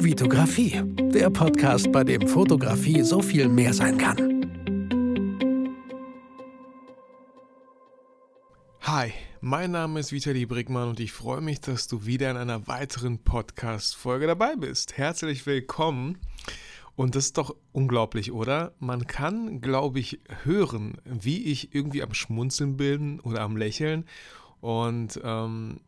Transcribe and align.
Vitografie, 0.00 0.80
der 1.12 1.28
Podcast, 1.28 1.90
bei 1.90 2.04
dem 2.04 2.28
Fotografie 2.28 3.02
so 3.02 3.20
viel 3.20 3.48
mehr 3.48 3.74
sein 3.74 3.98
kann. 3.98 4.46
Hi, 8.82 9.12
mein 9.40 9.72
Name 9.72 9.98
ist 9.98 10.12
Vitali 10.12 10.46
Brickmann 10.46 10.90
und 10.90 11.00
ich 11.00 11.10
freue 11.10 11.40
mich, 11.40 11.60
dass 11.60 11.88
du 11.88 12.06
wieder 12.06 12.30
in 12.30 12.36
einer 12.36 12.68
weiteren 12.68 13.18
Podcast-Folge 13.18 14.28
dabei 14.28 14.54
bist. 14.54 14.96
Herzlich 14.96 15.44
willkommen. 15.46 16.18
Und 16.94 17.16
das 17.16 17.26
ist 17.26 17.38
doch 17.38 17.56
unglaublich, 17.72 18.30
oder? 18.30 18.74
Man 18.78 19.08
kann, 19.08 19.60
glaube 19.60 19.98
ich, 19.98 20.20
hören, 20.44 20.98
wie 21.04 21.44
ich 21.46 21.74
irgendwie 21.74 22.04
am 22.04 22.14
Schmunzeln 22.14 22.76
bin 22.76 23.18
oder 23.20 23.40
am 23.40 23.56
Lächeln. 23.56 24.04
Und 24.60 25.20
ähm, 25.24 25.80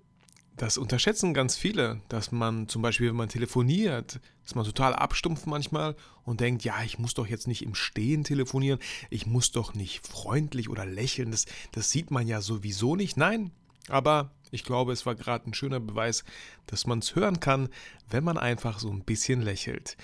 das 0.61 0.77
unterschätzen 0.77 1.33
ganz 1.33 1.57
viele, 1.57 2.03
dass 2.11 2.33
man 2.33 2.69
zum 2.69 2.83
Beispiel, 2.83 3.09
wenn 3.09 3.17
man 3.17 3.31
telefoniert, 3.31 4.21
dass 4.45 4.55
man 4.55 4.67
total 4.67 4.95
abstumpft 4.95 5.47
manchmal 5.47 5.97
und 6.25 6.41
denkt, 6.41 6.65
ja, 6.65 6.83
ich 6.85 6.99
muss 6.99 7.15
doch 7.15 7.27
jetzt 7.27 7.49
nicht 7.49 7.63
im 7.63 7.75
Stehen 7.75 8.25
telefonieren, 8.25 8.79
ich 9.09 9.25
muss 9.25 9.53
doch 9.53 9.73
nicht 9.73 10.07
freundlich 10.07 10.69
oder 10.69 10.85
lächeln, 10.85 11.31
das, 11.31 11.47
das 11.73 11.91
sieht 11.91 12.11
man 12.11 12.27
ja 12.27 12.43
sowieso 12.43 12.95
nicht. 12.95 13.17
Nein, 13.17 13.53
aber 13.89 14.33
ich 14.51 14.63
glaube, 14.63 14.93
es 14.93 15.07
war 15.07 15.15
gerade 15.15 15.49
ein 15.49 15.55
schöner 15.55 15.81
Beweis, 15.81 16.25
dass 16.67 16.87
man 16.87 16.99
es 16.99 17.17
hören 17.17 17.41
kann, 17.41 17.71
wenn 18.11 18.23
man 18.23 18.37
einfach 18.37 18.81
so 18.81 18.91
ein 18.91 19.03
bisschen 19.03 19.41
lächelt. 19.41 19.97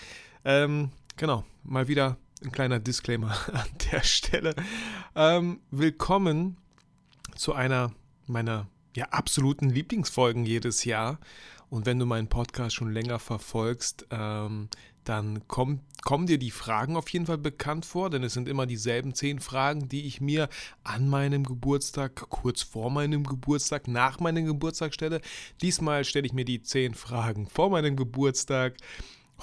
Ähm, 0.42 0.90
genau, 1.18 1.44
mal 1.64 1.86
wieder 1.86 2.16
ein 2.42 2.50
kleiner 2.50 2.80
Disclaimer 2.80 3.36
an 3.52 3.68
der 3.92 4.02
Stelle. 4.02 4.54
Ähm, 5.14 5.60
willkommen 5.70 6.56
zu 7.34 7.52
einer 7.52 7.92
meiner 8.26 8.68
ja, 8.96 9.06
absoluten 9.10 9.70
Lieblingsfolgen 9.70 10.44
jedes 10.44 10.84
Jahr. 10.84 11.18
Und 11.68 11.86
wenn 11.86 11.98
du 11.98 12.06
meinen 12.06 12.28
Podcast 12.28 12.76
schon 12.76 12.92
länger 12.92 13.18
verfolgst, 13.18 14.06
ähm, 14.10 14.68
dann 15.04 15.42
komm, 15.46 15.80
kommen 16.02 16.26
dir 16.26 16.38
die 16.38 16.50
Fragen 16.50 16.96
auf 16.96 17.08
jeden 17.10 17.26
Fall 17.26 17.38
bekannt 17.38 17.86
vor, 17.86 18.10
denn 18.10 18.22
es 18.22 18.34
sind 18.34 18.48
immer 18.48 18.66
dieselben 18.66 19.14
zehn 19.14 19.38
Fragen, 19.38 19.88
die 19.88 20.06
ich 20.06 20.20
mir 20.20 20.48
an 20.82 21.08
meinem 21.08 21.44
Geburtstag, 21.44 22.14
kurz 22.28 22.62
vor 22.62 22.90
meinem 22.90 23.24
Geburtstag, 23.24 23.88
nach 23.88 24.18
meinem 24.20 24.46
Geburtstag 24.46 24.94
stelle. 24.94 25.20
Diesmal 25.62 26.04
stelle 26.04 26.26
ich 26.26 26.32
mir 26.32 26.44
die 26.44 26.62
zehn 26.62 26.94
Fragen 26.94 27.46
vor 27.48 27.70
meinem 27.70 27.96
Geburtstag. 27.96 28.76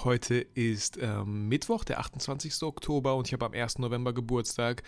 Heute 0.03 0.35
ist 0.35 0.97
ähm, 0.99 1.47
Mittwoch, 1.47 1.83
der 1.83 1.99
28. 1.99 2.63
Oktober 2.63 3.15
und 3.15 3.27
ich 3.27 3.33
habe 3.33 3.45
am 3.45 3.53
1. 3.53 3.79
November 3.79 4.11
Geburtstag 4.11 4.83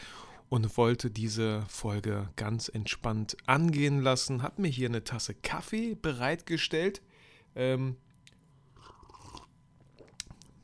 und 0.49 0.77
wollte 0.77 1.09
diese 1.09 1.63
Folge 1.67 2.29
ganz 2.35 2.69
entspannt 2.69 3.35
angehen 3.45 4.01
lassen. 4.01 4.41
Habe 4.43 4.61
mir 4.61 4.67
hier 4.67 4.89
eine 4.89 5.03
Tasse 5.03 5.33
Kaffee 5.33 5.95
bereitgestellt, 5.95 7.01
ähm, 7.55 7.97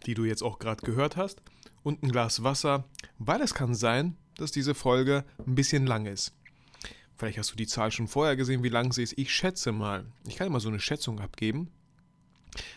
die 0.06 0.14
du 0.14 0.26
jetzt 0.26 0.44
auch 0.44 0.60
gerade 0.60 0.86
gehört 0.86 1.18
hast, 1.18 1.42
und 1.84 2.04
ein 2.04 2.12
Glas 2.12 2.44
Wasser, 2.44 2.86
weil 3.18 3.42
es 3.42 3.54
kann 3.54 3.76
sein, 3.76 4.16
dass 4.36 4.52
diese 4.52 4.76
Folge 4.76 5.26
ein 5.46 5.56
bisschen 5.56 5.86
lang 5.86 6.06
ist. 6.06 6.34
Vielleicht 7.18 7.38
hast 7.38 7.52
du 7.52 7.56
die 7.56 7.68
Zahl 7.68 7.92
schon 7.92 8.08
vorher 8.08 8.36
gesehen, 8.36 8.64
wie 8.64 8.70
lang 8.70 8.92
sie 8.92 9.04
ist. 9.04 9.18
Ich 9.18 9.34
schätze 9.34 9.72
mal, 9.72 10.06
ich 10.28 10.38
kann 10.38 10.48
immer 10.48 10.60
so 10.60 10.70
eine 10.70 10.80
Schätzung 10.80 11.20
abgeben. 11.20 11.70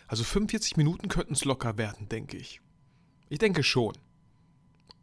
Also 0.07 0.23
45 0.23 0.77
Minuten 0.77 1.09
könnten 1.09 1.33
es 1.33 1.45
locker 1.45 1.79
werden, 1.79 2.09
denke 2.09 2.37
ich. 2.37 2.61
Ich 3.31 3.39
denke 3.39 3.63
schon. 3.63 3.95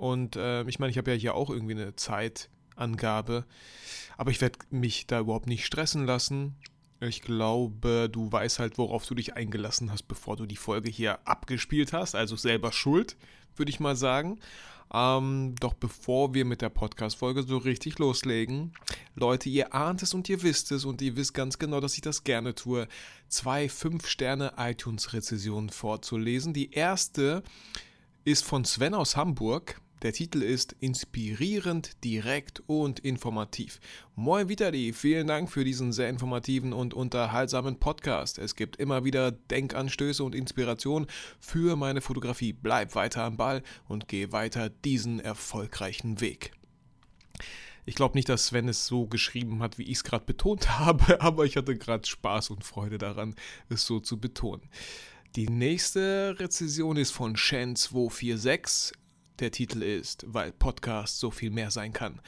Und 0.01 0.35
äh, 0.35 0.63
ich 0.63 0.79
meine, 0.79 0.89
ich 0.89 0.97
habe 0.97 1.11
ja 1.11 1.17
hier 1.17 1.35
auch 1.35 1.51
irgendwie 1.51 1.73
eine 1.73 1.95
Zeitangabe. 1.95 3.45
Aber 4.17 4.31
ich 4.31 4.41
werde 4.41 4.57
mich 4.71 5.05
da 5.05 5.19
überhaupt 5.19 5.45
nicht 5.45 5.63
stressen 5.63 6.07
lassen. 6.07 6.55
Ich 7.01 7.21
glaube, 7.21 8.09
du 8.11 8.31
weißt 8.31 8.57
halt, 8.57 8.79
worauf 8.79 9.05
du 9.05 9.13
dich 9.13 9.35
eingelassen 9.35 9.91
hast, 9.91 10.07
bevor 10.07 10.37
du 10.37 10.47
die 10.47 10.55
Folge 10.55 10.89
hier 10.89 11.19
abgespielt 11.27 11.93
hast. 11.93 12.15
Also 12.15 12.35
selber 12.35 12.71
schuld, 12.71 13.15
würde 13.55 13.69
ich 13.69 13.79
mal 13.79 13.95
sagen. 13.95 14.39
Ähm, 14.91 15.53
doch 15.59 15.75
bevor 15.75 16.33
wir 16.33 16.45
mit 16.45 16.63
der 16.63 16.69
Podcast-Folge 16.69 17.43
so 17.43 17.59
richtig 17.59 17.99
loslegen, 17.99 18.73
Leute, 19.13 19.49
ihr 19.49 19.75
ahnt 19.75 20.01
es 20.01 20.15
und 20.15 20.27
ihr 20.29 20.41
wisst 20.41 20.71
es 20.71 20.83
und 20.83 20.99
ihr 21.03 21.15
wisst 21.15 21.35
ganz 21.35 21.59
genau, 21.59 21.79
dass 21.79 21.93
ich 21.93 22.01
das 22.01 22.23
gerne 22.23 22.55
tue, 22.55 22.87
zwei 23.27 23.67
5-Sterne-iTunes-Rezessionen 23.67 25.69
vorzulesen. 25.69 26.53
Die 26.53 26.71
erste 26.71 27.43
ist 28.25 28.43
von 28.43 28.65
Sven 28.65 28.95
aus 28.95 29.15
Hamburg. 29.15 29.79
Der 30.01 30.13
Titel 30.13 30.41
ist 30.41 30.75
Inspirierend, 30.79 32.03
direkt 32.03 32.63
und 32.65 32.99
informativ. 33.01 33.79
Moin 34.15 34.49
Vitali, 34.49 34.93
vielen 34.93 35.27
Dank 35.27 35.51
für 35.51 35.63
diesen 35.63 35.93
sehr 35.93 36.09
informativen 36.09 36.73
und 36.73 36.95
unterhaltsamen 36.95 37.77
Podcast. 37.77 38.39
Es 38.39 38.55
gibt 38.55 38.77
immer 38.77 39.05
wieder 39.05 39.31
Denkanstöße 39.31 40.23
und 40.23 40.33
Inspiration 40.33 41.05
für 41.39 41.75
meine 41.75 42.01
Fotografie. 42.01 42.51
Bleib 42.51 42.95
weiter 42.95 43.23
am 43.23 43.37
Ball 43.37 43.61
und 43.87 44.07
geh 44.07 44.31
weiter 44.31 44.69
diesen 44.69 45.19
erfolgreichen 45.19 46.19
Weg. 46.19 46.51
Ich 47.85 47.93
glaube 47.93 48.17
nicht, 48.17 48.27
dass 48.27 48.47
Sven 48.47 48.69
es 48.69 48.87
so 48.87 49.05
geschrieben 49.05 49.61
hat, 49.61 49.77
wie 49.77 49.83
ich 49.83 49.97
es 49.97 50.03
gerade 50.03 50.25
betont 50.25 50.79
habe, 50.79 51.21
aber 51.21 51.45
ich 51.45 51.57
hatte 51.57 51.77
gerade 51.77 52.07
Spaß 52.07 52.49
und 52.49 52.63
Freude 52.63 52.97
daran, 52.97 53.35
es 53.69 53.85
so 53.85 53.99
zu 53.99 54.19
betonen. 54.19 54.63
Die 55.35 55.47
nächste 55.47 56.35
Rezession 56.39 56.97
ist 56.97 57.11
von 57.11 57.35
Shen246 57.35 58.93
der 59.41 59.51
Titel 59.51 59.81
ist, 59.81 60.25
weil 60.27 60.51
Podcast 60.51 61.19
so 61.19 61.31
viel 61.31 61.49
mehr 61.49 61.71
sein 61.71 61.91
kann. 61.91 62.21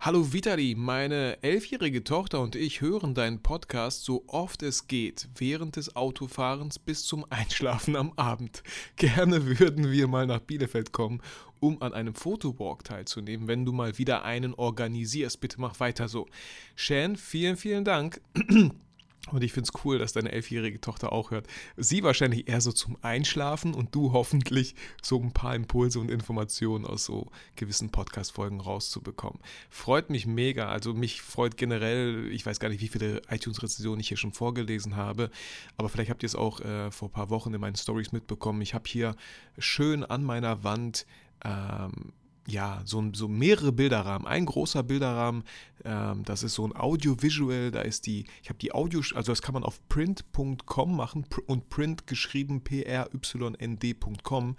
Hallo 0.00 0.32
Vitali, 0.32 0.74
meine 0.76 1.42
elfjährige 1.42 2.04
Tochter 2.04 2.40
und 2.40 2.56
ich 2.56 2.80
hören 2.80 3.14
deinen 3.14 3.42
Podcast 3.42 4.04
so 4.04 4.24
oft 4.26 4.62
es 4.62 4.86
geht, 4.88 5.28
während 5.36 5.76
des 5.76 5.96
Autofahrens 5.96 6.78
bis 6.78 7.04
zum 7.04 7.24
Einschlafen 7.30 7.96
am 7.96 8.12
Abend. 8.16 8.62
Gerne 8.96 9.58
würden 9.58 9.90
wir 9.90 10.08
mal 10.08 10.26
nach 10.26 10.40
Bielefeld 10.40 10.92
kommen, 10.92 11.22
um 11.60 11.80
an 11.80 11.94
einem 11.94 12.14
Fotowalk 12.14 12.84
teilzunehmen, 12.84 13.48
wenn 13.48 13.64
du 13.64 13.72
mal 13.72 13.96
wieder 13.98 14.24
einen 14.24 14.52
organisierst. 14.54 15.40
Bitte 15.40 15.60
mach 15.60 15.80
weiter 15.80 16.08
so. 16.08 16.26
Shan, 16.74 17.16
vielen, 17.16 17.56
vielen 17.56 17.84
Dank. 17.84 18.20
Und 19.32 19.42
ich 19.42 19.52
finde 19.52 19.70
es 19.72 19.84
cool, 19.84 19.98
dass 19.98 20.12
deine 20.12 20.30
elfjährige 20.30 20.80
Tochter 20.80 21.12
auch 21.12 21.30
hört. 21.30 21.46
Sie 21.76 22.02
wahrscheinlich 22.02 22.48
eher 22.48 22.60
so 22.60 22.72
zum 22.72 22.96
Einschlafen 23.02 23.74
und 23.74 23.94
du 23.94 24.12
hoffentlich 24.12 24.74
so 25.02 25.20
ein 25.20 25.32
paar 25.32 25.54
Impulse 25.54 25.98
und 25.98 26.10
Informationen 26.10 26.84
aus 26.84 27.04
so 27.04 27.26
gewissen 27.56 27.90
Podcast-Folgen 27.90 28.60
rauszubekommen. 28.60 29.40
Freut 29.68 30.10
mich 30.10 30.26
mega. 30.26 30.68
Also 30.68 30.94
mich 30.94 31.22
freut 31.22 31.56
generell, 31.56 32.28
ich 32.30 32.46
weiß 32.46 32.60
gar 32.60 32.68
nicht, 32.68 32.80
wie 32.80 32.88
viele 32.88 33.20
iTunes-Rezensionen 33.28 34.00
ich 34.00 34.08
hier 34.08 34.16
schon 34.16 34.32
vorgelesen 34.32 34.96
habe, 34.96 35.30
aber 35.76 35.88
vielleicht 35.88 36.10
habt 36.10 36.22
ihr 36.22 36.28
es 36.28 36.36
auch 36.36 36.60
äh, 36.60 36.90
vor 36.90 37.08
ein 37.08 37.12
paar 37.12 37.30
Wochen 37.30 37.52
in 37.52 37.60
meinen 37.60 37.76
Stories 37.76 38.12
mitbekommen. 38.12 38.60
Ich 38.62 38.74
habe 38.74 38.84
hier 38.88 39.16
schön 39.58 40.04
an 40.04 40.22
meiner 40.22 40.62
Wand 40.62 41.06
ähm, 41.44 42.12
ja, 42.46 42.80
so, 42.84 43.02
so 43.12 43.28
mehrere 43.28 43.72
Bilderrahmen. 43.72 44.26
Ein 44.26 44.46
großer 44.46 44.82
Bilderrahmen, 44.82 45.44
ähm, 45.84 46.22
das 46.24 46.42
ist 46.42 46.54
so 46.54 46.66
ein 46.66 46.76
Audiovisual, 46.76 47.70
da 47.70 47.80
ist 47.80 48.06
die, 48.06 48.24
ich 48.42 48.48
habe 48.48 48.58
die 48.58 48.72
Audio, 48.72 49.00
also 49.14 49.32
das 49.32 49.42
kann 49.42 49.54
man 49.54 49.64
auf 49.64 49.80
print.com 49.88 50.96
machen 50.96 51.26
und 51.46 51.68
print 51.70 52.06
geschrieben 52.06 52.62
p-r-y-n-d.com. 52.62 54.56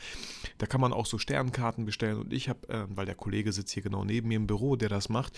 Da 0.57 0.65
kann 0.65 0.81
man 0.81 0.93
auch 0.93 1.05
so 1.05 1.17
Sternkarten 1.17 1.85
bestellen 1.85 2.19
und 2.19 2.33
ich 2.33 2.49
habe, 2.49 2.67
äh, 2.69 2.85
weil 2.89 3.05
der 3.05 3.15
Kollege 3.15 3.51
sitzt 3.53 3.73
hier 3.73 3.83
genau 3.83 4.03
neben 4.03 4.27
mir 4.27 4.35
im 4.35 4.47
Büro, 4.47 4.75
der 4.75 4.89
das 4.89 5.09
macht 5.09 5.37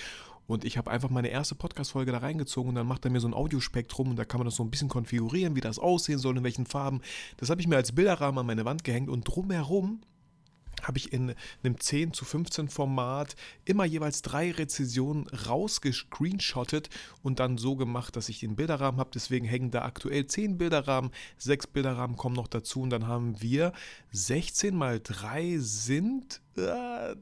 und 0.49 0.65
ich 0.65 0.79
habe 0.79 0.89
einfach 0.89 1.11
meine 1.11 1.27
erste 1.27 1.53
Podcast-Folge 1.53 2.11
da 2.11 2.17
reingezogen 2.17 2.69
und 2.69 2.75
dann 2.75 2.87
macht 2.87 3.05
er 3.05 3.11
mir 3.11 3.19
so 3.19 3.27
ein 3.27 3.35
Audiospektrum 3.35 4.09
und 4.09 4.15
da 4.15 4.25
kann 4.25 4.39
man 4.39 4.45
das 4.45 4.55
so 4.55 4.63
ein 4.63 4.71
bisschen 4.71 4.89
konfigurieren, 4.89 5.55
wie 5.55 5.61
das 5.61 5.77
aussehen 5.77 6.17
soll, 6.17 6.37
in 6.37 6.43
welchen 6.43 6.65
Farben. 6.65 7.01
Das 7.37 7.51
habe 7.51 7.61
ich 7.61 7.67
mir 7.67 7.75
als 7.75 7.91
Bilderrahmen 7.91 8.39
an 8.39 8.47
meine 8.47 8.65
Wand 8.65 8.83
gehängt 8.83 9.09
und 9.09 9.25
drumherum 9.25 10.01
habe 10.83 10.97
ich 10.97 11.13
in 11.13 11.35
einem 11.63 11.79
10 11.79 12.13
zu 12.13 12.25
15 12.25 12.69
Format 12.69 13.35
immer 13.65 13.85
jeweils 13.85 14.21
drei 14.21 14.51
Rezessionen 14.51 15.27
rausgescreenshottet 15.27 16.89
und 17.21 17.39
dann 17.39 17.57
so 17.57 17.75
gemacht, 17.75 18.15
dass 18.15 18.29
ich 18.29 18.39
den 18.39 18.55
Bilderrahmen 18.55 18.99
habe. 18.99 19.11
Deswegen 19.13 19.45
hängen 19.45 19.71
da 19.71 19.83
aktuell 19.83 20.27
10 20.27 20.57
Bilderrahmen, 20.57 21.11
6 21.37 21.67
Bilderrahmen 21.67 22.17
kommen 22.17 22.35
noch 22.35 22.47
dazu 22.47 22.81
und 22.81 22.89
dann 22.89 23.07
haben 23.07 23.41
wir 23.41 23.73
16 24.11 24.75
mal 24.75 24.99
3 24.99 25.57
sind 25.59 26.41
äh, 26.57 27.15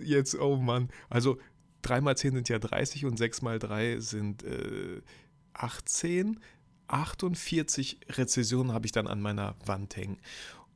jetzt, 0.00 0.34
oh 0.38 0.56
Mann, 0.56 0.88
also 1.08 1.38
3 1.82 2.00
mal 2.00 2.16
10 2.16 2.34
sind 2.34 2.48
ja 2.48 2.58
30 2.58 3.04
und 3.04 3.16
6 3.16 3.42
mal 3.42 3.58
3 3.58 4.00
sind 4.00 4.44
äh, 4.44 5.02
18. 5.54 6.40
48 6.88 8.00
Rezessionen 8.10 8.72
habe 8.72 8.86
ich 8.86 8.92
dann 8.92 9.06
an 9.06 9.20
meiner 9.20 9.54
Wand 9.64 9.96
hängen. 9.96 10.18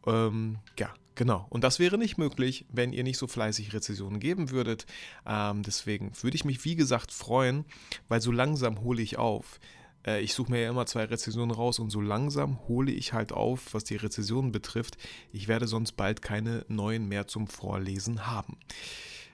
Ähm, 0.06 0.58
ja, 0.78 0.94
Genau, 1.16 1.46
und 1.48 1.64
das 1.64 1.78
wäre 1.78 1.96
nicht 1.96 2.18
möglich, 2.18 2.66
wenn 2.68 2.92
ihr 2.92 3.02
nicht 3.02 3.16
so 3.16 3.26
fleißig 3.26 3.72
Rezessionen 3.72 4.20
geben 4.20 4.50
würdet. 4.50 4.84
Ähm, 5.26 5.62
deswegen 5.62 6.12
würde 6.22 6.36
ich 6.36 6.44
mich, 6.44 6.64
wie 6.66 6.76
gesagt, 6.76 7.10
freuen, 7.10 7.64
weil 8.08 8.20
so 8.20 8.30
langsam 8.30 8.82
hole 8.82 9.00
ich 9.00 9.16
auf. 9.16 9.58
Äh, 10.06 10.20
ich 10.20 10.34
suche 10.34 10.50
mir 10.52 10.60
ja 10.60 10.68
immer 10.68 10.84
zwei 10.84 11.04
Rezessionen 11.04 11.52
raus 11.52 11.78
und 11.78 11.88
so 11.88 12.02
langsam 12.02 12.58
hole 12.68 12.92
ich 12.92 13.14
halt 13.14 13.32
auf, 13.32 13.72
was 13.72 13.84
die 13.84 13.96
Rezessionen 13.96 14.52
betrifft. 14.52 14.98
Ich 15.32 15.48
werde 15.48 15.66
sonst 15.66 15.92
bald 15.92 16.20
keine 16.20 16.66
neuen 16.68 17.08
mehr 17.08 17.26
zum 17.26 17.46
Vorlesen 17.46 18.26
haben. 18.26 18.58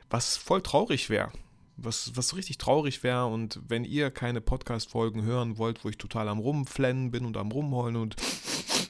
Was 0.09 0.37
voll 0.37 0.63
traurig 0.63 1.11
wäre. 1.11 1.33
Was, 1.77 2.13
was 2.15 2.37
richtig 2.37 2.59
traurig 2.59 3.03
wäre 3.03 3.27
und 3.27 3.59
wenn 3.67 3.85
ihr 3.85 4.13
keine 4.13 4.41
Podcast-Folgen 4.41 5.23
hören 5.23 5.59
wollt, 5.59 5.85
wo 5.85 5.89
ich 5.89 5.99
total 5.99 6.29
am 6.29 6.39
Rumflennen 6.39 7.11
bin 7.11 7.25
und 7.25 7.37
am 7.37 7.51
Rumheulen 7.51 7.97
und 7.97 8.15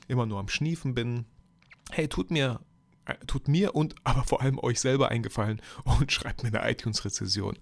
immer 0.09 0.27
nur 0.27 0.41
am 0.41 0.49
Schniefen 0.49 0.95
bin, 0.95 1.25
hey, 1.91 2.09
tut 2.09 2.31
mir 2.31 2.61
tut 3.27 3.49
mir 3.49 3.75
und 3.75 3.95
aber 4.05 4.25
vor 4.25 4.41
allem 4.43 4.59
euch 4.59 4.81
selber 4.81 5.09
eingefallen 5.09 5.61
und 5.85 6.13
schreibt 6.13 6.43
mir 6.43 6.49
eine 6.49 6.71
iTunes-Rezession. 6.71 7.59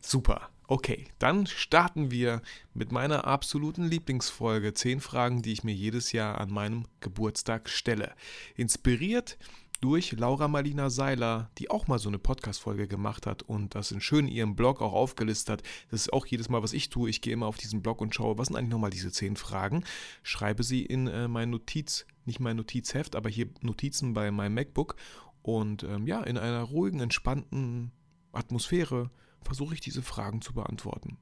Super. 0.00 0.48
Okay, 0.68 1.08
dann 1.18 1.46
starten 1.46 2.10
wir 2.10 2.40
mit 2.72 2.92
meiner 2.92 3.26
absoluten 3.26 3.84
Lieblingsfolge. 3.84 4.72
Zehn 4.72 5.00
Fragen, 5.00 5.42
die 5.42 5.52
ich 5.52 5.64
mir 5.64 5.74
jedes 5.74 6.12
Jahr 6.12 6.40
an 6.40 6.50
meinem 6.50 6.86
Geburtstag 7.00 7.68
stelle. 7.68 8.14
Inspiriert 8.54 9.36
durch 9.82 10.12
Laura 10.12 10.46
Marlina 10.46 10.90
Seiler, 10.90 11.50
die 11.58 11.68
auch 11.68 11.88
mal 11.88 11.98
so 11.98 12.08
eine 12.08 12.20
Podcast-Folge 12.20 12.86
gemacht 12.86 13.26
hat 13.26 13.42
und 13.42 13.74
das 13.74 13.90
in 13.90 14.00
schön 14.00 14.28
ihrem 14.28 14.54
Blog 14.54 14.80
auch 14.80 14.92
aufgelistet 14.92 15.50
hat. 15.50 15.62
Das 15.90 16.02
ist 16.02 16.12
auch 16.12 16.24
jedes 16.24 16.48
Mal, 16.48 16.62
was 16.62 16.72
ich 16.72 16.88
tue. 16.88 17.10
Ich 17.10 17.20
gehe 17.20 17.32
immer 17.32 17.46
auf 17.46 17.56
diesen 17.56 17.82
Blog 17.82 18.00
und 18.00 18.14
schaue, 18.14 18.38
was 18.38 18.46
sind 18.46 18.56
eigentlich 18.56 18.70
nochmal 18.70 18.90
diese 18.90 19.10
zehn 19.10 19.34
Fragen. 19.34 19.82
Schreibe 20.22 20.62
sie 20.62 20.84
in 20.84 21.08
äh, 21.08 21.26
mein 21.26 21.50
Notiz, 21.50 22.06
nicht 22.24 22.38
mein 22.38 22.56
Notizheft, 22.56 23.16
aber 23.16 23.28
hier 23.28 23.48
Notizen 23.60 24.14
bei 24.14 24.30
meinem 24.30 24.54
MacBook. 24.54 24.94
Und 25.42 25.82
ähm, 25.82 26.06
ja, 26.06 26.22
in 26.22 26.38
einer 26.38 26.62
ruhigen, 26.62 27.00
entspannten 27.00 27.90
Atmosphäre 28.30 29.10
versuche 29.42 29.74
ich 29.74 29.80
diese 29.80 30.02
Fragen 30.02 30.42
zu 30.42 30.54
beantworten. 30.54 31.18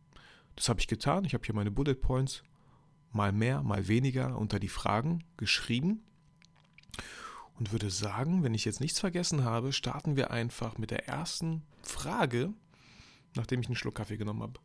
Das 0.54 0.68
habe 0.68 0.80
ich 0.80 0.86
getan. 0.86 1.24
Ich 1.24 1.32
habe 1.32 1.46
hier 1.46 1.54
meine 1.54 1.70
Bullet 1.70 1.94
Points 1.94 2.42
mal 3.10 3.32
mehr, 3.32 3.62
mal 3.62 3.88
weniger 3.88 4.36
unter 4.36 4.60
die 4.60 4.68
Fragen 4.68 5.24
geschrieben 5.38 6.02
und 7.60 7.72
würde 7.72 7.90
sagen, 7.90 8.42
wenn 8.42 8.54
ich 8.54 8.64
jetzt 8.64 8.80
nichts 8.80 8.98
vergessen 8.98 9.44
habe, 9.44 9.74
starten 9.74 10.16
wir 10.16 10.30
einfach 10.30 10.78
mit 10.78 10.90
der 10.90 11.06
ersten 11.08 11.62
Frage, 11.82 12.54
nachdem 13.36 13.60
ich 13.60 13.66
einen 13.66 13.76
Schluck 13.76 13.96
Kaffee 13.96 14.16
genommen 14.16 14.42
habe. 14.42 14.58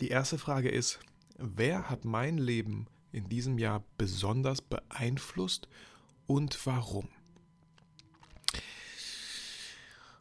Die 0.00 0.08
erste 0.08 0.38
Frage 0.38 0.68
ist, 0.68 0.98
wer 1.38 1.88
hat 1.88 2.04
mein 2.04 2.38
Leben 2.38 2.88
in 3.12 3.28
diesem 3.28 3.56
Jahr 3.56 3.84
besonders 3.96 4.60
beeinflusst 4.60 5.68
und 6.26 6.58
warum? 6.66 7.08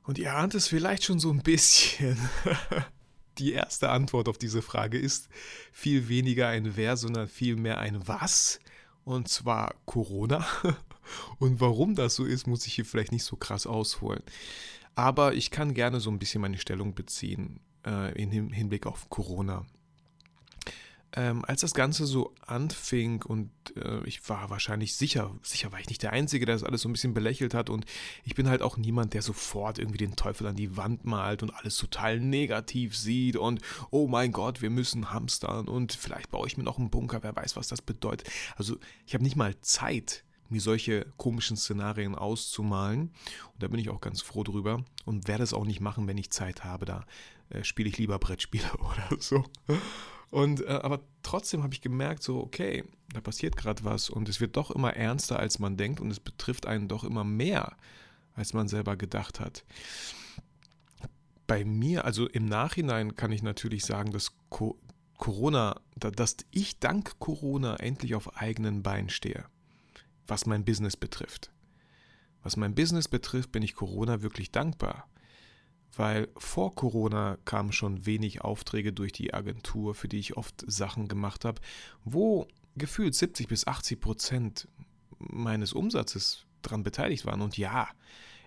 Und 0.04 0.20
ihr 0.20 0.36
ahnt 0.36 0.54
es 0.54 0.68
vielleicht 0.68 1.04
schon 1.04 1.20
so 1.20 1.32
ein 1.32 1.42
bisschen. 1.42 2.18
Die 3.38 3.54
erste 3.54 3.90
Antwort 3.90 4.28
auf 4.28 4.38
diese 4.38 4.62
Frage 4.62 5.00
ist 5.00 5.30
viel 5.72 6.10
weniger 6.10 6.50
ein 6.50 6.76
Wer, 6.76 6.96
sondern 6.98 7.28
vielmehr 7.28 7.80
ein 7.80 8.08
Was 8.08 8.60
und 9.04 9.28
zwar 9.28 9.76
Corona. 9.86 10.46
Und 11.40 11.60
warum 11.60 11.96
das 11.96 12.16
so 12.16 12.24
ist, 12.24 12.48
muss 12.48 12.66
ich 12.66 12.76
hier 12.76 12.86
vielleicht 12.86 13.12
nicht 13.12 13.26
so 13.26 13.36
krass 13.36 13.68
ausholen. 13.68 14.22
Aber 14.96 15.34
ich 15.34 15.52
kann 15.52 15.74
gerne 15.74 16.00
so 16.00 16.10
ein 16.10 16.20
bisschen 16.20 16.42
meine 16.42 16.58
Stellung 16.58 16.94
beziehen 16.94 17.60
äh, 17.86 18.14
in 18.22 18.32
Hinblick 18.32 18.86
auf 18.86 19.10
Corona 19.10 19.66
ähm, 21.14 21.44
als 21.46 21.62
das 21.62 21.74
Ganze 21.74 22.06
so 22.06 22.34
anfing 22.46 23.22
und 23.24 23.52
äh, 23.76 24.04
ich 24.06 24.28
war 24.30 24.50
wahrscheinlich 24.50 24.96
sicher, 24.96 25.36
sicher 25.44 25.72
war 25.72 25.80
ich 25.80 25.90
nicht 25.90 26.04
der 26.04 26.14
Einzige, 26.14 26.46
der 26.46 26.56
das 26.56 26.64
alles 26.64 26.82
so 26.82 26.90
ein 26.90 26.94
bisschen 26.94 27.14
belächelt 27.14 27.54
hat 27.54 27.70
und 27.70 27.86
ich 28.24 28.36
bin 28.36 28.48
halt 28.48 28.62
auch 28.62 28.78
niemand, 28.78 29.14
der 29.14 29.22
sofort 29.22 29.78
irgendwie 29.78 29.98
den 29.98 30.16
Teufel 30.16 30.48
an 30.48 30.56
die 30.56 30.78
Wand 30.78 31.04
malt 31.04 31.44
und 31.44 31.54
alles 31.54 31.78
total 31.78 32.20
negativ 32.20 32.96
sieht 32.96 33.36
und 33.36 33.62
oh 33.90 34.08
mein 34.08 34.32
Gott, 34.32 34.62
wir 34.62 34.70
müssen 34.70 35.12
hamstern 35.12 35.68
und 35.68 35.94
vielleicht 35.94 36.32
baue 36.32 36.48
ich 36.48 36.58
mir 36.58 36.64
noch 36.64 36.80
einen 36.80 36.90
Bunker, 36.90 37.24
wer 37.24 37.36
weiß, 37.36 37.56
was 37.56 37.68
das 37.68 37.82
bedeutet. 37.82 38.30
Also 38.56 38.78
ich 39.06 39.14
habe 39.14 39.24
nicht 39.24 39.36
mal 39.36 39.60
Zeit, 39.62 40.24
mir 40.52 40.62
solche 40.62 41.06
komischen 41.18 41.58
Szenarien 41.58 42.14
auszumalen. 42.14 43.12
Und 43.54 43.64
da 43.64 43.68
bin 43.68 43.80
ich 43.80 43.90
auch 43.90 44.02
ganz 44.02 44.22
froh 44.22 44.44
drüber 44.44 44.84
und 45.06 45.28
werde 45.28 45.44
es 45.44 45.54
auch 45.54 45.66
nicht 45.66 45.80
machen, 45.80 46.08
wenn 46.08 46.18
ich 46.18 46.30
Zeit 46.30 46.64
habe. 46.64 46.86
Da 46.86 47.06
äh, 47.50 47.64
spiele 47.64 47.90
ich 47.90 47.98
lieber 47.98 48.20
Brettspiele 48.20 48.70
oder 48.80 49.22
so. 49.22 49.46
Und 50.32 50.62
äh, 50.62 50.80
aber 50.82 51.02
trotzdem 51.24 51.62
habe 51.62 51.74
ich 51.74 51.82
gemerkt, 51.82 52.24
so, 52.24 52.40
okay, 52.40 52.86
da 53.14 53.20
passiert 53.22 53.58
gerade 53.58 53.84
was 53.84 54.10
und 54.10 54.30
es 54.30 54.40
wird 54.40 54.56
doch 54.56 54.72
immer 54.72 54.96
ernster, 54.96 55.38
als 55.38 55.60
man 55.60 55.78
denkt 55.78 56.00
und 56.00 56.10
es 56.10 56.22
betrifft 56.22 56.66
einen 56.66 56.88
doch 56.88 57.04
immer 57.04 57.26
mehr, 57.26 57.76
als 58.34 58.54
man 58.54 58.70
selber 58.70 58.96
gedacht 58.96 59.42
hat. 59.42 59.66
Bei 61.48 61.66
mir, 61.66 62.06
also 62.06 62.28
im 62.28 62.46
Nachhinein 62.46 63.18
kann 63.18 63.34
ich 63.34 63.44
natürlich 63.44 63.86
sagen, 63.86 64.12
dass 64.12 64.32
Co 64.50 64.80
Corona, 65.18 65.80
dass 65.96 66.38
ich 66.50 66.80
dank 66.80 67.20
Corona 67.20 67.76
endlich 67.76 68.16
auf 68.16 68.38
eigenen 68.38 68.82
Beinen 68.82 69.10
stehe, 69.10 69.46
was 70.26 70.48
mein 70.48 70.66
Business 70.66 70.98
betrifft. 70.98 71.52
Was 72.42 72.58
mein 72.58 72.74
Business 72.74 73.08
betrifft, 73.08 73.52
bin 73.52 73.62
ich 73.62 73.76
Corona 73.76 74.24
wirklich 74.24 74.52
dankbar 74.52 75.11
weil 75.96 76.30
vor 76.38 76.74
Corona 76.76 77.38
kamen 77.46 77.72
schon 77.72 78.06
wenig 78.06 78.42
Aufträge 78.42 78.94
durch 78.94 79.12
die 79.12 79.34
Agentur, 79.34 79.96
für 79.96 80.08
die 80.08 80.20
ich 80.20 80.38
oft 80.38 80.64
Sachen 80.66 81.08
gemacht 81.08 81.46
habe, 81.46 81.62
wo 82.04 82.48
gefühlt 82.76 83.16
70 83.16 83.48
bis 83.48 83.68
80 83.68 84.00
Prozent 84.00 84.68
meines 85.20 85.74
Umsatzes 85.74 86.46
daran 86.62 86.84
beteiligt 86.84 87.26
waren. 87.26 87.42
Und 87.42 87.58
ja, 87.58 87.88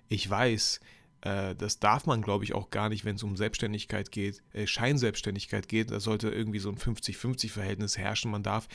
ich 0.09 0.29
weiß, 0.29 0.81
äh, 1.25 1.55
das 1.57 1.79
darf 1.79 2.05
man, 2.07 2.21
glaube 2.21 2.45
ich, 2.45 2.55
auch 2.55 2.71
gar 2.71 2.91
nicht, 2.91 3.05
wenn 3.07 3.17
es 3.17 3.23
um 3.23 3.37
Selbstständigkeit 3.37 4.13
geht, 4.13 4.43
äh, 4.53 4.67
Scheinselbstständigkeit 4.67 5.69
geht. 5.69 5.91
Da 5.91 5.99
sollte 5.99 6.29
irgendwie 6.29 6.59
so 6.59 6.69
ein 6.69 6.77
50-50-Verhältnis 6.77 7.97
herrschen. 7.97 8.31
Man 8.31 8.43
darf 8.43 8.69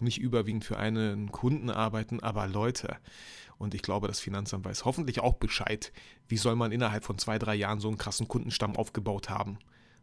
nicht 0.00 0.18
überwiegend 0.18 0.64
für 0.64 0.78
einen 0.78 1.30
Kunden 1.30 1.70
arbeiten, 1.70 2.18
aber 2.20 2.48
Leute, 2.48 2.96
und 3.56 3.72
ich 3.74 3.82
glaube, 3.82 4.08
das 4.08 4.18
Finanzamt 4.18 4.64
weiß 4.64 4.84
hoffentlich 4.84 5.20
auch 5.20 5.34
Bescheid, 5.34 5.92
wie 6.26 6.36
soll 6.36 6.56
man 6.56 6.72
innerhalb 6.72 7.04
von 7.04 7.18
zwei, 7.18 7.38
drei 7.38 7.54
Jahren 7.54 7.78
so 7.78 7.86
einen 7.86 7.98
krassen 7.98 8.26
Kundenstamm 8.26 8.74
aufgebaut 8.74 9.30
haben. 9.30 9.58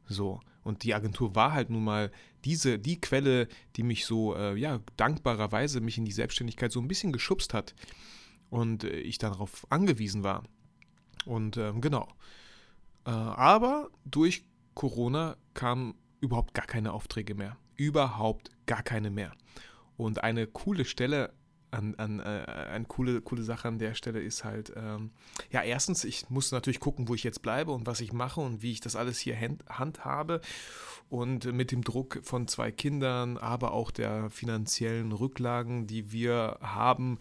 So. 0.07 0.39
Und 0.63 0.83
die 0.83 0.93
Agentur 0.93 1.35
war 1.35 1.51
halt 1.51 1.69
nun 1.69 1.83
mal 1.83 2.11
diese, 2.45 2.79
die 2.79 3.01
Quelle, 3.01 3.49
die 3.75 3.83
mich 3.83 4.05
so, 4.05 4.35
äh, 4.35 4.55
ja, 4.55 4.79
dankbarerweise 4.95 5.81
mich 5.81 5.97
in 5.97 6.05
die 6.05 6.13
Selbstständigkeit 6.13 6.71
so 6.71 6.79
ein 6.79 6.87
bisschen 6.87 7.11
geschubst 7.11 7.53
hat. 7.53 7.75
Und 8.49 8.85
äh, 8.85 9.01
ich 9.01 9.17
darauf 9.17 9.67
angewiesen 9.69 10.23
war. 10.23 10.43
Und 11.25 11.57
äh, 11.57 11.73
genau. 11.79 12.07
Äh, 13.05 13.11
aber 13.11 13.89
durch 14.05 14.43
Corona 14.73 15.35
kamen 15.53 15.95
überhaupt 16.21 16.53
gar 16.53 16.65
keine 16.65 16.93
Aufträge 16.93 17.35
mehr. 17.35 17.57
Überhaupt 17.75 18.51
gar 18.65 18.83
keine 18.83 19.09
mehr. 19.09 19.33
Und 19.97 20.23
eine 20.23 20.47
coole 20.47 20.85
Stelle 20.85 21.33
an, 21.71 21.95
an, 21.95 22.19
äh, 22.19 22.23
eine 22.23 22.85
coole, 22.85 23.21
coole 23.21 23.43
Sache 23.43 23.67
an 23.67 23.79
der 23.79 23.93
Stelle 23.93 24.21
ist 24.21 24.43
halt, 24.43 24.73
ähm, 24.75 25.11
ja, 25.51 25.61
erstens, 25.61 26.03
ich 26.03 26.29
muss 26.29 26.51
natürlich 26.51 26.79
gucken, 26.79 27.07
wo 27.07 27.15
ich 27.15 27.23
jetzt 27.23 27.41
bleibe 27.41 27.71
und 27.71 27.85
was 27.85 28.01
ich 28.01 28.13
mache 28.13 28.41
und 28.41 28.61
wie 28.61 28.71
ich 28.71 28.79
das 28.79 28.95
alles 28.95 29.19
hier 29.19 29.39
hand, 29.39 29.63
handhabe. 29.69 30.41
Und 31.09 31.51
mit 31.51 31.71
dem 31.71 31.83
Druck 31.83 32.19
von 32.23 32.47
zwei 32.47 32.71
Kindern, 32.71 33.37
aber 33.37 33.73
auch 33.73 33.89
der 33.89 34.29
finanziellen 34.29 35.11
Rücklagen, 35.11 35.87
die 35.87 36.11
wir 36.11 36.59
haben, 36.61 37.17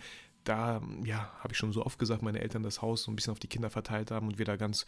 da, 0.49 0.81
ja, 1.05 1.31
habe 1.41 1.53
ich 1.53 1.59
schon 1.59 1.73
so 1.73 1.85
oft 1.85 1.99
gesagt, 1.99 2.23
meine 2.23 2.41
Eltern 2.41 2.63
das 2.63 2.83
Haus 2.83 3.03
so 3.03 3.11
ein 3.11 3.17
bisschen 3.17 3.33
auf 3.33 3.39
die 3.39 3.49
Kinder 3.49 3.71
verteilt 3.71 4.11
haben 4.11 4.29
und 4.29 4.39
wir 4.39 4.45
da 4.45 4.57
ganz 4.57 4.87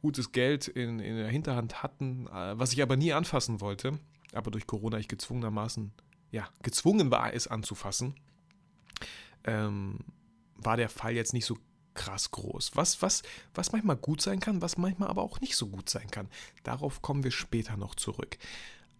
gutes 0.00 0.32
Geld 0.32 0.68
in, 0.68 1.00
in 1.00 1.16
der 1.16 1.28
Hinterhand 1.28 1.82
hatten, 1.82 2.26
äh, 2.28 2.58
was 2.58 2.72
ich 2.72 2.82
aber 2.82 2.96
nie 2.96 3.12
anfassen 3.12 3.60
wollte. 3.60 3.98
Aber 4.32 4.50
durch 4.50 4.66
Corona 4.66 4.98
ich 4.98 5.08
gezwungenermaßen, 5.08 5.92
ja, 6.30 6.48
gezwungen 6.62 7.10
war, 7.10 7.32
es 7.32 7.46
anzufassen 7.46 8.14
ähm, 9.44 9.98
war 10.56 10.76
der 10.76 10.88
Fall 10.88 11.14
jetzt 11.14 11.32
nicht 11.32 11.44
so 11.44 11.58
krass 11.94 12.30
groß. 12.30 12.72
Was, 12.74 13.02
was, 13.02 13.22
was 13.54 13.72
manchmal 13.72 13.96
gut 13.96 14.20
sein 14.20 14.40
kann, 14.40 14.62
was 14.62 14.76
manchmal 14.76 15.08
aber 15.08 15.22
auch 15.22 15.40
nicht 15.40 15.56
so 15.56 15.68
gut 15.68 15.88
sein 15.88 16.10
kann. 16.10 16.28
Darauf 16.64 17.02
kommen 17.02 17.22
wir 17.22 17.30
später 17.30 17.76
noch 17.76 17.94
zurück. 17.94 18.38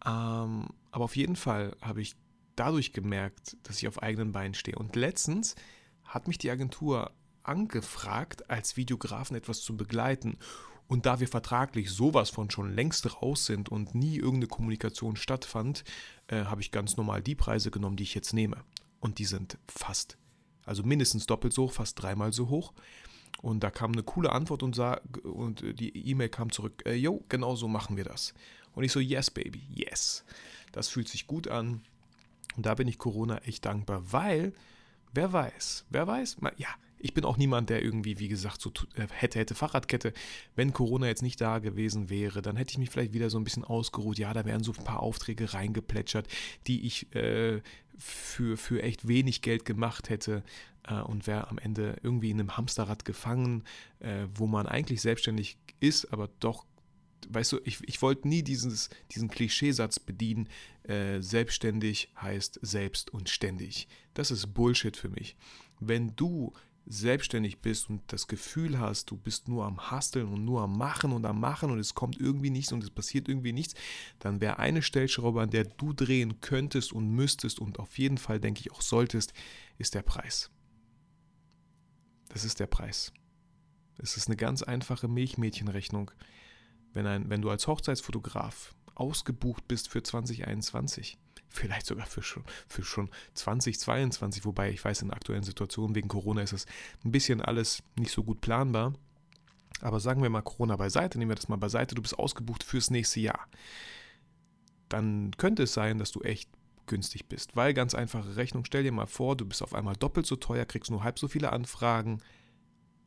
Ähm, 0.07 0.69
aber 0.91 1.05
auf 1.05 1.17
jeden 1.17 1.37
Fall 1.37 1.77
habe 1.81 2.03
ich 2.03 2.15
dadurch 2.57 2.93
gemerkt, 2.93 3.57
dass 3.65 3.79
ich 3.79 3.89
auf 3.89 4.03
eigenen 4.03 4.33
Beinen 4.33 4.55
stehe. 4.55 4.79
Und 4.79 4.95
letztens 4.95 5.57
hat 6.05 6.29
mich 6.29 6.39
die 6.39 6.51
Agentur 6.51 7.11
angefragt, 7.43 8.51
als 8.51 8.77
Videografen 8.77 9.37
etwas 9.37 9.61
zu 9.61 9.77
begleiten. 9.77 10.39
Und 10.87 11.07
da 11.07 11.21
wir 11.21 11.29
vertraglich 11.29 11.91
sowas 11.91 12.31
von 12.31 12.51
schon 12.51 12.75
längst 12.75 13.23
raus 13.23 13.47
sind 13.47 13.69
und 13.71 13.95
nie 13.95 14.17
irgendeine 14.17 14.49
Kommunikation 14.49 15.17
stattfand, 15.17 15.85
äh, 16.29 16.45
habe 16.45 16.61
ich 16.61 16.73
ganz 16.73 16.97
normal 16.97 17.23
die 17.23 17.35
Preise 17.35 17.71
genommen, 17.71 17.97
die 17.97 18.03
ich 18.03 18.15
jetzt 18.15 18.33
nehme. 18.33 18.59
Und 19.01 19.19
die 19.19 19.25
sind 19.25 19.59
fast 19.67 20.19
also 20.67 20.83
mindestens 20.83 21.27
doppelt 21.27 21.53
so 21.53 21.65
hoch, 21.65 21.73
fast 21.73 22.01
dreimal 22.01 22.33
so 22.33 22.49
hoch. 22.49 22.73
Und 23.43 23.61
da 23.61 23.71
kam 23.71 23.93
eine 23.93 24.03
coole 24.03 24.33
Antwort 24.33 24.63
und, 24.63 24.75
sah, 24.75 25.01
und 25.23 25.63
die 25.79 25.97
E-Mail 26.09 26.29
kam 26.29 26.51
zurück, 26.51 26.83
äh, 26.87 27.01
genau 27.29 27.57
so 27.57 27.69
machen 27.69 27.97
wir 27.97 28.05
das. 28.05 28.33
Und 28.73 28.85
ich 28.85 28.93
so, 28.93 29.01
yes, 29.01 29.31
baby, 29.31 29.63
yes. 29.69 30.25
Das 30.73 30.89
fühlt 30.89 31.09
sich 31.09 31.27
gut 31.27 31.49
an. 31.49 31.83
Und 32.57 32.67
da 32.67 32.75
bin 32.75 32.89
ich 32.89 32.99
Corona 32.99 33.39
echt 33.39 33.65
dankbar, 33.65 34.13
weil, 34.13 34.55
wer 35.15 35.33
weiß, 35.33 35.87
wer 35.91 36.07
weiß, 36.07 36.37
ja, 36.57 36.69
ich 36.99 37.13
bin 37.13 37.25
auch 37.27 37.37
niemand, 37.37 37.69
der 37.69 37.83
irgendwie, 37.83 38.19
wie 38.19 38.29
gesagt, 38.29 38.63
so 38.63 38.71
äh, 38.97 39.07
hätte, 39.13 39.39
hätte 39.39 39.55
Fahrradkette. 39.55 40.15
Wenn 40.57 40.73
Corona 40.73 41.07
jetzt 41.07 41.23
nicht 41.23 41.39
da 41.39 41.59
gewesen 41.59 42.09
wäre, 42.09 42.41
dann 42.41 42.57
hätte 42.57 42.73
ich 42.73 42.79
mich 42.79 42.89
vielleicht 42.89 43.13
wieder 43.13 43.29
so 43.29 43.39
ein 43.39 43.45
bisschen 43.45 43.63
ausgeruht. 43.63 44.19
Ja, 44.19 44.33
da 44.33 44.47
wären 44.47 44.63
so 44.63 44.73
ein 44.73 44.85
paar 44.85 45.01
Aufträge 45.01 45.53
reingeplätschert, 45.53 46.29
die 46.67 46.87
ich 46.87 47.15
äh, 47.15 47.61
für, 47.99 48.57
für 48.57 48.83
echt 48.83 49.07
wenig 49.07 49.43
Geld 49.43 49.67
gemacht 49.67 50.09
hätte 50.09 50.43
äh, 50.89 51.01
und 51.01 51.27
wäre 51.27 51.49
am 51.49 51.59
Ende 51.59 51.99
irgendwie 52.03 52.31
in 52.31 52.41
einem 52.41 52.57
Hamsterrad 52.57 53.05
gefangen, 53.05 53.65
äh, 54.01 54.27
wo 54.35 54.47
man 54.47 54.67
eigentlich 54.67 55.03
selbstständig 55.03 55.59
ist, 55.81 56.11
aber 56.11 56.31
doch 56.41 56.65
weißt 57.33 57.53
du, 57.53 57.61
ich, 57.65 57.79
ich 57.87 58.03
wollte 58.03 58.29
nie 58.29 58.43
dieses, 58.43 58.91
diesen 59.13 59.29
Klischeesatz 59.29 59.99
bedienen, 59.99 60.49
äh, 60.85 61.21
selbstständig 61.21 62.11
heißt 62.21 62.59
selbst 62.63 63.13
und 63.13 63.29
ständig. 63.29 63.89
Das 64.15 64.31
ist 64.31 64.55
Bullshit 64.55 64.97
für 64.97 65.09
mich. 65.09 65.37
Wenn 65.81 66.15
du 66.17 66.53
selbstständig 66.87 67.61
bist 67.61 67.89
und 67.89 68.03
das 68.09 68.27
Gefühl 68.27 68.79
hast, 68.79 69.11
du 69.11 69.17
bist 69.17 69.49
nur 69.49 69.65
am 69.65 69.91
Hasteln 69.91 70.29
und 70.29 70.45
nur 70.45 70.63
am 70.63 70.77
Machen 70.77 71.13
und 71.13 71.25
am 71.25 71.41
Machen 71.41 71.71
und 71.71 71.79
es 71.79 71.95
kommt 71.95 72.21
irgendwie 72.21 72.51
nichts 72.51 72.73
und 72.73 72.83
es 72.83 72.91
passiert 72.91 73.29
irgendwie 73.29 73.53
nichts, 73.53 73.75
dann 74.19 74.41
wäre 74.41 74.59
eine 74.59 74.83
Stellschraube, 74.83 75.41
an 75.41 75.51
der 75.51 75.65
du 75.65 75.93
drehen 75.93 76.41
könntest 76.41 76.93
und 76.93 77.09
müsstest 77.09 77.59
und 77.59 77.79
auf 77.79 77.99
jeden 77.99 78.19
Fall, 78.19 78.39
denke 78.39 78.61
ich, 78.61 78.73
auch 78.73 78.83
solltest, 78.83 79.33
ist 79.79 79.95
der 79.95 80.03
Preis. 80.03 80.51
Das 82.29 82.45
ist 82.45 82.61
der 82.61 82.67
Preis. 82.67 83.13
Es 83.97 84.17
ist 84.17 84.29
eine 84.29 84.37
ganz 84.37 84.63
einfache 84.63 85.09
Milchmädchenrechnung, 85.09 86.11
wenn, 86.95 87.07
ein, 87.07 87.29
wenn 87.29 87.43
du 87.43 87.51
als 87.51 87.67
Hochzeitsfotograf 87.67 88.75
ausgebucht 88.95 89.67
bist 89.69 89.89
für 89.89 90.03
2021 90.03 91.19
vielleicht 91.55 91.87
sogar 91.87 92.07
für 92.07 92.23
schon, 92.23 92.45
für 92.67 92.83
schon 92.83 93.09
2022, 93.35 94.45
wobei 94.45 94.71
ich 94.71 94.85
weiß, 94.85 95.03
in 95.03 95.13
aktuellen 95.13 95.45
Situation 95.45 95.95
wegen 95.95 96.09
Corona 96.09 96.43
ist 96.43 96.53
das 96.53 96.67
ein 97.05 97.13
bisschen 97.13 97.41
alles 97.41 97.83
nicht 97.97 98.11
so 98.11 98.25
gut 98.25 98.41
planbar. 98.41 98.95
Aber 99.81 100.01
sagen 100.01 100.23
wir 100.23 100.31
mal 100.31 100.43
Corona 100.43 100.77
beiseite, 100.77 101.19
nehmen 101.19 101.31
wir 101.31 101.37
das 101.37 101.49
mal 101.49 101.57
beiseite, 101.57 101.95
du 101.95 102.03
bist 102.03 102.19
ausgebucht 102.19 102.63
fürs 102.63 102.91
nächste 102.91 103.21
Jahr. 103.21 103.49
Dann 104.89 105.33
könnte 105.37 105.65
es 105.65 105.75
sein, 105.75 105.99
dass 105.99 106.13
du 106.13 106.21
echt 106.23 106.49
günstig 106.87 107.27
bist. 107.29 107.57
Weil 107.57 107.75
ganz 107.75 107.95
einfache 107.95 108.37
Rechnung, 108.37 108.65
stell 108.65 108.83
dir 108.83 108.93
mal 108.93 109.07
vor, 109.07 109.37
du 109.37 109.47
bist 109.47 109.63
auf 109.63 109.75
einmal 109.75 109.97
doppelt 109.97 110.27
so 110.27 110.37
teuer, 110.37 110.65
kriegst 110.65 110.91
nur 110.91 111.03
halb 111.03 111.19
so 111.19 111.29
viele 111.29 111.53
Anfragen, 111.53 112.21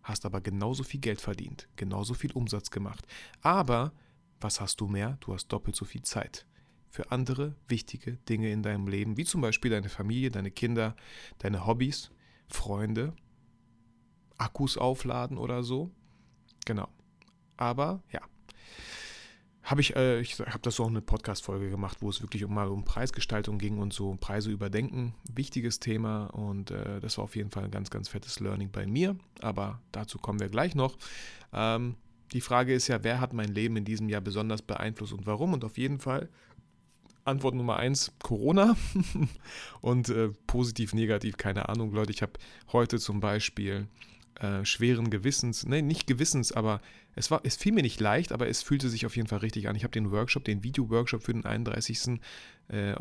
hast 0.08 0.26
aber 0.26 0.42
genauso 0.42 0.84
viel 0.84 1.02
Geld 1.02 1.20
verdient, 1.22 1.68
genauso 1.76 2.14
viel 2.14 2.32
Umsatz 2.32 2.72
gemacht. 2.72 3.06
Aber 3.42 3.92
was 4.40 4.62
hast 4.62 4.80
du 4.80 4.88
mehr? 4.88 5.18
Du 5.20 5.34
hast 5.34 5.48
doppelt 5.48 5.76
so 5.76 5.86
viel 5.86 6.04
Zeit 6.04 6.46
für 6.90 7.12
andere 7.12 7.56
wichtige 7.68 8.14
Dinge 8.30 8.52
in 8.52 8.64
deinem 8.64 8.88
Leben, 8.88 9.18
wie 9.18 9.26
zum 9.26 9.42
Beispiel 9.42 9.72
deine 9.72 9.90
Familie, 9.90 10.32
deine 10.32 10.52
Kinder, 10.52 10.96
deine 11.40 11.66
Hobbys, 11.66 12.12
Freunde, 12.48 13.14
Akkus 14.38 14.78
aufladen 14.78 15.38
oder 15.38 15.64
so. 15.64 15.92
Genau. 16.66 16.88
Aber 17.58 18.02
ja, 18.12 18.22
habe 19.68 19.82
ich, 19.82 19.98
äh, 19.98 20.22
ich 20.22 20.40
habe 20.40 20.62
das 20.62 20.80
auch 20.80 20.88
eine 20.88 21.02
Podcast-Folge 21.02 21.70
gemacht, 21.70 21.98
wo 22.00 22.10
es 22.10 22.22
wirklich 22.22 22.46
um, 22.46 22.54
mal 22.54 22.70
um 22.70 22.86
Preisgestaltung 22.86 23.58
ging 23.58 23.80
und 23.80 23.92
so 23.92 24.16
Preise 24.16 24.50
überdenken. 24.50 25.14
Wichtiges 25.34 25.82
Thema 25.82 26.28
und 26.28 26.72
äh, 26.72 27.02
das 27.02 27.18
war 27.18 27.26
auf 27.26 27.36
jeden 27.36 27.52
Fall 27.52 27.66
ein 27.66 27.72
ganz, 27.72 27.90
ganz 27.90 28.08
fettes 28.08 28.40
Learning 28.40 28.72
bei 28.72 28.88
mir. 28.88 29.18
Aber 29.42 29.82
dazu 29.92 30.20
kommen 30.20 30.40
wir 30.40 30.48
gleich 30.48 30.74
noch. 30.74 30.98
Ähm, 31.52 31.96
die 32.32 32.40
Frage 32.40 32.74
ist 32.74 32.88
ja, 32.88 33.04
wer 33.04 33.20
hat 33.20 33.34
mein 33.34 33.50
Leben 33.50 33.76
in 33.76 33.84
diesem 33.84 34.08
Jahr 34.08 34.22
besonders 34.22 34.62
beeinflusst 34.62 35.12
und 35.12 35.26
warum? 35.26 35.52
Und 35.52 35.66
auf 35.66 35.78
jeden 35.78 36.00
Fall 36.00 36.30
Antwort 37.26 37.56
Nummer 37.56 37.76
eins, 37.76 38.14
Corona. 38.24 38.78
und 39.82 40.08
äh, 40.08 40.30
positiv, 40.48 40.94
negativ, 40.94 41.36
keine 41.36 41.68
Ahnung, 41.68 41.92
Leute. 41.92 42.14
Ich 42.14 42.22
habe 42.22 42.34
heute 42.72 43.00
zum 43.00 43.20
Beispiel 43.20 43.90
äh, 44.40 44.66
schweren 44.66 45.10
Gewissens, 45.10 45.66
ne, 45.66 45.82
nicht 45.82 46.08
Gewissens, 46.08 46.52
aber 46.52 46.82
es, 47.16 47.32
war, 47.32 47.42
es 47.44 47.56
fiel 47.56 47.74
mir 47.74 47.82
nicht 47.82 48.00
leicht, 48.00 48.32
aber 48.32 48.48
es 48.48 48.62
fühlte 48.62 48.90
sich 48.90 49.06
auf 49.06 49.16
jeden 49.16 49.28
Fall 49.28 49.40
richtig 49.40 49.68
an. 49.68 49.76
Ich 49.76 49.84
habe 49.84 49.92
den 49.92 50.12
Workshop, 50.12 50.44
den 50.46 50.64
Video-Workshop 50.64 51.24
für 51.24 51.34
den 51.34 51.46
31. 51.46 52.20
Äh, 52.68 52.96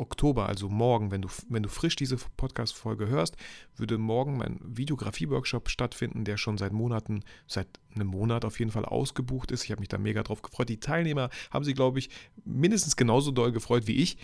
Oktober, 0.00 0.46
also 0.48 0.68
morgen, 0.70 1.10
wenn 1.10 1.20
du, 1.20 1.28
wenn 1.50 1.62
du 1.62 1.68
frisch 1.68 1.94
diese 1.94 2.16
Podcast-Folge 2.16 3.08
hörst, 3.08 3.36
würde 3.76 3.98
morgen 3.98 4.38
mein 4.38 4.58
Videografie-Workshop 4.64 5.68
stattfinden, 5.68 6.24
der 6.24 6.38
schon 6.38 6.56
seit 6.56 6.72
Monaten, 6.72 7.22
seit 7.46 7.68
einem 7.94 8.06
Monat 8.06 8.46
auf 8.46 8.58
jeden 8.58 8.70
Fall 8.70 8.86
ausgebucht 8.86 9.50
ist. 9.50 9.64
Ich 9.64 9.72
habe 9.72 9.80
mich 9.80 9.88
da 9.88 9.98
mega 9.98 10.22
drauf 10.22 10.40
gefreut. 10.40 10.70
Die 10.70 10.80
Teilnehmer 10.80 11.28
haben 11.50 11.64
sich, 11.64 11.74
glaube 11.74 11.98
ich, 11.98 12.08
mindestens 12.44 12.96
genauso 12.96 13.30
doll 13.30 13.52
gefreut 13.52 13.86
wie 13.86 13.96
ich. 13.96 14.16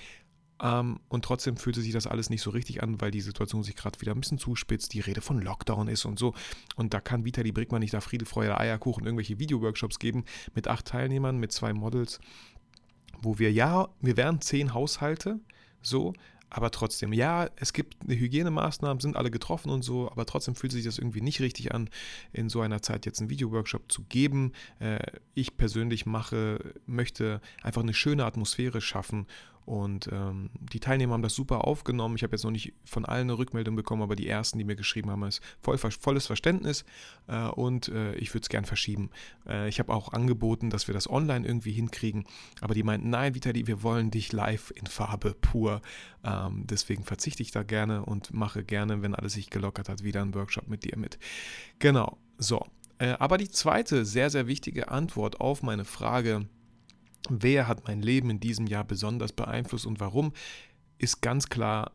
Ähm, 0.62 1.00
und 1.08 1.24
trotzdem 1.24 1.56
fühlte 1.56 1.80
sich 1.80 1.92
das 1.92 2.06
alles 2.06 2.30
nicht 2.30 2.42
so 2.42 2.50
richtig 2.50 2.82
an, 2.82 3.00
weil 3.00 3.10
die 3.10 3.20
Situation 3.20 3.62
sich 3.62 3.76
gerade 3.76 4.00
wieder 4.00 4.12
ein 4.12 4.20
bisschen 4.20 4.38
zuspitzt, 4.38 4.94
die 4.94 5.00
Rede 5.00 5.20
von 5.20 5.40
Lockdown 5.40 5.88
ist 5.88 6.04
und 6.04 6.18
so. 6.18 6.34
Und 6.76 6.94
da 6.94 7.00
kann 7.00 7.24
Vitali 7.24 7.52
Brickmann 7.52 7.80
nicht 7.80 7.94
da 7.94 8.00
Friede, 8.00 8.24
Freude, 8.24 8.58
Eierkuchen 8.58 9.04
irgendwelche 9.04 9.38
Video-Workshops 9.38 9.98
geben 9.98 10.24
mit 10.54 10.68
acht 10.68 10.86
Teilnehmern, 10.86 11.38
mit 11.38 11.52
zwei 11.52 11.72
Models, 11.72 12.20
wo 13.20 13.38
wir 13.38 13.52
ja, 13.52 13.88
wir 14.00 14.16
wären 14.16 14.40
zehn 14.40 14.72
Haushalte, 14.72 15.40
so, 15.82 16.14
aber 16.48 16.70
trotzdem, 16.70 17.12
ja, 17.12 17.48
es 17.56 17.72
gibt 17.72 17.96
Hygienemaßnahmen, 18.06 19.00
sind 19.00 19.16
alle 19.16 19.30
getroffen 19.30 19.68
und 19.68 19.82
so, 19.82 20.10
aber 20.10 20.26
trotzdem 20.26 20.54
fühlt 20.54 20.72
sich 20.72 20.84
das 20.84 20.98
irgendwie 20.98 21.20
nicht 21.20 21.40
richtig 21.40 21.74
an, 21.74 21.90
in 22.32 22.48
so 22.48 22.60
einer 22.60 22.82
Zeit 22.82 23.04
jetzt 23.04 23.20
einen 23.20 23.30
Videoworkshop 23.30 23.90
zu 23.90 24.04
geben. 24.04 24.52
Äh, 24.78 25.00
ich 25.34 25.56
persönlich 25.56 26.06
mache, 26.06 26.74
möchte 26.86 27.40
einfach 27.62 27.82
eine 27.82 27.94
schöne 27.94 28.24
Atmosphäre 28.24 28.80
schaffen 28.80 29.26
und 29.66 30.08
ähm, 30.12 30.50
die 30.72 30.80
Teilnehmer 30.80 31.14
haben 31.14 31.22
das 31.22 31.34
super 31.34 31.66
aufgenommen. 31.66 32.14
Ich 32.16 32.22
habe 32.22 32.34
jetzt 32.34 32.44
noch 32.44 32.52
nicht 32.52 32.72
von 32.84 33.04
allen 33.04 33.26
eine 33.26 33.36
Rückmeldung 33.36 33.74
bekommen, 33.74 34.02
aber 34.02 34.14
die 34.14 34.28
ersten, 34.28 34.58
die 34.58 34.64
mir 34.64 34.76
geschrieben 34.76 35.10
haben, 35.10 35.24
ist 35.24 35.40
voll, 35.60 35.76
volles 35.76 36.26
Verständnis 36.26 36.84
äh, 37.26 37.48
und 37.48 37.88
äh, 37.88 38.14
ich 38.14 38.32
würde 38.32 38.44
es 38.44 38.48
gern 38.48 38.64
verschieben. 38.64 39.10
Äh, 39.46 39.68
ich 39.68 39.80
habe 39.80 39.92
auch 39.92 40.12
angeboten, 40.12 40.70
dass 40.70 40.86
wir 40.86 40.94
das 40.94 41.10
online 41.10 41.44
irgendwie 41.44 41.72
hinkriegen, 41.72 42.26
aber 42.60 42.74
die 42.74 42.84
meinten, 42.84 43.10
nein, 43.10 43.34
Vitali, 43.34 43.66
wir 43.66 43.82
wollen 43.82 44.12
dich 44.12 44.32
live 44.32 44.72
in 44.76 44.86
Farbe 44.86 45.34
pur. 45.34 45.82
Ähm, 46.22 46.64
deswegen 46.66 47.02
verzichte 47.02 47.42
ich 47.42 47.50
da 47.50 47.64
gerne 47.64 48.04
und 48.04 48.32
mache 48.32 48.62
gerne, 48.62 49.02
wenn 49.02 49.16
alles 49.16 49.32
sich 49.32 49.50
gelockert 49.50 49.88
hat, 49.88 50.04
wieder 50.04 50.22
einen 50.22 50.34
Workshop 50.34 50.68
mit 50.68 50.84
dir 50.84 50.96
mit. 50.96 51.18
Genau, 51.80 52.18
so. 52.38 52.64
Äh, 52.98 53.16
aber 53.18 53.36
die 53.36 53.50
zweite 53.50 54.04
sehr, 54.04 54.30
sehr 54.30 54.46
wichtige 54.46 54.92
Antwort 54.92 55.40
auf 55.40 55.62
meine 55.62 55.84
Frage, 55.84 56.46
Wer 57.28 57.66
hat 57.66 57.86
mein 57.86 58.02
Leben 58.02 58.30
in 58.30 58.40
diesem 58.40 58.66
Jahr 58.66 58.84
besonders 58.84 59.32
beeinflusst 59.32 59.86
und 59.86 60.00
warum, 60.00 60.32
ist 60.98 61.20
ganz 61.20 61.48
klar 61.48 61.92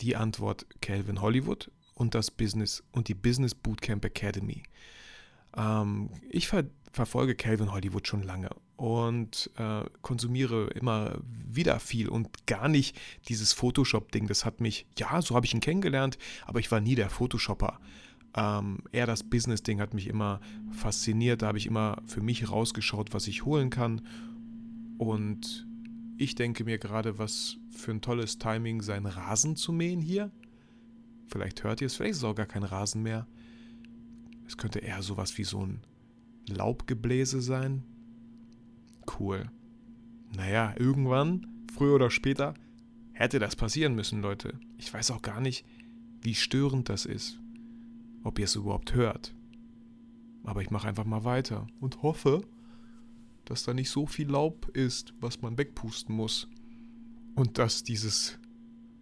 die 0.00 0.16
Antwort 0.16 0.66
Calvin 0.80 1.20
Hollywood 1.20 1.70
und 1.94 2.14
das 2.14 2.30
Business 2.30 2.82
und 2.92 3.08
die 3.08 3.14
Business 3.14 3.54
Bootcamp 3.54 4.04
Academy. 4.04 4.62
Ähm, 5.56 6.10
ich 6.30 6.48
ver 6.48 6.64
verfolge 6.90 7.34
Calvin 7.34 7.70
Hollywood 7.70 8.08
schon 8.08 8.22
lange 8.22 8.48
und 8.76 9.50
äh, 9.56 9.84
konsumiere 10.00 10.68
immer 10.68 11.18
wieder 11.22 11.80
viel 11.80 12.08
und 12.08 12.46
gar 12.46 12.68
nicht 12.68 12.98
dieses 13.28 13.52
Photoshop-Ding. 13.52 14.26
Das 14.26 14.46
hat 14.46 14.62
mich, 14.62 14.86
ja, 14.98 15.20
so 15.20 15.34
habe 15.36 15.44
ich 15.44 15.52
ihn 15.52 15.60
kennengelernt, 15.60 16.16
aber 16.46 16.60
ich 16.60 16.70
war 16.70 16.80
nie 16.80 16.94
der 16.94 17.10
Photoshopper. 17.10 17.78
Ähm, 18.34 18.78
eher 18.90 19.06
das 19.06 19.22
Business-Ding 19.22 19.80
hat 19.80 19.92
mich 19.92 20.06
immer 20.06 20.40
fasziniert. 20.72 21.42
Da 21.42 21.48
habe 21.48 21.58
ich 21.58 21.66
immer 21.66 22.00
für 22.06 22.22
mich 22.22 22.50
rausgeschaut, 22.50 23.12
was 23.12 23.26
ich 23.26 23.44
holen 23.44 23.68
kann 23.68 24.00
und 24.98 25.66
ich 26.16 26.34
denke 26.34 26.64
mir 26.64 26.78
gerade, 26.78 27.18
was 27.18 27.56
für 27.70 27.92
ein 27.92 28.00
tolles 28.00 28.38
Timing, 28.38 28.82
seinen 28.82 29.06
Rasen 29.06 29.56
zu 29.56 29.72
mähen 29.72 30.00
hier. 30.00 30.32
Vielleicht 31.28 31.62
hört 31.62 31.80
ihr 31.80 31.86
es, 31.86 31.94
vielleicht 31.94 32.12
ist 32.12 32.18
es 32.18 32.24
auch 32.24 32.34
gar 32.34 32.46
kein 32.46 32.64
Rasen 32.64 33.02
mehr. 33.02 33.26
Es 34.46 34.56
könnte 34.56 34.80
eher 34.80 35.02
sowas 35.02 35.38
wie 35.38 35.44
so 35.44 35.64
ein 35.64 35.80
Laubgebläse 36.48 37.40
sein. 37.40 37.84
Cool. 39.18 39.50
Naja, 40.34 40.74
irgendwann, 40.78 41.46
früher 41.72 41.94
oder 41.94 42.10
später, 42.10 42.54
hätte 43.12 43.38
das 43.38 43.56
passieren 43.56 43.94
müssen, 43.94 44.20
Leute. 44.20 44.58
Ich 44.76 44.92
weiß 44.92 45.10
auch 45.12 45.22
gar 45.22 45.40
nicht, 45.40 45.64
wie 46.20 46.34
störend 46.34 46.88
das 46.88 47.06
ist. 47.06 47.38
Ob 48.24 48.38
ihr 48.38 48.46
es 48.46 48.56
überhaupt 48.56 48.94
hört. 48.94 49.34
Aber 50.44 50.62
ich 50.62 50.70
mache 50.70 50.88
einfach 50.88 51.04
mal 51.04 51.24
weiter 51.24 51.66
und 51.80 52.02
hoffe, 52.02 52.42
dass 53.48 53.64
da 53.64 53.72
nicht 53.72 53.88
so 53.88 54.06
viel 54.06 54.28
Laub 54.28 54.68
ist, 54.76 55.14
was 55.20 55.40
man 55.40 55.56
wegpusten 55.56 56.14
muss. 56.14 56.48
Und 57.34 57.56
dass 57.56 57.82
dieses, 57.82 58.38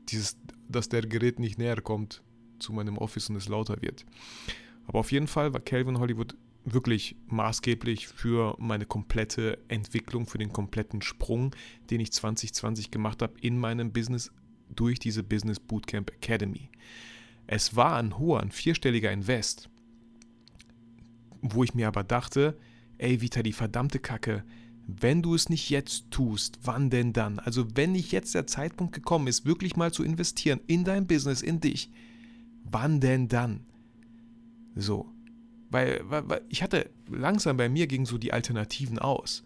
dieses, 0.08 0.38
dass 0.68 0.88
der 0.88 1.02
Gerät 1.02 1.40
nicht 1.40 1.58
näher 1.58 1.80
kommt 1.80 2.22
zu 2.60 2.72
meinem 2.72 2.96
Office 2.96 3.28
und 3.28 3.34
es 3.34 3.48
lauter 3.48 3.82
wird. 3.82 4.06
Aber 4.86 5.00
auf 5.00 5.10
jeden 5.10 5.26
Fall 5.26 5.52
war 5.52 5.60
Calvin 5.60 5.98
Hollywood 5.98 6.36
wirklich 6.64 7.16
maßgeblich 7.26 8.06
für 8.06 8.54
meine 8.60 8.86
komplette 8.86 9.58
Entwicklung, 9.66 10.26
für 10.26 10.38
den 10.38 10.52
kompletten 10.52 11.02
Sprung, 11.02 11.52
den 11.90 12.00
ich 12.00 12.12
2020 12.12 12.92
gemacht 12.92 13.22
habe 13.22 13.34
in 13.40 13.58
meinem 13.58 13.92
Business 13.92 14.30
durch 14.68 15.00
diese 15.00 15.24
Business 15.24 15.58
Bootcamp 15.58 16.12
Academy. 16.12 16.70
Es 17.48 17.74
war 17.74 17.96
ein 17.96 18.16
hoher, 18.16 18.40
ein 18.40 18.52
vierstelliger 18.52 19.10
Invest, 19.10 19.68
wo 21.42 21.64
ich 21.64 21.74
mir 21.74 21.88
aber 21.88 22.04
dachte, 22.04 22.56
ey 22.98 23.20
Vita, 23.20 23.42
die 23.42 23.52
verdammte 23.52 23.98
Kacke, 23.98 24.44
wenn 24.86 25.22
du 25.22 25.34
es 25.34 25.48
nicht 25.48 25.68
jetzt 25.70 26.10
tust, 26.10 26.58
wann 26.62 26.90
denn 26.90 27.12
dann? 27.12 27.38
Also 27.40 27.66
wenn 27.74 27.92
nicht 27.92 28.12
jetzt 28.12 28.34
der 28.34 28.46
Zeitpunkt 28.46 28.94
gekommen 28.94 29.26
ist, 29.26 29.44
wirklich 29.44 29.76
mal 29.76 29.92
zu 29.92 30.04
investieren 30.04 30.60
in 30.66 30.84
dein 30.84 31.06
Business, 31.06 31.42
in 31.42 31.60
dich, 31.60 31.90
wann 32.64 33.00
denn 33.00 33.28
dann? 33.28 33.60
So, 34.76 35.10
weil, 35.70 36.00
weil, 36.04 36.28
weil 36.28 36.40
ich 36.48 36.62
hatte 36.62 36.90
langsam 37.10 37.56
bei 37.56 37.68
mir 37.68 37.86
gingen 37.86 38.06
so 38.06 38.18
die 38.18 38.32
Alternativen 38.32 38.98
aus. 38.98 39.42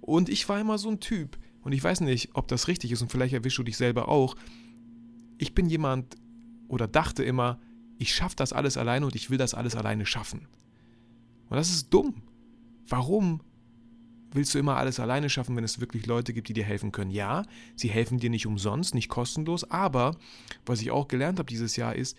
Und 0.00 0.28
ich 0.28 0.48
war 0.48 0.60
immer 0.60 0.76
so 0.76 0.90
ein 0.90 1.00
Typ, 1.00 1.38
und 1.62 1.72
ich 1.72 1.82
weiß 1.82 2.02
nicht, 2.02 2.30
ob 2.34 2.46
das 2.48 2.68
richtig 2.68 2.92
ist, 2.92 3.00
und 3.00 3.10
vielleicht 3.10 3.32
erwischst 3.32 3.58
du 3.58 3.62
dich 3.62 3.78
selber 3.78 4.08
auch. 4.08 4.36
Ich 5.38 5.54
bin 5.54 5.66
jemand 5.66 6.16
oder 6.68 6.86
dachte 6.86 7.24
immer, 7.24 7.58
ich 7.98 8.14
schaffe 8.14 8.36
das 8.36 8.52
alles 8.52 8.76
alleine 8.76 9.06
und 9.06 9.14
ich 9.14 9.30
will 9.30 9.38
das 9.38 9.54
alles 9.54 9.74
alleine 9.74 10.04
schaffen. 10.04 10.46
Und 11.48 11.56
das 11.56 11.70
ist 11.70 11.88
dumm. 11.88 12.22
Warum? 12.88 13.40
willst 14.34 14.52
du 14.52 14.58
immer 14.58 14.76
alles 14.76 15.00
alleine 15.00 15.30
schaffen, 15.30 15.56
wenn 15.56 15.64
es 15.64 15.80
wirklich 15.80 16.06
Leute 16.06 16.34
gibt, 16.34 16.48
die 16.48 16.52
dir 16.52 16.64
helfen 16.64 16.92
können? 16.92 17.10
Ja, 17.10 17.44
sie 17.76 17.88
helfen 17.88 18.18
dir 18.18 18.30
nicht 18.30 18.46
umsonst, 18.46 18.94
nicht 18.94 19.08
kostenlos, 19.08 19.70
aber 19.70 20.16
was 20.66 20.82
ich 20.82 20.90
auch 20.90 21.08
gelernt 21.08 21.38
habe 21.38 21.48
dieses 21.48 21.76
Jahr 21.76 21.94
ist, 21.94 22.18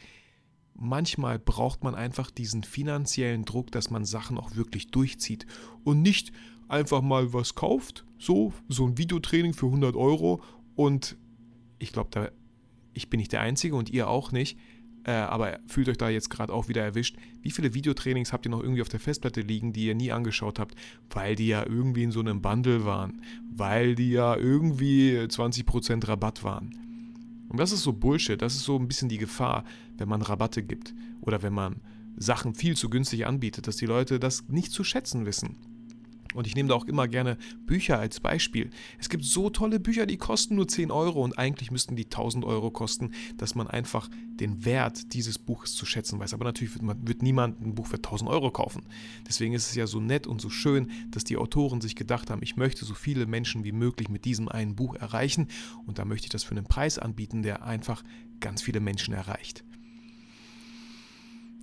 manchmal 0.74 1.38
braucht 1.38 1.84
man 1.84 1.94
einfach 1.94 2.32
diesen 2.32 2.64
finanziellen 2.64 3.46
Druck, 3.46 3.72
dass 3.72 3.92
man 3.92 4.06
Sachen 4.06 4.38
auch 4.38 4.56
wirklich 4.56 4.88
durchzieht 4.88 5.46
und 5.84 6.02
nicht 6.02 6.32
einfach 6.68 7.02
mal 7.02 7.34
was 7.34 7.54
kauft, 7.54 8.06
so, 8.18 8.54
so 8.68 8.88
ein 8.88 8.98
Videotraining 8.98 9.54
für 9.54 9.68
100 9.68 9.96
Euro 9.96 10.42
und 10.76 11.18
ich 11.78 11.92
glaube, 11.92 12.32
ich 12.94 13.10
bin 13.10 13.20
nicht 13.20 13.34
der 13.34 13.42
Einzige 13.42 13.76
und 13.76 13.90
ihr 13.90 14.08
auch 14.08 14.32
nicht, 14.32 14.58
äh, 15.06 15.12
aber 15.12 15.60
fühlt 15.68 15.88
euch 15.88 15.98
da 15.98 16.10
jetzt 16.10 16.30
gerade 16.30 16.52
auch 16.52 16.68
wieder 16.68 16.84
erwischt. 16.84 17.16
Wie 17.42 17.52
viele 17.52 17.74
Videotrainings 17.74 18.34
habt 18.34 18.46
ihr 18.46 18.50
noch 18.50 18.62
irgendwie 18.62 18.82
auf 18.82 18.90
der 18.90 19.00
Festplatte 19.00 19.42
liegen, 19.42 19.72
die 19.72 19.86
ihr 19.86 19.96
nie 19.96 20.12
angeschaut 20.12 20.60
habt, 20.60 20.76
weil 21.12 21.36
die 21.36 21.48
ja 21.48 21.66
irgendwie 21.66 22.04
in 22.04 22.12
so 22.12 22.20
einem 22.20 22.42
Bundle 22.42 22.86
waren, 22.86 23.22
weil 23.56 23.96
die 23.96 24.12
ja 24.12 24.36
irgendwie 24.36 25.18
20% 25.18 26.08
Rabatt 26.08 26.44
waren. 26.44 26.72
Und 27.50 27.60
das 27.60 27.72
ist 27.72 27.84
so 27.84 27.94
Bullshit, 27.94 28.42
das 28.42 28.56
ist 28.56 28.64
so 28.64 28.78
ein 28.78 28.88
bisschen 28.88 29.08
die 29.08 29.20
Gefahr, 29.20 29.64
wenn 29.98 30.10
man 30.10 30.24
Rabatte 30.24 30.64
gibt 30.64 30.94
oder 31.22 31.44
wenn 31.44 31.54
man 31.54 31.82
Sachen 32.18 32.56
viel 32.56 32.76
zu 32.76 32.90
günstig 32.90 33.28
anbietet, 33.28 33.68
dass 33.68 33.78
die 33.78 33.86
Leute 33.86 34.20
das 34.20 34.48
nicht 34.48 34.72
zu 34.72 34.84
schätzen 34.84 35.26
wissen. 35.26 35.56
Und 36.36 36.48
ich 36.48 36.56
nehme 36.56 36.70
da 36.70 36.76
auch 36.76 36.86
immer 36.86 37.08
gerne 37.08 37.38
Bücher 37.66 38.00
als 38.00 38.20
Beispiel. 38.20 38.70
Es 39.00 39.10
gibt 39.10 39.24
so 39.24 39.50
tolle 39.50 39.80
Bücher, 39.80 40.06
die 40.06 40.18
kosten 40.18 40.56
nur 40.56 40.68
10 40.68 40.92
Euro 40.92 41.24
und 41.24 41.38
eigentlich 41.38 41.72
müssten 41.72 41.96
die 41.96 42.06
1000 42.06 42.46
Euro 42.46 42.72
kosten, 42.72 43.12
dass 43.38 43.56
man 43.56 43.68
einfach 43.68 44.10
den 44.36 44.66
Wert 44.66 45.14
dieses 45.14 45.40
Buches 45.40 45.74
zu 45.76 45.86
schätzen 45.86 46.20
weiß. 46.20 46.34
Aber 46.34 46.46
natürlich 46.46 46.74
wird, 46.76 46.84
man, 46.84 47.08
wird 47.08 47.22
niemand 47.22 47.62
ein 47.62 47.76
Buch 47.76 47.88
für 47.88 47.98
1000 47.98 48.30
Euro 48.30 48.52
kaufen. 48.52 48.84
Deswegen 49.28 49.54
ist 49.54 49.70
es 49.70 49.76
ja 49.76 49.88
so 49.88 50.00
nett 50.00 50.28
und 50.28 50.42
so 50.42 50.50
schön, 50.50 50.92
dass 51.12 51.24
die 51.24 51.38
Autoren 51.38 51.82
sich 51.82 51.96
gedacht 51.96 52.30
haben, 52.30 52.42
ich 52.44 52.58
möchte 52.58 52.86
so 52.86 52.94
viele 52.94 53.26
Menschen 53.26 53.64
wie 53.64 53.72
möglich 53.72 54.10
mit 54.10 54.26
diesem 54.26 54.50
einen 54.50 54.76
Buch 54.76 54.96
erreichen 54.96 55.48
und 55.86 56.00
da 56.00 56.06
möchte 56.06 56.26
ich 56.26 56.32
das 56.32 56.44
für 56.44 56.56
einen 56.56 56.66
Preis 56.66 57.00
anbieten, 57.00 57.44
der 57.44 57.64
einfach 57.64 58.04
ganz 58.40 58.62
viele 58.62 58.80
Menschen 58.80 59.14
erreicht. 59.14 59.64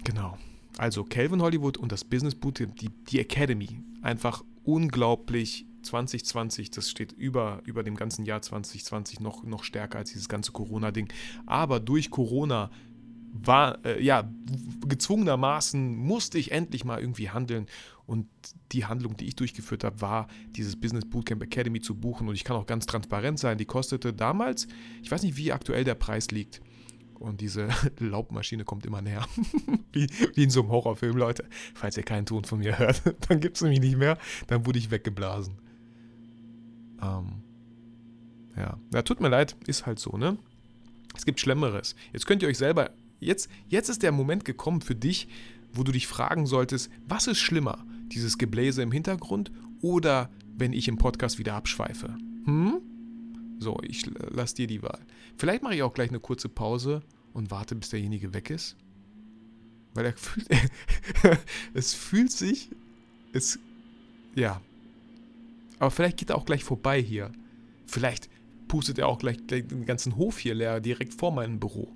Genau. 0.04 0.38
Also 0.78 1.04
Calvin 1.04 1.42
Hollywood 1.42 1.76
und 1.76 1.92
das 1.92 2.04
Business 2.04 2.34
Boot, 2.34 2.58
die, 2.58 2.88
die 2.88 3.20
Academy, 3.20 3.68
einfach 4.00 4.42
unglaublich 4.64 5.66
2020, 5.82 6.70
das 6.70 6.90
steht 6.90 7.12
über, 7.12 7.60
über 7.64 7.82
dem 7.82 7.96
ganzen 7.96 8.24
Jahr 8.24 8.40
2020 8.40 9.20
noch, 9.20 9.42
noch 9.44 9.64
stärker 9.64 9.98
als 9.98 10.12
dieses 10.12 10.28
ganze 10.28 10.52
Corona-Ding. 10.52 11.08
Aber 11.46 11.80
durch 11.80 12.10
Corona 12.10 12.70
war, 13.32 13.84
äh, 13.84 14.02
ja, 14.02 14.30
gezwungenermaßen 14.86 15.96
musste 15.96 16.38
ich 16.38 16.52
endlich 16.52 16.84
mal 16.84 17.00
irgendwie 17.00 17.30
handeln. 17.30 17.66
Und 18.04 18.28
die 18.72 18.84
Handlung, 18.84 19.16
die 19.16 19.26
ich 19.26 19.36
durchgeführt 19.36 19.84
habe, 19.84 20.00
war, 20.00 20.28
dieses 20.50 20.78
Business 20.78 21.04
Bootcamp 21.04 21.42
Academy 21.42 21.80
zu 21.80 21.94
buchen. 21.94 22.28
Und 22.28 22.34
ich 22.34 22.44
kann 22.44 22.56
auch 22.56 22.66
ganz 22.66 22.84
transparent 22.86 23.38
sein, 23.38 23.58
die 23.58 23.64
kostete 23.64 24.12
damals, 24.12 24.66
ich 25.02 25.10
weiß 25.10 25.22
nicht, 25.22 25.36
wie 25.36 25.52
aktuell 25.52 25.84
der 25.84 25.94
Preis 25.94 26.30
liegt. 26.30 26.60
Und 27.22 27.40
diese 27.40 27.68
Laubmaschine 28.00 28.64
kommt 28.64 28.84
immer 28.84 29.00
näher. 29.00 29.24
wie, 29.92 30.08
wie, 30.34 30.42
in 30.42 30.50
so 30.50 30.62
einem 30.62 30.70
Horrorfilm, 30.70 31.16
Leute. 31.16 31.44
Falls 31.72 31.96
ihr 31.96 32.02
keinen 32.02 32.26
Ton 32.26 32.44
von 32.44 32.58
mir 32.58 32.78
hört, 32.78 33.02
dann 33.28 33.38
gibt 33.38 33.56
es 33.56 33.62
nämlich 33.62 33.80
nicht 33.80 33.96
mehr. 33.96 34.18
Dann 34.48 34.66
wurde 34.66 34.80
ich 34.80 34.90
weggeblasen. 34.90 35.54
Ähm, 37.00 37.42
ja. 38.56 38.76
ja, 38.92 39.02
tut 39.02 39.20
mir 39.20 39.28
leid, 39.28 39.56
ist 39.66 39.86
halt 39.86 40.00
so, 40.00 40.16
ne? 40.16 40.36
Es 41.14 41.24
gibt 41.24 41.38
Schlimmeres. 41.38 41.94
Jetzt 42.12 42.26
könnt 42.26 42.42
ihr 42.42 42.48
euch 42.48 42.58
selber. 42.58 42.90
Jetzt, 43.20 43.48
jetzt 43.68 43.88
ist 43.88 44.02
der 44.02 44.10
Moment 44.10 44.44
gekommen 44.44 44.80
für 44.80 44.96
dich, 44.96 45.28
wo 45.72 45.84
du 45.84 45.92
dich 45.92 46.08
fragen 46.08 46.46
solltest, 46.46 46.90
was 47.06 47.28
ist 47.28 47.38
schlimmer? 47.38 47.86
Dieses 48.06 48.36
Gebläse 48.36 48.82
im 48.82 48.90
Hintergrund 48.90 49.52
oder 49.80 50.28
wenn 50.54 50.72
ich 50.72 50.88
im 50.88 50.98
Podcast 50.98 51.38
wieder 51.38 51.54
abschweife? 51.54 52.16
Hm? 52.46 52.80
So, 53.62 53.78
ich 53.82 54.04
lasse 54.30 54.56
dir 54.56 54.66
die 54.66 54.82
Wahl. 54.82 54.98
Vielleicht 55.36 55.62
mache 55.62 55.76
ich 55.76 55.82
auch 55.82 55.94
gleich 55.94 56.08
eine 56.08 56.18
kurze 56.18 56.48
Pause 56.48 57.02
und 57.32 57.50
warte, 57.52 57.76
bis 57.76 57.90
derjenige 57.90 58.34
weg 58.34 58.50
ist. 58.50 58.76
Weil 59.94 60.06
er 60.06 60.12
fühlt, 60.16 60.48
es 61.74 61.94
fühlt 61.94 62.32
sich, 62.32 62.70
es, 63.32 63.58
ja. 64.34 64.60
Aber 65.78 65.90
vielleicht 65.90 66.16
geht 66.16 66.30
er 66.30 66.36
auch 66.36 66.44
gleich 66.44 66.64
vorbei 66.64 67.00
hier. 67.00 67.30
Vielleicht 67.86 68.28
pustet 68.66 68.98
er 68.98 69.06
auch 69.06 69.18
gleich, 69.18 69.46
gleich 69.46 69.66
den 69.68 69.86
ganzen 69.86 70.16
Hof 70.16 70.38
hier 70.38 70.54
leer, 70.54 70.80
direkt 70.80 71.14
vor 71.14 71.30
meinem 71.30 71.60
Büro. 71.60 71.88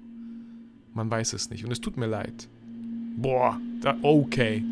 Man 0.94 1.10
weiß 1.10 1.32
es 1.32 1.50
nicht 1.50 1.64
und 1.64 1.72
es 1.72 1.80
tut 1.80 1.96
mir 1.96 2.06
leid. 2.06 2.48
Boah, 3.16 3.60
da, 3.80 3.96
okay. 4.02 4.62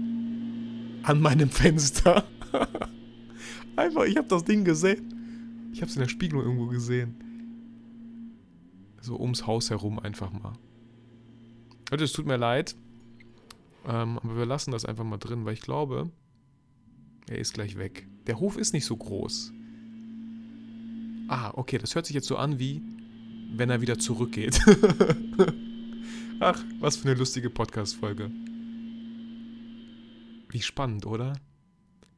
An 1.03 1.21
meinem 1.21 1.51
Fenster. 1.51 2.25
Einfach, 3.77 4.05
ich 4.05 4.17
habe 4.17 4.29
das 4.29 4.45
Ding 4.45 4.65
gesehen. 4.65 5.14
Ich 5.75 5.81
habe 5.81 5.91
es 5.91 5.97
in 5.97 6.03
der 6.03 6.09
Spiegelung 6.09 6.45
irgendwo 6.45 6.67
gesehen. 6.67 7.17
So 9.01 9.19
ums 9.19 9.45
Haus 9.45 9.71
herum 9.71 9.99
einfach 9.99 10.31
mal. 10.31 10.53
Leute, 11.91 12.05
es 12.05 12.13
tut 12.13 12.27
mir 12.27 12.37
leid. 12.37 12.77
Ähm, 13.85 14.21
aber 14.23 14.37
wir 14.37 14.47
lassen 14.47 14.71
das 14.71 14.85
einfach 14.85 15.03
mal 15.03 15.17
drin, 15.17 15.45
weil 15.45 15.55
ich 15.55 15.63
glaube, 15.63 16.13
er 17.29 17.39
ist 17.39 17.55
gleich 17.55 17.77
weg. 17.77 18.07
Der 18.29 18.39
Hof 18.39 18.57
ist 18.57 18.73
nicht 18.73 18.85
so 18.85 18.97
groß. 18.97 19.53
Ah, 21.27 21.51
okay, 21.55 21.79
das 21.79 21.97
hört 21.97 22.07
sich 22.07 22.15
jetzt 22.15 22.29
so 22.29 22.37
an 22.37 22.61
wie, 22.61 22.81
wenn 23.57 23.69
er 23.69 23.81
wieder 23.81 23.99
zurückgeht. 23.99 24.61
Ach, 26.39 26.63
was 26.79 26.99
für 26.99 27.09
eine 27.09 27.19
lustige 27.19 27.51
Podcast-Folge. 27.51 28.31
Wie 30.51 30.63
spannend, 30.63 31.05
oder? 31.05 31.33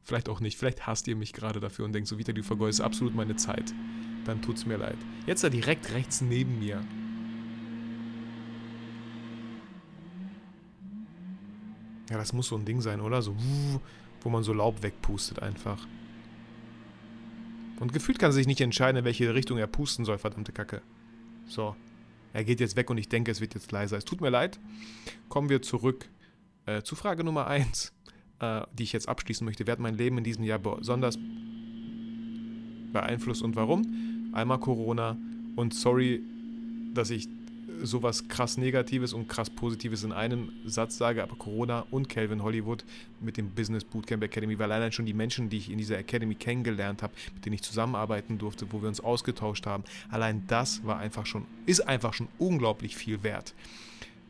Vielleicht 0.07 0.29
auch 0.29 0.39
nicht. 0.39 0.57
Vielleicht 0.57 0.87
hasst 0.87 1.09
ihr 1.09 1.17
mich 1.17 1.33
gerade 1.33 1.59
dafür 1.59 1.83
und 1.83 1.91
denkt 1.91 2.07
so, 2.07 2.17
Vita, 2.17 2.31
du 2.31 2.41
vergeudest 2.41 2.79
absolut 2.79 3.13
meine 3.13 3.35
Zeit. 3.35 3.73
Dann 4.23 4.41
tut's 4.41 4.65
mir 4.65 4.77
leid. 4.77 4.95
Jetzt 5.25 5.43
da 5.43 5.49
direkt 5.49 5.91
rechts 5.91 6.21
neben 6.21 6.59
mir. 6.59 6.81
Ja, 12.09 12.15
das 12.15 12.31
muss 12.31 12.47
so 12.47 12.55
ein 12.55 12.63
Ding 12.63 12.79
sein, 12.79 13.01
oder? 13.01 13.21
So, 13.21 13.35
wo 14.21 14.29
man 14.29 14.43
so 14.43 14.53
Laub 14.53 14.81
wegpustet 14.81 15.39
einfach. 15.39 15.85
Und 17.81 17.91
gefühlt 17.91 18.17
kann 18.17 18.29
er 18.29 18.33
sich 18.33 18.47
nicht 18.47 18.61
entscheiden, 18.61 18.99
in 18.99 19.03
welche 19.03 19.33
Richtung 19.33 19.57
er 19.57 19.67
pusten 19.67 20.05
soll, 20.05 20.19
verdammte 20.19 20.53
Kacke. 20.53 20.81
So. 21.47 21.75
Er 22.31 22.45
geht 22.45 22.61
jetzt 22.61 22.77
weg 22.77 22.89
und 22.89 22.97
ich 22.97 23.09
denke, 23.09 23.29
es 23.29 23.41
wird 23.41 23.55
jetzt 23.55 23.73
leiser. 23.73 23.97
Es 23.97 24.05
tut 24.05 24.21
mir 24.21 24.29
leid. 24.29 24.57
Kommen 25.27 25.49
wir 25.49 25.61
zurück 25.61 26.07
äh, 26.65 26.81
zu 26.81 26.95
Frage 26.95 27.25
Nummer 27.25 27.47
1 27.47 27.91
äh, 28.39 28.61
die 28.77 28.83
ich 28.83 28.93
jetzt 28.93 29.09
abschließen 29.09 29.45
möchte. 29.45 29.65
Wer 29.65 29.73
hat 29.73 29.79
mein 29.79 29.95
Leben 29.95 30.17
in 30.17 30.23
diesem 30.23 30.43
Jahr 30.43 30.59
besonders 30.59 31.17
beeinflusst 32.91 33.41
und 33.41 33.55
warum? 33.55 34.31
Einmal 34.33 34.59
Corona 34.59 35.17
und 35.55 35.73
sorry, 35.73 36.21
dass 36.93 37.09
ich 37.09 37.27
sowas 37.81 38.27
krass 38.27 38.57
Negatives 38.57 39.13
und 39.13 39.27
krass 39.27 39.49
Positives 39.49 40.03
in 40.03 40.11
einem 40.11 40.51
Satz 40.65 40.97
sage, 40.97 41.21
aber 41.21 41.35
Corona 41.35 41.85
und 41.91 42.09
Calvin 42.09 42.41
Hollywood 42.41 42.83
mit 43.21 43.37
dem 43.37 43.49
Business 43.51 43.83
Bootcamp 43.83 44.23
Academy, 44.23 44.57
weil 44.57 44.71
allein 44.71 44.91
schon 44.91 45.05
die 45.05 45.13
Menschen, 45.13 45.49
die 45.49 45.57
ich 45.57 45.71
in 45.71 45.77
dieser 45.77 45.97
Academy 45.97 46.35
kennengelernt 46.35 47.03
habe, 47.03 47.13
mit 47.35 47.45
denen 47.45 47.53
ich 47.53 47.61
zusammenarbeiten 47.61 48.37
durfte, 48.37 48.71
wo 48.71 48.81
wir 48.81 48.89
uns 48.89 48.99
ausgetauscht 48.99 49.65
haben, 49.65 49.83
allein 50.09 50.43
das 50.47 50.85
war 50.85 50.97
einfach 50.97 51.25
schon, 51.25 51.45
ist 51.65 51.81
einfach 51.81 52.13
schon 52.13 52.27
unglaublich 52.39 52.95
viel 52.95 53.23
wert. 53.23 53.53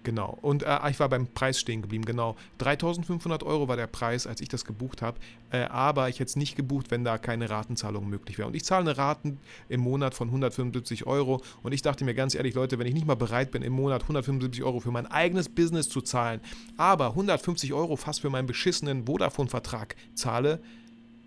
Genau. 0.07 0.37
Und 0.41 0.63
äh, 0.63 0.77
ich 0.89 1.01
war 1.01 1.09
beim 1.09 1.27
Preis 1.27 1.59
stehen 1.59 1.81
geblieben, 1.81 2.05
genau. 2.05 2.37
3500 2.59 3.43
Euro 3.43 3.67
war 3.67 3.75
der 3.75 3.87
Preis, 3.87 4.25
als 4.25 4.39
ich 4.39 4.47
das 4.47 4.63
gebucht 4.63 5.01
habe. 5.01 5.19
Äh, 5.51 5.63
aber 5.63 6.07
ich 6.07 6.21
hätte 6.21 6.29
es 6.29 6.37
nicht 6.37 6.55
gebucht, 6.55 6.91
wenn 6.91 7.03
da 7.03 7.17
keine 7.17 7.49
Ratenzahlung 7.49 8.07
möglich 8.07 8.37
wäre. 8.37 8.47
Und 8.47 8.55
ich 8.55 8.63
zahle 8.63 8.89
eine 8.89 8.97
Raten 8.97 9.37
im 9.67 9.81
Monat 9.81 10.13
von 10.13 10.29
175 10.29 11.05
Euro. 11.07 11.41
Und 11.61 11.73
ich 11.73 11.81
dachte 11.81 12.05
mir 12.05 12.13
ganz 12.13 12.35
ehrlich, 12.35 12.55
Leute, 12.55 12.79
wenn 12.79 12.87
ich 12.87 12.93
nicht 12.93 13.05
mal 13.05 13.15
bereit 13.15 13.51
bin, 13.51 13.63
im 13.63 13.73
Monat 13.73 14.03
175 14.03 14.63
Euro 14.63 14.79
für 14.79 14.91
mein 14.91 15.07
eigenes 15.07 15.49
Business 15.49 15.89
zu 15.89 15.99
zahlen, 15.99 16.39
aber 16.77 17.07
150 17.07 17.73
Euro 17.73 17.97
fast 17.97 18.21
für 18.21 18.29
meinen 18.29 18.47
beschissenen 18.47 19.07
Vodafone-Vertrag 19.07 19.97
zahle, 20.13 20.61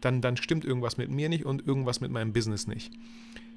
dann, 0.00 0.22
dann 0.22 0.38
stimmt 0.38 0.64
irgendwas 0.64 0.96
mit 0.96 1.10
mir 1.10 1.28
nicht 1.28 1.44
und 1.44 1.66
irgendwas 1.66 2.00
mit 2.00 2.12
meinem 2.12 2.32
Business 2.32 2.66
nicht. 2.66 2.90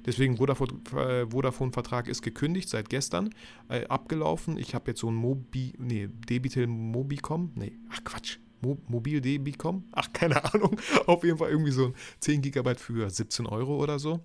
Deswegen 0.06 0.34
äh, 0.34 1.26
Vodafone-Vertrag 1.26 2.08
ist 2.08 2.22
gekündigt 2.22 2.68
seit 2.68 2.88
gestern, 2.88 3.30
äh, 3.68 3.86
abgelaufen. 3.86 4.58
Ich 4.58 4.74
habe 4.74 4.90
jetzt 4.90 5.00
so 5.00 5.10
ein 5.10 5.14
Mobi, 5.14 5.74
nee, 5.78 6.08
Debitel 6.28 6.66
Mobicom, 6.66 7.52
nee, 7.54 7.72
ach 7.90 8.04
Quatsch, 8.04 8.38
Mo 8.60 8.78
Mobil 8.88 9.20
Debicom, 9.20 9.84
ach 9.92 10.12
keine 10.12 10.44
Ahnung, 10.52 10.78
auf 11.06 11.24
jeden 11.24 11.38
Fall 11.38 11.50
irgendwie 11.50 11.72
so 11.72 11.86
ein 11.86 11.94
10 12.20 12.42
GB 12.42 12.74
für 12.76 13.08
17 13.08 13.46
Euro 13.46 13.82
oder 13.82 13.98
so. 13.98 14.20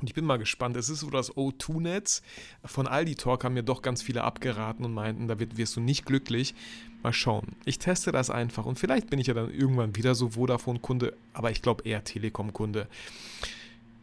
Und 0.00 0.08
ich 0.08 0.14
bin 0.14 0.24
mal 0.24 0.38
gespannt. 0.38 0.76
Es 0.76 0.88
ist 0.88 1.00
so 1.00 1.10
das 1.10 1.32
O2-Netz. 1.32 2.22
Von 2.64 2.86
Aldi 2.86 3.16
Talk 3.16 3.42
haben 3.42 3.54
mir 3.54 3.64
doch 3.64 3.82
ganz 3.82 4.00
viele 4.00 4.22
abgeraten 4.22 4.84
und 4.84 4.94
meinten, 4.94 5.26
da 5.26 5.36
wirst 5.38 5.76
du 5.76 5.80
nicht 5.80 6.06
glücklich. 6.06 6.54
Mal 7.02 7.12
schauen. 7.12 7.56
Ich 7.64 7.78
teste 7.78 8.12
das 8.12 8.30
einfach 8.30 8.64
und 8.64 8.78
vielleicht 8.78 9.10
bin 9.10 9.18
ich 9.18 9.26
ja 9.26 9.34
dann 9.34 9.52
irgendwann 9.52 9.96
wieder 9.96 10.14
so 10.14 10.30
Vodafone-Kunde, 10.30 11.16
aber 11.32 11.50
ich 11.50 11.62
glaube 11.62 11.82
eher 11.84 12.04
Telekom-Kunde. 12.04 12.88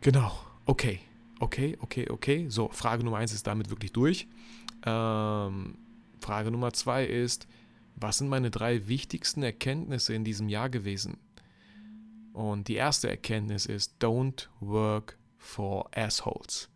Genau. 0.02 0.34
Okay, 0.66 1.00
okay, 1.40 1.78
okay, 1.80 2.10
okay. 2.10 2.50
So, 2.50 2.70
Frage 2.70 3.04
Nummer 3.04 3.18
eins 3.18 3.34
ist 3.34 3.46
damit 3.46 3.70
wirklich 3.70 3.94
durch. 3.94 4.28
Ähm, 4.86 5.78
Frage 6.20 6.52
Nummer 6.52 6.74
zwei 6.74 7.06
ist, 7.06 7.48
was 7.96 8.18
sind 8.18 8.30
meine 8.30 8.52
drei 8.52 8.88
wichtigsten 8.88 9.44
Erkenntnisse 9.44 10.14
in 10.14 10.24
diesem 10.24 10.50
Jahr 10.50 10.70
gewesen? 10.70 11.18
Und 12.34 12.68
die 12.68 12.76
erste 12.76 13.10
Erkenntnis 13.10 13.66
ist, 13.66 14.04
don't 14.04 14.48
work 14.60 15.18
for 15.38 15.90
assholes. 15.96 16.70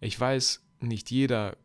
Ich 0.00 0.18
weiß, 0.18 0.62
nicht 0.80 1.10
jeder 1.10 1.56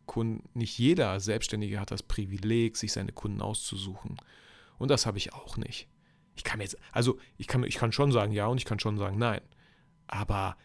nicht 0.54 0.78
jeder 0.78 1.20
Selbstständige 1.20 1.80
hat 1.80 1.90
das 1.90 2.02
Privileg, 2.02 2.76
sich 2.76 2.92
seine 2.92 3.12
Kunden 3.12 3.42
auszusuchen. 3.42 4.16
Und 4.78 4.90
das 4.90 5.04
habe 5.04 5.18
ich 5.18 5.34
auch 5.34 5.56
nicht. 5.56 5.88
Ich 6.36 6.44
kann 6.44 6.60
jetzt, 6.60 6.78
also 6.92 7.18
ich 7.36 7.48
kann, 7.48 7.64
ich 7.64 7.74
kann 7.74 7.92
schon 7.92 8.12
sagen 8.12 8.32
ja 8.32 8.46
und 8.46 8.58
ich 8.58 8.64
kann 8.64 8.78
schon 8.78 8.96
sagen 8.96 9.18
nein. 9.18 9.40
Aber 10.06 10.56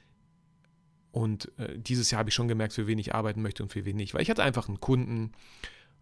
und 1.13 1.51
äh, 1.59 1.77
dieses 1.77 2.09
Jahr 2.09 2.19
habe 2.19 2.29
ich 2.29 2.33
schon 2.33 2.47
gemerkt, 2.47 2.73
für 2.73 2.87
wen 2.87 2.97
ich 2.97 3.13
arbeiten 3.13 3.43
möchte 3.43 3.61
und 3.61 3.69
für 3.69 3.85
wen 3.85 3.95
nicht. 3.95 4.15
Weil 4.15 4.23
ich 4.23 4.31
hatte 4.31 4.41
einfach 4.41 4.67
einen 4.67 4.79
Kunden, 4.79 5.31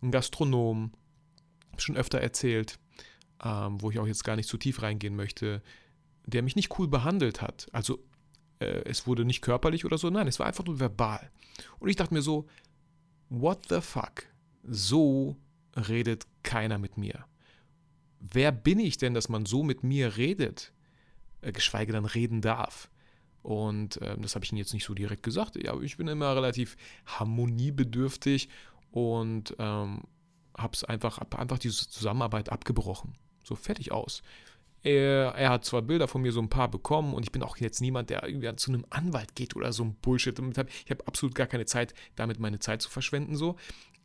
einen 0.02 0.10
Gastronom, 0.10 0.94
schon 1.78 1.98
öfter 1.98 2.22
erzählt, 2.22 2.80
ähm, 3.44 3.82
wo 3.82 3.92
ich 3.92 4.00
auch 4.00 4.08
jetzt 4.08 4.24
gar 4.24 4.38
nicht 4.38 4.48
zu 4.48 4.58
tief 4.58 4.82
reingehen 4.82 5.18
möchte, 5.18 5.62
der 6.26 6.44
mich 6.44 6.56
nicht 6.56 6.80
cool 6.80 6.88
behandelt 6.88 7.42
hat. 7.42 7.68
Also 7.74 8.00
äh, 8.60 8.84
es 8.86 9.06
wurde 9.06 9.26
nicht 9.26 9.42
körperlich 9.42 9.84
oder 9.84 9.98
so, 9.98 10.10
nein, 10.10 10.28
es 10.28 10.40
war 10.40 10.48
einfach 10.48 10.64
nur 10.64 10.80
verbal. 10.80 11.30
Und 11.80 11.90
ich 11.90 11.98
dachte 11.98 12.14
mir 12.14 12.22
so, 12.22 12.48
what 13.28 13.66
the 13.68 13.82
fuck? 13.82 14.24
So 14.64 15.36
redet 15.76 16.26
keiner 16.42 16.78
mit 16.78 16.98
mir. 16.98 17.26
Wer 18.22 18.54
bin 18.54 18.80
ich 18.80 18.98
denn, 18.98 19.14
dass 19.14 19.28
man 19.28 19.46
so 19.46 19.62
mit 19.62 19.84
mir 19.84 20.16
redet, 20.16 20.72
äh, 21.42 21.52
geschweige 21.52 21.92
denn 21.92 22.06
reden 22.06 22.40
darf? 22.40 22.90
Und 23.44 24.02
äh, 24.02 24.18
das 24.20 24.36
habe 24.36 24.46
ich 24.46 24.52
Ihnen 24.52 24.60
jetzt 24.60 24.74
nicht 24.74 24.86
so 24.86 24.94
direkt 24.94 25.24
gesagt. 25.24 25.56
Ja, 25.62 25.80
ich 25.82 25.98
bin 25.98 26.08
immer 26.08 26.36
relativ 26.36 26.78
harmoniebedürftig 27.06 28.50
und 28.92 29.56
ähm, 29.58 30.02
habe 30.58 30.74
es 30.74 30.84
einfach, 30.84 31.20
hab 31.20 31.38
einfach 31.40 31.60
diese 31.60 31.90
Zusammenarbeit 31.90 32.50
abgebrochen. 32.50 33.14
So 33.44 33.56
fertig 33.56 33.92
aus. 33.92 34.22
Er, 34.84 35.34
er, 35.36 35.52
hat 35.52 35.66
zwar 35.66 35.84
Bilder 35.84 36.08
von 36.08 36.24
mir 36.24 36.32
so 36.32 36.42
ein 36.42 36.50
paar 36.50 36.70
bekommen 36.70 37.14
und 37.14 37.24
ich 37.24 37.32
bin 37.32 37.44
auch 37.44 37.58
jetzt 37.58 37.82
niemand, 37.82 38.10
der 38.10 38.24
irgendwie 38.24 38.56
zu 38.56 38.72
einem 38.72 38.86
Anwalt 38.90 39.36
geht 39.36 39.56
oder 39.56 39.74
so 39.74 39.84
ein 39.84 39.94
Bullshit. 40.02 40.40
Ich 40.40 40.92
habe 40.92 41.08
absolut 41.08 41.36
gar 41.36 41.46
keine 41.46 41.66
Zeit, 41.66 41.94
damit 42.16 42.40
meine 42.40 42.58
Zeit 42.58 42.82
zu 42.82 42.90
verschwenden. 42.90 43.36
So. 43.36 43.58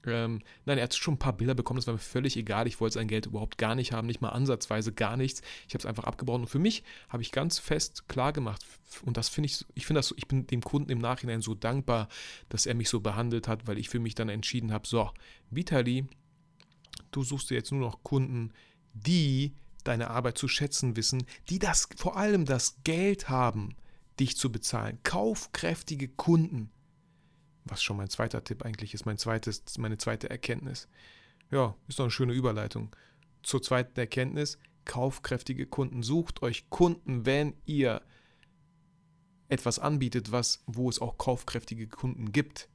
Ähm, 0.07 0.41
nein, 0.65 0.79
er 0.79 0.85
hat 0.85 0.95
schon 0.95 1.15
ein 1.15 1.19
paar 1.19 1.37
Bilder 1.37 1.55
bekommen, 1.55 1.79
das 1.79 1.87
war 1.87 1.95
mir 1.95 1.99
völlig 1.99 2.37
egal. 2.37 2.67
Ich 2.67 2.81
wollte 2.81 2.95
sein 2.95 3.09
Geld 3.09 3.27
überhaupt 3.27 3.59
gar 3.59 3.75
nicht 3.75 3.93
haben, 3.93 4.07
nicht 4.07 4.21
mal 4.21 4.31
ansatzweise 4.31 4.93
gar 4.93 5.17
nichts. 5.17 5.43
Ich 5.67 5.75
habe 5.75 5.81
es 5.81 5.87
einfach 5.87 6.05
abgebaut 6.05 6.41
und 6.41 6.49
für 6.49 6.59
mich 6.59 6.83
habe 7.09 7.23
ich 7.23 7.33
ganz 7.33 7.59
fest 7.59 8.09
klar 8.09 8.33
gemacht 8.33 8.65
und 9.03 9.17
das 9.17 9.29
finde 9.29 9.47
ich, 9.47 9.65
ich 9.75 9.87
finde 9.87 9.99
das, 9.99 10.15
ich 10.17 10.29
bin 10.29 10.47
dem 10.47 10.63
Kunden 10.63 10.91
im 10.91 10.99
Nachhinein 10.99 11.41
so 11.41 11.55
dankbar, 11.55 12.09
dass 12.49 12.67
er 12.67 12.75
mich 12.75 12.89
so 12.89 13.01
behandelt 13.01 13.49
hat, 13.49 13.67
weil 13.67 13.79
ich 13.79 13.89
für 13.89 13.99
mich 13.99 14.15
dann 14.15 14.29
entschieden 14.29 14.73
habe, 14.73 14.87
so, 14.87 15.11
Vitali, 15.51 16.07
du 17.11 17.23
suchst 17.23 17.51
dir 17.51 17.57
jetzt 17.57 17.73
nur 17.73 17.81
noch 17.81 18.03
Kunden, 18.03 18.53
die 18.93 19.55
deine 19.85 20.11
Arbeit 20.11 20.39
zu 20.39 20.49
schätzen 20.49 20.97
wissen, 20.97 21.25
die 21.49 21.59
das 21.59 21.89
vor 21.97 22.17
allem 22.17 22.45
das 22.45 22.79
Geld 22.85 23.29
haben, 23.29 23.77
dich 24.19 24.37
zu 24.37 24.51
bezahlen. 24.51 24.99
Kaufkräftige 25.03 26.09
Kunden. 26.09 26.71
Was 27.67 27.83
schon 27.83 27.97
mein 27.97 28.09
zweiter 28.09 28.43
Tipp 28.45 28.65
eigentlich 28.65 28.95
ist, 28.95 29.07
mein 29.07 29.19
zweites, 29.19 29.77
meine 29.79 29.99
zweite 29.99 30.31
Erkenntnis. 30.31 30.89
Ja, 31.51 31.77
ist 31.89 31.99
doch 31.99 32.05
eine 32.05 32.11
schöne 32.11 32.33
Überleitung. 32.33 32.95
Zur 33.43 33.63
zweiten 33.63 33.99
Erkenntnis, 33.99 34.59
kaufkräftige 34.85 35.67
Kunden. 35.67 36.03
Sucht 36.03 36.43
euch 36.43 36.71
Kunden, 36.71 37.27
wenn 37.27 37.55
ihr 37.67 38.03
etwas 39.49 39.79
anbietet, 39.79 40.33
was, 40.33 40.63
wo 40.67 40.89
es 40.89 41.01
auch 41.01 41.19
kaufkräftige 41.19 41.89
Kunden 41.89 42.33
gibt. 42.33 42.69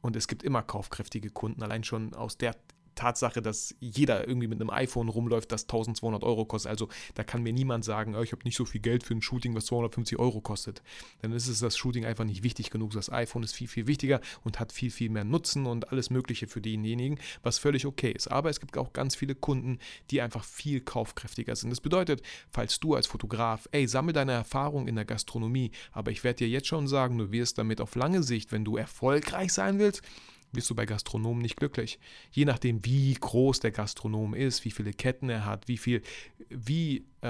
Und 0.00 0.16
es 0.16 0.28
gibt 0.28 0.42
immer 0.42 0.62
kaufkräftige 0.62 1.30
Kunden, 1.30 1.62
allein 1.62 1.84
schon 1.84 2.14
aus 2.14 2.36
der 2.38 2.56
Tatsache, 2.94 3.42
dass 3.42 3.74
jeder 3.80 4.26
irgendwie 4.26 4.48
mit 4.48 4.60
einem 4.60 4.70
iPhone 4.70 5.08
rumläuft, 5.08 5.52
das 5.52 5.62
1200 5.62 6.22
Euro 6.22 6.44
kostet. 6.44 6.70
Also 6.70 6.88
da 7.14 7.24
kann 7.24 7.42
mir 7.42 7.52
niemand 7.52 7.84
sagen, 7.84 8.14
oh, 8.14 8.22
ich 8.22 8.32
habe 8.32 8.42
nicht 8.44 8.56
so 8.56 8.64
viel 8.64 8.80
Geld 8.80 9.04
für 9.04 9.14
ein 9.14 9.22
Shooting, 9.22 9.54
was 9.54 9.66
250 9.66 10.18
Euro 10.18 10.40
kostet. 10.40 10.82
Dann 11.22 11.32
ist 11.32 11.48
es 11.48 11.60
das 11.60 11.76
Shooting 11.76 12.04
einfach 12.04 12.24
nicht 12.24 12.42
wichtig 12.42 12.70
genug. 12.70 12.92
Das 12.92 13.10
iPhone 13.10 13.42
ist 13.42 13.52
viel, 13.52 13.68
viel 13.68 13.86
wichtiger 13.86 14.20
und 14.44 14.60
hat 14.60 14.72
viel, 14.72 14.90
viel 14.90 15.10
mehr 15.10 15.24
Nutzen 15.24 15.66
und 15.66 15.90
alles 15.90 16.10
Mögliche 16.10 16.46
für 16.46 16.60
denjenigen, 16.60 17.18
was 17.42 17.58
völlig 17.58 17.86
okay 17.86 18.12
ist. 18.12 18.28
Aber 18.28 18.50
es 18.50 18.60
gibt 18.60 18.76
auch 18.76 18.92
ganz 18.92 19.14
viele 19.16 19.34
Kunden, 19.34 19.78
die 20.10 20.20
einfach 20.20 20.44
viel 20.44 20.80
kaufkräftiger 20.80 21.56
sind. 21.56 21.70
Das 21.70 21.80
bedeutet, 21.80 22.22
falls 22.50 22.80
du 22.80 22.94
als 22.94 23.06
Fotograf, 23.06 23.68
ey, 23.72 23.86
sammel 23.86 24.12
deine 24.12 24.32
Erfahrung 24.32 24.88
in 24.88 24.96
der 24.96 25.04
Gastronomie, 25.04 25.70
aber 25.92 26.10
ich 26.10 26.24
werde 26.24 26.38
dir 26.38 26.48
jetzt 26.48 26.66
schon 26.66 26.88
sagen, 26.88 27.18
du 27.18 27.32
wirst 27.32 27.58
damit 27.58 27.80
auf 27.80 27.94
lange 27.94 28.22
Sicht, 28.22 28.52
wenn 28.52 28.64
du 28.64 28.76
erfolgreich 28.76 29.52
sein 29.52 29.78
willst, 29.78 30.02
bist 30.52 30.68
du 30.70 30.74
bei 30.74 30.86
Gastronomen 30.86 31.42
nicht 31.42 31.56
glücklich. 31.56 31.98
Je 32.30 32.44
nachdem, 32.44 32.84
wie 32.84 33.14
groß 33.14 33.60
der 33.60 33.70
Gastronom 33.70 34.34
ist, 34.34 34.64
wie 34.64 34.70
viele 34.70 34.92
Ketten 34.92 35.28
er 35.28 35.44
hat, 35.44 35.68
wie 35.68 35.78
viel, 35.78 36.02
wie, 36.48 37.04
äh, 37.22 37.26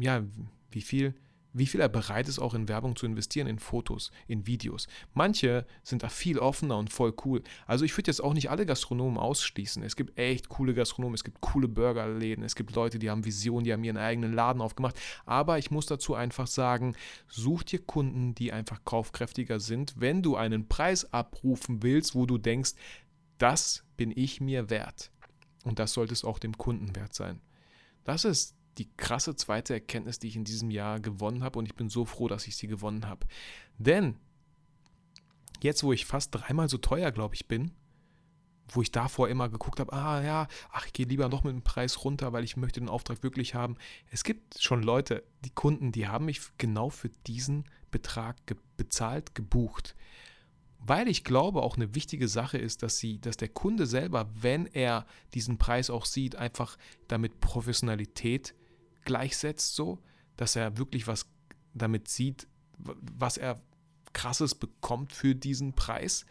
ja, 0.00 0.22
wie 0.70 0.82
viel 0.82 1.14
wie 1.52 1.66
viel 1.66 1.80
er 1.80 1.88
bereit 1.88 2.28
ist, 2.28 2.38
auch 2.38 2.54
in 2.54 2.68
Werbung 2.68 2.96
zu 2.96 3.06
investieren, 3.06 3.46
in 3.46 3.58
Fotos, 3.58 4.10
in 4.26 4.46
Videos. 4.46 4.86
Manche 5.14 5.66
sind 5.82 6.02
da 6.02 6.08
viel 6.08 6.38
offener 6.38 6.78
und 6.78 6.92
voll 6.92 7.14
cool. 7.24 7.42
Also 7.66 7.84
ich 7.84 7.96
würde 7.96 8.10
jetzt 8.10 8.22
auch 8.22 8.34
nicht 8.34 8.50
alle 8.50 8.66
Gastronomen 8.66 9.18
ausschließen. 9.18 9.82
Es 9.82 9.96
gibt 9.96 10.18
echt 10.18 10.48
coole 10.48 10.74
Gastronomen, 10.74 11.14
es 11.14 11.24
gibt 11.24 11.40
coole 11.40 11.68
Burgerläden, 11.68 12.44
es 12.44 12.54
gibt 12.54 12.74
Leute, 12.74 12.98
die 12.98 13.10
haben 13.10 13.24
Visionen, 13.24 13.64
die 13.64 13.72
haben 13.72 13.84
ihren 13.84 13.98
eigenen 13.98 14.32
Laden 14.32 14.62
aufgemacht. 14.62 14.98
Aber 15.26 15.58
ich 15.58 15.70
muss 15.70 15.86
dazu 15.86 16.14
einfach 16.14 16.46
sagen, 16.46 16.94
such 17.28 17.64
dir 17.64 17.80
Kunden, 17.80 18.34
die 18.34 18.52
einfach 18.52 18.84
kaufkräftiger 18.84 19.60
sind, 19.60 19.94
wenn 19.98 20.22
du 20.22 20.36
einen 20.36 20.68
Preis 20.68 21.12
abrufen 21.12 21.82
willst, 21.82 22.14
wo 22.14 22.26
du 22.26 22.38
denkst, 22.38 22.72
das 23.38 23.84
bin 23.96 24.12
ich 24.14 24.40
mir 24.40 24.70
wert. 24.70 25.10
Und 25.64 25.78
das 25.78 25.92
sollte 25.92 26.12
es 26.12 26.24
auch 26.24 26.38
dem 26.38 26.56
Kunden 26.56 26.94
wert 26.96 27.14
sein. 27.14 27.40
Das 28.04 28.24
ist 28.24 28.56
die 28.78 28.90
krasse 28.96 29.36
zweite 29.36 29.74
Erkenntnis, 29.74 30.18
die 30.18 30.28
ich 30.28 30.36
in 30.36 30.44
diesem 30.44 30.70
Jahr 30.70 31.00
gewonnen 31.00 31.44
habe 31.44 31.58
und 31.58 31.66
ich 31.66 31.74
bin 31.74 31.88
so 31.88 32.04
froh, 32.04 32.28
dass 32.28 32.46
ich 32.46 32.56
sie 32.56 32.66
gewonnen 32.66 33.06
habe. 33.06 33.26
Denn 33.78 34.16
jetzt, 35.62 35.82
wo 35.84 35.92
ich 35.92 36.06
fast 36.06 36.34
dreimal 36.34 36.68
so 36.68 36.78
teuer, 36.78 37.10
glaube 37.10 37.34
ich, 37.34 37.46
bin, 37.46 37.72
wo 38.68 38.82
ich 38.82 38.92
davor 38.92 39.28
immer 39.28 39.48
geguckt 39.48 39.80
habe, 39.80 39.92
ah 39.92 40.22
ja, 40.22 40.48
ach, 40.70 40.86
ich 40.86 40.92
gehe 40.92 41.06
lieber 41.06 41.28
noch 41.28 41.44
mit 41.44 41.52
dem 41.52 41.62
Preis 41.62 42.04
runter, 42.04 42.32
weil 42.32 42.44
ich 42.44 42.56
möchte 42.56 42.80
den 42.80 42.88
Auftrag 42.88 43.22
wirklich 43.22 43.54
haben. 43.54 43.76
Es 44.10 44.24
gibt 44.24 44.60
schon 44.60 44.82
Leute, 44.82 45.22
die 45.44 45.50
Kunden, 45.50 45.92
die 45.92 46.08
haben 46.08 46.24
mich 46.24 46.40
genau 46.58 46.88
für 46.88 47.10
diesen 47.26 47.64
Betrag 47.90 48.46
ge 48.46 48.56
bezahlt, 48.76 49.34
gebucht. 49.34 49.94
Weil 50.78 51.06
ich 51.06 51.22
glaube, 51.22 51.62
auch 51.62 51.76
eine 51.76 51.94
wichtige 51.94 52.26
Sache 52.26 52.58
ist, 52.58 52.82
dass 52.82 52.98
sie, 52.98 53.20
dass 53.20 53.36
der 53.36 53.48
Kunde 53.48 53.86
selber, 53.86 54.28
wenn 54.34 54.66
er 54.66 55.06
diesen 55.34 55.56
Preis 55.56 55.90
auch 55.90 56.04
sieht, 56.04 56.34
einfach 56.34 56.76
damit 57.06 57.38
Professionalität 57.38 58.54
gleichsetzt, 59.04 59.74
so, 59.74 59.98
dass 60.36 60.56
er 60.56 60.78
wirklich 60.78 61.06
was 61.06 61.26
damit 61.74 62.08
sieht, 62.08 62.46
was 62.78 63.36
er 63.36 63.60
krasses 64.12 64.54
bekommt 64.54 65.12
für 65.12 65.34
diesen 65.34 65.72
Preis. 65.72 66.26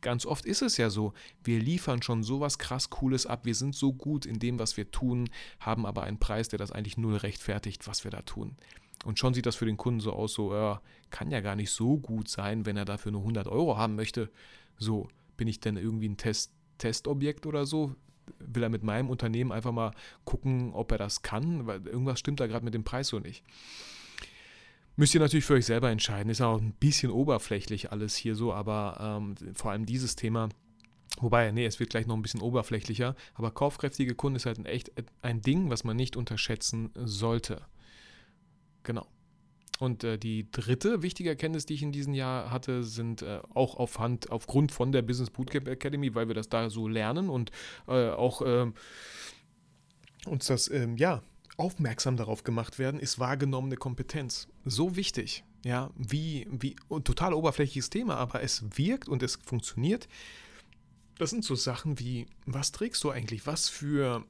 Ganz 0.00 0.26
oft 0.26 0.44
ist 0.44 0.62
es 0.62 0.76
ja 0.76 0.90
so, 0.90 1.12
wir 1.44 1.60
liefern 1.60 2.02
schon 2.02 2.24
sowas 2.24 2.58
krass 2.58 2.90
Cooles 2.90 3.24
ab, 3.24 3.44
wir 3.44 3.54
sind 3.54 3.74
so 3.74 3.92
gut 3.92 4.26
in 4.26 4.38
dem, 4.38 4.58
was 4.58 4.76
wir 4.76 4.90
tun, 4.90 5.30
haben 5.60 5.86
aber 5.86 6.02
einen 6.02 6.18
Preis, 6.18 6.48
der 6.48 6.58
das 6.58 6.72
eigentlich 6.72 6.98
null 6.98 7.16
rechtfertigt, 7.16 7.86
was 7.86 8.02
wir 8.04 8.10
da 8.10 8.22
tun. 8.22 8.56
Und 9.04 9.18
schon 9.18 9.34
sieht 9.34 9.46
das 9.46 9.56
für 9.56 9.66
den 9.66 9.76
Kunden 9.76 10.00
so 10.00 10.12
aus, 10.12 10.34
so, 10.34 10.54
äh, 10.54 10.76
kann 11.10 11.30
ja 11.30 11.40
gar 11.40 11.56
nicht 11.56 11.70
so 11.70 11.98
gut 11.98 12.28
sein, 12.28 12.66
wenn 12.66 12.76
er 12.76 12.84
dafür 12.84 13.12
nur 13.12 13.22
100 13.22 13.46
Euro 13.46 13.76
haben 13.76 13.94
möchte. 13.94 14.30
So, 14.76 15.08
bin 15.36 15.48
ich 15.48 15.60
denn 15.60 15.76
irgendwie 15.76 16.08
ein 16.08 16.16
Test, 16.16 16.52
Testobjekt 16.78 17.46
oder 17.46 17.66
so? 17.66 17.94
Will 18.38 18.62
er 18.62 18.68
mit 18.68 18.82
meinem 18.82 19.10
Unternehmen 19.10 19.52
einfach 19.52 19.72
mal 19.72 19.92
gucken, 20.24 20.72
ob 20.72 20.92
er 20.92 20.98
das 20.98 21.22
kann, 21.22 21.66
weil 21.66 21.86
irgendwas 21.86 22.18
stimmt 22.18 22.40
da 22.40 22.46
gerade 22.46 22.64
mit 22.64 22.74
dem 22.74 22.84
Preis 22.84 23.08
so 23.08 23.18
nicht. 23.18 23.44
Müsst 24.96 25.14
ihr 25.14 25.20
natürlich 25.20 25.44
für 25.44 25.54
euch 25.54 25.66
selber 25.66 25.90
entscheiden. 25.90 26.30
Ist 26.30 26.42
auch 26.42 26.60
ein 26.60 26.74
bisschen 26.74 27.10
oberflächlich 27.10 27.92
alles 27.92 28.14
hier 28.14 28.34
so, 28.34 28.52
aber 28.52 28.98
ähm, 29.00 29.54
vor 29.54 29.70
allem 29.70 29.86
dieses 29.86 30.16
Thema. 30.16 30.50
Wobei, 31.18 31.50
nee, 31.50 31.66
es 31.66 31.80
wird 31.80 31.90
gleich 31.90 32.06
noch 32.06 32.16
ein 32.16 32.22
bisschen 32.22 32.40
oberflächlicher, 32.40 33.14
aber 33.34 33.50
kaufkräftige 33.50 34.14
Kunden 34.14 34.36
ist 34.36 34.46
halt 34.46 34.64
echt 34.66 34.92
ein 35.20 35.42
Ding, 35.42 35.70
was 35.70 35.84
man 35.84 35.96
nicht 35.96 36.16
unterschätzen 36.16 36.90
sollte. 36.94 37.62
Genau. 38.82 39.06
Und 39.82 40.04
äh, 40.04 40.16
die 40.16 40.48
dritte 40.48 41.02
wichtige 41.02 41.30
Erkenntnis, 41.30 41.66
die 41.66 41.74
ich 41.74 41.82
in 41.82 41.90
diesem 41.90 42.14
Jahr 42.14 42.52
hatte, 42.52 42.84
sind 42.84 43.22
äh, 43.22 43.40
auch 43.52 43.74
auf 43.74 43.98
Hand, 43.98 44.30
aufgrund 44.30 44.70
von 44.70 44.92
der 44.92 45.02
Business 45.02 45.28
Bootcamp 45.30 45.66
Academy, 45.66 46.14
weil 46.14 46.28
wir 46.28 46.36
das 46.36 46.48
da 46.48 46.70
so 46.70 46.86
lernen 46.86 47.28
und 47.28 47.50
äh, 47.88 48.10
auch 48.10 48.42
ähm, 48.46 48.74
uns 50.24 50.46
das, 50.46 50.70
ähm, 50.70 50.96
ja, 50.98 51.20
aufmerksam 51.56 52.16
darauf 52.16 52.44
gemacht 52.44 52.78
werden, 52.78 53.00
ist 53.00 53.18
wahrgenommene 53.18 53.74
Kompetenz. 53.74 54.46
So 54.64 54.94
wichtig, 54.94 55.42
ja, 55.64 55.90
wie, 55.96 56.46
wie, 56.48 56.76
total 57.02 57.34
oberflächliches 57.34 57.90
Thema, 57.90 58.18
aber 58.18 58.40
es 58.40 58.62
wirkt 58.78 59.08
und 59.08 59.20
es 59.24 59.34
funktioniert. 59.44 60.06
Das 61.18 61.30
sind 61.30 61.44
so 61.44 61.56
Sachen 61.56 61.98
wie, 61.98 62.26
was 62.46 62.70
trägst 62.70 63.02
du 63.02 63.10
eigentlich? 63.10 63.48
Was 63.48 63.68
für 63.68 64.24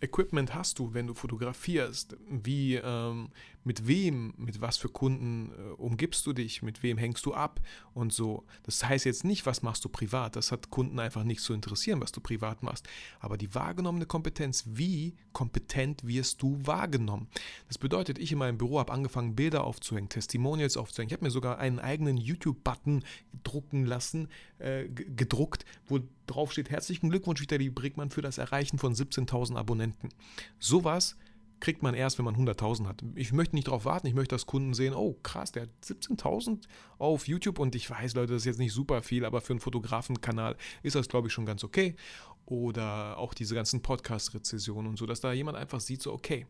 Equipment 0.00 0.54
hast 0.54 0.78
du, 0.78 0.94
wenn 0.94 1.06
du 1.06 1.14
fotografierst? 1.14 2.16
Wie, 2.26 2.76
ähm, 2.76 3.28
mit 3.64 3.88
wem, 3.88 4.34
mit 4.36 4.60
was 4.60 4.76
für 4.76 4.88
Kunden 4.88 5.50
äh, 5.50 5.72
umgibst 5.72 6.26
du 6.26 6.32
dich? 6.32 6.62
Mit 6.62 6.82
wem 6.82 6.98
hängst 6.98 7.24
du 7.26 7.34
ab? 7.34 7.60
Und 7.94 8.12
so. 8.12 8.44
Das 8.62 8.84
heißt 8.84 9.06
jetzt 9.06 9.24
nicht, 9.24 9.46
was 9.46 9.62
machst 9.62 9.84
du 9.84 9.88
privat. 9.88 10.36
Das 10.36 10.52
hat 10.52 10.70
Kunden 10.70 10.98
einfach 11.00 11.24
nicht 11.24 11.40
zu 11.40 11.54
interessieren, 11.54 12.00
was 12.00 12.12
du 12.12 12.20
privat 12.20 12.62
machst. 12.62 12.86
Aber 13.20 13.36
die 13.36 13.54
wahrgenommene 13.54 14.06
Kompetenz, 14.06 14.64
wie 14.66 15.16
kompetent 15.32 16.06
wirst 16.06 16.42
du 16.42 16.60
wahrgenommen? 16.62 17.28
Das 17.68 17.78
bedeutet, 17.78 18.18
ich 18.18 18.32
in 18.32 18.38
meinem 18.38 18.58
Büro 18.58 18.78
habe 18.78 18.92
angefangen, 18.92 19.34
Bilder 19.34 19.64
aufzuhängen, 19.64 20.10
Testimonials 20.10 20.76
aufzuhängen. 20.76 21.08
Ich 21.08 21.14
habe 21.14 21.24
mir 21.24 21.30
sogar 21.30 21.58
einen 21.58 21.78
eigenen 21.78 22.18
YouTube-Button 22.18 23.02
drucken 23.42 23.86
lassen, 23.86 24.28
äh, 24.58 24.88
gedruckt, 24.88 25.64
wo 25.86 26.00
drauf 26.26 26.52
steht, 26.52 26.70
herzlichen 26.70 27.10
Glückwunsch, 27.10 27.40
Vitali 27.40 27.70
Brickmann, 27.70 28.10
für 28.10 28.22
das 28.22 28.38
Erreichen 28.38 28.78
von 28.78 28.94
17.000 28.94 29.56
Abonnenten. 29.56 30.10
Sowas 30.58 31.16
kriegt 31.64 31.82
man 31.82 31.94
erst, 31.94 32.18
wenn 32.18 32.26
man 32.26 32.36
100.000 32.36 32.86
hat. 32.86 33.02
Ich 33.14 33.32
möchte 33.32 33.54
nicht 33.54 33.68
darauf 33.68 33.86
warten, 33.86 34.06
ich 34.06 34.12
möchte, 34.12 34.34
dass 34.34 34.44
Kunden 34.44 34.74
sehen, 34.74 34.92
oh 34.92 35.14
krass, 35.22 35.50
der 35.50 35.62
hat 35.62 35.70
17.000 35.82 36.64
auf 36.98 37.26
YouTube 37.26 37.58
und 37.58 37.74
ich 37.74 37.88
weiß, 37.88 38.14
Leute, 38.16 38.34
das 38.34 38.42
ist 38.42 38.46
jetzt 38.46 38.58
nicht 38.58 38.74
super 38.74 39.00
viel, 39.00 39.24
aber 39.24 39.40
für 39.40 39.54
einen 39.54 39.60
Fotografenkanal 39.60 40.58
ist 40.82 40.94
das, 40.94 41.08
glaube 41.08 41.28
ich, 41.28 41.32
schon 41.32 41.46
ganz 41.46 41.64
okay 41.64 41.96
oder 42.44 43.16
auch 43.16 43.32
diese 43.32 43.54
ganzen 43.54 43.80
Podcast-Rezessionen 43.80 44.90
und 44.90 44.98
so, 44.98 45.06
dass 45.06 45.22
da 45.22 45.32
jemand 45.32 45.56
einfach 45.56 45.80
sieht, 45.80 46.02
so, 46.02 46.12
okay, 46.12 46.46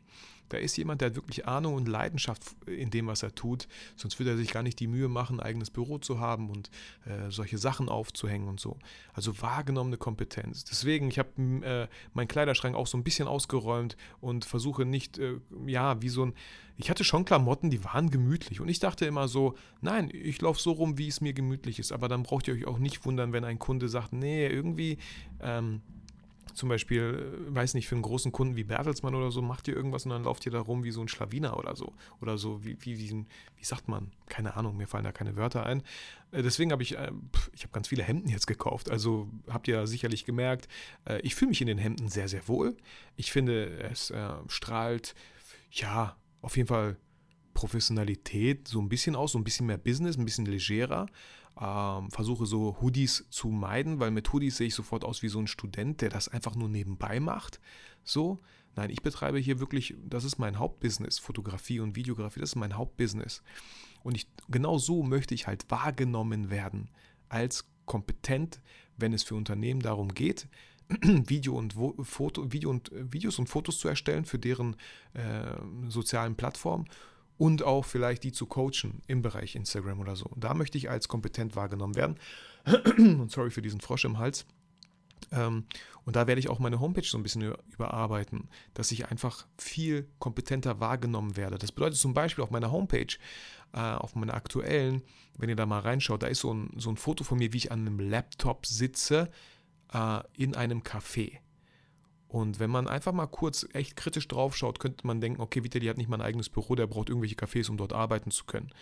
da 0.48 0.58
ist 0.58 0.76
jemand, 0.76 1.00
der 1.00 1.10
hat 1.10 1.16
wirklich 1.16 1.46
Ahnung 1.46 1.74
und 1.74 1.88
Leidenschaft 1.88 2.42
in 2.66 2.90
dem, 2.90 3.06
was 3.06 3.22
er 3.22 3.34
tut, 3.34 3.68
sonst 3.96 4.18
würde 4.18 4.32
er 4.32 4.36
sich 4.36 4.52
gar 4.52 4.62
nicht 4.62 4.78
die 4.80 4.86
Mühe 4.86 5.08
machen, 5.08 5.40
ein 5.40 5.46
eigenes 5.46 5.70
Büro 5.70 5.98
zu 5.98 6.20
haben 6.20 6.50
und 6.50 6.70
äh, 7.06 7.30
solche 7.30 7.58
Sachen 7.58 7.88
aufzuhängen 7.88 8.48
und 8.48 8.60
so. 8.60 8.78
Also 9.12 9.40
wahrgenommene 9.40 9.96
Kompetenz. 9.96 10.64
Deswegen, 10.64 11.08
ich 11.08 11.18
habe 11.18 11.30
äh, 11.62 11.88
meinen 12.12 12.28
Kleiderschrank 12.28 12.76
auch 12.76 12.86
so 12.86 12.96
ein 12.96 13.04
bisschen 13.04 13.28
ausgeräumt 13.28 13.96
und 14.20 14.44
versuche 14.44 14.84
nicht, 14.84 15.18
äh, 15.18 15.40
ja, 15.66 16.00
wie 16.02 16.08
so 16.08 16.26
ein, 16.26 16.34
ich 16.76 16.90
hatte 16.90 17.04
schon 17.04 17.24
Klamotten, 17.24 17.70
die 17.70 17.84
waren 17.84 18.10
gemütlich 18.10 18.60
und 18.60 18.68
ich 18.68 18.80
dachte 18.80 19.06
immer 19.06 19.28
so, 19.28 19.54
nein, 19.80 20.10
ich 20.12 20.40
laufe 20.40 20.60
so 20.60 20.72
rum, 20.72 20.98
wie 20.98 21.08
es 21.08 21.20
mir 21.20 21.32
gemütlich 21.32 21.78
ist, 21.78 21.92
aber 21.92 22.08
dann 22.08 22.24
braucht 22.24 22.48
ihr 22.48 22.54
euch 22.54 22.66
auch 22.66 22.78
nicht 22.78 23.04
wundern, 23.04 23.32
wenn 23.32 23.44
ein 23.44 23.58
Kunde 23.58 23.88
sagt, 23.88 24.12
nee, 24.12 24.46
irgendwie, 24.46 24.98
ähm, 25.40 25.82
zum 26.54 26.68
Beispiel, 26.68 27.46
äh, 27.50 27.54
weiß 27.54 27.74
nicht, 27.74 27.88
für 27.88 27.94
einen 27.94 28.02
großen 28.02 28.32
Kunden 28.32 28.56
wie 28.56 28.64
Bertelsmann 28.64 29.14
oder 29.14 29.30
so, 29.30 29.42
macht 29.42 29.68
ihr 29.68 29.76
irgendwas 29.76 30.04
und 30.04 30.10
dann 30.10 30.24
lauft 30.24 30.46
ihr 30.46 30.52
da 30.52 30.60
rum 30.60 30.84
wie 30.84 30.90
so 30.90 31.00
ein 31.00 31.08
Schlawiner 31.08 31.58
oder 31.58 31.76
so. 31.76 31.92
Oder 32.20 32.38
so, 32.38 32.64
wie, 32.64 32.76
wie, 32.80 32.98
wie, 32.98 33.26
wie 33.56 33.64
sagt 33.64 33.88
man? 33.88 34.12
Keine 34.28 34.56
Ahnung, 34.56 34.76
mir 34.76 34.86
fallen 34.86 35.04
da 35.04 35.12
keine 35.12 35.36
Wörter 35.36 35.66
ein. 35.66 35.82
Äh, 36.30 36.42
deswegen 36.42 36.72
habe 36.72 36.82
ich, 36.82 36.96
äh, 36.96 37.12
ich 37.52 37.62
habe 37.62 37.72
ganz 37.72 37.88
viele 37.88 38.02
Hemden 38.02 38.28
jetzt 38.28 38.46
gekauft. 38.46 38.90
Also 38.90 39.28
habt 39.48 39.68
ihr 39.68 39.86
sicherlich 39.86 40.24
gemerkt, 40.24 40.68
ich 41.22 41.34
fühle 41.34 41.50
mich 41.50 41.60
in 41.60 41.66
den 41.66 41.78
Hemden 41.78 42.08
sehr, 42.08 42.28
sehr 42.28 42.46
wohl. 42.48 42.76
Ich 43.16 43.32
finde, 43.32 43.78
es 43.80 44.12
strahlt, 44.48 45.14
ja, 45.70 46.16
auf 46.40 46.56
jeden 46.56 46.68
Fall 46.68 46.96
Professionalität 47.54 48.68
so 48.68 48.80
ein 48.80 48.88
bisschen 48.88 49.16
aus, 49.16 49.32
so 49.32 49.38
ein 49.38 49.44
bisschen 49.44 49.66
mehr 49.66 49.78
Business, 49.78 50.18
ein 50.18 50.24
bisschen 50.24 50.46
legerer. 50.46 51.06
Ähm, 51.60 52.10
versuche 52.10 52.46
so 52.46 52.80
Hoodies 52.80 53.26
zu 53.30 53.48
meiden, 53.48 54.00
weil 54.00 54.10
mit 54.10 54.32
Hoodies 54.32 54.56
sehe 54.56 54.66
ich 54.66 54.74
sofort 54.74 55.04
aus 55.04 55.22
wie 55.22 55.28
so 55.28 55.38
ein 55.38 55.46
Student, 55.46 56.00
der 56.00 56.10
das 56.10 56.28
einfach 56.28 56.56
nur 56.56 56.68
nebenbei 56.68 57.20
macht. 57.20 57.60
So, 58.02 58.40
nein, 58.74 58.90
ich 58.90 59.02
betreibe 59.02 59.38
hier 59.38 59.60
wirklich, 59.60 59.94
das 60.04 60.24
ist 60.24 60.38
mein 60.38 60.58
Hauptbusiness, 60.58 61.18
Fotografie 61.20 61.78
und 61.78 61.94
Videografie, 61.94 62.40
das 62.40 62.50
ist 62.50 62.56
mein 62.56 62.76
Hauptbusiness. 62.76 63.42
Und 64.02 64.16
ich, 64.16 64.26
genau 64.48 64.78
so 64.78 65.02
möchte 65.04 65.34
ich 65.34 65.46
halt 65.46 65.70
wahrgenommen 65.70 66.50
werden 66.50 66.90
als 67.28 67.66
kompetent, 67.86 68.60
wenn 68.96 69.12
es 69.12 69.22
für 69.22 69.36
Unternehmen 69.36 69.80
darum 69.80 70.08
geht, 70.08 70.48
Video 71.02 71.56
und 71.56 71.74
Foto, 72.02 72.52
Video 72.52 72.70
und 72.70 72.92
äh, 72.92 73.12
Videos 73.12 73.38
und 73.38 73.48
Fotos 73.48 73.78
zu 73.78 73.88
erstellen 73.88 74.24
für 74.24 74.38
deren 74.38 74.76
äh, 75.14 75.56
sozialen 75.88 76.34
Plattformen 76.34 76.86
und 77.36 77.62
auch 77.62 77.84
vielleicht 77.84 78.24
die 78.24 78.32
zu 78.32 78.46
coachen 78.46 79.02
im 79.06 79.22
Bereich 79.22 79.54
Instagram 79.54 80.00
oder 80.00 80.16
so. 80.16 80.30
Da 80.36 80.54
möchte 80.54 80.78
ich 80.78 80.90
als 80.90 81.08
kompetent 81.08 81.56
wahrgenommen 81.56 81.96
werden. 81.96 82.16
Und 82.96 83.30
sorry 83.30 83.50
für 83.50 83.60
diesen 83.60 83.80
Frosch 83.80 84.04
im 84.04 84.18
Hals. 84.18 84.46
Ähm, 85.32 85.64
und 86.04 86.16
da 86.16 86.26
werde 86.26 86.38
ich 86.38 86.48
auch 86.48 86.58
meine 86.58 86.80
Homepage 86.80 87.04
so 87.04 87.16
ein 87.16 87.22
bisschen 87.22 87.54
überarbeiten, 87.72 88.48
dass 88.74 88.92
ich 88.92 89.10
einfach 89.10 89.46
viel 89.58 90.08
kompetenter 90.18 90.80
wahrgenommen 90.80 91.36
werde. 91.36 91.58
Das 91.58 91.72
bedeutet 91.72 91.98
zum 91.98 92.14
Beispiel 92.14 92.44
auf 92.44 92.50
meiner 92.50 92.72
Homepage, 92.72 93.16
äh, 93.72 93.78
auf 93.78 94.14
meiner 94.14 94.34
aktuellen, 94.34 95.02
wenn 95.38 95.48
ihr 95.48 95.56
da 95.56 95.66
mal 95.66 95.80
reinschaut, 95.80 96.22
da 96.22 96.26
ist 96.26 96.40
so 96.40 96.52
ein, 96.52 96.70
so 96.76 96.90
ein 96.90 96.96
Foto 96.96 97.24
von 97.24 97.38
mir, 97.38 97.52
wie 97.52 97.58
ich 97.58 97.72
an 97.72 97.80
einem 97.80 97.98
Laptop 97.98 98.66
sitze 98.66 99.30
äh, 99.92 100.20
in 100.36 100.54
einem 100.54 100.82
Café. 100.82 101.38
Und 102.34 102.58
wenn 102.58 102.68
man 102.68 102.88
einfach 102.88 103.12
mal 103.12 103.28
kurz 103.28 103.64
echt 103.74 103.94
kritisch 103.94 104.26
drauf 104.26 104.56
schaut, 104.56 104.80
könnte 104.80 105.06
man 105.06 105.20
denken, 105.20 105.40
okay, 105.40 105.62
Vitali 105.62 105.86
hat 105.86 105.98
nicht 105.98 106.08
mal 106.08 106.16
ein 106.16 106.26
eigenes 106.26 106.48
Büro, 106.48 106.74
der 106.74 106.88
braucht 106.88 107.08
irgendwelche 107.08 107.36
Cafés, 107.36 107.70
um 107.70 107.76
dort 107.76 107.92
arbeiten 107.92 108.32
zu 108.32 108.44
können. 108.44 108.72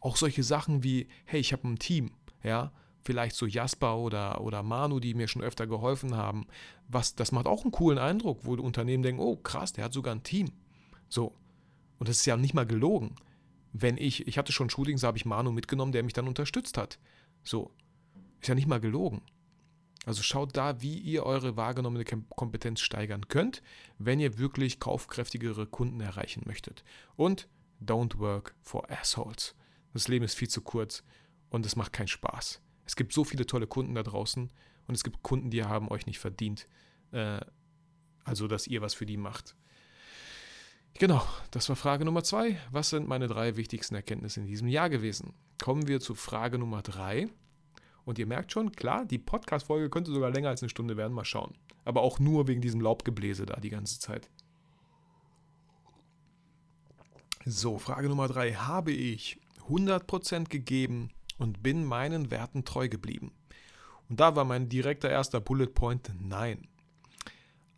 Auch 0.00 0.16
solche 0.16 0.42
Sachen 0.42 0.82
wie, 0.82 1.06
hey, 1.26 1.38
ich 1.38 1.52
habe 1.52 1.68
ein 1.68 1.78
Team, 1.78 2.12
ja, 2.42 2.72
vielleicht 3.02 3.36
so 3.36 3.44
Jasper 3.44 3.98
oder, 3.98 4.40
oder 4.40 4.62
Manu, 4.62 4.98
die 4.98 5.12
mir 5.12 5.28
schon 5.28 5.42
öfter 5.42 5.66
geholfen 5.66 6.16
haben. 6.16 6.46
Was, 6.88 7.14
das 7.14 7.32
macht 7.32 7.44
auch 7.44 7.64
einen 7.64 7.70
coolen 7.70 7.98
Eindruck, 7.98 8.46
wo 8.46 8.54
Unternehmen 8.54 9.02
denken, 9.02 9.20
oh 9.20 9.36
krass, 9.36 9.74
der 9.74 9.84
hat 9.84 9.92
sogar 9.92 10.14
ein 10.14 10.22
Team. 10.22 10.52
So. 11.10 11.34
Und 11.98 12.08
das 12.08 12.20
ist 12.20 12.24
ja 12.24 12.38
nicht 12.38 12.54
mal 12.54 12.64
gelogen. 12.64 13.16
Wenn 13.74 13.98
ich, 13.98 14.26
ich 14.26 14.38
hatte 14.38 14.52
schon 14.52 14.70
Shootings, 14.70 15.02
da 15.02 15.08
habe 15.08 15.18
ich 15.18 15.26
Manu 15.26 15.52
mitgenommen, 15.52 15.92
der 15.92 16.02
mich 16.02 16.14
dann 16.14 16.28
unterstützt 16.28 16.78
hat. 16.78 16.98
So. 17.44 17.72
Ist 18.40 18.48
ja 18.48 18.54
nicht 18.54 18.68
mal 18.68 18.80
gelogen. 18.80 19.20
Also 20.06 20.22
schaut 20.22 20.56
da, 20.56 20.80
wie 20.80 20.98
ihr 20.98 21.24
eure 21.24 21.56
wahrgenommene 21.56 22.04
Kompetenz 22.04 22.80
steigern 22.80 23.26
könnt, 23.26 23.60
wenn 23.98 24.20
ihr 24.20 24.38
wirklich 24.38 24.78
kaufkräftigere 24.78 25.66
Kunden 25.66 26.00
erreichen 26.00 26.44
möchtet. 26.46 26.84
Und 27.16 27.48
don't 27.84 28.18
work 28.18 28.54
for 28.62 28.88
assholes. 28.88 29.56
Das 29.92 30.06
Leben 30.06 30.24
ist 30.24 30.34
viel 30.34 30.48
zu 30.48 30.62
kurz 30.62 31.02
und 31.50 31.66
es 31.66 31.74
macht 31.74 31.92
keinen 31.92 32.06
Spaß. 32.06 32.62
Es 32.86 32.94
gibt 32.94 33.12
so 33.12 33.24
viele 33.24 33.46
tolle 33.46 33.66
Kunden 33.66 33.96
da 33.96 34.04
draußen 34.04 34.52
und 34.86 34.94
es 34.94 35.02
gibt 35.02 35.24
Kunden, 35.24 35.50
die 35.50 35.64
haben 35.64 35.88
euch 35.88 36.06
nicht 36.06 36.20
verdient. 36.20 36.68
Äh, 37.10 37.40
also, 38.24 38.46
dass 38.46 38.68
ihr 38.68 38.82
was 38.82 38.94
für 38.94 39.06
die 39.06 39.16
macht. 39.16 39.56
Genau, 40.98 41.26
das 41.50 41.68
war 41.68 41.76
Frage 41.76 42.04
Nummer 42.04 42.22
zwei. 42.22 42.60
Was 42.70 42.90
sind 42.90 43.08
meine 43.08 43.26
drei 43.26 43.56
wichtigsten 43.56 43.96
Erkenntnisse 43.96 44.40
in 44.40 44.46
diesem 44.46 44.68
Jahr 44.68 44.88
gewesen? 44.88 45.34
Kommen 45.60 45.88
wir 45.88 46.00
zu 46.00 46.14
Frage 46.14 46.58
Nummer 46.58 46.82
drei. 46.82 47.28
Und 48.06 48.20
ihr 48.20 48.26
merkt 48.26 48.52
schon, 48.52 48.70
klar, 48.70 49.04
die 49.04 49.18
Podcast-Folge 49.18 49.90
könnte 49.90 50.12
sogar 50.12 50.30
länger 50.30 50.48
als 50.48 50.62
eine 50.62 50.70
Stunde 50.70 50.96
werden. 50.96 51.12
Mal 51.12 51.24
schauen. 51.24 51.54
Aber 51.84 52.02
auch 52.02 52.20
nur 52.20 52.46
wegen 52.46 52.60
diesem 52.60 52.80
Laubgebläse 52.80 53.46
da 53.46 53.58
die 53.58 53.68
ganze 53.68 53.98
Zeit. 53.98 54.30
So, 57.44 57.78
Frage 57.78 58.08
Nummer 58.08 58.28
drei. 58.28 58.54
Habe 58.54 58.92
ich 58.92 59.40
100% 59.68 60.48
gegeben 60.48 61.10
und 61.36 61.64
bin 61.64 61.84
meinen 61.84 62.30
Werten 62.30 62.64
treu 62.64 62.88
geblieben? 62.88 63.32
Und 64.08 64.20
da 64.20 64.36
war 64.36 64.44
mein 64.44 64.68
direkter 64.68 65.10
erster 65.10 65.40
Bullet 65.40 65.66
Point 65.66 66.12
Nein. 66.20 66.68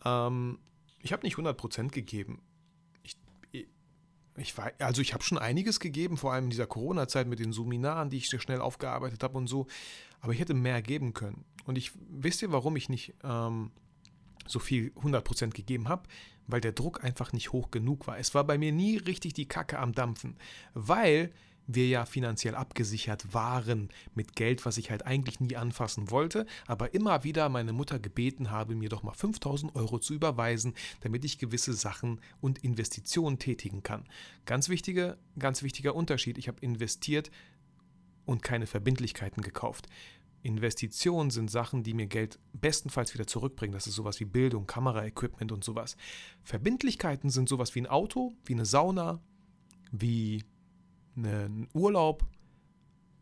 Ähm, 0.05 0.59
ich 1.01 1.15
habe 1.15 1.25
nicht 1.25 1.37
100% 1.37 1.89
gegeben 1.89 2.43
ich 4.41 4.57
war, 4.57 4.73
also 4.79 5.03
ich 5.03 5.15
habe 5.15 5.23
schon 5.23 5.39
einiges 5.39 5.81
gegeben, 5.81 6.17
vor 6.17 6.33
allem 6.33 6.45
in 6.45 6.51
dieser 6.51 6.67
Corona-Zeit 6.67 7.27
mit 7.27 7.39
den 7.39 7.53
Seminaren, 7.53 8.11
die 8.11 8.19
ich 8.19 8.29
schnell 8.29 8.61
aufgearbeitet 8.61 9.23
habe 9.23 9.37
und 9.37 9.47
so. 9.47 9.67
Aber 10.21 10.33
ich 10.33 10.41
hätte 10.41 10.55
mehr 10.55 10.83
geben 10.83 11.15
können. 11.15 11.45
Und 11.65 11.77
ich 11.77 11.93
wisst 12.09 12.43
ihr, 12.43 12.53
warum 12.53 12.77
ich 12.77 12.89
nicht 12.89 13.15
ähm, 13.23 13.71
so 14.47 14.59
viel 14.59 14.93
100% 15.03 15.51
gegeben 15.51 15.89
habe? 15.89 16.09
Weil 16.47 16.61
der 16.61 16.73
Druck 16.73 17.05
einfach 17.05 17.33
nicht 17.33 17.53
hoch 17.53 17.71
genug 17.71 18.07
war. 18.07 18.19
Es 18.19 18.35
war 18.35 18.45
bei 18.45 18.59
mir 18.59 18.73
nie 18.73 18.97
richtig 18.97 19.35
die 19.35 19.47
Kacke 19.47 19.79
am 19.79 19.93
Dampfen, 19.93 20.37
weil 20.75 21.31
wir 21.69 21.87
ja 21.87 22.07
finanziell 22.07 22.55
abgesichert 22.55 23.35
waren 23.35 23.91
mit 24.15 24.35
Geld, 24.35 24.65
was 24.65 24.79
ich 24.79 24.91
halt 24.91 25.07
eigentlich 25.07 25.39
nie 25.39 25.55
anfassen 25.55 26.11
wollte, 26.11 26.47
aber 26.67 26.95
immer 26.95 27.23
wieder 27.25 27.51
meine 27.51 27.75
Mutter 27.75 27.99
gebeten 27.99 28.51
habe, 28.51 28.75
mir 28.75 28.89
doch 28.89 29.03
mal 29.03 29.13
5000 29.13 29.77
Euro 29.77 29.99
zu 29.99 30.15
überweisen, 30.15 30.75
damit 31.01 31.25
ich 31.25 31.39
gewisse 31.39 31.75
Sachen 31.75 32.21
und 32.41 32.65
Investitionen 32.65 33.39
tätigen 33.39 33.83
kann. 33.83 34.09
Ganz 34.47 34.71
wichtiger, 34.71 35.19
ganz 35.39 35.63
wichtiger 35.63 35.95
Unterschied, 35.95 36.39
ich 36.39 36.49
habe 36.49 36.61
investiert 36.63 37.31
und 38.29 38.43
keine 38.43 38.67
Verbindlichkeiten 38.67 39.43
gekauft. 39.43 39.89
Investitionen 40.43 41.31
sind 41.31 41.51
Sachen, 41.51 41.83
die 41.83 41.95
mir 41.95 42.07
Geld 42.07 42.39
bestenfalls 42.53 43.15
wieder 43.15 43.27
zurückbringen. 43.27 43.73
Das 43.73 43.87
ist 43.87 43.95
sowas 43.95 44.21
wie 44.21 44.27
Bildung, 44.27 44.67
Kameraequipment 44.67 45.51
und 45.51 45.65
sowas. 45.65 45.97
Verbindlichkeiten 46.43 47.31
sind 47.31 47.49
sowas 47.49 47.75
wie 47.75 47.81
ein 47.81 47.87
Auto, 47.87 48.35
wie 48.45 48.53
eine 48.53 48.67
Sauna, 48.67 49.21
wie 49.91 50.45
einen 51.17 51.69
Urlaub, 51.73 52.25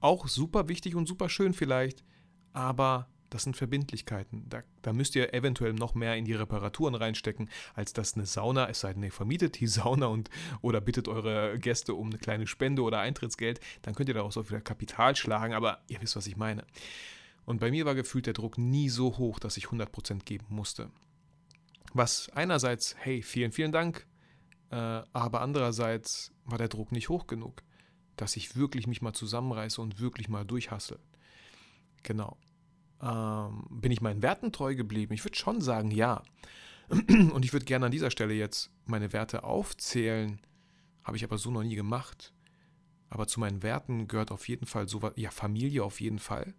auch 0.01 0.27
super 0.27 0.69
wichtig 0.69 0.97
und 0.97 1.07
super 1.07 1.29
schön 1.29 1.55
vielleicht, 1.55 2.05
aber 2.53 3.09
das 3.31 3.43
sind 3.43 3.57
Verbindlichkeiten. 3.57 4.49
Da, 4.49 4.63
da, 4.83 4.93
müsst 4.93 5.15
ihr 5.17 5.35
eventuell 5.35 5.73
noch 5.73 5.95
mehr 5.95 6.17
in 6.17 6.25
die 6.25 6.35
Reparaturen 6.35 6.95
reinstecken, 6.95 7.49
als 7.75 7.93
dass 7.93 8.15
eine 8.15 8.27
Sauna, 8.27 8.69
es 8.69 8.81
sei 8.81 8.93
denn, 8.93 9.03
ihr 9.03 9.13
vermietet 9.13 9.61
die 9.61 9.67
Sauna 9.67 10.07
und 10.07 10.31
oder 10.63 10.81
bittet 10.81 11.09
eure 11.09 11.59
Gäste 11.59 11.95
um 11.95 12.09
eine 12.09 12.19
kleine 12.19 12.47
Spende 12.47 12.83
oder 12.83 13.01
Eintrittsgeld, 13.01 13.61
dann 13.83 13.95
könnt 13.95 14.09
ihr 14.09 14.15
daraus 14.15 14.37
auch 14.37 14.49
wieder 14.49 14.61
Kapital 14.61 15.17
schlagen, 15.17 15.55
aber 15.55 15.81
ihr 15.89 16.01
wisst, 16.01 16.17
was 16.17 16.27
ich 16.27 16.37
meine. 16.37 16.65
Und 17.45 17.61
bei 17.61 17.71
mir 17.71 17.85
war 17.87 17.95
gefühlt 17.95 18.27
der 18.27 18.35
Druck 18.35 18.59
nie 18.59 18.89
so 18.89 19.19
hoch, 19.19 19.39
dass 19.39 19.57
ich 19.57 19.67
100% 19.67 20.25
geben 20.25 20.47
musste. 20.49 20.91
Was 21.93 22.29
einerseits, 22.31 22.97
hey, 22.99 23.23
vielen, 23.23 23.53
vielen 23.53 23.73
Dank, 23.73 24.07
äh, 24.71 24.77
aber 24.77 25.41
andererseits 25.41 26.33
war 26.45 26.59
der 26.59 26.69
Druck 26.69 26.93
nicht 26.93 27.09
hoch 27.09 27.27
genug, 27.27 27.63
dass 28.17 28.37
ich 28.37 28.57
wirklich 28.57 28.87
mich 28.87 29.01
mal 29.01 29.13
zusammenreiße 29.13 29.81
und 29.81 30.01
wirklich 30.01 30.29
mal 30.29 30.45
durchhassel. 30.45 30.99
Genau. 32.03 32.37
Ähm, 33.03 33.67
bin 33.71 33.93
ich 33.93 34.01
meinen 34.01 34.23
Werten 34.23 34.53
treu 34.53 34.75
geblieben? 34.75 35.13
Ich 35.13 35.25
würde 35.25 35.37
schon 35.37 35.61
sagen, 35.61 35.91
ja. 35.91 36.23
Und 36.89 37.45
ich 37.45 37.53
würde 37.53 37.67
gerne 37.67 37.87
an 37.87 37.93
dieser 37.93 38.11
Stelle 38.11 38.35
jetzt 38.35 38.71
meine 38.85 39.13
Werte 39.13 39.45
aufzählen, 39.45 40.41
habe 41.03 41.17
ich 41.17 41.25
aber 41.25 41.39
so 41.39 41.51
noch 41.51 41.63
nie 41.63 41.75
gemacht. 41.75 42.33
Aber 43.09 43.27
zu 43.27 43.41
meinen 43.41 43.63
Werten 43.63 44.09
gehört 44.09 44.31
auf 44.33 44.49
jeden 44.49 44.67
Fall 44.67 44.89
so 44.89 45.01
ja, 45.17 45.31
Familie 45.31 45.85
auf 45.85 46.01
jeden 46.01 46.19
Fall. 46.19 46.55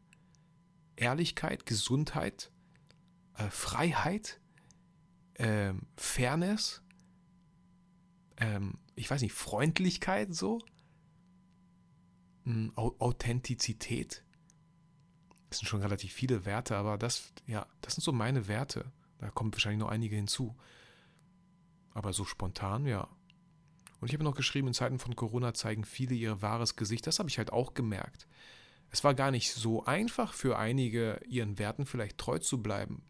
Ehrlichkeit, 0.95 1.65
Gesundheit, 1.65 2.51
äh, 3.35 3.49
Freiheit, 3.49 4.39
äh, 5.35 5.73
Fairness, 5.95 6.81
ähm, 8.37 8.79
ich 8.95 9.09
weiß 9.09 9.21
nicht, 9.21 9.33
Freundlichkeit 9.33 10.33
so, 10.33 10.59
ähm, 12.45 12.71
Authentizität. 12.75 14.23
Das 15.57 15.61
sind 15.61 15.69
schon 15.69 15.81
relativ 15.81 16.13
viele 16.13 16.45
Werte, 16.45 16.75
aber 16.77 16.99
das, 16.99 17.33
ja, 17.47 17.65
das 17.81 17.95
sind 17.95 18.03
so 18.03 18.11
meine 18.11 18.47
Werte. 18.47 18.91
Da 19.17 19.31
kommen 19.31 19.51
wahrscheinlich 19.51 19.79
noch 19.79 19.89
einige 19.89 20.15
hinzu. 20.15 20.55
Aber 21.95 22.13
so 22.13 22.25
spontan, 22.25 22.85
ja. 22.85 23.07
Und 23.99 24.07
ich 24.07 24.13
habe 24.13 24.23
noch 24.23 24.35
geschrieben, 24.35 24.67
in 24.67 24.75
Zeiten 24.75 24.99
von 24.99 25.15
Corona 25.15 25.55
zeigen 25.55 25.83
viele 25.83 26.13
ihr 26.13 26.43
wahres 26.43 26.75
Gesicht. 26.75 27.07
Das 27.07 27.17
habe 27.17 27.27
ich 27.29 27.39
halt 27.39 27.51
auch 27.51 27.73
gemerkt. 27.73 28.27
Es 28.91 29.03
war 29.03 29.15
gar 29.15 29.31
nicht 29.31 29.51
so 29.51 29.83
einfach 29.83 30.33
für 30.33 30.59
einige, 30.59 31.19
ihren 31.27 31.57
Werten 31.57 31.87
vielleicht 31.87 32.19
treu 32.19 32.37
zu 32.37 32.61
bleiben. 32.61 33.01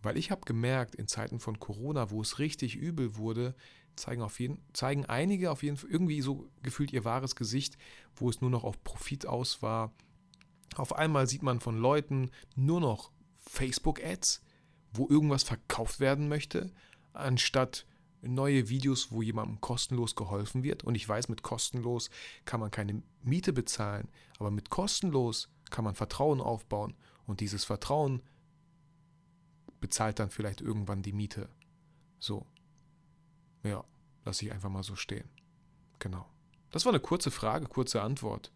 Weil 0.00 0.16
ich 0.16 0.30
habe 0.30 0.46
gemerkt, 0.46 0.94
in 0.94 1.08
Zeiten 1.08 1.40
von 1.40 1.60
Corona, 1.60 2.10
wo 2.10 2.22
es 2.22 2.38
richtig 2.38 2.74
übel 2.74 3.16
wurde, 3.16 3.54
zeigen, 3.96 4.22
auf 4.22 4.40
jeden, 4.40 4.64
zeigen 4.72 5.04
einige 5.04 5.50
auf 5.50 5.62
jeden 5.62 5.76
Fall 5.76 5.90
irgendwie 5.90 6.22
so 6.22 6.48
gefühlt 6.62 6.90
ihr 6.90 7.04
wahres 7.04 7.36
Gesicht, 7.36 7.76
wo 8.16 8.30
es 8.30 8.40
nur 8.40 8.48
noch 8.48 8.64
auf 8.64 8.82
Profit 8.82 9.26
aus 9.26 9.60
war. 9.60 9.92
Auf 10.76 10.94
einmal 10.94 11.26
sieht 11.26 11.42
man 11.42 11.60
von 11.60 11.76
Leuten 11.76 12.30
nur 12.56 12.80
noch 12.80 13.10
Facebook-Ads, 13.38 14.42
wo 14.92 15.08
irgendwas 15.08 15.42
verkauft 15.42 16.00
werden 16.00 16.28
möchte, 16.28 16.72
anstatt 17.12 17.86
neue 18.22 18.68
Videos, 18.68 19.10
wo 19.10 19.20
jemandem 19.20 19.60
kostenlos 19.60 20.14
geholfen 20.14 20.62
wird. 20.62 20.84
Und 20.84 20.94
ich 20.94 21.08
weiß, 21.08 21.28
mit 21.28 21.42
kostenlos 21.42 22.10
kann 22.44 22.60
man 22.60 22.70
keine 22.70 23.02
Miete 23.22 23.52
bezahlen, 23.52 24.08
aber 24.38 24.50
mit 24.50 24.70
kostenlos 24.70 25.48
kann 25.70 25.84
man 25.84 25.94
Vertrauen 25.94 26.40
aufbauen. 26.40 26.94
Und 27.26 27.40
dieses 27.40 27.64
Vertrauen 27.64 28.22
bezahlt 29.80 30.18
dann 30.18 30.30
vielleicht 30.30 30.60
irgendwann 30.60 31.02
die 31.02 31.12
Miete. 31.12 31.48
So. 32.18 32.46
Ja, 33.64 33.84
lasse 34.24 34.44
ich 34.44 34.52
einfach 34.52 34.70
mal 34.70 34.82
so 34.82 34.96
stehen. 34.96 35.28
Genau. 35.98 36.26
Das 36.70 36.84
war 36.84 36.92
eine 36.92 37.00
kurze 37.00 37.30
Frage, 37.30 37.66
kurze 37.66 38.02
Antwort. 38.02 38.52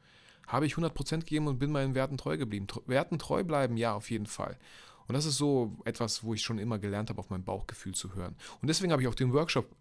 Habe 0.46 0.66
ich 0.66 0.74
100% 0.74 1.18
gegeben 1.20 1.48
und 1.48 1.59
bin 1.59 1.72
meinen 1.72 1.94
Werten 1.94 2.16
treu 2.16 2.37
geblieben? 2.37 2.66
Werten 2.87 3.18
treu 3.18 3.42
bleiben? 3.44 3.76
Ja, 3.76 3.94
auf 3.94 4.11
jeden 4.11 4.26
Fall. 4.26 4.59
Und 5.09 5.14
das 5.14 5.24
ist 5.24 5.37
so 5.37 5.76
etwas, 5.85 6.24
wo 6.24 6.35
ich 6.35 6.42
schon 6.42 6.59
immer 6.59 6.78
gelernt 6.78 7.11
habe, 7.11 7.20
auf 7.20 7.30
mein 7.30 7.44
Bauchgefühl 7.44 7.94
zu 7.94 8.14
hören. 8.14 8.37
Und 8.61 8.68
deswegen 8.68 8.92
habe 8.92 9.02
ich 9.02 9.09
auch 9.09 9.14
den 9.14 9.32
Workshop, 9.32 9.74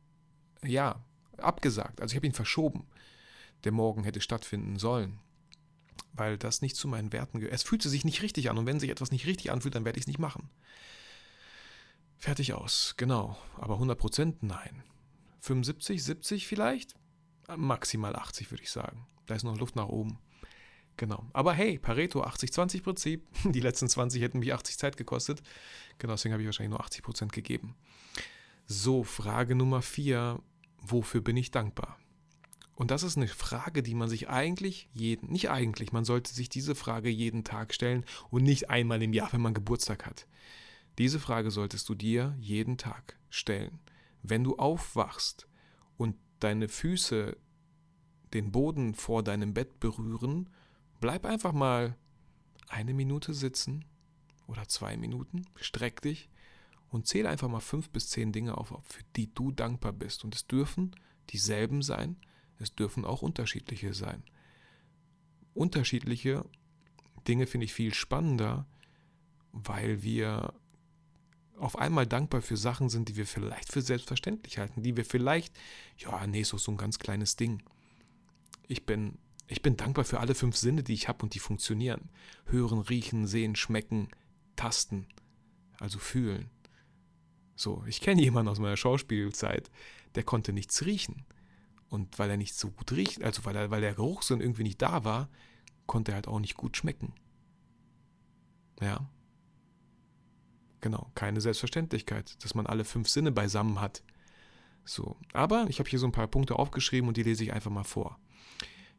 ja, 0.63 1.03
abgesagt. 1.37 2.01
Also 2.01 2.13
ich 2.13 2.17
habe 2.17 2.27
ihn 2.27 2.33
verschoben, 2.33 2.85
der 3.63 3.71
morgen 3.71 4.03
hätte 4.03 4.21
stattfinden 4.21 4.77
sollen. 4.77 5.19
Weil 6.13 6.37
das 6.37 6.61
nicht 6.61 6.75
zu 6.75 6.87
meinen 6.87 7.11
Werten 7.11 7.39
gehört. 7.39 7.53
Es 7.53 7.63
fühlte 7.63 7.89
sich 7.89 8.05
nicht 8.05 8.21
richtig 8.21 8.49
an. 8.49 8.57
Und 8.57 8.65
wenn 8.65 8.79
sich 8.79 8.89
etwas 8.89 9.11
nicht 9.11 9.25
richtig 9.25 9.51
anfühlt, 9.51 9.75
dann 9.75 9.85
werde 9.85 9.97
ich 9.97 10.03
es 10.03 10.07
nicht 10.07 10.19
machen. 10.19 10.49
Fertig 12.17 12.53
aus, 12.53 12.95
genau. 12.97 13.37
Aber 13.57 13.75
100% 13.75 14.37
nein. 14.41 14.83
75, 15.41 16.03
70 16.03 16.47
vielleicht? 16.47 16.95
Maximal 17.55 18.15
80 18.15 18.49
würde 18.51 18.63
ich 18.63 18.71
sagen. 18.71 19.05
Da 19.25 19.35
ist 19.35 19.43
noch 19.43 19.57
Luft 19.57 19.75
nach 19.75 19.89
oben. 19.89 20.17
Genau. 20.97 21.25
Aber 21.33 21.53
hey, 21.53 21.77
Pareto, 21.77 22.23
80-20-Prinzip. 22.23 23.25
Die 23.51 23.59
letzten 23.59 23.89
20 23.89 24.21
hätten 24.21 24.39
mich 24.39 24.53
80 24.53 24.77
Zeit 24.77 24.97
gekostet. 24.97 25.41
Genau, 25.97 26.13
deswegen 26.13 26.33
habe 26.33 26.41
ich 26.41 26.47
wahrscheinlich 26.47 26.71
nur 26.71 26.81
80 26.81 27.03
Prozent 27.03 27.33
gegeben. 27.33 27.75
So, 28.65 29.03
Frage 29.03 29.55
Nummer 29.55 29.81
4. 29.81 30.39
Wofür 30.81 31.21
bin 31.21 31.37
ich 31.37 31.51
dankbar? 31.51 31.97
Und 32.75 32.91
das 32.91 33.03
ist 33.03 33.17
eine 33.17 33.27
Frage, 33.27 33.83
die 33.83 33.95
man 33.95 34.09
sich 34.09 34.29
eigentlich 34.29 34.89
jeden, 34.93 35.31
nicht 35.31 35.49
eigentlich, 35.49 35.93
man 35.93 36.03
sollte 36.03 36.33
sich 36.33 36.49
diese 36.49 36.75
Frage 36.75 37.09
jeden 37.09 37.45
Tag 37.45 37.73
stellen 37.73 38.05
und 38.29 38.43
nicht 38.43 38.69
einmal 38.69 39.01
im 39.01 39.13
Jahr, 39.13 39.31
wenn 39.31 39.41
man 39.41 39.53
Geburtstag 39.53 40.05
hat. 40.05 40.27
Diese 40.97 41.19
Frage 41.19 41.51
solltest 41.51 41.87
du 41.87 41.95
dir 41.95 42.35
jeden 42.37 42.77
Tag 42.77 43.17
stellen. 43.29 43.79
Wenn 44.23 44.43
du 44.43 44.57
aufwachst 44.57 45.47
und 45.97 46.15
deine 46.39 46.67
Füße 46.67 47.37
den 48.33 48.51
Boden 48.51 48.93
vor 48.93 49.23
deinem 49.23 49.53
Bett 49.53 49.79
berühren, 49.79 50.49
Bleib 51.05 51.23
einfach 51.23 51.53
mal 51.53 51.95
eine 52.67 52.95
Minute 52.95 53.35
sitzen 53.35 53.85
oder 54.47 54.67
zwei 54.67 54.97
Minuten, 54.97 55.45
streck 55.55 56.01
dich 56.01 56.31
und 56.89 57.05
zähle 57.05 57.29
einfach 57.29 57.47
mal 57.47 57.59
fünf 57.59 57.91
bis 57.91 58.09
zehn 58.09 58.31
Dinge 58.31 58.57
auf, 58.57 58.69
für 58.81 59.03
die 59.15 59.31
du 59.31 59.51
dankbar 59.51 59.93
bist. 59.93 60.23
Und 60.23 60.33
es 60.33 60.47
dürfen 60.47 60.95
dieselben 61.29 61.83
sein, 61.83 62.17
es 62.57 62.73
dürfen 62.73 63.05
auch 63.05 63.21
unterschiedliche 63.21 63.93
sein. 63.93 64.23
Unterschiedliche 65.53 66.43
Dinge 67.27 67.45
finde 67.45 67.65
ich 67.65 67.73
viel 67.75 67.93
spannender, 67.93 68.65
weil 69.51 70.01
wir 70.01 70.55
auf 71.55 71.77
einmal 71.77 72.07
dankbar 72.07 72.41
für 72.41 72.57
Sachen 72.57 72.89
sind, 72.89 73.09
die 73.09 73.15
wir 73.15 73.27
vielleicht 73.27 73.71
für 73.71 73.83
selbstverständlich 73.83 74.57
halten, 74.57 74.81
die 74.81 74.97
wir 74.97 75.05
vielleicht, 75.05 75.55
ja, 75.99 76.25
nee, 76.25 76.41
so, 76.41 76.57
so 76.57 76.71
ein 76.71 76.77
ganz 76.77 76.97
kleines 76.97 77.35
Ding. 77.35 77.61
Ich 78.67 78.87
bin 78.87 79.19
ich 79.47 79.61
bin 79.61 79.77
dankbar 79.77 80.05
für 80.05 80.19
alle 80.19 80.35
fünf 80.35 80.55
Sinne, 80.55 80.83
die 80.83 80.93
ich 80.93 81.07
habe 81.07 81.23
und 81.23 81.35
die 81.35 81.39
funktionieren. 81.39 82.09
Hören, 82.45 82.79
riechen, 82.79 83.27
sehen, 83.27 83.55
schmecken, 83.55 84.09
tasten, 84.55 85.07
also 85.79 85.99
fühlen. 85.99 86.49
So, 87.55 87.83
ich 87.87 88.01
kenne 88.01 88.21
jemanden 88.21 88.49
aus 88.49 88.59
meiner 88.59 88.77
Schauspielzeit, 88.77 89.69
der 90.15 90.23
konnte 90.23 90.51
nichts 90.51 90.85
riechen. 90.85 91.25
Und 91.89 92.17
weil 92.17 92.31
er 92.31 92.37
nicht 92.37 92.55
so 92.55 92.71
gut 92.71 92.91
riecht, 92.91 93.23
also 93.23 93.45
weil, 93.45 93.55
er, 93.55 93.69
weil 93.69 93.81
der 93.81 93.93
Geruchssinn 93.93 94.41
irgendwie 94.41 94.63
nicht 94.63 94.81
da 94.81 95.03
war, 95.03 95.29
konnte 95.85 96.11
er 96.11 96.15
halt 96.15 96.27
auch 96.27 96.39
nicht 96.39 96.57
gut 96.57 96.75
schmecken. 96.75 97.13
Ja. 98.81 99.07
Genau, 100.81 101.11
keine 101.15 101.39
Selbstverständlichkeit, 101.41 102.43
dass 102.43 102.55
man 102.55 102.65
alle 102.65 102.83
fünf 102.83 103.09
Sinne 103.09 103.31
beisammen 103.31 103.79
hat. 103.79 104.03
So, 104.83 105.17
aber 105.33 105.65
ich 105.69 105.79
habe 105.79 105.89
hier 105.89 105.99
so 105.99 106.05
ein 106.05 106.11
paar 106.11 106.27
Punkte 106.27 106.57
aufgeschrieben 106.57 107.07
und 107.07 107.17
die 107.17 107.23
lese 107.23 107.43
ich 107.43 107.53
einfach 107.53 107.71
mal 107.71 107.83
vor. 107.83 108.19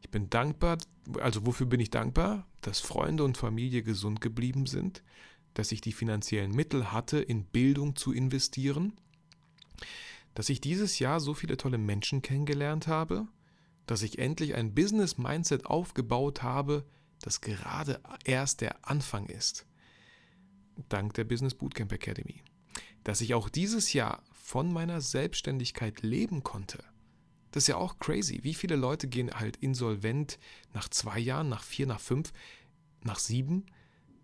Ich 0.01 0.11
bin 0.11 0.31
dankbar, 0.31 0.79
also 1.21 1.47
wofür 1.47 1.67
bin 1.67 1.81
ich 1.81 1.91
dankbar? 1.91 2.47
Dass 2.61 2.81
Freunde 2.81 3.25
und 3.25 3.37
Familie 3.37 3.83
gesund 3.83 4.21
geblieben 4.21 4.67
sind, 4.67 5.03
dass 5.55 5.73
ich 5.73 5.81
die 5.81 5.93
finanziellen 5.93 6.53
Mittel 6.53 6.93
hatte, 6.93 7.19
in 7.19 7.45
Bildung 7.45 7.97
zu 7.97 8.13
investieren, 8.13 8.93
dass 10.35 10.49
ich 10.49 10.61
dieses 10.61 10.99
Jahr 10.99 11.19
so 11.19 11.33
viele 11.33 11.57
tolle 11.57 11.79
Menschen 11.79 12.23
kennengelernt 12.23 12.87
habe, 12.87 13.27
dass 13.87 14.03
ich 14.03 14.19
endlich 14.19 14.55
ein 14.55 14.75
Business-Mindset 14.75 15.67
aufgebaut 15.67 16.43
habe, 16.43 16.85
das 17.23 17.41
gerade 17.41 18.01
erst 18.25 18.61
der 18.61 18.89
Anfang 18.89 19.27
ist. 19.27 19.67
Dank 20.89 21.15
der 21.15 21.25
Business 21.25 21.55
Bootcamp 21.55 21.93
Academy. 21.93 22.43
Dass 23.03 23.23
ich 23.23 23.33
auch 23.33 23.49
dieses 23.49 23.93
Jahr 23.93 24.23
von 24.33 24.73
meiner 24.73 25.01
Selbstständigkeit 25.01 26.03
leben 26.03 26.43
konnte 26.43 26.85
das 27.57 27.65
ist 27.65 27.69
ja 27.69 27.79
auch 27.79 27.99
crazy. 27.99 28.41
Wie 28.43 28.53
viele 28.53 28.77
Leute 28.77 29.09
gehen 29.09 29.31
halt 29.33 29.57
insolvent 29.57 30.39
nach 30.75 30.91
zwei 30.91 31.19
Jahren, 31.19 31.49
nach 31.49 31.63
vier, 31.63 31.87
nach 31.87 32.01
fünf, 32.01 32.35
nach 33.03 33.19
sieben? 33.19 33.65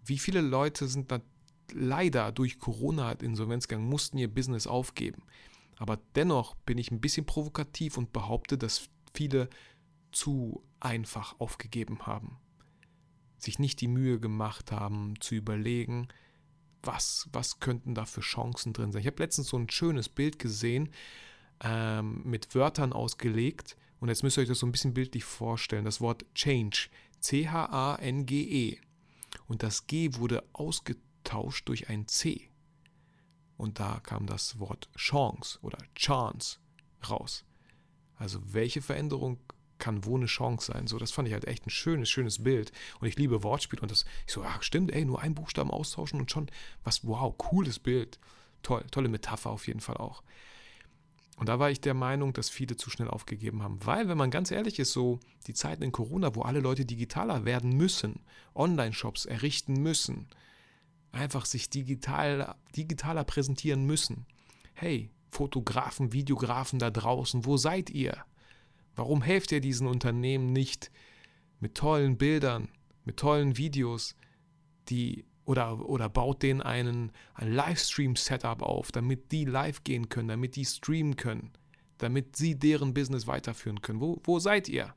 Wie 0.05 0.18
viele 0.18 0.42
Leute 0.42 0.87
sind 0.87 1.11
da 1.11 1.23
leider 1.73 2.31
durch 2.31 2.59
Corona 2.59 3.07
halt 3.07 3.23
Insolvenz 3.23 3.68
gegangen, 3.68 3.88
mussten 3.88 4.18
ihr 4.18 4.29
Business 4.29 4.66
aufgeben? 4.66 5.23
Aber 5.79 5.99
dennoch 6.14 6.57
bin 6.57 6.77
ich 6.77 6.90
ein 6.90 7.01
bisschen 7.01 7.25
provokativ 7.25 7.97
und 7.97 8.12
behaupte, 8.12 8.59
dass 8.59 8.90
viele 9.14 9.49
zu 10.11 10.62
einfach 10.79 11.40
aufgegeben 11.40 12.05
haben. 12.05 12.37
Sich 13.38 13.59
nicht 13.59 13.81
die 13.81 13.88
Mühe 13.88 14.21
gemacht 14.21 14.73
haben, 14.73 15.14
zu 15.21 15.37
überlegen, 15.37 16.09
was, 16.83 17.31
was 17.33 17.61
könnten 17.61 17.95
da 17.95 18.05
für 18.05 18.21
Chancen 18.21 18.75
drin 18.75 18.92
sein. 18.92 19.01
Ich 19.01 19.07
habe 19.07 19.23
letztens 19.23 19.49
so 19.49 19.57
ein 19.57 19.71
schönes 19.71 20.11
Bild 20.11 20.38
gesehen, 20.38 20.90
ähm, 21.62 22.22
mit 22.25 22.55
Wörtern 22.55 22.92
ausgelegt. 22.92 23.77
Und 24.01 24.09
jetzt 24.09 24.22
müsst 24.22 24.37
ihr 24.37 24.42
euch 24.42 24.48
das 24.48 24.59
so 24.59 24.66
ein 24.66 24.72
bisschen 24.72 24.94
bildlich 24.94 25.25
vorstellen. 25.25 25.85
Das 25.85 26.01
Wort 26.01 26.25
Change, 26.35 26.88
C-H-A-N-G-E. 27.21 28.79
Und 29.46 29.63
das 29.63 29.87
G 29.87 30.10
wurde 30.15 30.42
ausgetauscht 30.52 31.69
durch 31.69 31.88
ein 31.88 32.08
C. 32.08 32.50
Und 33.56 33.79
da 33.79 34.00
kam 34.00 34.27
das 34.27 34.58
Wort 34.58 34.88
Chance 34.96 35.58
oder 35.63 35.79
Chance 35.94 36.58
raus. 37.08 37.44
Also 38.17 38.40
welche 38.52 38.83
Veränderung 38.83 39.38
kann 39.79 40.04
wo 40.04 40.17
eine 40.17 40.27
Chance 40.27 40.73
sein? 40.73 40.87
So, 40.87 40.98
das 40.98 41.10
fand 41.10 41.29
ich 41.29 41.35
halt 41.35 41.46
echt 41.46 41.67
ein 41.67 41.71
schönes, 41.71 42.10
schönes 42.10 42.42
Bild. 42.42 42.73
Und 43.00 43.08
ich 43.08 43.17
liebe 43.17 43.42
Wortspiel. 43.42 43.81
Und 43.81 43.90
das, 43.90 44.04
ich 44.27 44.33
so, 44.33 44.42
ach 44.42 44.63
stimmt, 44.63 44.92
ey, 44.92 45.04
nur 45.04 45.21
einen 45.21 45.35
Buchstaben 45.35 45.71
austauschen 45.71 46.21
und 46.21 46.31
schon, 46.31 46.50
was, 46.83 47.06
wow, 47.06 47.37
cooles 47.37 47.79
Bild. 47.79 48.19
Toll, 48.63 48.85
tolle 48.90 49.08
Metapher 49.08 49.50
auf 49.50 49.67
jeden 49.67 49.81
Fall 49.81 49.96
auch. 49.96 50.23
Und 51.37 51.48
da 51.48 51.58
war 51.58 51.70
ich 51.70 51.80
der 51.80 51.94
Meinung, 51.94 52.33
dass 52.33 52.50
viele 52.50 52.76
zu 52.76 52.90
schnell 52.90 53.08
aufgegeben 53.08 53.62
haben. 53.62 53.85
Weil, 53.85 54.08
wenn 54.08 54.18
man 54.18 54.30
ganz 54.30 54.50
ehrlich 54.50 54.78
ist, 54.78 54.92
so 54.92 55.18
die 55.46 55.54
Zeiten 55.54 55.83
in 55.83 55.92
Corona, 55.92 56.35
wo 56.35 56.42
alle 56.42 56.60
Leute 56.60 56.85
digitaler 56.85 57.44
werden 57.44 57.76
müssen, 57.76 58.20
Online-Shops 58.54 59.24
errichten 59.24 59.74
müssen, 59.74 60.28
einfach 61.10 61.44
sich 61.44 61.70
digital, 61.70 62.54
digitaler 62.76 63.24
präsentieren 63.24 63.85
müssen. 63.87 64.26
Hey, 64.74 65.10
Fotografen, 65.30 66.12
Videografen 66.12 66.78
da 66.78 66.90
draußen, 66.90 67.46
wo 67.46 67.56
seid 67.56 67.90
ihr? 67.90 68.24
Warum 68.94 69.22
helft 69.22 69.52
ihr 69.52 69.60
diesen 69.60 69.87
Unternehmen 69.87 70.52
nicht 70.52 70.90
mit 71.60 71.74
tollen 71.74 72.18
Bildern, 72.18 72.68
mit 73.04 73.16
tollen 73.16 73.56
Videos, 73.56 74.14
die 74.90 75.24
oder, 75.45 75.88
oder 75.88 76.09
baut 76.09 76.43
denen 76.43 76.61
einen, 76.61 77.13
ein 77.35 77.53
Livestream-Setup 77.53 78.63
auf, 78.63 78.93
damit 78.93 79.33
die 79.33 79.45
live 79.45 79.83
gehen 79.85 80.09
können, 80.09 80.29
damit 80.29 80.57
die 80.57 80.65
streamen 80.65 81.17
können, 81.17 81.53
damit 81.99 82.37
sie 82.37 82.59
deren 82.59 82.95
Business 82.95 83.27
weiterführen 83.27 83.83
können. 83.83 84.01
Wo, 84.01 84.21
wo 84.25 84.38
seid 84.38 84.69
ihr? 84.69 84.95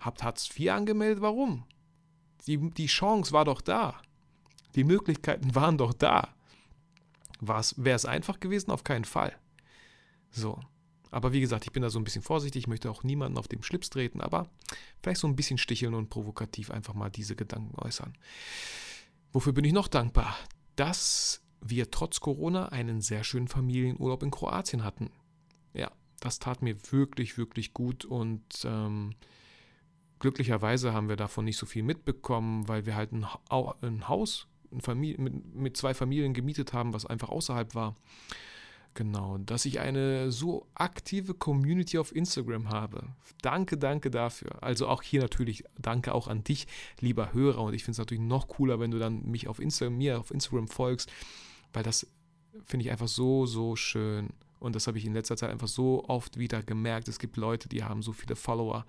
Habt 0.00 0.22
Hartz 0.22 0.48
IV 0.58 0.70
angemeldet? 0.70 1.20
Warum? 1.20 1.64
Die, 2.46 2.58
die 2.70 2.86
Chance 2.86 3.32
war 3.32 3.44
doch 3.44 3.60
da. 3.60 4.00
Die 4.74 4.84
Möglichkeiten 4.84 5.54
waren 5.54 5.78
doch 5.78 5.92
da. 5.92 6.34
Wäre 7.40 7.96
es 7.96 8.04
einfach 8.04 8.40
gewesen? 8.40 8.70
Auf 8.70 8.84
keinen 8.84 9.04
Fall. 9.04 9.36
So. 10.30 10.60
Aber 11.10 11.32
wie 11.32 11.40
gesagt, 11.40 11.64
ich 11.64 11.72
bin 11.72 11.82
da 11.82 11.90
so 11.90 11.98
ein 11.98 12.04
bisschen 12.04 12.22
vorsichtig, 12.22 12.62
ich 12.62 12.68
möchte 12.68 12.88
auch 12.90 13.02
niemanden 13.02 13.36
auf 13.36 13.48
dem 13.48 13.64
Schlips 13.64 13.90
treten, 13.90 14.20
aber 14.20 14.48
vielleicht 15.02 15.20
so 15.20 15.26
ein 15.26 15.34
bisschen 15.34 15.58
sticheln 15.58 15.94
und 15.94 16.08
provokativ 16.08 16.70
einfach 16.70 16.94
mal 16.94 17.10
diese 17.10 17.34
Gedanken 17.34 17.76
äußern. 17.80 18.14
Wofür 19.32 19.52
bin 19.52 19.64
ich 19.64 19.72
noch 19.72 19.88
dankbar? 19.88 20.36
Dass 20.76 21.42
wir 21.60 21.90
trotz 21.90 22.20
Corona 22.20 22.70
einen 22.70 23.00
sehr 23.00 23.24
schönen 23.24 23.48
Familienurlaub 23.48 24.22
in 24.22 24.30
Kroatien 24.30 24.82
hatten. 24.82 25.10
Ja, 25.74 25.90
das 26.20 26.38
tat 26.38 26.62
mir 26.62 26.76
wirklich, 26.90 27.38
wirklich 27.38 27.74
gut 27.74 28.04
und 28.04 28.42
ähm, 28.64 29.14
glücklicherweise 30.18 30.92
haben 30.92 31.08
wir 31.08 31.16
davon 31.16 31.44
nicht 31.44 31.58
so 31.58 31.66
viel 31.66 31.82
mitbekommen, 31.82 32.66
weil 32.68 32.86
wir 32.86 32.96
halt 32.96 33.12
ein, 33.12 33.26
ein 33.82 34.08
Haus 34.08 34.46
ein 34.72 35.00
mit, 35.00 35.54
mit 35.54 35.76
zwei 35.76 35.94
Familien 35.94 36.34
gemietet 36.34 36.72
haben, 36.72 36.94
was 36.94 37.06
einfach 37.06 37.28
außerhalb 37.28 37.74
war. 37.74 37.96
Genau, 38.94 39.38
dass 39.38 39.66
ich 39.66 39.78
eine 39.78 40.32
so 40.32 40.66
aktive 40.74 41.34
Community 41.34 41.96
auf 41.98 42.14
Instagram 42.14 42.70
habe. 42.70 43.04
Danke, 43.40 43.78
danke 43.78 44.10
dafür. 44.10 44.62
Also 44.62 44.88
auch 44.88 45.02
hier 45.02 45.20
natürlich 45.20 45.64
danke 45.78 46.12
auch 46.12 46.26
an 46.26 46.42
dich, 46.42 46.66
lieber 46.98 47.32
Hörer. 47.32 47.62
Und 47.62 47.74
ich 47.74 47.84
finde 47.84 47.92
es 47.92 47.98
natürlich 47.98 48.22
noch 48.22 48.48
cooler, 48.48 48.80
wenn 48.80 48.90
du 48.90 48.98
dann 48.98 49.22
mich 49.30 49.46
auf 49.46 49.60
Instagram, 49.60 49.96
mir 49.96 50.18
auf 50.18 50.32
Instagram 50.32 50.66
folgst, 50.66 51.10
weil 51.72 51.84
das 51.84 52.06
finde 52.64 52.84
ich 52.84 52.90
einfach 52.90 53.08
so, 53.08 53.46
so 53.46 53.76
schön. 53.76 54.30
Und 54.58 54.74
das 54.76 54.86
habe 54.86 54.98
ich 54.98 55.06
in 55.06 55.14
letzter 55.14 55.36
Zeit 55.36 55.50
einfach 55.50 55.68
so 55.68 56.04
oft 56.06 56.36
wieder 56.36 56.62
gemerkt. 56.62 57.08
Es 57.08 57.18
gibt 57.18 57.36
Leute, 57.36 57.68
die 57.68 57.84
haben 57.84 58.02
so 58.02 58.12
viele 58.12 58.36
Follower 58.36 58.84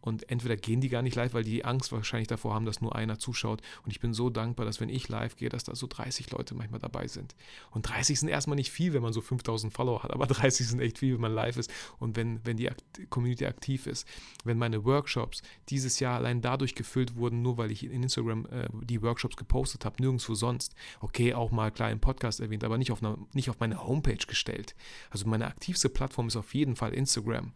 und 0.00 0.30
entweder 0.30 0.56
gehen 0.56 0.80
die 0.80 0.88
gar 0.88 1.02
nicht 1.02 1.16
live, 1.16 1.34
weil 1.34 1.44
die 1.44 1.64
Angst 1.64 1.92
wahrscheinlich 1.92 2.28
davor 2.28 2.54
haben, 2.54 2.64
dass 2.64 2.80
nur 2.80 2.94
einer 2.94 3.18
zuschaut. 3.18 3.62
Und 3.84 3.90
ich 3.90 4.00
bin 4.00 4.14
so 4.14 4.30
dankbar, 4.30 4.64
dass 4.64 4.80
wenn 4.80 4.88
ich 4.88 5.08
live 5.08 5.36
gehe, 5.36 5.48
dass 5.48 5.64
da 5.64 5.74
so 5.74 5.86
30 5.86 6.30
Leute 6.30 6.54
manchmal 6.54 6.80
dabei 6.80 7.08
sind. 7.08 7.34
Und 7.70 7.88
30 7.88 8.20
sind 8.20 8.28
erstmal 8.28 8.56
nicht 8.56 8.70
viel, 8.70 8.92
wenn 8.92 9.02
man 9.02 9.12
so 9.12 9.20
5000 9.20 9.72
Follower 9.72 10.02
hat, 10.02 10.12
aber 10.12 10.26
30 10.28 10.68
sind 10.68 10.80
echt 10.80 10.98
viel, 10.98 11.14
wenn 11.14 11.20
man 11.20 11.34
live 11.34 11.56
ist 11.56 11.70
und 11.98 12.16
wenn, 12.16 12.44
wenn 12.44 12.56
die 12.56 12.70
Community 13.10 13.46
aktiv 13.46 13.86
ist. 13.86 14.06
Wenn 14.44 14.58
meine 14.58 14.84
Workshops 14.84 15.42
dieses 15.68 16.00
Jahr 16.00 16.16
allein 16.16 16.40
dadurch 16.40 16.74
gefüllt 16.74 17.16
wurden, 17.16 17.42
nur 17.42 17.58
weil 17.58 17.70
ich 17.70 17.84
in 17.84 18.02
Instagram 18.02 18.46
äh, 18.46 18.68
die 18.82 19.02
Workshops 19.02 19.36
gepostet 19.36 19.84
habe, 19.84 19.96
nirgendwo 20.00 20.34
sonst. 20.34 20.74
Okay, 21.00 21.34
auch 21.34 21.50
mal 21.50 21.70
klar 21.70 21.90
im 21.90 22.00
Podcast 22.00 22.40
erwähnt, 22.40 22.64
aber 22.64 22.78
nicht 22.78 22.92
auf, 22.92 23.02
einer, 23.02 23.18
nicht 23.32 23.50
auf 23.50 23.58
meine 23.58 23.84
Homepage 23.84 24.26
gestellt. 24.26 24.74
Also 25.10 25.26
meine 25.26 25.46
aktivste 25.46 25.88
Plattform 25.88 26.28
ist 26.28 26.36
auf 26.36 26.54
jeden 26.54 26.76
Fall 26.76 26.94
Instagram 26.94 27.52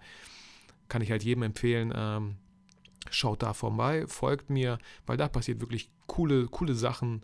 kann 0.93 1.01
ich 1.01 1.11
halt 1.11 1.23
jedem 1.23 1.43
empfehlen, 1.43 1.91
ähm, 1.97 2.37
schaut 3.11 3.43
da 3.43 3.55
vorbei, 3.55 4.05
folgt 4.07 4.51
mir, 4.51 4.79
weil 5.07 5.17
da 5.17 5.27
passiert 5.27 5.63
wirklich 5.63 5.91
coole, 6.07 6.49
coole 6.49 6.75
Sachen. 6.75 7.23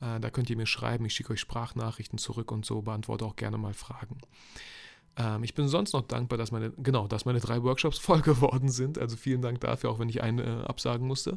Äh, 0.00 0.20
da 0.20 0.30
könnt 0.30 0.48
ihr 0.48 0.56
mir 0.56 0.64
schreiben, 0.64 1.04
ich 1.04 1.12
schicke 1.12 1.34
euch 1.34 1.40
Sprachnachrichten 1.40 2.18
zurück 2.18 2.50
und 2.50 2.64
so, 2.64 2.80
beantworte 2.80 3.26
auch 3.26 3.36
gerne 3.36 3.58
mal 3.58 3.74
Fragen. 3.74 4.16
Ähm, 5.18 5.44
ich 5.44 5.52
bin 5.52 5.68
sonst 5.68 5.92
noch 5.92 6.00
dankbar, 6.00 6.38
dass 6.38 6.50
meine, 6.50 6.70
genau, 6.78 7.08
dass 7.08 7.26
meine 7.26 7.40
drei 7.40 7.62
Workshops 7.62 7.98
voll 8.08 8.22
geworden 8.22 8.70
sind. 8.70 8.98
Also 8.98 9.18
vielen 9.18 9.42
Dank 9.42 9.60
dafür, 9.60 9.90
auch 9.90 9.98
wenn 9.98 10.08
ich 10.08 10.22
einen 10.22 10.38
äh, 10.38 10.64
absagen 10.64 11.06
musste, 11.06 11.36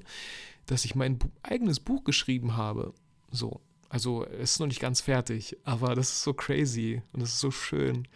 dass 0.66 0.86
ich 0.86 0.96
mein 0.96 1.18
Bu 1.18 1.28
eigenes 1.44 1.82
Buch 1.82 2.06
geschrieben 2.06 2.56
habe. 2.56 2.94
So, 3.30 3.60
also 3.90 4.26
es 4.26 4.54
ist 4.54 4.60
noch 4.62 4.68
nicht 4.68 4.80
ganz 4.80 5.02
fertig, 5.02 5.58
aber 5.66 5.96
das 5.96 6.14
ist 6.14 6.24
so 6.24 6.34
crazy 6.34 7.02
und 7.12 7.22
das 7.22 7.32
ist 7.32 7.42
so 7.42 7.52
schön. 7.52 8.08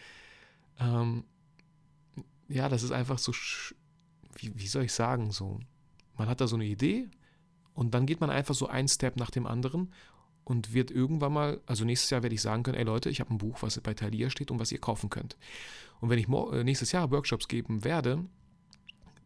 Ähm, 0.80 1.26
ja, 2.48 2.70
das 2.70 2.84
ist 2.84 2.92
einfach 2.92 3.20
so, 3.20 3.34
wie, 4.36 4.58
wie 4.58 4.68
soll 4.68 4.84
ich 4.84 4.94
sagen, 4.94 5.32
so, 5.32 5.60
man 6.18 6.30
hat 6.30 6.42
da 6.42 6.48
so 6.48 6.56
eine 6.56 6.66
Idee 6.66 7.08
und 7.74 7.94
dann 7.94 8.06
geht 8.06 8.22
man 8.22 8.30
einfach 8.30 8.56
so 8.56 8.68
ein 8.68 8.88
Step 8.88 9.18
nach 9.18 9.32
dem 9.32 9.46
anderen 9.46 9.94
und 10.44 10.74
wird 10.74 10.92
irgendwann 10.92 11.34
mal, 11.34 11.62
also 11.66 11.84
nächstes 11.84 12.10
Jahr 12.10 12.24
werde 12.24 12.36
ich 12.36 12.42
sagen 12.42 12.64
können, 12.64 12.78
ey 12.78 12.86
Leute, 12.86 13.10
ich 13.10 13.20
habe 13.20 13.34
ein 13.34 13.38
Buch, 13.38 13.62
was 13.62 13.80
bei 13.82 13.94
Thalia 13.94 14.30
steht 14.30 14.50
und 14.50 14.60
was 14.60 14.72
ihr 14.72 14.80
kaufen 14.80 15.10
könnt. 15.10 15.38
Und 16.00 16.10
wenn 16.10 16.20
ich 16.20 16.30
äh, 16.30 16.64
nächstes 16.64 16.92
Jahr 16.92 17.12
Workshops 17.12 17.48
geben 17.48 17.84
werde, 17.84 18.24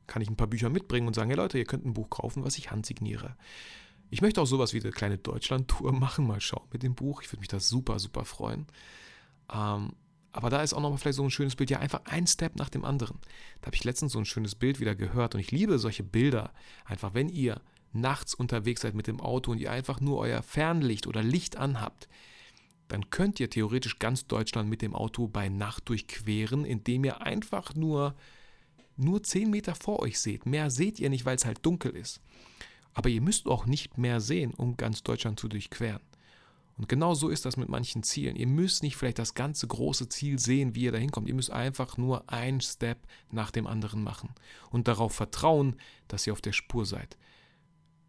kann 0.08 0.22
ich 0.22 0.30
ein 0.30 0.36
paar 0.36 0.48
Bücher 0.48 0.70
mitbringen 0.70 1.08
und 1.08 1.14
sagen, 1.14 1.30
hey 1.30 1.38
Leute, 1.38 1.58
ihr 1.58 1.66
könnt 1.66 1.86
ein 1.86 1.94
Buch 1.94 2.10
kaufen, 2.10 2.44
was 2.44 2.58
ich 2.58 2.72
handsigniere. 2.72 3.38
Ich 4.10 4.22
möchte 4.22 4.42
auch 4.42 4.46
sowas 4.46 4.74
wie 4.74 4.82
eine 4.82 4.92
kleine 4.92 5.18
Deutschland-Tour 5.18 5.92
machen, 6.00 6.28
mal 6.28 6.42
schauen 6.42 6.68
mit 6.74 6.84
dem 6.84 6.96
Buch. 6.96 7.22
Ich 7.22 7.32
würde 7.32 7.42
mich 7.42 7.48
da 7.48 7.60
super, 7.60 8.00
super 8.00 8.26
freuen. 8.26 8.66
Ähm, 9.54 9.94
aber 10.34 10.50
da 10.50 10.62
ist 10.62 10.74
auch 10.74 10.82
nochmal 10.82 10.98
vielleicht 10.98 11.18
so 11.18 11.24
ein 11.24 11.32
schönes 11.32 11.56
Bild, 11.56 11.70
ja, 11.70 11.80
einfach 11.80 12.02
ein 12.06 12.26
Step 12.28 12.56
nach 12.56 12.70
dem 12.70 12.86
anderen. 12.86 13.20
Da 13.60 13.68
habe 13.68 13.76
ich 13.76 13.84
letztens 13.84 14.14
so 14.14 14.20
ein 14.20 14.26
schönes 14.26 14.56
Bild 14.56 14.80
wieder 14.80 14.96
gehört 14.96 15.36
und 15.36 15.42
ich 15.42 15.52
liebe 15.52 15.78
solche 15.78 16.04
Bilder. 16.04 16.54
Einfach, 16.86 17.14
wenn 17.14 17.30
ihr 17.30 17.62
nachts 17.94 18.34
unterwegs 18.34 18.82
seid 18.82 18.96
mit 18.96 19.08
dem 19.08 19.20
Auto 19.20 19.52
und 19.52 19.60
ihr 19.60 19.72
einfach 19.72 20.00
nur 20.00 20.20
euer 20.20 20.42
Fernlicht 20.42 21.08
oder 21.08 21.22
Licht 21.22 21.58
anhabt, 21.58 22.08
dann 22.88 23.10
könnt 23.10 23.40
ihr 23.40 23.50
theoretisch 23.50 24.00
ganz 24.00 24.28
Deutschland 24.28 24.70
mit 24.70 24.82
dem 24.82 24.96
Auto 24.96 25.28
bei 25.28 25.50
Nacht 25.50 25.90
durchqueren, 25.90 26.66
indem 26.66 27.06
ihr 27.06 27.22
einfach 27.22 27.74
nur, 27.76 28.16
nur 28.98 29.24
10 29.24 29.50
Meter 29.50 29.76
vor 29.76 30.00
euch 30.00 30.20
seht. 30.20 30.46
Mehr 30.46 30.70
seht 30.70 31.00
ihr 31.00 31.10
nicht, 31.10 31.26
weil 31.26 31.36
es 31.36 31.46
halt 31.46 31.66
dunkel 31.66 31.96
ist. 31.96 32.22
Aber 32.94 33.10
ihr 33.10 33.22
müsst 33.22 33.48
auch 33.48 33.66
nicht 33.66 33.98
mehr 33.98 34.20
sehen, 34.20 34.54
um 34.54 34.76
ganz 34.76 35.04
Deutschland 35.04 35.40
zu 35.40 35.48
durchqueren. 35.48 36.02
Und 36.82 36.90
genau 36.90 37.14
so 37.14 37.30
ist 37.30 37.46
das 37.46 37.58
mit 37.58 37.70
manchen 37.70 38.02
Zielen. 38.02 38.36
Ihr 38.36 38.48
müsst 38.48 38.82
nicht 38.82 38.98
vielleicht 38.98 39.20
das 39.20 39.36
ganze 39.36 39.68
große 39.68 40.10
Ziel 40.10 40.40
sehen, 40.40 40.74
wie 40.74 40.82
ihr 40.82 40.92
da 40.92 40.98
hinkommt. 40.98 41.28
Ihr 41.28 41.36
müsst 41.36 41.52
einfach 41.52 41.96
nur 41.96 42.28
ein 42.28 42.60
Step 42.60 42.98
nach 43.30 43.52
dem 43.52 43.68
anderen 43.68 44.04
machen 44.04 44.34
und 44.72 44.88
darauf 44.88 45.14
vertrauen, 45.14 45.76
dass 46.08 46.26
ihr 46.26 46.34
auf 46.34 46.42
der 46.42 46.54
Spur 46.54 46.88
seid. 46.88 47.20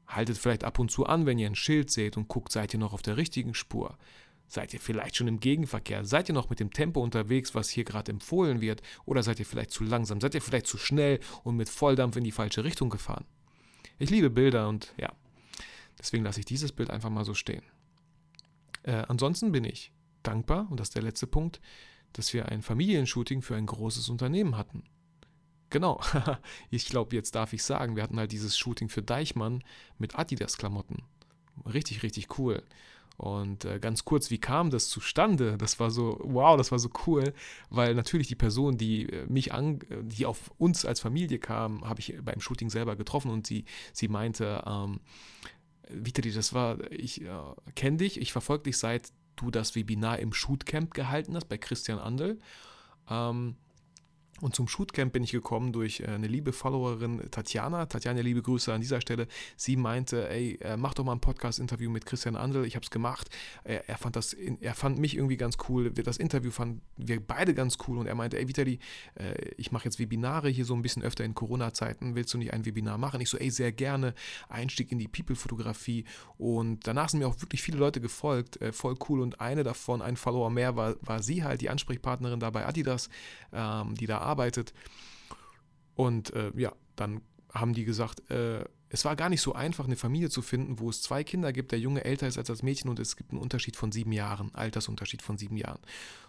Haltet 0.06 0.38
vielleicht 0.38 0.64
ab 0.64 0.78
und 0.78 0.90
zu 0.90 1.04
an, 1.04 1.26
wenn 1.26 1.38
ihr 1.38 1.48
ein 1.48 1.54
Schild 1.54 1.90
seht 1.90 2.16
und 2.16 2.28
guckt, 2.28 2.50
seid 2.50 2.72
ihr 2.72 2.80
noch 2.80 2.94
auf 2.94 3.02
der 3.02 3.18
richtigen 3.18 3.52
Spur. 3.52 3.98
Seid 4.48 4.72
ihr 4.72 4.80
vielleicht 4.80 5.16
schon 5.16 5.28
im 5.28 5.38
Gegenverkehr? 5.38 6.06
Seid 6.06 6.30
ihr 6.30 6.34
noch 6.34 6.48
mit 6.48 6.58
dem 6.58 6.70
Tempo 6.70 7.02
unterwegs, 7.02 7.54
was 7.54 7.68
hier 7.68 7.84
gerade 7.84 8.10
empfohlen 8.10 8.62
wird? 8.62 8.80
Oder 9.04 9.22
seid 9.22 9.38
ihr 9.38 9.44
vielleicht 9.44 9.72
zu 9.72 9.84
langsam? 9.84 10.18
Seid 10.18 10.34
ihr 10.34 10.40
vielleicht 10.40 10.66
zu 10.66 10.78
schnell 10.78 11.20
und 11.44 11.56
mit 11.56 11.68
Volldampf 11.68 12.16
in 12.16 12.24
die 12.24 12.32
falsche 12.32 12.64
Richtung 12.64 12.88
gefahren? 12.88 13.26
Ich 13.98 14.08
liebe 14.08 14.30
Bilder 14.30 14.70
und 14.70 14.94
ja, 14.96 15.12
deswegen 15.98 16.24
lasse 16.24 16.40
ich 16.40 16.46
dieses 16.46 16.72
Bild 16.72 16.88
einfach 16.88 17.10
mal 17.10 17.26
so 17.26 17.34
stehen. 17.34 17.62
Äh, 18.82 19.04
ansonsten 19.08 19.52
bin 19.52 19.64
ich 19.64 19.92
dankbar, 20.22 20.66
und 20.70 20.78
das 20.78 20.88
ist 20.88 20.94
der 20.94 21.02
letzte 21.02 21.26
Punkt, 21.26 21.60
dass 22.12 22.32
wir 22.34 22.48
ein 22.48 22.62
Familienshooting 22.62 23.42
für 23.42 23.56
ein 23.56 23.66
großes 23.66 24.08
Unternehmen 24.08 24.56
hatten. 24.56 24.84
Genau, 25.70 26.00
ich 26.70 26.86
glaube, 26.86 27.16
jetzt 27.16 27.34
darf 27.34 27.52
ich 27.52 27.62
sagen, 27.62 27.96
wir 27.96 28.02
hatten 28.02 28.18
halt 28.18 28.32
dieses 28.32 28.58
Shooting 28.58 28.88
für 28.88 29.02
Deichmann 29.02 29.64
mit 29.98 30.18
Adidas-Klamotten. 30.18 31.02
Richtig, 31.64 32.02
richtig 32.02 32.38
cool. 32.38 32.62
Und 33.16 33.64
äh, 33.64 33.78
ganz 33.78 34.04
kurz, 34.04 34.30
wie 34.30 34.38
kam 34.38 34.70
das 34.70 34.88
zustande? 34.88 35.56
Das 35.56 35.78
war 35.78 35.90
so, 35.90 36.18
wow, 36.22 36.56
das 36.56 36.72
war 36.72 36.78
so 36.78 36.90
cool, 37.06 37.32
weil 37.70 37.94
natürlich 37.94 38.28
die 38.28 38.34
Person, 38.34 38.78
die 38.78 39.08
äh, 39.08 39.26
mich 39.26 39.52
an, 39.52 39.80
die 40.02 40.26
auf 40.26 40.50
uns 40.58 40.84
als 40.84 41.00
Familie 41.00 41.38
kam, 41.38 41.88
habe 41.88 42.00
ich 42.00 42.16
beim 42.22 42.40
Shooting 42.40 42.70
selber 42.70 42.96
getroffen 42.96 43.30
und 43.30 43.46
sie, 43.46 43.64
sie 43.92 44.08
meinte, 44.08 44.62
ähm, 44.66 45.00
Vitali, 45.88 46.32
das 46.32 46.52
war, 46.52 46.78
ich 46.90 47.22
äh, 47.22 47.30
kenne 47.74 47.98
dich, 47.98 48.20
ich 48.20 48.32
verfolge 48.32 48.64
dich 48.64 48.78
seit 48.78 49.12
du 49.36 49.50
das 49.50 49.74
Webinar 49.74 50.18
im 50.18 50.32
Shootcamp 50.32 50.94
gehalten 50.94 51.34
hast 51.34 51.48
bei 51.48 51.58
Christian 51.58 51.98
Andel. 51.98 52.38
Ähm, 53.08 53.56
Und 54.42 54.56
zum 54.56 54.66
Shootcamp 54.66 55.12
bin 55.12 55.22
ich 55.22 55.30
gekommen 55.30 55.72
durch 55.72 56.00
äh, 56.00 56.08
eine 56.08 56.26
liebe 56.26 56.52
Followerin 56.52 57.30
Tatjana. 57.30 57.86
Tatjana, 57.86 58.22
liebe 58.22 58.42
Grüße 58.42 58.74
an 58.74 58.80
dieser 58.80 59.00
Stelle. 59.00 59.28
Sie 59.56 59.76
meinte, 59.76 60.28
ey, 60.28 60.58
äh, 60.60 60.76
mach 60.76 60.94
doch 60.94 61.04
mal 61.04 61.12
ein 61.12 61.20
Podcast-Interview 61.20 61.88
mit 61.88 62.06
Christian 62.06 62.34
Andel. 62.34 62.64
Ich 62.64 62.74
habe 62.74 62.82
es 62.82 62.90
gemacht. 62.90 63.30
Er, 63.62 63.88
er, 63.88 63.98
fand 63.98 64.16
das, 64.16 64.32
er 64.32 64.74
fand 64.74 64.98
mich 64.98 65.16
irgendwie 65.16 65.36
ganz 65.36 65.58
cool. 65.68 65.92
Das 65.92 66.16
Interview 66.16 66.50
fanden 66.50 66.82
wir 66.96 67.24
beide 67.24 67.54
ganz 67.54 67.78
cool. 67.86 67.98
Und 67.98 68.08
er 68.08 68.16
meinte, 68.16 68.36
ey, 68.36 68.48
Vitali, 68.48 68.80
äh, 69.14 69.34
ich 69.56 69.70
mache 69.70 69.84
jetzt 69.84 70.00
Webinare 70.00 70.48
hier 70.48 70.64
so 70.64 70.74
ein 70.74 70.82
bisschen 70.82 71.04
öfter 71.04 71.24
in 71.24 71.36
Corona-Zeiten. 71.36 72.16
Willst 72.16 72.34
du 72.34 72.38
nicht 72.38 72.52
ein 72.52 72.66
Webinar 72.66 72.98
machen? 72.98 73.20
Ich 73.20 73.30
so, 73.30 73.38
ey, 73.38 73.48
sehr 73.48 73.70
gerne. 73.70 74.12
Einstieg 74.48 74.90
in 74.90 74.98
die 74.98 75.06
People-Fotografie. 75.06 76.04
Und 76.36 76.84
danach 76.88 77.10
sind 77.10 77.20
mir 77.20 77.28
auch 77.28 77.40
wirklich 77.40 77.62
viele 77.62 77.78
Leute 77.78 78.00
gefolgt. 78.00 78.58
voll 78.72 78.96
cool. 79.08 79.20
Und 79.20 79.40
eine 79.40 79.62
davon, 79.62 80.02
ein 80.02 80.16
Follower 80.16 80.50
mehr, 80.50 80.74
war, 80.74 80.96
war 81.00 81.22
sie 81.22 81.44
halt, 81.44 81.60
die 81.60 81.70
Ansprechpartnerin 81.70 82.40
da 82.40 82.50
bei 82.50 82.66
Adidas, 82.66 83.08
ähm, 83.52 83.94
die 83.94 84.06
da 84.06 84.18
arbeitet 84.18 84.31
gearbeitet. 84.32 84.72
Und 85.94 86.32
äh, 86.32 86.52
ja, 86.56 86.72
dann 86.96 87.20
haben 87.52 87.74
die 87.74 87.84
gesagt, 87.84 88.30
äh, 88.30 88.64
es 88.88 89.04
war 89.04 89.16
gar 89.16 89.28
nicht 89.28 89.40
so 89.40 89.54
einfach, 89.54 89.86
eine 89.86 89.96
Familie 89.96 90.28
zu 90.28 90.42
finden, 90.42 90.78
wo 90.78 90.90
es 90.90 91.02
zwei 91.02 91.24
Kinder 91.24 91.52
gibt, 91.52 91.72
der 91.72 91.78
Junge 91.78 92.04
älter 92.04 92.26
ist 92.26 92.36
als 92.36 92.48
das 92.48 92.62
Mädchen 92.62 92.90
und 92.90 92.98
es 92.98 93.16
gibt 93.16 93.30
einen 93.30 93.40
Unterschied 93.40 93.76
von 93.76 93.90
sieben 93.90 94.12
Jahren, 94.12 94.54
Altersunterschied 94.54 95.22
von 95.22 95.38
sieben 95.38 95.56
Jahren. 95.56 95.80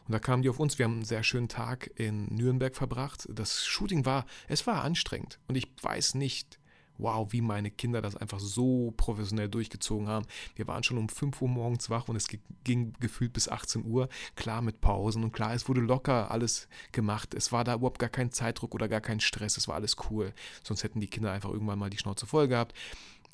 Und 0.06 0.14
da 0.14 0.20
kamen 0.20 0.44
die 0.44 0.50
auf 0.50 0.60
uns, 0.60 0.78
wir 0.78 0.86
haben 0.86 0.96
einen 0.96 1.06
sehr 1.06 1.24
schönen 1.24 1.50
Tag 1.50 1.92
in 1.96 2.26
Nürnberg 2.28 2.76
verbracht. 2.76 3.28
Das 3.30 3.66
Shooting 3.66 4.06
war, 4.06 4.26
es 4.48 4.66
war 4.66 4.84
anstrengend 4.84 5.40
und 5.48 5.56
ich 5.56 5.68
weiß 5.82 6.16
nicht, 6.16 6.60
wow, 6.98 7.32
wie 7.32 7.42
meine 7.42 7.72
Kinder 7.72 8.02
das 8.02 8.16
einfach 8.16 8.40
so 8.40 8.94
professionell 8.98 9.50
durchgezogen 9.50 10.08
haben. 10.08 10.26
Wir 10.56 10.68
waren 10.68 10.84
schon 10.84 10.98
um 10.98 11.10
5 11.10 11.42
Uhr 11.42 11.50
morgens 11.50 11.90
wach 11.90 12.08
und 12.08 12.16
es 12.16 12.28
ging 12.64 12.94
gefühlt 13.00 13.34
bis 13.34 13.50
18 13.50 13.86
Uhr. 13.86 14.10
Klar 14.36 14.62
mit 14.62 14.82
Pausen 14.82 15.24
und 15.24 15.32
klar, 15.32 15.54
es 15.54 15.68
wurde 15.68 15.82
locker 15.82 16.32
alles 16.32 16.68
gemacht. 16.92 17.34
Es 17.34 17.52
war 17.52 17.64
da 17.64 17.76
überhaupt 17.76 18.00
gar 18.00 18.10
kein 18.10 18.32
Zeitdruck 18.32 18.76
oder 18.76 18.88
gar 18.88 19.02
kein 19.02 19.20
Stress. 19.20 19.58
Es 19.58 19.68
war 19.68 19.76
alles 19.76 19.96
cool. 20.10 20.34
Sonst 20.64 20.84
hätten 20.84 21.00
die 21.00 21.08
Kinder 21.08 21.32
einfach 21.32 21.50
irgendwann 21.50 21.80
mal 21.80 21.90
die 21.90 21.98
Schnauze 21.98 22.26
voll 22.26 22.48
gehabt. 22.48 22.74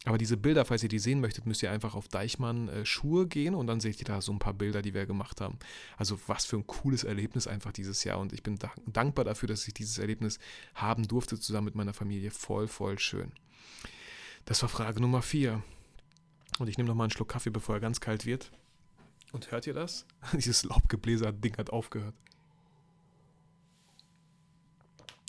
Aber 0.05 0.17
diese 0.17 0.37
Bilder, 0.37 0.63
falls 0.63 0.81
ihr 0.81 0.89
die 0.89 0.99
sehen 0.99 1.19
möchtet, 1.19 1.45
müsst 1.45 1.61
ihr 1.61 1.71
einfach 1.71 1.93
auf 1.93 2.07
Deichmann 2.07 2.69
äh, 2.69 2.85
Schuhe 2.85 3.27
gehen 3.27 3.53
und 3.53 3.67
dann 3.67 3.81
seht 3.81 3.99
ihr 3.99 4.05
da 4.05 4.21
so 4.21 4.31
ein 4.31 4.39
paar 4.39 4.53
Bilder, 4.53 4.81
die 4.81 4.93
wir 4.93 5.05
gemacht 5.05 5.41
haben. 5.41 5.59
Also 5.97 6.17
was 6.27 6.45
für 6.45 6.55
ein 6.55 6.65
cooles 6.67 7.03
Erlebnis 7.03 7.47
einfach 7.47 7.73
dieses 7.73 8.05
Jahr 8.05 8.19
und 8.19 8.31
ich 8.31 8.41
bin 8.41 8.57
dankbar 8.87 9.25
dafür, 9.25 9.47
dass 9.47 9.67
ich 9.67 9.73
dieses 9.73 9.97
Erlebnis 9.97 10.39
haben 10.73 11.05
durfte 11.07 11.37
zusammen 11.37 11.65
mit 11.65 11.75
meiner 11.75 11.93
Familie. 11.93 12.31
Voll, 12.31 12.69
voll 12.69 12.97
schön. 12.97 13.33
Das 14.45 14.61
war 14.61 14.69
Frage 14.69 15.01
Nummer 15.01 15.21
4. 15.21 15.61
Und 16.59 16.67
ich 16.67 16.77
nehme 16.77 16.89
noch 16.89 16.95
mal 16.95 17.05
einen 17.05 17.11
Schluck 17.11 17.29
Kaffee, 17.29 17.51
bevor 17.51 17.75
er 17.75 17.81
ganz 17.81 18.01
kalt 18.01 18.25
wird. 18.25 18.51
Und 19.31 19.51
hört 19.51 19.67
ihr 19.67 19.73
das? 19.73 20.05
Dieses 20.33 20.63
Laubgebläser-Ding 20.63 21.57
hat 21.57 21.69
aufgehört. 21.69 22.15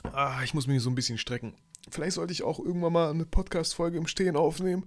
Ah, 0.05 0.43
ich 0.43 0.55
muss 0.55 0.66
mich 0.66 0.82
so 0.82 0.91
ein 0.91 0.95
bisschen 0.95 1.18
strecken. 1.18 1.55
Vielleicht 1.91 2.14
sollte 2.14 2.32
ich 2.32 2.43
auch 2.43 2.59
irgendwann 2.59 2.93
mal 2.93 3.11
eine 3.11 3.26
Podcast-Folge 3.26 3.99
im 3.99 4.07
Stehen 4.07 4.36
aufnehmen. 4.36 4.86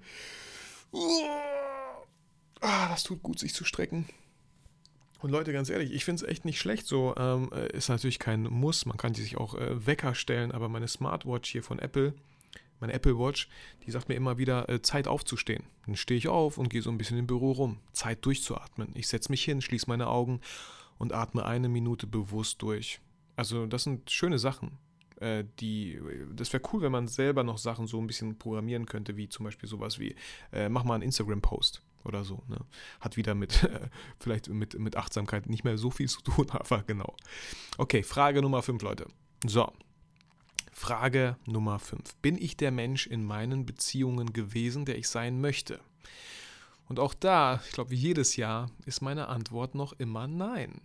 Ah, 2.59 2.89
das 2.89 3.03
tut 3.03 3.21
gut, 3.21 3.39
sich 3.39 3.53
zu 3.53 3.63
strecken. 3.63 4.07
Und 5.21 5.29
Leute, 5.29 5.53
ganz 5.53 5.69
ehrlich, 5.69 5.93
ich 5.93 6.03
finde 6.03 6.23
es 6.23 6.29
echt 6.29 6.43
nicht 6.43 6.59
schlecht. 6.59 6.85
So 6.85 7.15
ähm, 7.17 7.49
äh, 7.53 7.71
ist 7.75 7.89
natürlich 7.89 8.19
kein 8.19 8.43
Muss. 8.43 8.85
Man 8.85 8.97
kann 8.97 9.13
sich 9.13 9.37
auch 9.37 9.55
äh, 9.55 9.85
Wecker 9.85 10.15
stellen, 10.15 10.51
aber 10.51 10.67
meine 10.67 10.87
Smartwatch 10.87 11.49
hier 11.49 11.63
von 11.63 11.79
Apple, 11.79 12.13
meine 12.79 12.93
Apple 12.93 13.17
Watch, 13.17 13.47
die 13.85 13.91
sagt 13.91 14.09
mir 14.09 14.15
immer 14.15 14.37
wieder, 14.37 14.69
äh, 14.69 14.81
Zeit 14.81 15.07
aufzustehen. 15.07 15.63
Dann 15.85 15.95
stehe 15.95 16.17
ich 16.17 16.27
auf 16.27 16.57
und 16.57 16.69
gehe 16.69 16.81
so 16.81 16.89
ein 16.89 16.97
bisschen 16.97 17.17
im 17.17 17.27
Büro 17.27 17.51
rum. 17.51 17.79
Zeit 17.93 18.25
durchzuatmen. 18.25 18.89
Ich 18.95 19.07
setze 19.07 19.31
mich 19.31 19.43
hin, 19.43 19.61
schließe 19.61 19.85
meine 19.87 20.07
Augen 20.07 20.41
und 20.97 21.13
atme 21.13 21.45
eine 21.45 21.69
Minute 21.69 22.07
bewusst 22.07 22.61
durch. 22.61 22.99
Also 23.35 23.65
das 23.65 23.83
sind 23.83 24.09
schöne 24.11 24.39
Sachen. 24.39 24.77
Äh, 25.19 25.45
die, 25.59 25.99
das 26.35 26.51
wäre 26.53 26.63
cool, 26.71 26.81
wenn 26.81 26.91
man 26.91 27.07
selber 27.07 27.43
noch 27.43 27.57
Sachen 27.57 27.87
so 27.87 27.99
ein 27.99 28.07
bisschen 28.07 28.37
programmieren 28.37 28.85
könnte, 28.85 29.15
wie 29.15 29.29
zum 29.29 29.45
Beispiel 29.45 29.69
sowas 29.69 29.99
wie, 29.99 30.15
äh, 30.51 30.69
mach 30.69 30.83
mal 30.83 30.95
einen 30.95 31.03
Instagram-Post 31.03 31.81
oder 32.03 32.23
so. 32.23 32.43
Ne? 32.47 32.57
Hat 32.99 33.17
wieder 33.17 33.35
mit, 33.35 33.63
äh, 33.63 33.89
vielleicht 34.19 34.49
mit, 34.49 34.77
mit 34.77 34.97
Achtsamkeit 34.97 35.47
nicht 35.47 35.63
mehr 35.63 35.77
so 35.77 35.91
viel 35.91 36.09
zu 36.09 36.21
tun, 36.21 36.49
aber 36.51 36.83
genau. 36.83 37.15
Okay, 37.77 38.03
Frage 38.03 38.41
Nummer 38.41 38.61
5, 38.61 38.81
Leute. 38.81 39.07
So, 39.45 39.71
Frage 40.73 41.37
Nummer 41.45 41.79
5. 41.79 42.15
Bin 42.17 42.37
ich 42.37 42.57
der 42.57 42.71
Mensch 42.71 43.07
in 43.07 43.23
meinen 43.23 43.65
Beziehungen 43.65 44.33
gewesen, 44.33 44.85
der 44.85 44.97
ich 44.97 45.07
sein 45.07 45.39
möchte? 45.39 45.79
Und 46.89 46.99
auch 46.99 47.13
da, 47.13 47.61
ich 47.65 47.71
glaube, 47.71 47.91
wie 47.91 47.95
jedes 47.95 48.35
Jahr, 48.35 48.69
ist 48.85 49.01
meine 49.01 49.27
Antwort 49.27 49.75
noch 49.75 49.93
immer 49.93 50.27
nein. 50.27 50.81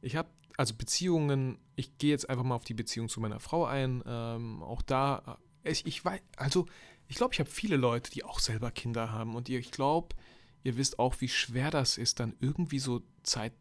Ich 0.00 0.16
habe 0.16 0.30
also 0.56 0.74
Beziehungen, 0.74 1.58
ich 1.74 1.98
gehe 1.98 2.10
jetzt 2.10 2.30
einfach 2.30 2.44
mal 2.44 2.54
auf 2.54 2.64
die 2.64 2.74
Beziehung 2.74 3.08
zu 3.08 3.20
meiner 3.20 3.40
Frau 3.40 3.66
ein. 3.66 4.02
Ähm, 4.06 4.62
auch 4.62 4.82
da, 4.82 5.38
ich, 5.64 5.84
ich 5.86 6.04
weiß, 6.04 6.20
also 6.36 6.66
ich 7.08 7.16
glaube, 7.16 7.34
ich 7.34 7.40
habe 7.40 7.50
viele 7.50 7.76
Leute, 7.76 8.10
die 8.10 8.24
auch 8.24 8.38
selber 8.38 8.70
Kinder 8.70 9.12
haben. 9.12 9.34
Und 9.36 9.48
ihr, 9.48 9.58
ich 9.58 9.70
glaube, 9.70 10.16
ihr 10.64 10.76
wisst 10.76 10.98
auch, 10.98 11.20
wie 11.20 11.28
schwer 11.28 11.70
das 11.70 11.98
ist, 11.98 12.20
dann 12.20 12.34
irgendwie 12.40 12.78
so 12.78 13.02
Zeit, 13.22 13.52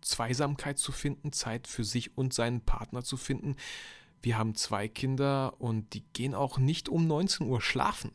Zweisamkeit 0.00 0.78
zu 0.78 0.92
finden, 0.92 1.32
Zeit 1.32 1.66
für 1.66 1.84
sich 1.84 2.16
und 2.16 2.34
seinen 2.34 2.60
Partner 2.60 3.02
zu 3.02 3.16
finden. 3.16 3.56
Wir 4.22 4.36
haben 4.36 4.54
zwei 4.54 4.88
Kinder 4.88 5.54
und 5.58 5.94
die 5.94 6.04
gehen 6.12 6.34
auch 6.34 6.58
nicht 6.58 6.88
um 6.88 7.06
19 7.06 7.46
Uhr 7.46 7.60
schlafen. 7.60 8.12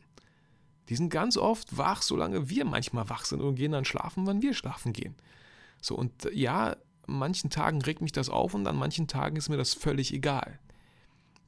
Die 0.88 0.96
sind 0.96 1.10
ganz 1.10 1.36
oft 1.36 1.76
wach, 1.76 2.02
solange 2.02 2.48
wir 2.48 2.64
manchmal 2.64 3.08
wach 3.08 3.24
sind 3.24 3.40
und 3.40 3.56
gehen 3.56 3.72
dann 3.72 3.84
schlafen, 3.84 4.26
wann 4.26 4.42
wir 4.42 4.54
schlafen 4.54 4.92
gehen. 4.92 5.16
So, 5.80 5.96
und 5.96 6.28
ja, 6.32 6.76
an 7.08 7.18
manchen 7.18 7.50
Tagen 7.50 7.82
regt 7.82 8.02
mich 8.02 8.12
das 8.12 8.28
auf 8.28 8.54
und 8.54 8.66
an 8.66 8.76
manchen 8.76 9.08
Tagen 9.08 9.36
ist 9.36 9.48
mir 9.48 9.56
das 9.56 9.74
völlig 9.74 10.12
egal. 10.12 10.58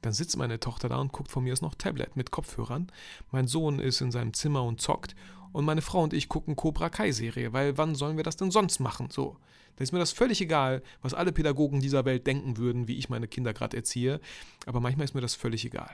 Dann 0.01 0.13
sitzt 0.13 0.37
meine 0.37 0.59
Tochter 0.59 0.89
da 0.89 0.97
und 0.97 1.11
guckt 1.11 1.31
von 1.31 1.43
mir 1.43 1.53
aus 1.53 1.61
noch 1.61 1.75
Tablet 1.75 2.15
mit 2.15 2.31
Kopfhörern. 2.31 2.91
Mein 3.31 3.47
Sohn 3.47 3.79
ist 3.79 4.01
in 4.01 4.11
seinem 4.11 4.33
Zimmer 4.33 4.63
und 4.63 4.79
zockt. 4.81 5.15
Und 5.51 5.65
meine 5.65 5.81
Frau 5.81 6.03
und 6.03 6.13
ich 6.13 6.29
gucken 6.29 6.55
Cobra 6.55 6.89
Kai-Serie, 6.89 7.53
weil 7.53 7.77
wann 7.77 7.95
sollen 7.95 8.17
wir 8.17 8.23
das 8.23 8.37
denn 8.37 8.51
sonst 8.51 8.79
machen? 8.79 9.09
So. 9.09 9.37
Da 9.79 9.83
ist 9.83 9.93
mir 9.93 9.99
das 9.99 10.11
völlig 10.11 10.41
egal, 10.41 10.83
was 11.01 11.13
alle 11.13 11.31
Pädagogen 11.31 11.79
dieser 11.79 12.03
Welt 12.03 12.27
denken 12.27 12.57
würden, 12.57 12.89
wie 12.89 12.97
ich 12.97 13.07
meine 13.07 13.29
Kinder 13.29 13.53
gerade 13.53 13.77
erziehe. 13.77 14.19
Aber 14.65 14.81
manchmal 14.81 15.05
ist 15.05 15.13
mir 15.13 15.21
das 15.21 15.35
völlig 15.35 15.63
egal. 15.63 15.89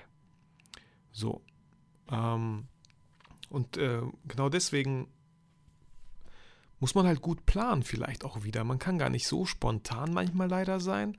So. 1.11 1.43
Ähm, 2.11 2.65
und 3.49 3.77
äh, 3.77 4.01
genau 4.27 4.49
deswegen 4.49 5.07
muss 6.79 6.95
man 6.95 7.05
halt 7.05 7.21
gut 7.21 7.45
planen, 7.45 7.83
vielleicht 7.83 8.25
auch 8.25 8.43
wieder. 8.43 8.63
Man 8.63 8.79
kann 8.79 8.97
gar 8.97 9.11
nicht 9.11 9.27
so 9.27 9.45
spontan 9.45 10.11
manchmal 10.11 10.49
leider 10.49 10.79
sein. 10.79 11.15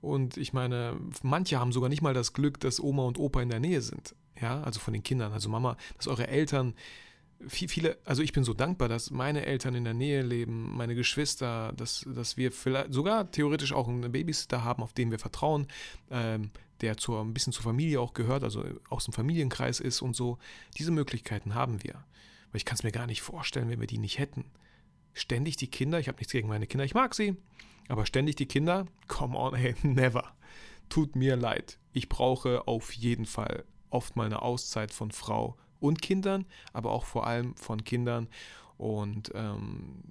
Und 0.00 0.36
ich 0.36 0.52
meine, 0.52 1.00
manche 1.24 1.58
haben 1.58 1.72
sogar 1.72 1.88
nicht 1.88 2.02
mal 2.02 2.14
das 2.14 2.34
Glück, 2.34 2.60
dass 2.60 2.78
Oma 2.78 3.02
und 3.02 3.18
Opa 3.18 3.42
in 3.42 3.48
der 3.48 3.58
Nähe 3.58 3.82
sind. 3.82 4.14
Ja, 4.40 4.62
also 4.62 4.78
von 4.78 4.92
den 4.92 5.02
Kindern, 5.02 5.32
also 5.32 5.48
Mama, 5.48 5.76
dass 5.96 6.06
eure 6.06 6.28
Eltern 6.28 6.74
viele, 7.46 7.98
also 8.04 8.22
ich 8.22 8.32
bin 8.32 8.44
so 8.44 8.54
dankbar, 8.54 8.88
dass 8.88 9.10
meine 9.10 9.44
Eltern 9.44 9.74
in 9.74 9.84
der 9.84 9.94
Nähe 9.94 10.22
leben, 10.22 10.74
meine 10.76 10.94
Geschwister, 10.94 11.72
dass, 11.76 12.04
dass 12.08 12.36
wir 12.36 12.52
vielleicht 12.52 12.92
sogar 12.92 13.30
theoretisch 13.30 13.72
auch 13.72 13.88
einen 13.88 14.10
Babysitter 14.12 14.64
haben, 14.64 14.82
auf 14.82 14.92
den 14.92 15.10
wir 15.10 15.18
vertrauen, 15.18 15.66
ähm, 16.10 16.50
der 16.80 16.96
zur, 16.96 17.20
ein 17.20 17.34
bisschen 17.34 17.52
zur 17.52 17.62
Familie 17.62 18.00
auch 18.00 18.14
gehört, 18.14 18.44
also 18.44 18.64
aus 18.88 19.04
dem 19.04 19.12
Familienkreis 19.12 19.80
ist 19.80 20.02
und 20.02 20.14
so. 20.14 20.38
Diese 20.76 20.90
Möglichkeiten 20.92 21.54
haben 21.54 21.82
wir. 21.82 21.94
Aber 21.94 22.56
ich 22.56 22.64
kann 22.64 22.76
es 22.76 22.82
mir 22.82 22.92
gar 22.92 23.06
nicht 23.06 23.22
vorstellen, 23.22 23.68
wenn 23.68 23.80
wir 23.80 23.86
die 23.86 23.98
nicht 23.98 24.18
hätten. 24.18 24.44
Ständig 25.14 25.56
die 25.56 25.68
Kinder, 25.68 25.98
ich 25.98 26.08
habe 26.08 26.18
nichts 26.18 26.32
gegen 26.32 26.48
meine 26.48 26.66
Kinder, 26.66 26.84
ich 26.84 26.94
mag 26.94 27.14
sie, 27.14 27.36
aber 27.88 28.04
ständig 28.04 28.36
die 28.36 28.46
Kinder, 28.46 28.86
come 29.08 29.36
on, 29.36 29.54
hey, 29.54 29.74
never. 29.82 30.34
Tut 30.88 31.16
mir 31.16 31.36
leid. 31.36 31.78
Ich 31.92 32.08
brauche 32.08 32.68
auf 32.68 32.92
jeden 32.92 33.26
Fall 33.26 33.64
oft 33.90 34.14
mal 34.16 34.26
eine 34.26 34.42
Auszeit 34.42 34.92
von 34.92 35.10
Frau 35.10 35.56
und 35.86 36.02
Kindern, 36.02 36.46
aber 36.72 36.90
auch 36.90 37.04
vor 37.04 37.26
allem 37.26 37.56
von 37.56 37.84
Kindern. 37.84 38.28
Und 38.78 39.32
ähm, 39.34 40.02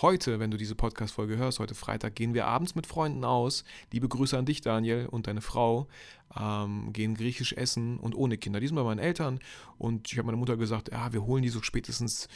heute, 0.00 0.40
wenn 0.40 0.50
du 0.50 0.56
diese 0.56 0.74
Podcast-Folge 0.74 1.36
hörst, 1.36 1.58
heute 1.58 1.74
Freitag, 1.74 2.14
gehen 2.14 2.32
wir 2.32 2.46
abends 2.46 2.74
mit 2.74 2.86
Freunden 2.86 3.24
aus. 3.24 3.64
Liebe 3.92 4.08
Grüße 4.08 4.36
an 4.36 4.46
dich, 4.46 4.62
Daniel, 4.62 5.06
und 5.06 5.26
deine 5.26 5.42
Frau. 5.42 5.88
Ähm, 6.38 6.92
gehen 6.92 7.14
griechisch 7.14 7.52
essen 7.52 7.98
und 7.98 8.14
ohne 8.14 8.38
Kinder. 8.38 8.60
Die 8.60 8.66
sind 8.66 8.76
bei 8.76 8.82
meinen 8.82 8.98
Eltern. 8.98 9.40
Und 9.76 10.10
ich 10.10 10.16
habe 10.16 10.26
meiner 10.26 10.38
Mutter 10.38 10.56
gesagt, 10.56 10.90
ja, 10.90 11.12
wir 11.12 11.24
holen 11.24 11.42
die 11.42 11.50
so 11.50 11.60
spätestens 11.60 12.28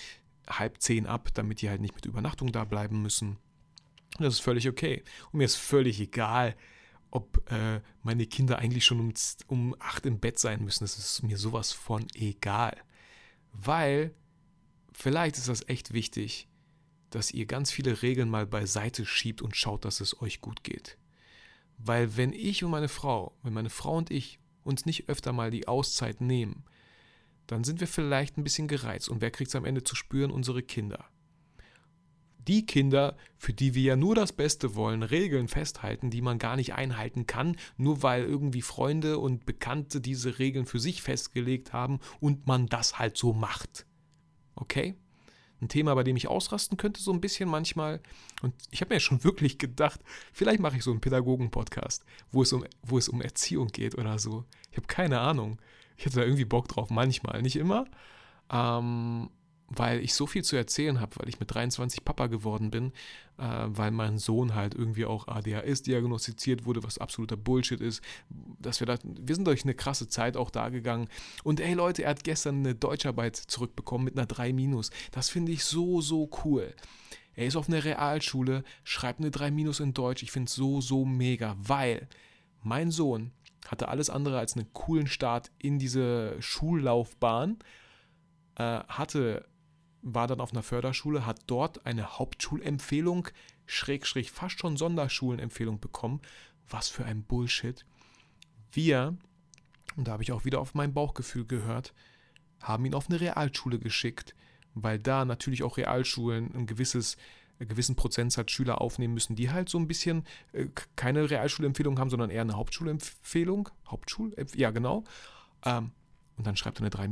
halb 0.49 0.83
zehn 0.83 1.07
ab, 1.07 1.29
damit 1.33 1.63
die 1.63 1.71
halt 1.71 1.81
nicht 1.81 1.95
mit 1.95 2.05
Übernachtung 2.05 2.53
da 2.53 2.65
bleiben 2.65 3.01
müssen. 3.01 3.39
Und 4.19 4.25
das 4.25 4.35
ist 4.35 4.41
völlig 4.41 4.69
okay. 4.69 5.03
Und 5.31 5.39
mir 5.39 5.45
ist 5.45 5.57
völlig 5.57 5.99
egal, 6.01 6.55
ob 7.13 7.49
äh, 7.51 7.81
meine 8.03 8.27
Kinder 8.27 8.59
eigentlich 8.59 8.85
schon 8.85 8.99
um, 8.99 9.13
um 9.47 9.77
acht 9.79 10.07
im 10.07 10.19
Bett 10.19 10.39
sein 10.39 10.65
müssen. 10.65 10.85
Das 10.85 10.99
ist 10.99 11.23
mir 11.23 11.39
sowas 11.39 11.71
von 11.71 12.07
egal. 12.15 12.77
Weil 13.53 14.15
vielleicht 14.93 15.37
ist 15.37 15.49
das 15.49 15.69
echt 15.69 15.93
wichtig, 15.93 16.49
dass 17.11 17.31
ihr 17.31 17.45
ganz 17.47 17.71
viele 17.71 18.03
Regeln 18.03 18.31
mal 18.31 18.47
beiseite 18.47 19.05
schiebt 19.05 19.43
und 19.43 19.57
schaut, 19.57 19.85
dass 19.85 20.01
es 20.01 20.21
euch 20.23 20.41
gut 20.41 20.65
geht. 20.65 20.97
Weil 21.77 22.17
wenn 22.17 22.33
ich 22.33 22.65
und 22.65 22.71
meine 22.71 22.89
Frau, 22.89 23.37
wenn 23.43 23.53
meine 23.53 23.71
Frau 23.71 23.97
und 23.99 24.11
ich 24.11 24.41
uns 24.65 24.87
nicht 24.87 25.09
öfter 25.11 25.33
mal 25.33 25.51
die 25.51 25.69
Auszeit 25.69 26.23
nehmen, 26.23 26.65
dann 27.47 27.65
sind 27.65 27.81
wir 27.81 27.89
vielleicht 27.89 28.39
ein 28.39 28.45
bisschen 28.45 28.69
gereizt. 28.69 29.11
Und 29.11 29.21
wer 29.21 29.31
kriegt 29.31 29.49
es 29.49 29.57
am 29.57 29.67
Ende 29.67 29.85
zu 29.85 29.95
spüren? 29.95 30.31
Unsere 30.31 30.63
Kinder 30.63 31.05
die 32.49 32.67
Kinder, 32.67 33.17
für 33.37 33.53
die 33.53 33.75
wir 33.75 33.83
ja 33.83 33.97
nur 33.97 34.15
das 34.15 34.33
Beste 34.33 34.75
wollen, 34.75 35.03
Regeln 35.03 35.49
festhalten, 35.49 36.11
die 36.11 36.23
man 36.23 36.39
gar 36.39 36.57
nicht 36.57 36.75
einhalten 36.75 37.27
kann, 37.27 37.57
nur 37.77 38.03
weil 38.03 38.25
irgendwie 38.25 38.63
Freunde 38.63 39.19
und 39.19 39.47
Bekannte 39.47 40.01
diese 40.01 40.39
Regeln 40.39 40.67
für 40.67 40.81
sich 40.81 41.03
festgelegt 41.03 41.73
haben 41.73 42.01
und 42.21 42.47
man 42.47 42.67
das 42.67 42.99
halt 42.99 43.17
so 43.17 43.33
macht. 43.33 43.87
Okay? 44.55 44.97
Ein 45.61 45.69
Thema, 45.69 45.95
bei 45.95 46.03
dem 46.03 46.17
ich 46.17 46.27
ausrasten 46.27 46.77
könnte, 46.77 47.01
so 47.01 47.13
ein 47.13 47.21
bisschen 47.21 47.49
manchmal. 47.49 48.01
Und 48.43 48.53
ich 48.73 48.81
habe 48.81 48.95
mir 48.95 49.01
schon 49.01 49.23
wirklich 49.23 49.59
gedacht, 49.59 50.01
vielleicht 50.33 50.59
mache 50.59 50.77
ich 50.77 50.83
so 50.83 50.91
einen 50.91 51.01
Pädagogen-Podcast, 51.01 52.05
wo, 52.33 52.43
es 52.43 52.53
um, 52.53 52.65
wo 52.83 52.99
es 52.99 53.09
um 53.09 53.23
Erziehung 53.23 53.69
geht 53.69 53.97
oder 53.97 54.19
so. 54.19 54.45
Ich 54.73 54.77
habe 54.77 54.89
keine 54.89 55.21
Ahnung. 55.21 55.61
Ich 55.97 56.05
hätte 56.05 56.17
da 56.17 56.25
irgendwie 56.25 56.45
Bock 56.45 56.67
drauf, 56.67 56.91
manchmal, 56.91 57.43
nicht 57.43 57.55
immer. 57.55 57.85
Ähm, 58.51 59.31
weil 59.77 60.01
ich 60.01 60.15
so 60.15 60.27
viel 60.27 60.43
zu 60.43 60.57
erzählen 60.57 61.01
habe, 61.01 61.17
weil 61.17 61.29
ich 61.29 61.41
mit 61.41 61.53
23 61.53 62.05
Papa 62.05 62.27
geworden 62.27 62.71
bin, 62.71 62.93
äh, 63.39 63.45
weil 63.67 63.91
mein 63.91 64.19
Sohn 64.19 64.55
halt 64.55 64.75
irgendwie 64.75 65.05
auch 65.05 65.29
ADHS 65.29 65.83
diagnostiziert 65.83 66.65
wurde, 66.65 66.83
was 66.83 66.99
absoluter 66.99 67.37
Bullshit 67.37 67.81
ist. 67.81 68.03
Dass 68.59 68.81
wir, 68.81 68.87
da, 68.87 68.99
wir 69.03 69.35
sind 69.35 69.47
durch 69.47 69.65
eine 69.65 69.75
krasse 69.75 70.09
Zeit 70.09 70.37
auch 70.37 70.51
da 70.51 70.69
gegangen. 70.69 71.09
Und 71.45 71.61
ey 71.61 71.75
Leute, 71.75 72.05
er 72.05 72.11
hat 72.11 72.25
gestern 72.25 72.59
eine 72.59 72.75
Deutscharbeit 72.75 73.37
zurückbekommen 73.37 74.05
mit 74.05 74.19
einer 74.19 74.27
3 74.27 74.55
Das 75.11 75.29
finde 75.31 75.53
ich 75.53 75.65
so, 75.65 76.01
so 76.01 76.31
cool. 76.45 76.75
Er 77.35 77.47
ist 77.47 77.57
auf 77.57 77.69
einer 77.69 77.85
Realschule, 77.85 78.63
schreibt 78.85 79.21
eine 79.21 79.31
3 79.31 79.49
in 79.49 79.95
Deutsch. 79.95 80.23
Ich 80.23 80.33
finde 80.33 80.49
es 80.49 80.55
so, 80.55 80.81
so 80.81 81.05
mega, 81.05 81.57
weil 81.59 82.09
mein 82.63 82.91
Sohn 82.91 83.33
hatte 83.69 83.89
alles 83.89 84.11
andere 84.11 84.39
als 84.39 84.57
einen 84.57 84.73
coolen 84.73 85.07
Start 85.07 85.51
in 85.59 85.79
diese 85.79 86.37
Schullaufbahn, 86.41 87.59
äh, 88.57 88.81
hatte 88.89 89.47
war 90.03 90.27
dann 90.27 90.41
auf 90.41 90.53
einer 90.53 90.63
Förderschule, 90.63 91.27
hat 91.27 91.41
dort 91.47 91.87
eine 91.87 92.19
Hauptschulempfehlung, 92.19 93.29
Schrägstrich 93.67 94.31
fast 94.33 94.59
schon 94.59 94.77
Sonderschulenempfehlung 94.77 95.81
bekommen. 95.81 96.21
Was 96.69 96.89
für 96.89 97.05
ein 97.05 97.23
Bullshit. 97.23 97.85
Wir, 98.73 99.17
und 99.97 100.09
da 100.09 100.13
habe 100.13 100.23
ich 100.23 100.33
auch 100.33 100.45
wieder 100.45 100.61
auf 100.61 100.75
mein 100.75 100.93
Bauchgefühl 100.93 101.47
gehört, 101.47 101.95
haben 102.61 102.85
ihn 102.85 102.95
auf 102.95 103.09
eine 103.09 103.21
Realschule 103.21 103.79
geschickt, 103.79 104.35
weil 104.75 104.99
da 104.99 105.25
natürlich 105.25 105.63
auch 105.63 105.77
Realschulen 105.77 106.55
ein 106.55 106.67
gewisses 106.67 107.17
einen 107.63 107.69
gewissen 107.69 107.97
Prozentsatz 107.97 108.51
Schüler 108.51 108.81
aufnehmen 108.81 109.15
müssen, 109.15 109.37
die 109.37 109.51
halt 109.51 109.69
so 109.69 109.79
ein 109.79 109.87
bisschen 109.87 110.25
äh, 110.53 110.67
keine 110.97 111.31
Realschulempfehlung 111.31 111.99
haben, 111.99 112.11
sondern 112.11 112.31
eher 112.31 112.43
eine 112.43 112.57
Hauptschulempfehlung. 112.57 113.69
Hauptschul? 113.87 114.35
Ja, 114.55 114.71
genau. 114.71 115.05
Ähm, 115.65 115.93
und 116.37 116.47
dann 116.47 116.57
schreibt 116.57 116.79
er 116.79 116.83
eine 116.83 116.91
3 116.91 117.09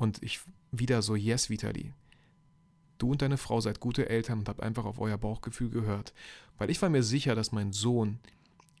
Und 0.00 0.22
ich 0.22 0.40
wieder 0.72 1.02
so, 1.02 1.14
yes, 1.14 1.50
Vitali. 1.50 1.92
Du 2.96 3.10
und 3.10 3.20
deine 3.20 3.36
Frau 3.36 3.60
seid 3.60 3.80
gute 3.80 4.08
Eltern 4.08 4.38
und 4.38 4.48
habt 4.48 4.62
einfach 4.62 4.86
auf 4.86 4.98
euer 4.98 5.18
Bauchgefühl 5.18 5.68
gehört. 5.68 6.14
Weil 6.56 6.70
ich 6.70 6.80
war 6.80 6.88
mir 6.88 7.02
sicher, 7.02 7.34
dass 7.34 7.52
mein 7.52 7.72
Sohn 7.72 8.18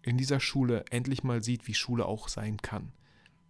in 0.00 0.16
dieser 0.16 0.40
Schule 0.40 0.82
endlich 0.88 1.22
mal 1.22 1.42
sieht, 1.44 1.68
wie 1.68 1.74
Schule 1.74 2.06
auch 2.06 2.28
sein 2.28 2.56
kann. 2.56 2.92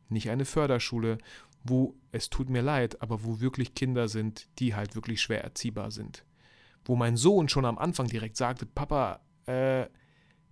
Nicht 0.09 0.31
eine 0.31 0.47
Förderschule, 0.47 1.18
wo 1.62 1.95
es 2.11 2.29
tut 2.29 2.51
mir 2.51 2.62
leid, 2.62 3.01
aber 3.03 3.23
wo 3.23 3.39
wirklich 3.39 3.73
Kinder 3.77 4.09
sind, 4.09 4.49
die 4.59 4.75
halt 4.75 4.97
wirklich 4.97 5.23
schwer 5.23 5.45
erziehbar 5.45 5.93
sind. 5.93 6.25
Wo 6.85 6.97
mein 6.97 7.16
Sohn 7.16 7.49
schon 7.49 7.66
am 7.66 7.79
Anfang 7.79 8.09
direkt 8.09 8.37
sagte, 8.37 8.66
Papa, 8.66 9.21
äh, 9.47 9.87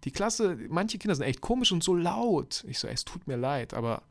die 0.04 0.12
Klasse, 0.12 0.56
manche 0.68 0.98
Kinder 0.98 1.16
sind 1.16 1.26
echt 1.26 1.40
komisch 1.40 1.72
und 1.72 1.82
so 1.82 1.96
laut. 1.96 2.64
Ich 2.68 2.78
so, 2.78 2.86
es 2.86 3.04
tut 3.04 3.26
mir 3.26 3.36
leid, 3.36 3.74
aber 3.74 4.04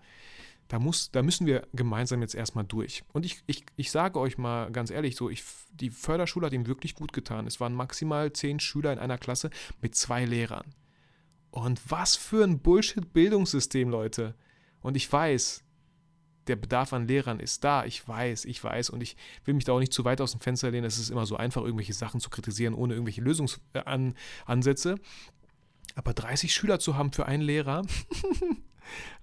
da, 0.67 0.79
muss, 0.79 1.11
da 1.11 1.23
müssen 1.23 1.47
wir 1.47 1.67
gemeinsam 1.73 2.21
jetzt 2.21 2.35
erstmal 2.35 2.65
durch. 2.65 3.03
Und 3.13 3.25
ich, 3.25 3.41
ich, 3.47 3.65
ich 3.75 3.91
sage 3.91 4.19
euch 4.19 4.37
mal 4.37 4.71
ganz 4.71 4.91
ehrlich, 4.91 5.15
so, 5.15 5.29
ich, 5.29 5.43
die 5.71 5.89
Förderschule 5.89 6.47
hat 6.47 6.53
ihm 6.53 6.67
wirklich 6.67 6.95
gut 6.95 7.13
getan. 7.13 7.47
Es 7.47 7.59
waren 7.59 7.73
maximal 7.73 8.33
zehn 8.33 8.59
Schüler 8.59 8.91
in 8.93 8.99
einer 8.99 9.17
Klasse 9.17 9.49
mit 9.81 9.95
zwei 9.95 10.25
Lehrern. 10.25 10.73
Und 11.51 11.79
was 11.89 12.15
für 12.15 12.43
ein 12.43 12.59
Bullshit-Bildungssystem, 12.59 13.89
Leute. 13.89 14.35
Und 14.81 14.95
ich 14.95 15.11
weiß, 15.11 15.63
der 16.47 16.55
Bedarf 16.55 16.93
an 16.93 17.07
Lehrern 17.07 17.39
ist 17.39 17.63
da. 17.63 17.85
Ich 17.85 18.07
weiß, 18.07 18.45
ich 18.45 18.63
weiß. 18.63 18.89
Und 18.89 19.01
ich 19.01 19.15
will 19.45 19.53
mich 19.53 19.63
da 19.63 19.73
auch 19.73 19.79
nicht 19.79 19.93
zu 19.93 20.05
weit 20.05 20.21
aus 20.21 20.31
dem 20.31 20.41
Fenster 20.41 20.71
lehnen. 20.71 20.85
Es 20.85 20.97
ist 20.97 21.09
immer 21.09 21.25
so 21.25 21.37
einfach, 21.37 21.63
irgendwelche 21.63 21.93
Sachen 21.93 22.19
zu 22.19 22.29
kritisieren, 22.29 22.73
ohne 22.73 22.93
irgendwelche 22.93 23.21
Lösungsansätze. 23.21 24.95
Aber 25.95 26.13
30 26.13 26.53
Schüler 26.53 26.79
zu 26.79 26.95
haben 26.95 27.11
für 27.11 27.25
einen 27.25 27.43
Lehrer, 27.43 27.83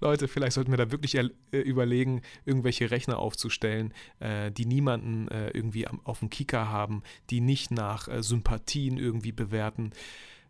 Leute, 0.01 0.29
vielleicht 0.29 0.53
sollten 0.53 0.71
wir 0.71 0.79
da 0.79 0.91
wirklich 0.91 1.15
äh, 1.17 1.31
überlegen, 1.53 2.23
irgendwelche 2.45 2.91
Rechner 2.91 3.19
aufzustellen, 3.19 3.93
äh, 4.21 4.51
die 4.51 4.67
niemanden 4.67 5.29
äh, 5.29 5.51
irgendwie 5.51 5.87
auf 5.89 6.21
dem 6.21 6.31
Kicker 6.31 6.69
haben, 6.69 7.03
die 7.31 7.41
nicht 7.41 7.71
nach 7.71 8.09
Sympathien 8.23 8.99
irgendwie 8.99 9.33
bewerten. 9.33 9.93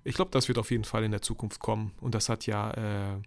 Ich 0.04 0.14
glaube, 0.14 0.30
das 0.30 0.48
wird 0.48 0.58
auf 0.58 0.70
jeden 0.70 0.84
Fall 0.84 1.04
in 1.04 1.10
der 1.10 1.22
Zukunft 1.22 1.60
kommen. 1.60 1.92
Und 2.00 2.14
das 2.14 2.28
hat 2.28 2.46
ja 2.46 3.20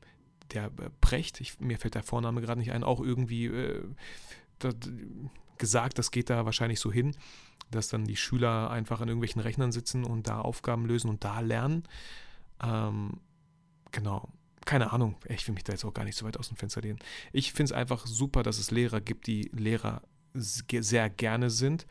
der 0.53 0.71
Precht, 1.01 1.41
ich, 1.41 1.59
mir 1.59 1.79
fällt 1.79 1.95
der 1.95 2.03
Vorname 2.03 2.41
gerade 2.41 2.59
nicht 2.59 2.71
ein, 2.71 2.83
auch 2.83 3.01
irgendwie 3.01 3.51
gesagt, 5.57 5.97
das 5.97 6.11
geht 6.11 6.29
da 6.29 6.45
wahrscheinlich 6.45 6.79
so 6.79 6.91
hin, 6.91 7.15
dass 7.71 7.87
dann 7.87 8.05
die 8.05 8.15
Schüler 8.15 8.69
einfach 8.69 9.01
an 9.01 9.07
irgendwelchen 9.07 9.41
Rechnern 9.41 9.71
sitzen 9.71 10.03
und 10.03 10.27
da 10.27 10.39
Aufgaben 10.39 10.85
lösen 10.85 11.09
und 11.09 11.23
da 11.23 11.39
lernen. 11.39 11.83
Ähm, 12.61 13.19
genau 13.91 14.29
keine 14.67 14.91
Ahnung, 14.91 15.15
ich 15.27 15.47
will 15.47 15.55
mich 15.55 15.63
da 15.63 15.71
jetzt 15.71 15.85
auch 15.85 15.93
gar 15.93 16.03
nicht 16.03 16.17
so 16.17 16.25
weit 16.25 16.37
aus 16.37 16.49
dem 16.49 16.57
Fenster 16.57 16.81
lehnen. 16.81 16.99
Ich 17.31 17.53
finde 17.53 17.71
es 17.71 17.71
einfach 17.71 18.05
super, 18.05 18.43
dass 18.43 18.59
es 18.59 18.69
Lehrer 18.69 19.01
gibt, 19.01 19.25
die 19.25 19.49
Lehrer 19.53 20.01
sehr 20.33 21.09
gerne 21.09 21.49
sind 21.49 21.87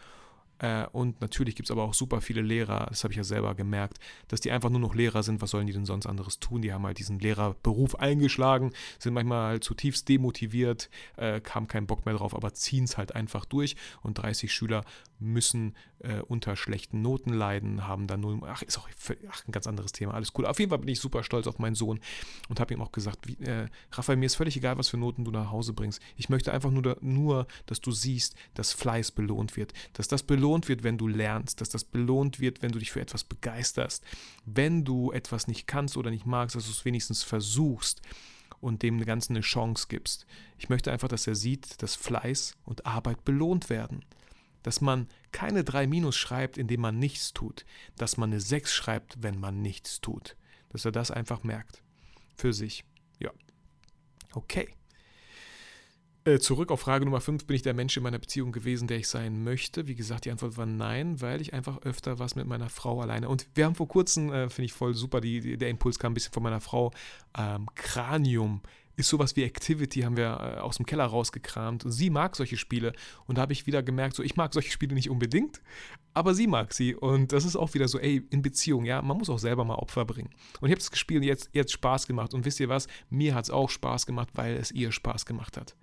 äh, 0.58 0.86
und 0.92 1.20
natürlich 1.20 1.54
gibt 1.54 1.68
es 1.68 1.70
aber 1.70 1.84
auch 1.84 1.94
super 1.94 2.20
viele 2.20 2.40
Lehrer, 2.40 2.86
das 2.88 3.04
habe 3.04 3.12
ich 3.12 3.18
ja 3.18 3.24
selber 3.24 3.54
gemerkt, 3.54 3.98
dass 4.28 4.40
die 4.40 4.50
einfach 4.50 4.70
nur 4.70 4.80
noch 4.80 4.94
Lehrer 4.94 5.22
sind. 5.22 5.42
Was 5.42 5.50
sollen 5.50 5.66
die 5.66 5.72
denn 5.72 5.84
sonst 5.84 6.06
anderes 6.06 6.38
tun? 6.38 6.62
Die 6.62 6.72
haben 6.72 6.86
halt 6.86 6.98
diesen 6.98 7.18
Lehrerberuf 7.18 7.96
eingeschlagen, 7.96 8.72
sind 8.98 9.14
manchmal 9.14 9.48
halt 9.48 9.64
zutiefst 9.64 10.08
demotiviert, 10.08 10.88
äh, 11.16 11.40
haben 11.50 11.68
keinen 11.68 11.86
Bock 11.86 12.06
mehr 12.06 12.14
drauf, 12.14 12.34
aber 12.34 12.54
ziehen 12.54 12.84
es 12.84 12.96
halt 12.96 13.14
einfach 13.14 13.44
durch. 13.44 13.76
Und 14.02 14.14
30 14.14 14.52
Schüler 14.52 14.84
müssen 15.18 15.74
äh, 16.00 16.20
unter 16.20 16.56
schlechten 16.56 17.02
Noten 17.02 17.30
leiden, 17.30 17.86
haben 17.86 18.06
dann 18.06 18.20
null. 18.20 18.40
Ach, 18.46 18.62
ist 18.62 18.78
auch 18.78 18.88
ach, 19.28 19.46
ein 19.46 19.52
ganz 19.52 19.66
anderes 19.66 19.92
Thema. 19.92 20.14
Alles 20.14 20.32
cool. 20.36 20.46
Auf 20.46 20.58
jeden 20.58 20.70
Fall 20.70 20.78
bin 20.78 20.88
ich 20.88 21.00
super 21.00 21.22
stolz 21.22 21.46
auf 21.46 21.58
meinen 21.58 21.74
Sohn 21.74 22.00
und 22.48 22.60
habe 22.60 22.74
ihm 22.74 22.82
auch 22.82 22.92
gesagt, 22.92 23.26
wie, 23.26 23.42
äh, 23.44 23.66
Raphael, 23.92 24.16
mir 24.16 24.26
ist 24.26 24.36
völlig 24.36 24.56
egal, 24.56 24.78
was 24.78 24.88
für 24.88 24.96
Noten 24.96 25.24
du 25.24 25.30
nach 25.30 25.50
Hause 25.50 25.72
bringst. 25.72 26.00
Ich 26.16 26.28
möchte 26.28 26.52
einfach 26.52 26.70
nur, 26.70 26.96
nur, 27.00 27.46
dass 27.66 27.80
du 27.80 27.90
siehst, 27.90 28.34
dass 28.54 28.72
Fleiß 28.72 29.12
belohnt 29.12 29.56
wird, 29.56 29.72
dass 29.94 30.08
das 30.08 30.22
belohnt 30.22 30.46
belohnt 30.46 30.68
wird, 30.68 30.84
wenn 30.84 30.98
du 30.98 31.08
lernst, 31.08 31.60
dass 31.60 31.70
das 31.70 31.84
belohnt 31.84 32.40
wird, 32.40 32.62
wenn 32.62 32.70
du 32.70 32.78
dich 32.78 32.92
für 32.92 33.00
etwas 33.00 33.24
begeisterst. 33.24 34.04
Wenn 34.44 34.84
du 34.84 35.10
etwas 35.12 35.48
nicht 35.48 35.66
kannst 35.66 35.96
oder 35.96 36.10
nicht 36.10 36.26
magst, 36.26 36.56
dass 36.56 36.66
du 36.66 36.70
es 36.70 36.84
wenigstens 36.84 37.22
versuchst 37.22 38.00
und 38.60 38.82
dem 38.82 39.04
Ganzen 39.04 39.32
eine 39.32 39.40
Chance 39.40 39.86
gibst. 39.88 40.26
Ich 40.58 40.68
möchte 40.68 40.92
einfach, 40.92 41.08
dass 41.08 41.26
er 41.26 41.34
sieht, 41.34 41.82
dass 41.82 41.96
Fleiß 41.96 42.54
und 42.64 42.86
Arbeit 42.86 43.24
belohnt 43.24 43.68
werden. 43.70 44.04
Dass 44.66 44.80
man 44.80 45.06
keine 45.30 45.62
3 45.62 45.86
Minus 45.86 46.16
schreibt, 46.16 46.58
indem 46.58 46.80
man 46.80 46.98
nichts 46.98 47.32
tut. 47.32 47.64
Dass 47.96 48.16
man 48.16 48.30
eine 48.32 48.40
6 48.40 48.74
schreibt, 48.74 49.22
wenn 49.22 49.38
man 49.38 49.62
nichts 49.62 50.00
tut. 50.00 50.36
Dass 50.70 50.84
er 50.84 50.90
das 50.90 51.12
einfach 51.12 51.44
merkt. 51.44 51.84
Für 52.34 52.52
sich. 52.52 52.84
Ja. 53.20 53.30
Okay. 54.32 54.68
Äh, 56.24 56.40
zurück 56.40 56.72
auf 56.72 56.80
Frage 56.80 57.04
Nummer 57.04 57.20
5, 57.20 57.46
bin 57.46 57.54
ich 57.54 57.62
der 57.62 57.74
Mensch 57.74 57.96
in 57.96 58.02
meiner 58.02 58.18
Beziehung 58.18 58.50
gewesen, 58.50 58.88
der 58.88 58.96
ich 58.96 59.06
sein 59.06 59.44
möchte? 59.44 59.86
Wie 59.86 59.94
gesagt, 59.94 60.24
die 60.24 60.32
Antwort 60.32 60.56
war 60.56 60.66
nein, 60.66 61.20
weil 61.20 61.40
ich 61.40 61.54
einfach 61.54 61.82
öfter 61.82 62.18
was 62.18 62.34
mit 62.34 62.48
meiner 62.48 62.68
Frau 62.68 63.00
alleine. 63.00 63.28
Und 63.28 63.46
wir 63.54 63.66
haben 63.66 63.76
vor 63.76 63.86
kurzem, 63.86 64.32
äh, 64.32 64.50
finde 64.50 64.66
ich 64.66 64.72
voll 64.72 64.94
super, 64.94 65.20
die, 65.20 65.38
die, 65.38 65.56
der 65.58 65.68
Impuls 65.68 66.00
kam 66.00 66.10
ein 66.10 66.14
bisschen 66.14 66.32
von 66.32 66.42
meiner 66.42 66.60
Frau, 66.60 66.90
ähm, 67.38 67.68
Cranium 67.76 68.62
ist 68.96 69.08
sowas 69.08 69.36
wie 69.36 69.44
Activity, 69.44 70.00
haben 70.00 70.16
wir 70.16 70.56
äh, 70.56 70.60
aus 70.60 70.76
dem 70.76 70.86
Keller 70.86 71.04
rausgekramt. 71.04 71.84
Und 71.84 71.92
sie 71.92 72.10
mag 72.10 72.34
solche 72.34 72.56
Spiele. 72.56 72.92
Und 73.26 73.38
da 73.38 73.42
habe 73.42 73.52
ich 73.52 73.66
wieder 73.66 73.82
gemerkt, 73.82 74.16
so 74.16 74.22
ich 74.22 74.36
mag 74.36 74.54
solche 74.54 74.70
Spiele 74.70 74.94
nicht 74.94 75.10
unbedingt, 75.10 75.60
aber 76.14 76.34
sie 76.34 76.46
mag 76.46 76.72
sie. 76.72 76.94
Und 76.94 77.32
das 77.32 77.44
ist 77.44 77.56
auch 77.56 77.74
wieder 77.74 77.88
so, 77.88 77.98
ey, 77.98 78.26
in 78.30 78.42
Beziehung, 78.42 78.84
ja, 78.84 79.02
man 79.02 79.18
muss 79.18 79.30
auch 79.30 79.38
selber 79.38 79.64
mal 79.64 79.74
Opfer 79.74 80.04
bringen. 80.04 80.30
Und 80.60 80.68
ich 80.68 80.72
habe 80.72 80.80
das 80.80 80.90
gespielt 80.90 81.24
jetzt, 81.24 81.50
jetzt 81.52 81.72
Spaß 81.72 82.06
gemacht. 82.06 82.32
Und 82.32 82.44
wisst 82.44 82.58
ihr 82.58 82.68
was? 82.68 82.88
Mir 83.10 83.34
hat 83.34 83.44
es 83.44 83.50
auch 83.50 83.68
Spaß 83.68 84.06
gemacht, 84.06 84.30
weil 84.34 84.56
es 84.56 84.72
ihr 84.72 84.92
Spaß 84.92 85.26
gemacht 85.26 85.56
hat 85.56 85.76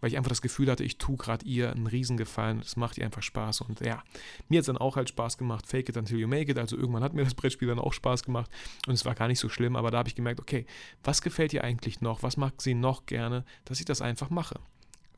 weil 0.00 0.10
ich 0.10 0.16
einfach 0.16 0.28
das 0.28 0.42
Gefühl 0.42 0.70
hatte, 0.70 0.84
ich 0.84 0.98
tue 0.98 1.16
gerade 1.16 1.44
ihr 1.46 1.70
einen 1.70 1.86
Riesengefallen. 1.86 2.60
Das 2.60 2.76
macht 2.76 2.98
ihr 2.98 3.04
einfach 3.04 3.22
Spaß. 3.22 3.62
Und 3.62 3.80
ja, 3.80 4.02
mir 4.48 4.58
hat 4.58 4.62
es 4.62 4.66
dann 4.66 4.76
auch 4.76 4.96
halt 4.96 5.08
Spaß 5.08 5.38
gemacht. 5.38 5.66
Fake 5.66 5.88
it 5.88 5.96
until 5.96 6.18
you 6.18 6.28
make 6.28 6.50
it. 6.50 6.58
Also 6.58 6.76
irgendwann 6.76 7.02
hat 7.02 7.14
mir 7.14 7.24
das 7.24 7.34
Brettspiel 7.34 7.68
dann 7.68 7.78
auch 7.78 7.92
Spaß 7.92 8.22
gemacht. 8.22 8.50
Und 8.86 8.94
es 8.94 9.04
war 9.04 9.14
gar 9.14 9.28
nicht 9.28 9.40
so 9.40 9.48
schlimm. 9.48 9.76
Aber 9.76 9.90
da 9.90 9.98
habe 9.98 10.08
ich 10.08 10.14
gemerkt, 10.14 10.40
okay, 10.40 10.66
was 11.02 11.22
gefällt 11.22 11.52
ihr 11.52 11.64
eigentlich 11.64 12.00
noch? 12.00 12.22
Was 12.22 12.36
mag 12.36 12.60
sie 12.60 12.74
noch 12.74 13.06
gerne, 13.06 13.44
dass 13.64 13.80
ich 13.80 13.86
das 13.86 14.02
einfach 14.02 14.30
mache? 14.30 14.60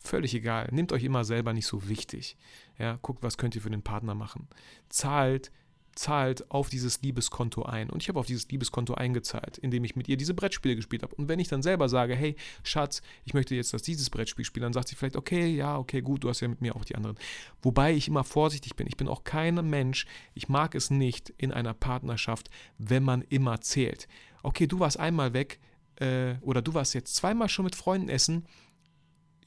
Völlig 0.01 0.35
egal. 0.35 0.69
Nehmt 0.71 0.93
euch 0.93 1.05
immer 1.05 1.25
selber 1.25 1.53
nicht 1.53 1.67
so 1.67 1.89
wichtig. 1.89 2.37
Ja, 2.79 2.99
guckt, 3.03 3.23
was 3.23 3.37
könnt 3.37 3.57
ihr 3.57 3.63
für 3.63 3.71
den 3.71 3.83
Partner 3.83 4.15
machen. 4.15 4.49
Zahlt 4.89 5.51
zahlt 5.99 6.49
auf 6.51 6.71
dieses 6.71 7.03
Liebeskonto 7.03 7.65
ein. 7.65 7.91
Und 7.91 8.03
ich 8.03 8.09
habe 8.09 8.21
auf 8.21 8.27
dieses 8.27 8.49
Liebeskonto 8.49 8.95
eingezahlt, 8.95 9.59
indem 9.59 9.83
ich 9.85 9.97
mit 9.97 10.09
ihr 10.09 10.17
diese 10.17 10.33
Brettspiele 10.33 10.77
gespielt 10.77 11.03
habe. 11.03 11.15
Und 11.17 11.29
wenn 11.29 11.41
ich 11.41 11.49
dann 11.49 11.63
selber 11.63 11.89
sage, 11.89 12.15
hey, 12.15 12.37
Schatz, 12.63 13.03
ich 13.25 13.35
möchte 13.35 13.55
jetzt, 13.57 13.75
dass 13.75 13.83
dieses 13.83 14.09
Brettspiel 14.09 14.45
spielt, 14.45 14.65
dann 14.65 14.73
sagt 14.73 14.89
sie 14.89 14.95
vielleicht, 14.95 15.17
okay, 15.17 15.49
ja, 15.49 15.77
okay, 15.77 16.01
gut, 16.01 16.23
du 16.23 16.29
hast 16.29 16.41
ja 16.41 16.49
mit 16.49 16.61
mir 16.61 16.77
auch 16.77 16.85
die 16.85 16.95
anderen. 16.95 17.19
Wobei 17.63 17.93
ich 17.93 18.07
immer 18.07 18.23
vorsichtig 18.23 18.77
bin. 18.77 18.87
Ich 18.87 18.97
bin 18.97 19.09
auch 19.09 19.25
kein 19.25 19.57
Mensch, 19.69 20.07
ich 20.35 20.49
mag 20.49 20.77
es 20.77 20.91
nicht 20.91 21.31
in 21.37 21.53
einer 21.53 21.75
Partnerschaft, 21.75 22.49
wenn 22.79 23.03
man 23.03 23.23
immer 23.23 23.61
zählt. 23.61 24.07
Okay, 24.45 24.69
du 24.69 24.79
warst 24.79 25.01
einmal 25.01 25.33
weg 25.33 25.59
äh, 25.97 26.37
oder 26.43 26.63
du 26.63 26.75
warst 26.75 26.95
jetzt 26.95 27.17
zweimal 27.17 27.49
schon 27.49 27.65
mit 27.65 27.75
Freunden 27.75 28.09
essen, 28.09 28.47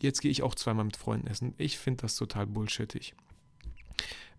jetzt 0.02 0.20
gehe 0.20 0.32
ich 0.32 0.44
auch 0.44 0.56
zweimal 0.56 0.84
mit 0.84 0.98
Freunden 0.98 1.28
essen. 1.28 1.54
Ich 1.58 1.78
finde 1.78 2.02
das 2.02 2.18
total 2.18 2.46
bullshittig 2.46 3.16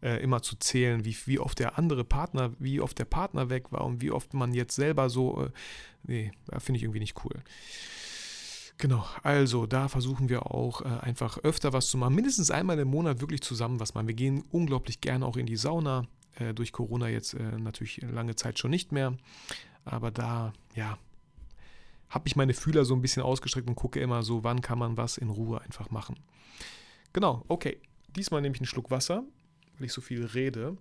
äh, 0.02 0.22
immer 0.22 0.42
zu 0.42 0.56
zählen, 0.56 1.04
wie, 1.04 1.16
wie 1.26 1.38
oft 1.38 1.58
der 1.58 1.78
andere 1.78 2.04
Partner, 2.04 2.52
wie 2.58 2.80
oft 2.80 2.98
der 2.98 3.04
Partner 3.04 3.50
weg 3.50 3.72
war 3.72 3.84
und 3.84 4.00
wie 4.02 4.10
oft 4.10 4.34
man 4.34 4.52
jetzt 4.52 4.74
selber 4.74 5.08
so, 5.08 5.44
äh, 5.44 5.50
nee, 6.02 6.32
finde 6.58 6.78
ich 6.78 6.84
irgendwie 6.84 7.00
nicht 7.00 7.24
cool. 7.24 7.42
Genau, 8.78 9.04
also 9.22 9.66
da 9.66 9.86
versuchen 9.88 10.28
wir 10.28 10.50
auch 10.50 10.80
äh, 10.80 10.88
einfach 10.88 11.38
öfter 11.38 11.72
was 11.72 11.88
zu 11.88 11.98
machen. 11.98 12.14
Mindestens 12.14 12.50
einmal 12.50 12.78
im 12.80 12.88
Monat 12.88 13.20
wirklich 13.20 13.42
zusammen 13.42 13.78
was 13.78 13.94
machen. 13.94 14.08
Wir 14.08 14.14
gehen 14.14 14.44
unglaublich 14.50 15.00
gerne 15.00 15.24
auch 15.24 15.36
in 15.36 15.46
die 15.46 15.56
Sauna. 15.56 16.08
Äh, 16.34 16.52
durch 16.52 16.72
Corona 16.72 17.08
jetzt 17.08 17.34
äh, 17.34 17.58
natürlich 17.58 18.02
lange 18.02 18.34
Zeit 18.34 18.58
schon 18.58 18.70
nicht 18.70 18.90
mehr. 18.90 19.16
Aber 19.84 20.10
da, 20.10 20.52
ja, 20.74 20.98
habe 22.08 22.26
ich 22.26 22.34
meine 22.34 22.54
Fühler 22.54 22.84
so 22.84 22.94
ein 22.94 23.02
bisschen 23.02 23.22
ausgestreckt 23.22 23.68
und 23.68 23.74
gucke 23.74 24.00
immer 24.00 24.22
so, 24.22 24.42
wann 24.42 24.60
kann 24.60 24.78
man 24.78 24.96
was 24.96 25.16
in 25.16 25.30
Ruhe 25.30 25.60
einfach 25.60 25.90
machen. 25.90 26.16
Genau, 27.12 27.44
okay. 27.48 27.80
Diesmal 28.16 28.42
nehme 28.42 28.54
ich 28.54 28.60
einen 28.60 28.66
Schluck 28.66 28.90
Wasser 28.90 29.24
ich 29.86 29.92
so 29.92 30.00
viel 30.00 30.24
rede. 30.24 30.76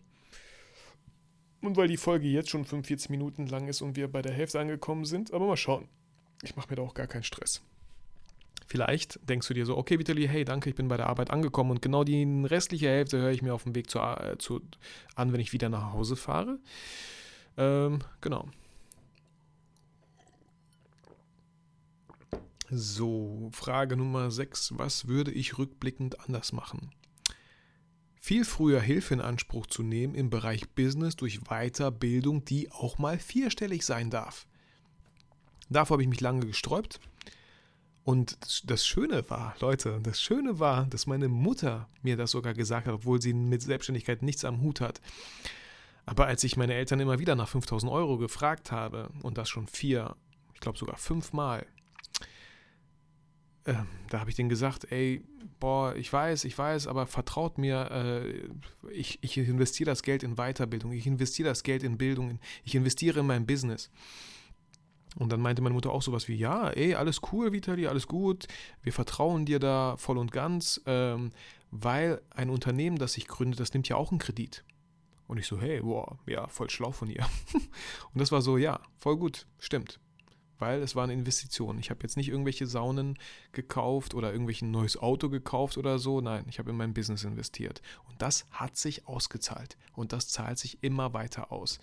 Und 1.61 1.77
weil 1.77 1.87
die 1.87 1.97
Folge 1.97 2.27
jetzt 2.27 2.49
schon 2.49 2.65
45 2.65 3.09
Minuten 3.09 3.47
lang 3.47 3.67
ist 3.67 3.81
und 3.81 3.95
wir 3.95 4.07
bei 4.07 4.21
der 4.21 4.33
Hälfte 4.33 4.59
angekommen 4.59 5.05
sind. 5.05 5.33
Aber 5.33 5.45
mal 5.47 5.57
schauen. 5.57 5.87
Ich 6.41 6.55
mache 6.55 6.69
mir 6.69 6.75
da 6.75 6.81
auch 6.81 6.95
gar 6.95 7.07
keinen 7.07 7.23
Stress. 7.23 7.61
Vielleicht 8.65 9.19
denkst 9.29 9.47
du 9.49 9.53
dir 9.53 9.65
so, 9.65 9.77
okay, 9.77 9.99
Vitali, 9.99 10.27
hey, 10.27 10.45
danke, 10.45 10.69
ich 10.69 10.75
bin 10.75 10.87
bei 10.87 10.95
der 10.95 11.07
Arbeit 11.07 11.29
angekommen 11.29 11.71
und 11.71 11.81
genau 11.81 12.05
die 12.05 12.23
restliche 12.45 12.87
Hälfte 12.87 13.17
höre 13.19 13.31
ich 13.31 13.41
mir 13.41 13.53
auf 13.53 13.63
dem 13.63 13.75
Weg 13.75 13.89
zu, 13.89 13.99
äh, 13.99 14.37
zu, 14.37 14.61
an, 15.13 15.33
wenn 15.33 15.41
ich 15.41 15.51
wieder 15.51 15.67
nach 15.67 15.91
Hause 15.91 16.15
fahre. 16.15 16.57
Ähm, 17.57 17.99
genau. 18.21 18.47
So, 22.69 23.49
Frage 23.51 23.97
Nummer 23.97 24.31
6. 24.31 24.77
Was 24.77 25.09
würde 25.09 25.31
ich 25.31 25.57
rückblickend 25.57 26.21
anders 26.21 26.53
machen? 26.53 26.91
Viel 28.21 28.45
früher 28.45 28.79
Hilfe 28.79 29.15
in 29.15 29.19
Anspruch 29.19 29.65
zu 29.65 29.81
nehmen 29.81 30.13
im 30.13 30.29
Bereich 30.29 30.69
Business 30.69 31.15
durch 31.15 31.41
Weiterbildung, 31.41 32.45
die 32.45 32.71
auch 32.71 32.99
mal 32.99 33.17
vierstellig 33.17 33.83
sein 33.83 34.11
darf. 34.11 34.45
Davor 35.69 35.95
habe 35.95 36.03
ich 36.03 36.09
mich 36.09 36.21
lange 36.21 36.45
gesträubt. 36.45 36.99
Und 38.03 38.37
das 38.69 38.85
Schöne 38.85 39.27
war, 39.29 39.55
Leute, 39.59 39.99
das 40.03 40.21
Schöne 40.21 40.59
war, 40.59 40.85
dass 40.85 41.07
meine 41.07 41.29
Mutter 41.29 41.89
mir 42.03 42.15
das 42.15 42.31
sogar 42.31 42.53
gesagt 42.53 42.87
hat, 42.87 42.93
obwohl 42.93 43.21
sie 43.21 43.33
mit 43.33 43.63
Selbstständigkeit 43.63 44.21
nichts 44.21 44.45
am 44.45 44.61
Hut 44.61 44.81
hat. 44.81 45.01
Aber 46.05 46.27
als 46.27 46.43
ich 46.43 46.57
meine 46.57 46.75
Eltern 46.75 46.99
immer 46.99 47.19
wieder 47.19 47.35
nach 47.35 47.49
5000 47.49 47.91
Euro 47.91 48.17
gefragt 48.17 48.71
habe, 48.71 49.09
und 49.23 49.37
das 49.37 49.49
schon 49.49 49.67
vier, 49.67 50.15
ich 50.53 50.59
glaube 50.59 50.77
sogar 50.77 50.97
fünfmal, 50.97 51.65
äh, 53.65 53.73
da 54.09 54.19
habe 54.19 54.29
ich 54.29 54.35
denen 54.35 54.49
gesagt, 54.49 54.91
ey, 54.91 55.23
boah, 55.59 55.95
ich 55.95 56.11
weiß, 56.11 56.45
ich 56.45 56.57
weiß, 56.57 56.87
aber 56.87 57.05
vertraut 57.05 57.57
mir, 57.57 57.91
äh, 57.91 58.89
ich, 58.91 59.19
ich 59.21 59.37
investiere 59.37 59.89
das 59.89 60.03
Geld 60.03 60.23
in 60.23 60.35
Weiterbildung, 60.35 60.91
ich 60.91 61.05
investiere 61.05 61.49
das 61.49 61.63
Geld 61.63 61.83
in 61.83 61.97
Bildung, 61.97 62.39
ich 62.63 62.75
investiere 62.75 63.19
in 63.19 63.27
mein 63.27 63.45
Business. 63.45 63.91
Und 65.17 65.31
dann 65.31 65.41
meinte 65.41 65.61
meine 65.61 65.75
Mutter 65.75 65.91
auch 65.91 66.01
sowas 66.01 66.27
wie, 66.27 66.35
ja, 66.35 66.69
ey, 66.69 66.95
alles 66.95 67.19
cool, 67.31 67.51
Vitali, 67.51 67.85
alles 67.85 68.07
gut, 68.07 68.47
wir 68.81 68.93
vertrauen 68.93 69.45
dir 69.45 69.59
da 69.59 69.97
voll 69.97 70.17
und 70.17 70.31
ganz, 70.31 70.81
ähm, 70.85 71.31
weil 71.69 72.21
ein 72.31 72.49
Unternehmen, 72.49 72.97
das 72.97 73.13
sich 73.13 73.27
gründet, 73.27 73.59
das 73.59 73.73
nimmt 73.73 73.89
ja 73.89 73.97
auch 73.97 74.11
einen 74.11 74.19
Kredit. 74.19 74.63
Und 75.27 75.37
ich 75.37 75.47
so, 75.47 75.59
hey, 75.59 75.81
boah, 75.81 76.17
ja, 76.25 76.47
voll 76.47 76.69
schlau 76.69 76.91
von 76.91 77.09
ihr. 77.09 77.25
und 77.53 78.19
das 78.19 78.31
war 78.31 78.41
so, 78.41 78.57
ja, 78.57 78.81
voll 78.97 79.17
gut, 79.17 79.47
stimmt 79.59 79.99
weil 80.61 80.81
es 80.81 80.95
war 80.95 81.03
eine 81.03 81.13
Investition. 81.13 81.79
Ich 81.79 81.89
habe 81.89 82.01
jetzt 82.03 82.15
nicht 82.15 82.29
irgendwelche 82.29 82.67
Saunen 82.67 83.17
gekauft 83.51 84.13
oder 84.13 84.31
irgendwelches 84.31 84.67
neues 84.67 84.95
Auto 84.95 85.27
gekauft 85.27 85.77
oder 85.77 85.99
so. 85.99 86.21
Nein, 86.21 86.45
ich 86.47 86.59
habe 86.59 86.69
in 86.69 86.77
mein 86.77 86.93
Business 86.93 87.23
investiert. 87.23 87.81
Und 88.07 88.21
das 88.21 88.45
hat 88.51 88.77
sich 88.77 89.07
ausgezahlt. 89.07 89.75
Und 89.93 90.13
das 90.13 90.29
zahlt 90.29 90.59
sich 90.59 90.83
immer 90.83 91.13
weiter 91.13 91.51
aus. 91.51 91.79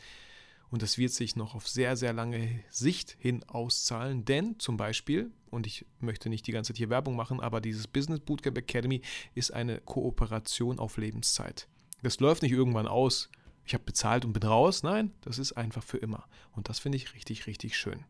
Und 0.71 0.83
das 0.83 0.97
wird 0.97 1.13
sich 1.13 1.35
noch 1.35 1.55
auf 1.55 1.67
sehr, 1.67 1.97
sehr 1.97 2.13
lange 2.13 2.61
Sicht 2.71 3.17
hin 3.19 3.43
auszahlen. 3.49 4.25
Denn 4.25 4.59
zum 4.59 4.77
Beispiel, 4.77 5.33
und 5.51 5.67
ich 5.67 5.85
möchte 5.99 6.29
nicht 6.29 6.47
die 6.47 6.53
ganze 6.53 6.73
Zeit 6.73 6.79
hier 6.79 6.91
Werbung 6.91 7.17
machen, 7.17 7.41
aber 7.41 7.61
dieses 7.61 7.89
Business 7.89 8.21
Bootcamp 8.21 8.59
Academy 8.59 9.03
ist 9.35 9.53
eine 9.53 9.81
Kooperation 9.81 10.79
auf 10.79 10.99
Lebenszeit. 10.99 11.67
Das 12.03 12.21
läuft 12.21 12.43
nicht 12.43 12.53
irgendwann 12.53 12.87
aus. 12.87 13.29
Ich 13.65 13.75
habe 13.75 13.85
bezahlt 13.85 14.25
und 14.25 14.33
bin 14.33 14.45
raus. 14.45 14.83
Nein, 14.83 15.13
das 15.23 15.39
ist 15.39 15.53
einfach 15.53 15.83
für 15.83 15.99
immer. 15.99 16.27
Und 16.53 16.69
das 16.69 16.79
finde 16.79 16.97
ich 16.97 17.15
richtig, 17.15 17.47
richtig 17.47 17.77
schön. 17.77 18.05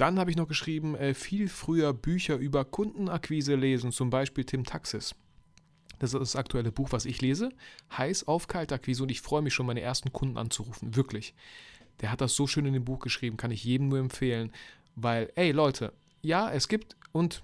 Dann 0.00 0.18
habe 0.18 0.30
ich 0.30 0.36
noch 0.38 0.48
geschrieben, 0.48 0.94
äh, 0.94 1.12
viel 1.12 1.46
früher 1.46 1.92
Bücher 1.92 2.36
über 2.36 2.64
Kundenakquise 2.64 3.54
lesen, 3.54 3.92
zum 3.92 4.08
Beispiel 4.08 4.44
Tim 4.44 4.64
Taxis. 4.64 5.14
Das 5.98 6.14
ist 6.14 6.20
das 6.20 6.36
aktuelle 6.36 6.72
Buch, 6.72 6.88
was 6.92 7.04
ich 7.04 7.20
lese. 7.20 7.50
Heiß 7.98 8.26
auf 8.26 8.46
Kaltakquise 8.46 9.02
und 9.02 9.10
ich 9.10 9.20
freue 9.20 9.42
mich 9.42 9.52
schon, 9.52 9.66
meine 9.66 9.82
ersten 9.82 10.10
Kunden 10.10 10.38
anzurufen. 10.38 10.96
Wirklich. 10.96 11.34
Der 12.00 12.10
hat 12.10 12.22
das 12.22 12.34
so 12.34 12.46
schön 12.46 12.64
in 12.64 12.72
dem 12.72 12.86
Buch 12.86 13.00
geschrieben, 13.00 13.36
kann 13.36 13.50
ich 13.50 13.62
jedem 13.62 13.88
nur 13.88 13.98
empfehlen. 13.98 14.52
Weil, 14.96 15.30
ey 15.34 15.52
Leute, 15.52 15.92
ja, 16.22 16.50
es 16.50 16.68
gibt 16.68 16.96
und 17.12 17.42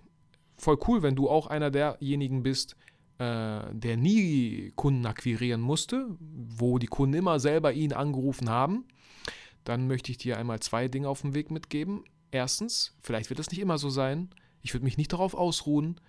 voll 0.57 0.79
cool, 0.89 1.03
wenn 1.03 1.15
du 1.15 1.29
auch 1.29 1.49
einer 1.49 1.71
derjenigen 1.71 2.43
bist, 2.43 2.75
äh, 3.19 3.61
der 3.71 3.99
nie 3.99 4.73
Kunden 4.77 5.05
akquirieren 5.05 5.61
musste, 5.61 6.07
wo 6.21 6.79
die 6.79 6.87
Kunden 6.87 7.17
immer 7.17 7.39
selber 7.39 7.75
ihn 7.75 7.93
angerufen 7.93 8.49
haben. 8.49 8.87
Dann 9.65 9.89
möchte 9.89 10.11
ich 10.11 10.17
dir 10.17 10.39
einmal 10.39 10.61
zwei 10.61 10.89
Dinge 10.89 11.11
auf 11.11 11.21
den 11.21 11.35
Weg 11.35 11.51
mitgeben. 11.51 12.05
Erstens, 12.31 12.95
vielleicht 13.01 13.31
wird 13.31 13.39
das 13.39 13.51
nicht 13.51 13.61
immer 13.61 13.79
so 13.79 13.91
sein. 13.91 14.31
Ich 14.63 14.75
würde 14.75 14.85
mich 14.85 14.97
nicht 14.97 15.13
darauf 15.13 15.35
ausruhen. 15.35 16.01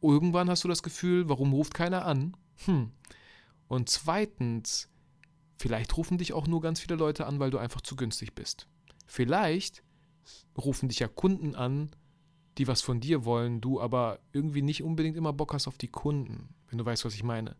Irgendwann 0.00 0.48
hast 0.48 0.64
du 0.64 0.68
das 0.68 0.82
Gefühl, 0.82 1.28
warum 1.28 1.52
ruft 1.52 1.74
keiner 1.74 2.04
an? 2.04 2.36
Hm. 2.64 2.92
Und 3.66 3.88
zweitens, 3.88 4.88
vielleicht 5.56 5.96
rufen 5.96 6.18
dich 6.18 6.32
auch 6.32 6.46
nur 6.46 6.60
ganz 6.60 6.80
viele 6.80 6.96
Leute 6.96 7.26
an, 7.26 7.40
weil 7.40 7.50
du 7.50 7.58
einfach 7.58 7.80
zu 7.80 7.96
günstig 7.96 8.34
bist. 8.34 8.66
Vielleicht 9.06 9.82
rufen 10.56 10.88
dich 10.88 11.00
ja 11.00 11.08
Kunden 11.08 11.54
an, 11.54 11.90
die 12.58 12.66
was 12.66 12.82
von 12.82 13.00
dir 13.00 13.24
wollen, 13.24 13.60
du 13.60 13.80
aber 13.80 14.18
irgendwie 14.32 14.62
nicht 14.62 14.82
unbedingt 14.82 15.16
immer 15.16 15.32
Bock 15.32 15.54
hast 15.54 15.68
auf 15.68 15.78
die 15.78 15.88
Kunden, 15.88 16.48
wenn 16.68 16.78
du 16.78 16.84
weißt, 16.84 17.04
was 17.04 17.14
ich 17.14 17.22
meine. 17.22 17.56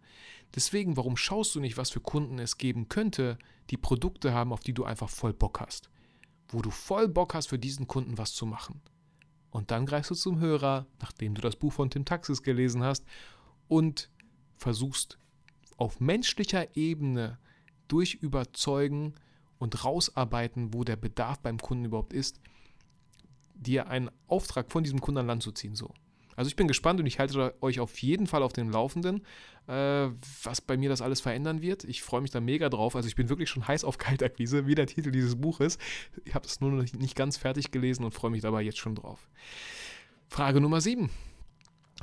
Deswegen, 0.54 0.96
warum 0.96 1.16
schaust 1.16 1.54
du 1.54 1.60
nicht, 1.60 1.76
was 1.76 1.90
für 1.90 2.00
Kunden 2.00 2.38
es 2.38 2.58
geben 2.58 2.88
könnte, 2.88 3.38
die 3.70 3.76
Produkte 3.76 4.32
haben, 4.32 4.52
auf 4.52 4.60
die 4.60 4.72
du 4.74 4.84
einfach 4.84 5.08
voll 5.08 5.32
Bock 5.32 5.60
hast? 5.60 5.90
Wo 6.48 6.62
du 6.62 6.70
voll 6.70 7.08
Bock 7.08 7.34
hast, 7.34 7.48
für 7.48 7.58
diesen 7.58 7.86
Kunden 7.86 8.18
was 8.18 8.32
zu 8.32 8.46
machen. 8.46 8.80
Und 9.50 9.70
dann 9.70 9.86
greifst 9.86 10.10
du 10.10 10.14
zum 10.14 10.40
Hörer, 10.40 10.86
nachdem 11.00 11.34
du 11.34 11.40
das 11.40 11.56
Buch 11.56 11.72
von 11.72 11.90
Tim 11.90 12.04
Taxis 12.04 12.42
gelesen 12.42 12.82
hast, 12.82 13.04
und 13.66 14.10
versuchst 14.56 15.18
auf 15.76 16.00
menschlicher 16.00 16.76
Ebene 16.76 17.38
durch 17.86 18.14
Überzeugen 18.14 19.14
und 19.58 19.84
rausarbeiten, 19.84 20.74
wo 20.74 20.84
der 20.84 20.96
Bedarf 20.96 21.38
beim 21.40 21.58
Kunden 21.58 21.86
überhaupt 21.86 22.12
ist, 22.12 22.40
dir 23.54 23.88
einen 23.88 24.10
Auftrag 24.26 24.70
von 24.70 24.84
diesem 24.84 25.00
Kunden 25.00 25.18
an 25.18 25.26
Land 25.26 25.42
zu 25.42 25.52
ziehen. 25.52 25.74
So. 25.74 25.92
Also 26.38 26.50
ich 26.50 26.54
bin 26.54 26.68
gespannt 26.68 27.00
und 27.00 27.06
ich 27.06 27.18
halte 27.18 27.52
euch 27.60 27.80
auf 27.80 27.98
jeden 27.98 28.28
Fall 28.28 28.44
auf 28.44 28.52
dem 28.52 28.70
Laufenden, 28.70 29.24
äh, 29.66 30.08
was 30.44 30.60
bei 30.60 30.76
mir 30.76 30.88
das 30.88 31.02
alles 31.02 31.20
verändern 31.20 31.62
wird. 31.62 31.82
Ich 31.82 32.04
freue 32.04 32.20
mich 32.20 32.30
da 32.30 32.40
mega 32.40 32.68
drauf. 32.68 32.94
Also 32.94 33.08
ich 33.08 33.16
bin 33.16 33.28
wirklich 33.28 33.50
schon 33.50 33.66
heiß 33.66 33.82
auf 33.82 33.98
Kaltakquise, 33.98 34.68
wie 34.68 34.76
der 34.76 34.86
Titel 34.86 35.10
dieses 35.10 35.34
Buches. 35.34 35.78
Ich 36.24 36.36
habe 36.36 36.46
es 36.46 36.60
nur 36.60 36.70
noch 36.70 36.92
nicht 36.92 37.16
ganz 37.16 37.38
fertig 37.38 37.72
gelesen 37.72 38.04
und 38.04 38.12
freue 38.12 38.30
mich 38.30 38.42
dabei 38.42 38.62
jetzt 38.62 38.78
schon 38.78 38.94
drauf. 38.94 39.28
Frage 40.28 40.60
Nummer 40.60 40.80
7. 40.80 41.10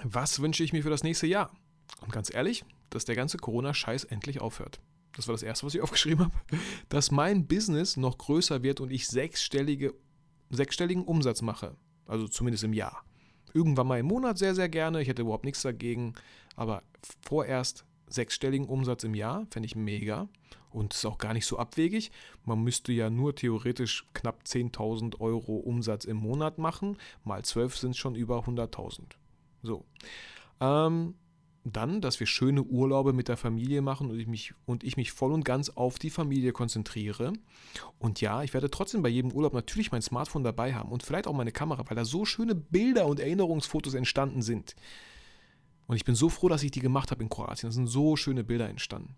Was 0.03 0.41
wünsche 0.41 0.65
ich 0.65 0.73
mir 0.73 0.83
für 0.83 0.89
das 0.89 1.03
nächste 1.03 1.27
Jahr? 1.27 1.55
Und 2.01 2.11
ganz 2.11 2.29
ehrlich, 2.33 2.65
dass 2.89 3.05
der 3.05 3.15
ganze 3.15 3.37
Corona-Scheiß 3.37 4.03
endlich 4.03 4.41
aufhört. 4.41 4.81
Das 5.15 5.29
war 5.29 5.33
das 5.33 5.43
Erste, 5.43 5.65
was 5.65 5.75
ich 5.75 5.81
aufgeschrieben 5.81 6.25
habe. 6.25 6.61
Dass 6.89 7.09
mein 7.09 7.47
Business 7.47 7.95
noch 7.95 8.17
größer 8.17 8.63
wird 8.63 8.81
und 8.81 8.91
ich 8.91 9.07
sechsstellige, 9.07 9.93
sechsstelligen 10.49 11.05
Umsatz 11.05 11.41
mache. 11.41 11.77
Also 12.05 12.27
zumindest 12.27 12.65
im 12.65 12.73
Jahr. 12.73 13.05
Irgendwann 13.55 13.87
mal 13.87 13.99
im 13.99 14.07
Monat 14.07 14.37
sehr, 14.37 14.53
sehr 14.53 14.67
gerne. 14.67 15.01
Ich 15.01 15.07
hätte 15.07 15.21
überhaupt 15.21 15.45
nichts 15.45 15.61
dagegen. 15.61 16.13
Aber 16.57 16.83
vorerst 17.21 17.85
sechsstelligen 18.07 18.67
Umsatz 18.67 19.05
im 19.05 19.15
Jahr 19.15 19.47
fände 19.49 19.65
ich 19.65 19.77
mega. 19.77 20.27
Und 20.71 20.93
ist 20.93 21.05
auch 21.05 21.17
gar 21.17 21.33
nicht 21.33 21.45
so 21.45 21.57
abwegig. 21.57 22.11
Man 22.43 22.61
müsste 22.61 22.91
ja 22.91 23.09
nur 23.09 23.33
theoretisch 23.33 24.05
knapp 24.13 24.41
10.000 24.45 25.21
Euro 25.21 25.55
Umsatz 25.55 26.03
im 26.03 26.17
Monat 26.17 26.57
machen. 26.57 26.97
Mal 27.23 27.45
12 27.45 27.77
sind 27.77 27.95
schon 27.95 28.15
über 28.15 28.39
100.000. 28.39 29.03
So. 29.63 29.85
Ähm, 30.59 31.15
dann, 31.65 31.99
dass 31.99 32.19
wir 32.19 32.27
schöne 32.27 32.61
Urlaube 32.63 33.11
mit 33.11 33.27
der 33.27 33.37
Familie 33.37 33.81
machen 33.81 34.09
und 34.09 34.19
ich, 34.19 34.27
mich, 34.27 34.53
und 34.65 34.83
ich 34.83 34.97
mich 34.97 35.11
voll 35.11 35.31
und 35.31 35.43
ganz 35.43 35.69
auf 35.69 35.97
die 35.97 36.11
Familie 36.11 36.51
konzentriere. 36.51 37.33
Und 37.97 38.21
ja, 38.21 38.43
ich 38.43 38.53
werde 38.53 38.69
trotzdem 38.69 39.01
bei 39.01 39.09
jedem 39.09 39.31
Urlaub 39.31 39.53
natürlich 39.53 39.91
mein 39.91 40.03
Smartphone 40.03 40.43
dabei 40.43 40.75
haben 40.75 40.91
und 40.91 41.01
vielleicht 41.01 41.25
auch 41.25 41.33
meine 41.33 41.51
Kamera, 41.51 41.83
weil 41.87 41.95
da 41.95 42.05
so 42.05 42.23
schöne 42.23 42.53
Bilder 42.53 43.07
und 43.07 43.19
Erinnerungsfotos 43.19 43.95
entstanden 43.95 44.43
sind. 44.43 44.75
Und 45.87 45.95
ich 45.95 46.05
bin 46.05 46.15
so 46.15 46.29
froh, 46.29 46.49
dass 46.49 46.63
ich 46.63 46.71
die 46.71 46.79
gemacht 46.79 47.11
habe 47.11 47.23
in 47.23 47.29
Kroatien. 47.29 47.69
Da 47.69 47.73
sind 47.73 47.87
so 47.87 48.15
schöne 48.15 48.43
Bilder 48.43 48.69
entstanden. 48.69 49.15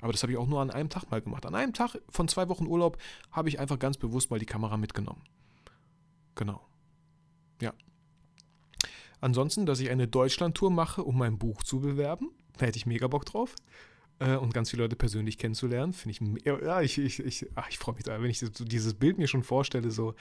Aber 0.00 0.12
das 0.12 0.22
habe 0.22 0.32
ich 0.32 0.38
auch 0.38 0.46
nur 0.46 0.60
an 0.60 0.70
einem 0.70 0.90
Tag 0.90 1.10
mal 1.10 1.22
gemacht. 1.22 1.46
An 1.46 1.54
einem 1.54 1.72
Tag 1.72 1.98
von 2.10 2.28
zwei 2.28 2.48
Wochen 2.48 2.66
Urlaub 2.66 2.98
habe 3.30 3.48
ich 3.48 3.58
einfach 3.58 3.78
ganz 3.78 3.96
bewusst 3.96 4.30
mal 4.30 4.38
die 4.38 4.46
Kamera 4.46 4.76
mitgenommen. 4.76 5.22
Genau. 6.34 6.60
Ja. 7.62 7.72
Ansonsten, 9.20 9.66
dass 9.66 9.80
ich 9.80 9.90
eine 9.90 10.08
Deutschland-Tour 10.08 10.70
mache, 10.70 11.02
um 11.02 11.18
mein 11.18 11.38
Buch 11.38 11.62
zu 11.62 11.80
bewerben. 11.80 12.30
Da 12.58 12.66
hätte 12.66 12.78
ich 12.78 12.86
mega 12.86 13.06
Bock 13.06 13.24
drauf. 13.24 13.54
Äh, 14.18 14.36
und 14.36 14.54
ganz 14.54 14.70
viele 14.70 14.82
Leute 14.84 14.96
persönlich 14.96 15.36
kennenzulernen, 15.36 15.92
finde 15.92 16.38
ich, 16.40 16.44
ja, 16.46 16.80
ich, 16.80 16.96
ich, 16.96 17.20
ich, 17.20 17.46
ich 17.68 17.78
freue 17.78 17.94
mich 17.96 18.04
da, 18.04 18.20
wenn 18.22 18.30
ich 18.30 18.38
so 18.38 18.64
dieses 18.64 18.94
Bild 18.94 19.18
mir 19.18 19.28
schon 19.28 19.42
vorstelle, 19.42 19.90
so, 19.90 20.14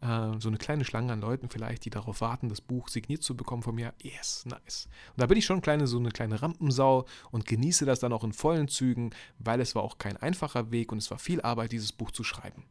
äh, 0.00 0.30
so 0.38 0.48
eine 0.48 0.56
kleine 0.56 0.86
Schlange 0.86 1.12
an 1.12 1.20
Leuten 1.20 1.50
vielleicht, 1.50 1.84
die 1.84 1.90
darauf 1.90 2.22
warten, 2.22 2.48
das 2.48 2.62
Buch 2.62 2.88
signiert 2.88 3.22
zu 3.22 3.36
bekommen 3.36 3.62
von 3.62 3.74
mir. 3.74 3.92
Yes, 4.02 4.46
nice. 4.46 4.88
Und 5.10 5.20
da 5.20 5.26
bin 5.26 5.36
ich 5.36 5.44
schon 5.44 5.60
kleine, 5.60 5.86
so 5.86 5.98
eine 5.98 6.10
kleine 6.10 6.40
Rampensau 6.40 7.04
und 7.30 7.44
genieße 7.44 7.84
das 7.84 8.00
dann 8.00 8.14
auch 8.14 8.24
in 8.24 8.32
vollen 8.32 8.68
Zügen, 8.68 9.10
weil 9.38 9.60
es 9.60 9.74
war 9.74 9.82
auch 9.82 9.98
kein 9.98 10.16
einfacher 10.16 10.70
Weg 10.70 10.90
und 10.90 10.98
es 10.98 11.10
war 11.10 11.18
viel 11.18 11.42
Arbeit, 11.42 11.72
dieses 11.72 11.92
Buch 11.92 12.10
zu 12.10 12.24
schreiben. 12.24 12.64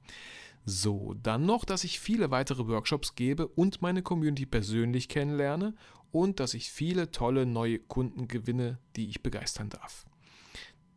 So, 0.65 1.15
dann 1.15 1.45
noch, 1.45 1.65
dass 1.65 1.83
ich 1.83 1.99
viele 1.99 2.29
weitere 2.29 2.67
Workshops 2.67 3.15
gebe 3.15 3.47
und 3.47 3.81
meine 3.81 4.03
Community 4.03 4.45
persönlich 4.45 5.09
kennenlerne 5.09 5.75
und 6.11 6.39
dass 6.39 6.53
ich 6.53 6.71
viele 6.71 7.11
tolle 7.11 7.45
neue 7.45 7.79
Kunden 7.79 8.27
gewinne, 8.27 8.77
die 8.95 9.09
ich 9.09 9.23
begeistern 9.23 9.69
darf. 9.69 10.05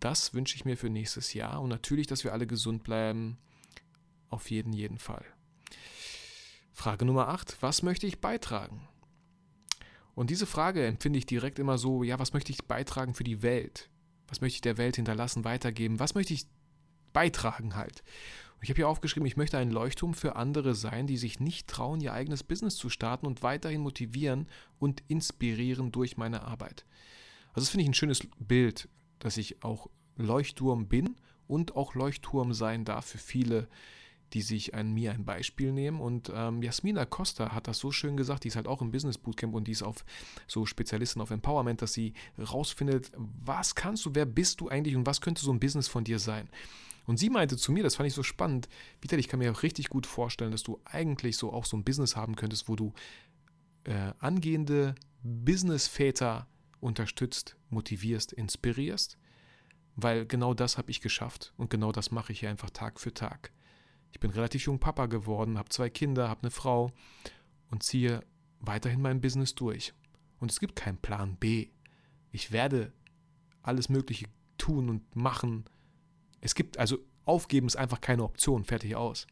Das 0.00 0.34
wünsche 0.34 0.56
ich 0.56 0.66
mir 0.66 0.76
für 0.76 0.90
nächstes 0.90 1.32
Jahr 1.32 1.62
und 1.62 1.70
natürlich, 1.70 2.06
dass 2.06 2.24
wir 2.24 2.32
alle 2.32 2.46
gesund 2.46 2.84
bleiben. 2.84 3.38
Auf 4.28 4.50
jeden, 4.50 4.72
jeden 4.72 4.98
Fall. 4.98 5.24
Frage 6.72 7.04
Nummer 7.04 7.28
8. 7.28 7.56
Was 7.62 7.82
möchte 7.82 8.06
ich 8.06 8.20
beitragen? 8.20 8.86
Und 10.14 10.30
diese 10.30 10.46
Frage 10.46 10.84
empfinde 10.86 11.18
ich 11.18 11.26
direkt 11.26 11.58
immer 11.58 11.78
so, 11.78 12.02
ja, 12.02 12.18
was 12.18 12.32
möchte 12.32 12.52
ich 12.52 12.64
beitragen 12.64 13.14
für 13.14 13.24
die 13.24 13.42
Welt? 13.42 13.88
Was 14.28 14.40
möchte 14.40 14.56
ich 14.56 14.60
der 14.60 14.78
Welt 14.78 14.96
hinterlassen, 14.96 15.44
weitergeben? 15.44 16.00
Was 16.00 16.14
möchte 16.14 16.34
ich 16.34 16.46
beitragen 17.12 17.74
halt? 17.74 18.02
Ich 18.60 18.70
habe 18.70 18.76
hier 18.76 18.88
aufgeschrieben, 18.88 19.26
ich 19.26 19.36
möchte 19.36 19.58
ein 19.58 19.70
Leuchtturm 19.70 20.14
für 20.14 20.36
andere 20.36 20.74
sein, 20.74 21.06
die 21.06 21.18
sich 21.18 21.38
nicht 21.38 21.68
trauen, 21.68 22.00
ihr 22.00 22.12
eigenes 22.12 22.42
Business 22.42 22.76
zu 22.76 22.88
starten 22.88 23.26
und 23.26 23.42
weiterhin 23.42 23.82
motivieren 23.82 24.48
und 24.78 25.02
inspirieren 25.08 25.92
durch 25.92 26.16
meine 26.16 26.42
Arbeit. 26.42 26.86
Also 27.48 27.66
das 27.66 27.68
finde 27.68 27.82
ich 27.82 27.90
ein 27.90 27.94
schönes 27.94 28.26
Bild, 28.38 28.88
dass 29.18 29.36
ich 29.36 29.62
auch 29.62 29.88
Leuchtturm 30.16 30.88
bin 30.88 31.16
und 31.46 31.76
auch 31.76 31.94
Leuchtturm 31.94 32.54
sein 32.54 32.84
darf 32.84 33.06
für 33.06 33.18
viele, 33.18 33.68
die 34.32 34.42
sich 34.42 34.74
an 34.74 34.92
mir 34.92 35.12
ein 35.12 35.24
Beispiel 35.24 35.72
nehmen. 35.72 36.00
Und 36.00 36.32
ähm, 36.34 36.62
Jasmina 36.62 37.04
Costa 37.04 37.54
hat 37.54 37.68
das 37.68 37.78
so 37.78 37.92
schön 37.92 38.16
gesagt, 38.16 38.44
die 38.44 38.48
ist 38.48 38.56
halt 38.56 38.66
auch 38.66 38.82
im 38.82 38.90
Business 38.90 39.18
Bootcamp 39.18 39.54
und 39.54 39.68
die 39.68 39.72
ist 39.72 39.82
auf 39.82 40.04
so 40.48 40.66
Spezialistin 40.66 41.22
auf 41.22 41.30
Empowerment, 41.30 41.82
dass 41.82 41.92
sie 41.92 42.14
rausfindet, 42.38 43.12
was 43.16 43.74
kannst 43.74 44.04
du, 44.04 44.14
wer 44.14 44.26
bist 44.26 44.60
du 44.60 44.68
eigentlich 44.68 44.96
und 44.96 45.06
was 45.06 45.20
könnte 45.20 45.42
so 45.42 45.52
ein 45.52 45.60
Business 45.60 45.86
von 45.86 46.04
dir 46.04 46.18
sein. 46.18 46.48
Und 47.06 47.18
sie 47.18 47.30
meinte 47.30 47.56
zu 47.56 47.72
mir, 47.72 47.82
das 47.82 47.96
fand 47.96 48.06
ich 48.06 48.14
so 48.14 48.22
spannend, 48.22 48.68
Vital, 49.00 49.18
ich 49.18 49.28
kann 49.28 49.38
mir 49.38 49.52
auch 49.52 49.62
richtig 49.62 49.88
gut 49.90 50.06
vorstellen, 50.06 50.52
dass 50.52 50.62
du 50.62 50.80
eigentlich 50.84 51.36
so 51.36 51.52
auch 51.52 51.64
so 51.64 51.76
ein 51.76 51.84
Business 51.84 52.16
haben 52.16 52.36
könntest, 52.36 52.68
wo 52.68 52.76
du 52.76 52.92
äh, 53.84 54.12
angehende 54.18 54.94
Businessväter 55.22 56.46
unterstützt, 56.80 57.56
motivierst, 57.70 58.32
inspirierst, 58.32 59.18
weil 59.96 60.26
genau 60.26 60.54
das 60.54 60.78
habe 60.78 60.90
ich 60.90 61.00
geschafft 61.00 61.52
und 61.56 61.70
genau 61.70 61.92
das 61.92 62.10
mache 62.10 62.32
ich 62.32 62.40
hier 62.40 62.50
einfach 62.50 62.70
Tag 62.70 63.00
für 63.00 63.12
Tag. 63.12 63.52
Ich 64.12 64.20
bin 64.20 64.30
relativ 64.30 64.64
jung 64.66 64.78
Papa 64.78 65.06
geworden, 65.06 65.58
habe 65.58 65.68
zwei 65.70 65.90
Kinder, 65.90 66.28
habe 66.28 66.42
eine 66.42 66.50
Frau 66.50 66.92
und 67.70 67.82
ziehe 67.82 68.22
weiterhin 68.60 69.02
mein 69.02 69.20
Business 69.20 69.54
durch. 69.54 69.92
Und 70.40 70.50
es 70.50 70.60
gibt 70.60 70.76
keinen 70.76 70.98
Plan 70.98 71.36
B. 71.36 71.68
Ich 72.30 72.52
werde 72.52 72.92
alles 73.62 73.88
Mögliche 73.88 74.26
tun 74.58 74.88
und 74.88 75.16
machen, 75.16 75.64
es 76.44 76.54
gibt, 76.54 76.78
also 76.78 76.98
aufgeben 77.24 77.66
ist 77.66 77.76
einfach 77.76 78.00
keine 78.00 78.22
Option, 78.22 78.64
fertig 78.64 78.94
aus. 78.94 79.26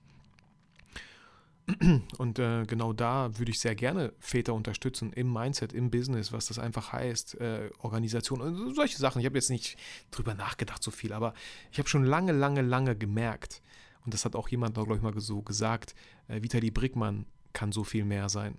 Und 2.18 2.38
äh, 2.38 2.64
genau 2.64 2.92
da 2.92 3.38
würde 3.38 3.52
ich 3.52 3.60
sehr 3.60 3.76
gerne 3.76 4.12
Väter 4.18 4.54
unterstützen 4.54 5.12
im 5.12 5.32
Mindset, 5.32 5.72
im 5.72 5.90
Business, 5.90 6.32
was 6.32 6.46
das 6.46 6.58
einfach 6.58 6.92
heißt, 6.92 7.40
äh, 7.40 7.70
Organisation 7.78 8.40
und 8.40 8.74
solche 8.74 8.96
Sachen. 8.96 9.20
Ich 9.20 9.26
habe 9.26 9.36
jetzt 9.36 9.50
nicht 9.50 9.76
drüber 10.10 10.34
nachgedacht 10.34 10.82
so 10.82 10.90
viel, 10.90 11.12
aber 11.12 11.34
ich 11.70 11.78
habe 11.78 11.88
schon 11.88 12.04
lange, 12.04 12.32
lange, 12.32 12.62
lange 12.62 12.96
gemerkt, 12.96 13.62
und 14.04 14.14
das 14.14 14.24
hat 14.24 14.34
auch 14.34 14.48
jemand, 14.48 14.74
glaube 14.74 14.96
ich, 14.96 15.02
mal 15.02 15.18
so 15.20 15.42
gesagt, 15.42 15.94
äh, 16.28 16.42
Vitali 16.42 16.70
Brickmann 16.70 17.26
kann 17.52 17.72
so 17.72 17.84
viel 17.84 18.04
mehr 18.04 18.28
sein. 18.28 18.58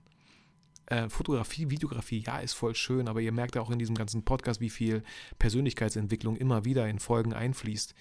Äh, 0.86 1.10
Fotografie, 1.10 1.70
Videografie, 1.70 2.24
ja, 2.26 2.40
ist 2.40 2.54
voll 2.54 2.76
schön, 2.76 3.08
aber 3.08 3.20
ihr 3.20 3.32
merkt 3.32 3.56
ja 3.56 3.62
auch 3.62 3.72
in 3.72 3.80
diesem 3.80 3.96
ganzen 3.96 4.24
Podcast, 4.24 4.62
wie 4.62 4.70
viel 4.70 5.04
Persönlichkeitsentwicklung 5.40 6.36
immer 6.36 6.66
wieder 6.66 6.88
in 6.88 7.00
Folgen 7.00 7.34
einfließt. 7.34 7.94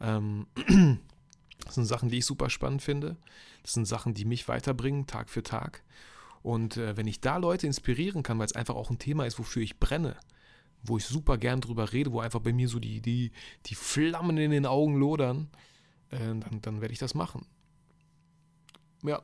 Ähm, 0.00 0.46
das 1.64 1.74
sind 1.74 1.86
Sachen, 1.86 2.08
die 2.08 2.18
ich 2.18 2.26
super 2.26 2.50
spannend 2.50 2.82
finde. 2.82 3.16
Das 3.62 3.72
sind 3.72 3.86
Sachen, 3.86 4.14
die 4.14 4.24
mich 4.24 4.48
weiterbringen, 4.48 5.06
Tag 5.06 5.30
für 5.30 5.42
Tag. 5.42 5.82
Und 6.42 6.76
äh, 6.76 6.96
wenn 6.96 7.06
ich 7.06 7.20
da 7.20 7.38
Leute 7.38 7.66
inspirieren 7.66 8.22
kann, 8.22 8.38
weil 8.38 8.46
es 8.46 8.54
einfach 8.54 8.76
auch 8.76 8.90
ein 8.90 8.98
Thema 8.98 9.26
ist, 9.26 9.38
wofür 9.38 9.62
ich 9.62 9.80
brenne, 9.80 10.16
wo 10.82 10.96
ich 10.96 11.04
super 11.04 11.38
gern 11.38 11.60
drüber 11.60 11.92
rede, 11.92 12.12
wo 12.12 12.20
einfach 12.20 12.40
bei 12.40 12.52
mir 12.52 12.68
so 12.68 12.78
die, 12.78 13.00
die, 13.00 13.32
die 13.66 13.74
Flammen 13.74 14.38
in 14.38 14.52
den 14.52 14.66
Augen 14.66 14.96
lodern, 14.96 15.48
äh, 16.10 16.18
dann, 16.18 16.60
dann 16.62 16.80
werde 16.80 16.92
ich 16.92 17.00
das 17.00 17.14
machen. 17.14 17.46
Ja, 19.02 19.22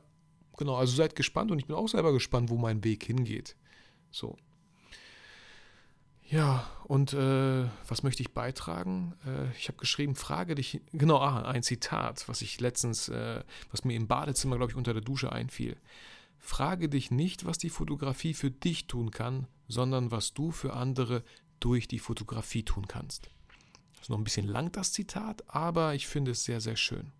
genau. 0.57 0.75
Also 0.75 0.95
seid 0.95 1.15
gespannt 1.15 1.51
und 1.51 1.59
ich 1.59 1.67
bin 1.67 1.75
auch 1.75 1.87
selber 1.87 2.11
gespannt, 2.11 2.49
wo 2.49 2.57
mein 2.57 2.83
Weg 2.83 3.05
hingeht. 3.05 3.55
So. 4.11 4.37
Ja, 6.33 6.67
und 6.85 7.13
äh, 7.13 7.69
was 7.87 8.01
möchte 8.01 8.23
ich 8.23 8.33
beitragen? 8.33 9.13
Äh, 9.23 9.55
ich 9.55 9.67
habe 9.67 9.77
geschrieben, 9.77 10.15
frage 10.15 10.55
dich, 10.55 10.81
genau, 10.91 11.19
ah, 11.19 11.43
ein 11.43 11.61
Zitat, 11.61 12.27
was 12.27 12.41
ich 12.41 12.59
letztens, 12.59 13.07
äh, 13.09 13.43
was 13.69 13.85
mir 13.85 13.95
im 13.95 14.07
Badezimmer, 14.07 14.57
glaube 14.57 14.71
ich, 14.71 14.75
unter 14.75 14.93
der 14.93 15.03
Dusche 15.03 15.31
einfiel. 15.31 15.77
Frage 16.39 16.89
dich 16.89 17.11
nicht, 17.11 17.45
was 17.45 17.59
die 17.59 17.69
Fotografie 17.69 18.33
für 18.33 18.49
dich 18.49 18.87
tun 18.87 19.11
kann, 19.11 19.45
sondern 19.67 20.09
was 20.09 20.33
du 20.33 20.49
für 20.49 20.73
andere 20.73 21.23
durch 21.59 21.87
die 21.87 21.99
Fotografie 21.99 22.63
tun 22.63 22.87
kannst. 22.87 23.29
Das 23.93 24.05
ist 24.05 24.09
noch 24.09 24.17
ein 24.17 24.23
bisschen 24.23 24.47
lang, 24.47 24.71
das 24.71 24.91
Zitat, 24.91 25.43
aber 25.47 25.93
ich 25.93 26.07
finde 26.07 26.31
es 26.31 26.45
sehr, 26.45 26.61
sehr 26.61 26.77
schön. 26.77 27.11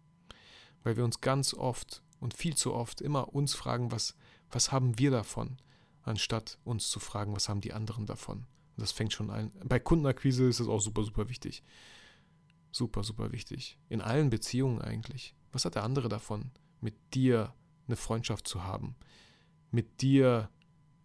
Weil 0.81 0.97
wir 0.97 1.03
uns 1.03 1.21
ganz 1.21 1.53
oft 1.53 2.01
und 2.19 2.33
viel 2.33 2.55
zu 2.55 2.73
oft 2.73 2.99
immer 2.99 3.35
uns 3.35 3.53
fragen, 3.53 3.91
was, 3.91 4.15
was 4.49 4.71
haben 4.71 4.97
wir 4.97 5.11
davon, 5.11 5.57
anstatt 6.01 6.57
uns 6.63 6.89
zu 6.89 6.99
fragen, 6.99 7.35
was 7.35 7.47
haben 7.47 7.61
die 7.61 7.73
anderen 7.73 8.07
davon. 8.07 8.47
Das 8.77 8.91
fängt 8.91 9.13
schon 9.13 9.29
an. 9.29 9.51
Bei 9.63 9.79
Kundenakquise 9.79 10.47
ist 10.47 10.59
das 10.59 10.67
auch 10.67 10.79
super, 10.79 11.03
super 11.03 11.29
wichtig. 11.29 11.63
Super, 12.71 13.03
super 13.03 13.31
wichtig. 13.31 13.77
In 13.89 14.01
allen 14.01 14.29
Beziehungen 14.29 14.81
eigentlich. 14.81 15.35
Was 15.51 15.65
hat 15.65 15.75
der 15.75 15.83
andere 15.83 16.09
davon, 16.09 16.51
mit 16.81 16.95
dir 17.13 17.53
eine 17.87 17.95
Freundschaft 17.95 18.47
zu 18.47 18.63
haben? 18.63 18.95
Mit 19.69 20.01
dir 20.01 20.49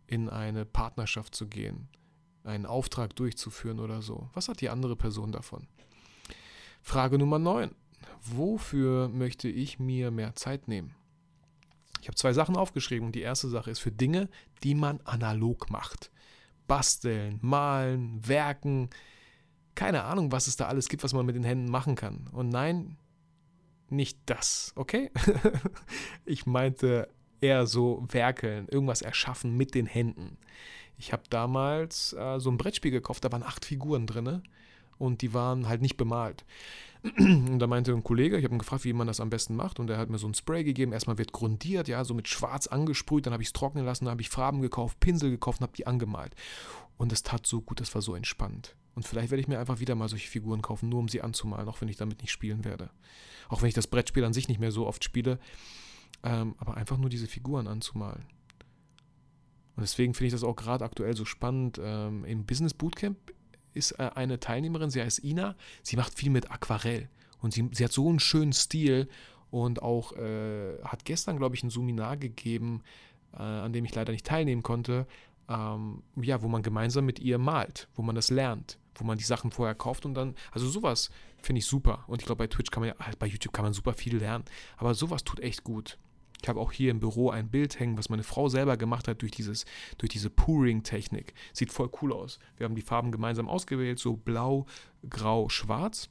in 0.06 0.30
eine 0.30 0.64
Partnerschaft 0.64 1.34
zu 1.34 1.46
gehen? 1.46 1.88
Einen 2.42 2.64
Auftrag 2.64 3.14
durchzuführen 3.16 3.80
oder 3.80 4.00
so? 4.00 4.30
Was 4.32 4.48
hat 4.48 4.62
die 4.62 4.70
andere 4.70 4.96
Person 4.96 5.32
davon? 5.32 5.68
Frage 6.80 7.18
Nummer 7.18 7.38
9. 7.38 7.74
Wofür 8.22 9.08
möchte 9.08 9.48
ich 9.48 9.78
mir 9.78 10.10
mehr 10.10 10.34
Zeit 10.34 10.68
nehmen? 10.68 10.94
Ich 12.00 12.08
habe 12.08 12.16
zwei 12.16 12.32
Sachen 12.32 12.56
aufgeschrieben 12.56 13.06
und 13.06 13.14
die 13.14 13.20
erste 13.20 13.48
Sache 13.48 13.70
ist 13.70 13.80
für 13.80 13.92
Dinge, 13.92 14.30
die 14.62 14.74
man 14.74 15.00
analog 15.02 15.68
macht 15.68 16.10
basteln, 16.68 17.38
malen, 17.42 18.20
werken. 18.26 18.90
Keine 19.74 20.04
Ahnung, 20.04 20.30
was 20.30 20.46
es 20.46 20.56
da 20.56 20.68
alles 20.68 20.88
gibt, 20.88 21.02
was 21.02 21.12
man 21.12 21.26
mit 21.26 21.34
den 21.34 21.44
Händen 21.44 21.70
machen 21.70 21.96
kann. 21.96 22.28
Und 22.32 22.50
nein, 22.50 22.96
nicht 23.90 24.18
das, 24.26 24.72
okay? 24.76 25.10
ich 26.24 26.46
meinte 26.46 27.08
eher 27.40 27.66
so 27.66 28.06
werkeln, 28.10 28.68
irgendwas 28.68 29.02
erschaffen 29.02 29.56
mit 29.56 29.74
den 29.74 29.86
Händen. 29.86 30.38
Ich 30.96 31.12
habe 31.12 31.22
damals 31.30 32.12
äh, 32.12 32.38
so 32.38 32.50
ein 32.50 32.58
Brettspiel 32.58 32.90
gekauft, 32.90 33.24
da 33.24 33.32
waren 33.32 33.42
acht 33.42 33.64
Figuren 33.64 34.06
drin 34.06 34.42
und 34.98 35.22
die 35.22 35.34
waren 35.34 35.68
halt 35.68 35.82
nicht 35.82 35.96
bemalt. 35.96 36.44
Und 37.16 37.60
da 37.60 37.68
meinte 37.68 37.92
ein 37.92 38.02
Kollege, 38.02 38.36
ich 38.36 38.44
habe 38.44 38.56
ihn 38.56 38.58
gefragt, 38.58 38.84
wie 38.84 38.92
man 38.92 39.06
das 39.06 39.20
am 39.20 39.30
besten 39.30 39.54
macht, 39.54 39.78
und 39.78 39.88
er 39.88 39.98
hat 39.98 40.10
mir 40.10 40.18
so 40.18 40.26
ein 40.26 40.34
Spray 40.34 40.64
gegeben. 40.64 40.92
Erstmal 40.92 41.16
wird 41.16 41.30
grundiert, 41.30 41.86
ja, 41.86 42.04
so 42.04 42.12
mit 42.12 42.26
Schwarz 42.26 42.66
angesprüht, 42.66 43.24
dann 43.24 43.32
habe 43.32 43.42
ich 43.42 43.50
es 43.50 43.52
trocknen 43.52 43.84
lassen, 43.84 44.06
dann 44.06 44.12
habe 44.12 44.20
ich 44.20 44.30
Farben 44.30 44.60
gekauft, 44.62 44.98
Pinsel 44.98 45.30
gekauft 45.30 45.60
und 45.60 45.68
habe 45.68 45.76
die 45.76 45.86
angemalt. 45.86 46.34
Und 46.96 47.12
es 47.12 47.22
tat 47.22 47.46
so 47.46 47.60
gut, 47.60 47.80
das 47.80 47.94
war 47.94 48.02
so 48.02 48.16
entspannt. 48.16 48.74
Und 48.96 49.06
vielleicht 49.06 49.30
werde 49.30 49.40
ich 49.40 49.46
mir 49.46 49.60
einfach 49.60 49.78
wieder 49.78 49.94
mal 49.94 50.08
solche 50.08 50.28
Figuren 50.28 50.60
kaufen, 50.60 50.88
nur 50.88 50.98
um 50.98 51.08
sie 51.08 51.22
anzumalen, 51.22 51.68
auch 51.68 51.80
wenn 51.80 51.88
ich 51.88 51.96
damit 51.96 52.20
nicht 52.20 52.32
spielen 52.32 52.64
werde. 52.64 52.90
Auch 53.48 53.62
wenn 53.62 53.68
ich 53.68 53.74
das 53.74 53.86
Brettspiel 53.86 54.24
an 54.24 54.32
sich 54.32 54.48
nicht 54.48 54.58
mehr 54.58 54.72
so 54.72 54.88
oft 54.88 55.04
spiele, 55.04 55.38
ähm, 56.24 56.56
aber 56.58 56.76
einfach 56.76 56.98
nur 56.98 57.08
diese 57.08 57.28
Figuren 57.28 57.68
anzumalen. 57.68 58.26
Und 59.76 59.82
deswegen 59.82 60.14
finde 60.14 60.26
ich 60.26 60.32
das 60.32 60.42
auch 60.42 60.56
gerade 60.56 60.84
aktuell 60.84 61.14
so 61.14 61.24
spannend. 61.24 61.80
Ähm, 61.80 62.24
Im 62.24 62.44
Business 62.44 62.74
Bootcamp 62.74 63.16
ist 63.74 63.92
äh, 63.92 64.10
eine 64.14 64.40
Teilnehmerin, 64.40 64.90
sie 64.90 65.02
heißt 65.02 65.24
Ina, 65.24 65.54
sie 65.82 65.96
macht 65.96 66.14
viel 66.14 66.30
mit 66.30 66.50
Aquarell 66.50 67.08
und 67.40 67.52
sie, 67.52 67.68
sie 67.72 67.84
hat 67.84 67.92
so 67.92 68.08
einen 68.08 68.20
schönen 68.20 68.52
Stil 68.52 69.08
und 69.50 69.82
auch 69.82 70.12
äh, 70.12 70.78
hat 70.84 71.04
gestern, 71.04 71.38
glaube 71.38 71.54
ich, 71.54 71.62
ein 71.62 71.70
Seminar 71.70 72.16
gegeben, 72.16 72.82
äh, 73.32 73.42
an 73.42 73.72
dem 73.72 73.84
ich 73.84 73.94
leider 73.94 74.12
nicht 74.12 74.26
teilnehmen 74.26 74.62
konnte, 74.62 75.06
ähm, 75.48 76.02
ja, 76.16 76.42
wo 76.42 76.48
man 76.48 76.62
gemeinsam 76.62 77.06
mit 77.06 77.18
ihr 77.18 77.38
malt, 77.38 77.88
wo 77.94 78.02
man 78.02 78.14
das 78.14 78.30
lernt, 78.30 78.78
wo 78.94 79.04
man 79.04 79.16
die 79.16 79.24
Sachen 79.24 79.50
vorher 79.50 79.74
kauft 79.74 80.04
und 80.04 80.14
dann, 80.14 80.34
also 80.52 80.68
sowas 80.68 81.10
finde 81.40 81.60
ich 81.60 81.66
super. 81.66 82.04
Und 82.06 82.20
ich 82.20 82.26
glaube, 82.26 82.44
bei 82.44 82.46
Twitch 82.48 82.70
kann 82.70 82.82
man 82.82 82.88
ja, 82.88 82.94
bei 83.18 83.26
YouTube 83.26 83.52
kann 83.52 83.64
man 83.64 83.72
super 83.72 83.94
viel 83.94 84.16
lernen, 84.16 84.44
aber 84.76 84.94
sowas 84.94 85.24
tut 85.24 85.40
echt 85.40 85.64
gut. 85.64 85.98
Ich 86.40 86.48
habe 86.48 86.60
auch 86.60 86.72
hier 86.72 86.90
im 86.90 87.00
Büro 87.00 87.30
ein 87.30 87.50
Bild 87.50 87.78
hängen, 87.80 87.98
was 87.98 88.08
meine 88.08 88.22
Frau 88.22 88.48
selber 88.48 88.76
gemacht 88.76 89.08
hat 89.08 89.22
durch, 89.22 89.32
dieses, 89.32 89.64
durch 89.98 90.10
diese 90.10 90.30
Pouring-Technik. 90.30 91.34
Sieht 91.52 91.72
voll 91.72 91.90
cool 92.00 92.12
aus. 92.12 92.38
Wir 92.56 92.64
haben 92.64 92.76
die 92.76 92.82
Farben 92.82 93.10
gemeinsam 93.10 93.48
ausgewählt, 93.48 93.98
so 93.98 94.16
blau, 94.16 94.66
grau, 95.08 95.48
schwarz. 95.48 96.08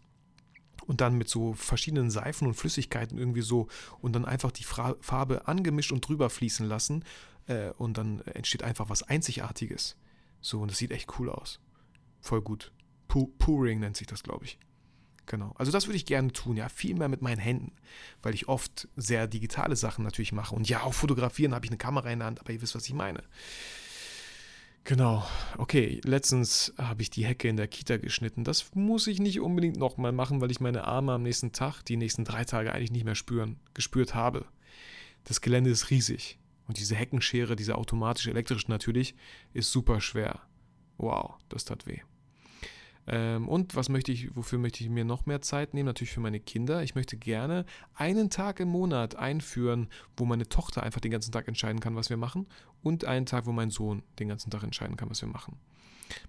Und 0.85 1.01
dann 1.01 1.17
mit 1.17 1.27
so 1.27 1.53
verschiedenen 1.53 2.09
Seifen 2.09 2.47
und 2.47 2.53
Flüssigkeiten 2.53 3.17
irgendwie 3.17 3.41
so 3.41 3.67
und 3.99 4.13
dann 4.13 4.25
einfach 4.25 4.51
die 4.51 4.63
Farbe 4.63 5.47
angemischt 5.47 5.91
und 5.91 6.07
drüber 6.07 6.29
fließen 6.29 6.65
lassen. 6.65 7.03
Äh, 7.47 7.71
und 7.71 7.97
dann 7.97 8.21
entsteht 8.21 8.63
einfach 8.63 8.89
was 8.89 9.03
Einzigartiges. 9.03 9.97
So, 10.39 10.61
und 10.61 10.71
das 10.71 10.77
sieht 10.77 10.91
echt 10.91 11.19
cool 11.19 11.29
aus. 11.29 11.59
Voll 12.19 12.41
gut. 12.41 12.71
Pouring 13.07 13.79
nennt 13.79 13.97
sich 13.97 14.07
das, 14.07 14.23
glaube 14.23 14.45
ich. 14.45 14.59
Genau. 15.27 15.53
Also 15.57 15.71
das 15.73 15.87
würde 15.87 15.97
ich 15.97 16.05
gerne 16.05 16.31
tun, 16.31 16.55
ja, 16.55 16.69
viel 16.69 16.95
mehr 16.95 17.09
mit 17.09 17.21
meinen 17.21 17.39
Händen, 17.39 17.73
weil 18.23 18.33
ich 18.33 18.47
oft 18.47 18.87
sehr 18.95 19.27
digitale 19.27 19.75
Sachen 19.75 20.03
natürlich 20.03 20.31
mache. 20.31 20.55
Und 20.55 20.67
ja, 20.69 20.83
auch 20.83 20.93
fotografieren 20.93 21.53
habe 21.53 21.65
ich 21.65 21.69
eine 21.69 21.77
Kamera 21.77 22.09
in 22.09 22.19
der 22.19 22.27
Hand, 22.27 22.39
aber 22.39 22.53
ihr 22.53 22.61
wisst, 22.61 22.75
was 22.75 22.87
ich 22.87 22.93
meine. 22.93 23.21
Genau. 24.85 25.27
Okay, 25.57 25.99
letztens 26.05 26.73
habe 26.77 27.01
ich 27.01 27.09
die 27.09 27.25
Hecke 27.25 27.49
in 27.49 27.57
der 27.57 27.67
Kita 27.67 27.97
geschnitten. 27.97 28.45
Das 28.45 28.73
muss 28.73 29.05
ich 29.05 29.19
nicht 29.19 29.41
unbedingt 29.41 29.75
nochmal 29.75 30.13
machen, 30.13 30.39
weil 30.39 30.49
ich 30.49 30.61
meine 30.61 30.85
Arme 30.85 31.11
am 31.11 31.23
nächsten 31.23 31.51
Tag, 31.51 31.83
die 31.83 31.97
nächsten 31.97 32.23
drei 32.23 32.45
Tage 32.45 32.71
eigentlich 32.71 32.91
nicht 32.91 33.03
mehr 33.03 33.15
spüren, 33.15 33.59
gespürt 33.73 34.15
habe. 34.15 34.45
Das 35.25 35.41
Gelände 35.41 35.69
ist 35.69 35.89
riesig. 35.89 36.39
Und 36.69 36.79
diese 36.79 36.95
Heckenschere, 36.95 37.57
diese 37.57 37.75
automatische 37.75 38.29
elektrische 38.29 38.71
natürlich, 38.71 39.13
ist 39.53 39.73
super 39.73 39.99
schwer. 39.99 40.39
Wow, 40.97 41.35
das 41.49 41.65
tat 41.65 41.85
weh. 41.85 41.99
Ähm, 43.07 43.47
und 43.47 43.75
was 43.75 43.87
möchte 43.87 44.11
ich, 44.11 44.35
wofür 44.35 44.59
möchte 44.59 44.83
ich 44.83 44.89
mir 44.89 45.05
noch 45.05 45.25
mehr 45.25 45.41
Zeit 45.41 45.73
nehmen? 45.73 45.87
Natürlich 45.87 46.11
für 46.11 46.19
meine 46.19 46.41
Kinder. 46.41 46.83
Ich 46.83 46.93
möchte 46.93 47.15
gerne 47.17 47.65
einen 47.93 48.29
Tag 48.29 48.59
im 48.59 48.67
Monat 48.67 49.15
einführen, 49.15 49.87
wo 50.17 50.25
meine 50.25 50.49
Tochter 50.49 50.83
einfach 50.83 50.99
den 50.99 51.11
ganzen 51.11 51.31
Tag 51.31 51.47
entscheiden 51.47 51.79
kann, 51.79 51.95
was 51.95 52.09
wir 52.09 52.17
machen. 52.17 52.47
Und 52.83 53.05
einen 53.05 53.25
Tag, 53.25 53.45
wo 53.45 53.53
mein 53.53 53.69
Sohn 53.69 54.03
den 54.19 54.27
ganzen 54.27 54.51
Tag 54.51 54.63
entscheiden 54.63 54.97
kann, 54.97 55.09
was 55.09 55.21
wir 55.21 55.29
machen. 55.29 55.57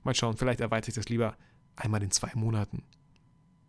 Mal 0.05 0.15
schauen, 0.15 0.37
vielleicht 0.37 0.61
erweitere 0.61 0.91
ich 0.91 0.95
das 0.95 1.09
lieber 1.09 1.37
einmal 1.75 2.03
in 2.03 2.13
zwei 2.13 2.31
Monaten. 2.35 2.85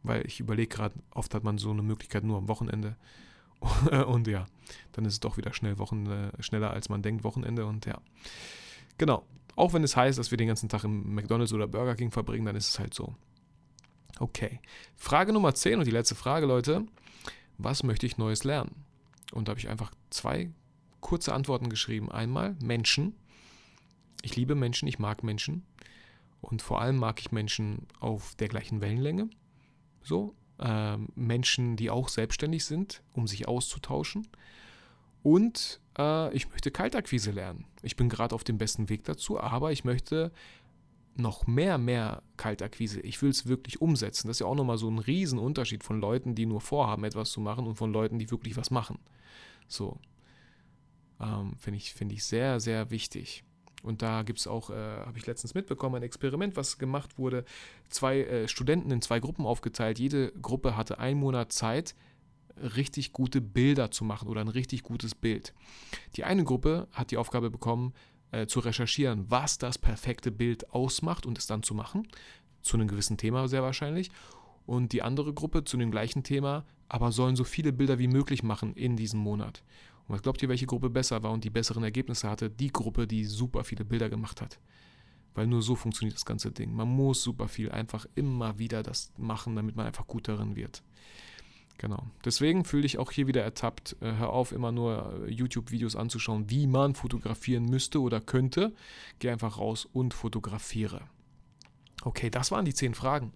Weil 0.03 0.25
ich 0.25 0.39
überlege 0.39 0.69
gerade, 0.69 0.95
oft 1.11 1.33
hat 1.33 1.43
man 1.43 1.57
so 1.57 1.71
eine 1.71 1.81
Möglichkeit 1.81 2.23
nur 2.23 2.37
am 2.37 2.47
Wochenende. 2.47 2.95
und 4.07 4.27
ja, 4.27 4.45
dann 4.91 5.05
ist 5.05 5.13
es 5.13 5.19
doch 5.19 5.37
wieder 5.37 5.53
schnell 5.53 5.79
Wochen, 5.79 6.05
äh, 6.05 6.31
schneller 6.41 6.71
als 6.71 6.89
man 6.89 7.01
denkt, 7.01 7.23
Wochenende. 7.23 7.65
Und 7.65 7.85
ja, 7.87 7.99
genau. 8.97 9.25
Auch 9.55 9.73
wenn 9.73 9.83
es 9.83 9.95
heißt, 9.95 10.17
dass 10.17 10.31
wir 10.31 10.37
den 10.37 10.47
ganzen 10.47 10.69
Tag 10.69 10.83
im 10.83 11.13
McDonald's 11.13 11.53
oder 11.53 11.67
Burger 11.67 11.95
King 11.95 12.11
verbringen, 12.11 12.45
dann 12.45 12.55
ist 12.55 12.69
es 12.69 12.79
halt 12.79 12.93
so. 12.93 13.15
Okay. 14.19 14.59
Frage 14.95 15.33
Nummer 15.33 15.53
10 15.53 15.79
und 15.79 15.85
die 15.85 15.91
letzte 15.91 16.15
Frage, 16.15 16.45
Leute. 16.45 16.85
Was 17.57 17.83
möchte 17.83 18.05
ich 18.05 18.17
Neues 18.17 18.43
lernen? 18.43 18.85
Und 19.31 19.47
da 19.47 19.51
habe 19.51 19.59
ich 19.59 19.69
einfach 19.69 19.91
zwei 20.09 20.49
kurze 21.01 21.33
Antworten 21.33 21.69
geschrieben. 21.69 22.11
Einmal 22.11 22.55
Menschen. 22.61 23.15
Ich 24.21 24.35
liebe 24.35 24.55
Menschen, 24.55 24.87
ich 24.87 24.99
mag 24.99 25.23
Menschen. 25.23 25.65
Und 26.41 26.61
vor 26.61 26.81
allem 26.81 26.97
mag 26.97 27.19
ich 27.19 27.31
Menschen 27.31 27.87
auf 27.99 28.35
der 28.35 28.47
gleichen 28.47 28.81
Wellenlänge. 28.81 29.29
So. 30.01 30.35
Ähm, 30.59 31.09
Menschen, 31.15 31.75
die 31.77 31.89
auch 31.89 32.09
selbstständig 32.09 32.65
sind, 32.65 33.01
um 33.13 33.27
sich 33.27 33.47
auszutauschen. 33.47 34.27
Und 35.23 35.79
äh, 35.99 36.33
ich 36.33 36.49
möchte 36.49 36.71
Kaltakquise 36.71 37.31
lernen. 37.31 37.65
Ich 37.83 37.95
bin 37.95 38.09
gerade 38.09 38.33
auf 38.33 38.43
dem 38.43 38.57
besten 38.57 38.89
Weg 38.89 39.03
dazu, 39.03 39.39
aber 39.39 39.71
ich 39.71 39.83
möchte 39.83 40.31
noch 41.15 41.47
mehr, 41.47 41.77
mehr 41.77 42.23
Kaltakquise. 42.37 43.01
Ich 43.01 43.21
will 43.21 43.29
es 43.29 43.45
wirklich 43.45 43.81
umsetzen. 43.81 44.27
Das 44.27 44.37
ist 44.37 44.39
ja 44.39 44.47
auch 44.47 44.55
nochmal 44.55 44.77
so 44.77 44.89
ein 44.89 44.99
Riesenunterschied 44.99 45.83
von 45.83 45.99
Leuten, 45.99 46.33
die 46.33 46.45
nur 46.45 46.61
vorhaben, 46.61 47.03
etwas 47.03 47.31
zu 47.31 47.41
machen 47.41 47.67
und 47.67 47.75
von 47.75 47.91
Leuten, 47.91 48.19
die 48.19 48.31
wirklich 48.31 48.55
was 48.55 48.71
machen. 48.71 48.99
So. 49.67 49.99
Ähm, 51.19 51.55
Finde 51.59 51.77
ich, 51.77 51.93
find 51.93 52.13
ich 52.13 52.23
sehr, 52.23 52.61
sehr 52.61 52.89
wichtig. 52.89 53.43
Und 53.83 54.01
da 54.01 54.23
gibt 54.23 54.39
es 54.39 54.47
auch, 54.47 54.69
äh, 54.69 54.73
habe 54.73 55.17
ich 55.17 55.25
letztens 55.25 55.53
mitbekommen, 55.53 55.95
ein 55.95 56.03
Experiment, 56.03 56.55
was 56.55 56.77
gemacht 56.77 57.17
wurde. 57.17 57.45
Zwei 57.89 58.21
äh, 58.21 58.47
Studenten 58.47 58.91
in 58.91 59.01
zwei 59.01 59.19
Gruppen 59.19 59.45
aufgeteilt. 59.45 59.99
Jede 59.99 60.31
Gruppe 60.41 60.75
hatte 60.77 60.99
einen 60.99 61.19
Monat 61.19 61.51
Zeit, 61.51 61.95
richtig 62.75 63.13
gute 63.13 63.41
Bilder 63.41 63.91
zu 63.91 64.03
machen 64.03 64.27
oder 64.27 64.41
ein 64.41 64.47
richtig 64.47 64.83
gutes 64.83 65.15
Bild. 65.15 65.53
Die 66.15 66.23
eine 66.23 66.43
Gruppe 66.43 66.87
hat 66.91 67.11
die 67.11 67.17
Aufgabe 67.17 67.49
bekommen, 67.49 67.93
äh, 68.31 68.47
zu 68.47 68.59
recherchieren, 68.59 69.25
was 69.29 69.57
das 69.57 69.77
perfekte 69.77 70.31
Bild 70.31 70.71
ausmacht 70.71 71.25
und 71.25 71.37
es 71.37 71.47
dann 71.47 71.63
zu 71.63 71.73
machen, 71.73 72.07
zu 72.61 72.77
einem 72.77 72.87
gewissen 72.87 73.17
Thema 73.17 73.47
sehr 73.47 73.63
wahrscheinlich. 73.63 74.11
Und 74.65 74.93
die 74.93 75.01
andere 75.01 75.33
Gruppe 75.33 75.63
zu 75.63 75.77
dem 75.77 75.89
gleichen 75.89 76.23
Thema, 76.23 76.65
aber 76.87 77.11
sollen 77.11 77.35
so 77.35 77.43
viele 77.43 77.73
Bilder 77.73 77.97
wie 77.97 78.07
möglich 78.07 78.43
machen 78.43 78.73
in 78.73 78.97
diesem 78.97 79.19
Monat. 79.19 79.63
Und 80.07 80.15
was 80.15 80.21
glaubt 80.21 80.41
ihr, 80.43 80.49
welche 80.49 80.67
Gruppe 80.67 80.89
besser 80.89 81.23
war 81.23 81.31
und 81.31 81.43
die 81.43 81.49
besseren 81.49 81.83
Ergebnisse 81.83 82.29
hatte? 82.29 82.49
Die 82.49 82.71
Gruppe, 82.71 83.07
die 83.07 83.25
super 83.25 83.63
viele 83.63 83.85
Bilder 83.85 84.09
gemacht 84.09 84.41
hat. 84.41 84.59
Weil 85.33 85.47
nur 85.47 85.61
so 85.61 85.75
funktioniert 85.75 86.15
das 86.15 86.25
ganze 86.25 86.51
Ding. 86.51 86.73
Man 86.73 86.87
muss 86.87 87.23
super 87.23 87.47
viel 87.47 87.71
einfach 87.71 88.05
immer 88.15 88.59
wieder 88.59 88.83
das 88.83 89.11
machen, 89.17 89.55
damit 89.55 89.75
man 89.75 89.85
einfach 89.85 90.07
gut 90.07 90.27
darin 90.27 90.55
wird. 90.55 90.83
Genau. 91.79 92.03
Deswegen 92.25 92.65
fühle 92.65 92.85
ich 92.85 92.97
auch 92.97 93.09
hier 93.09 93.25
wieder 93.27 93.41
ertappt. 93.41 93.95
Äh, 94.01 94.11
hör 94.17 94.31
auf, 94.31 94.51
immer 94.51 94.71
nur 94.73 95.23
äh, 95.25 95.31
YouTube-Videos 95.31 95.95
anzuschauen, 95.95 96.49
wie 96.49 96.67
man 96.67 96.93
fotografieren 96.93 97.65
müsste 97.65 98.01
oder 98.01 98.19
könnte. 98.19 98.73
Geh 99.19 99.29
einfach 99.29 99.57
raus 99.57 99.87
und 99.91 100.13
fotografiere. 100.13 101.01
Okay, 102.03 102.29
das 102.29 102.51
waren 102.51 102.65
die 102.65 102.73
zehn 102.73 102.93
Fragen. 102.93 103.31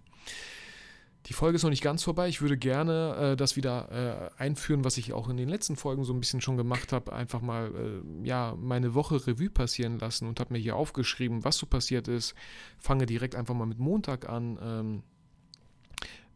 Die 1.26 1.32
Folge 1.32 1.56
ist 1.56 1.62
noch 1.62 1.70
nicht 1.70 1.82
ganz 1.82 2.02
vorbei. 2.02 2.28
Ich 2.28 2.42
würde 2.42 2.58
gerne 2.58 3.32
äh, 3.32 3.36
das 3.36 3.56
wieder 3.56 4.30
äh, 4.38 4.42
einführen, 4.42 4.84
was 4.84 4.98
ich 4.98 5.14
auch 5.14 5.30
in 5.30 5.38
den 5.38 5.48
letzten 5.48 5.74
Folgen 5.74 6.04
so 6.04 6.12
ein 6.12 6.20
bisschen 6.20 6.42
schon 6.42 6.58
gemacht 6.58 6.92
habe. 6.92 7.14
Einfach 7.14 7.40
mal 7.40 7.72
äh, 7.74 8.26
ja, 8.28 8.54
meine 8.60 8.92
Woche 8.92 9.26
Revue 9.26 9.48
passieren 9.48 9.98
lassen 9.98 10.28
und 10.28 10.38
habe 10.38 10.52
mir 10.52 10.58
hier 10.58 10.76
aufgeschrieben, 10.76 11.42
was 11.44 11.56
so 11.56 11.64
passiert 11.64 12.08
ist. 12.08 12.34
Fange 12.78 13.06
direkt 13.06 13.36
einfach 13.36 13.54
mal 13.54 13.64
mit 13.64 13.78
Montag 13.78 14.28
an. 14.28 14.58
Ähm, 14.62 15.02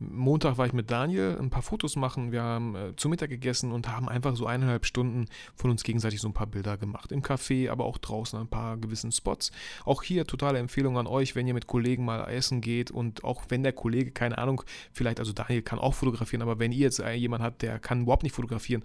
Montag 0.00 0.58
war 0.58 0.66
ich 0.66 0.72
mit 0.72 0.90
Daniel 0.90 1.36
ein 1.40 1.50
paar 1.50 1.62
Fotos 1.62 1.96
machen. 1.96 2.30
Wir 2.30 2.42
haben 2.42 2.76
äh, 2.76 2.96
zu 2.96 3.08
Mittag 3.08 3.30
gegessen 3.30 3.72
und 3.72 3.88
haben 3.88 4.08
einfach 4.08 4.36
so 4.36 4.46
eineinhalb 4.46 4.86
Stunden 4.86 5.26
von 5.56 5.70
uns 5.70 5.82
gegenseitig 5.82 6.20
so 6.20 6.28
ein 6.28 6.34
paar 6.34 6.46
Bilder 6.46 6.76
gemacht. 6.76 7.10
Im 7.10 7.22
Café, 7.22 7.70
aber 7.70 7.84
auch 7.84 7.98
draußen 7.98 8.38
an 8.38 8.46
ein 8.46 8.50
paar 8.50 8.76
gewissen 8.76 9.10
Spots. 9.10 9.50
Auch 9.84 10.02
hier 10.02 10.24
totale 10.26 10.58
Empfehlung 10.58 10.98
an 10.98 11.06
euch, 11.06 11.34
wenn 11.34 11.46
ihr 11.48 11.54
mit 11.54 11.66
Kollegen 11.66 12.04
mal 12.04 12.24
essen 12.28 12.60
geht 12.60 12.90
und 12.90 13.24
auch 13.24 13.42
wenn 13.48 13.62
der 13.62 13.72
Kollege, 13.72 14.12
keine 14.12 14.38
Ahnung, 14.38 14.62
vielleicht, 14.92 15.18
also 15.18 15.32
Daniel 15.32 15.62
kann 15.62 15.78
auch 15.78 15.94
fotografieren, 15.94 16.42
aber 16.42 16.58
wenn 16.58 16.72
ihr 16.72 16.78
jetzt 16.78 17.00
äh, 17.00 17.12
jemanden 17.14 17.44
habt, 17.44 17.62
der 17.62 17.78
kann 17.80 18.02
überhaupt 18.02 18.22
nicht 18.22 18.34
fotografieren, 18.34 18.84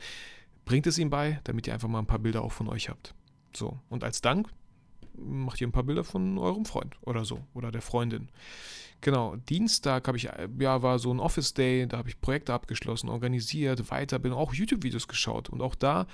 bringt 0.65 0.87
es 0.87 0.97
ihm 0.97 1.09
bei, 1.09 1.39
damit 1.43 1.67
ihr 1.67 1.73
einfach 1.73 1.89
mal 1.89 1.99
ein 1.99 2.07
paar 2.07 2.19
Bilder 2.19 2.41
auch 2.41 2.51
von 2.51 2.69
euch 2.69 2.89
habt. 2.89 3.13
So, 3.55 3.79
und 3.89 4.03
als 4.03 4.21
Dank 4.21 4.49
macht 5.17 5.61
ihr 5.61 5.67
ein 5.67 5.71
paar 5.71 5.83
Bilder 5.83 6.03
von 6.03 6.37
eurem 6.37 6.65
Freund 6.65 6.97
oder 7.01 7.25
so 7.25 7.39
oder 7.53 7.71
der 7.71 7.81
Freundin. 7.81 8.29
Genau, 9.01 9.35
Dienstag 9.35 10.07
habe 10.07 10.17
ich, 10.17 10.29
ja, 10.59 10.81
war 10.81 10.97
so 10.97 11.13
ein 11.13 11.19
Office 11.19 11.53
Day, 11.53 11.87
da 11.87 11.97
habe 11.97 12.09
ich 12.09 12.21
Projekte 12.21 12.53
abgeschlossen, 12.53 13.09
organisiert, 13.09 13.91
weiter, 13.91 14.17
bin 14.17 14.31
auch 14.31 14.53
YouTube-Videos 14.53 15.09
geschaut 15.09 15.49
und 15.49 15.61
auch 15.61 15.75
da 15.75 16.07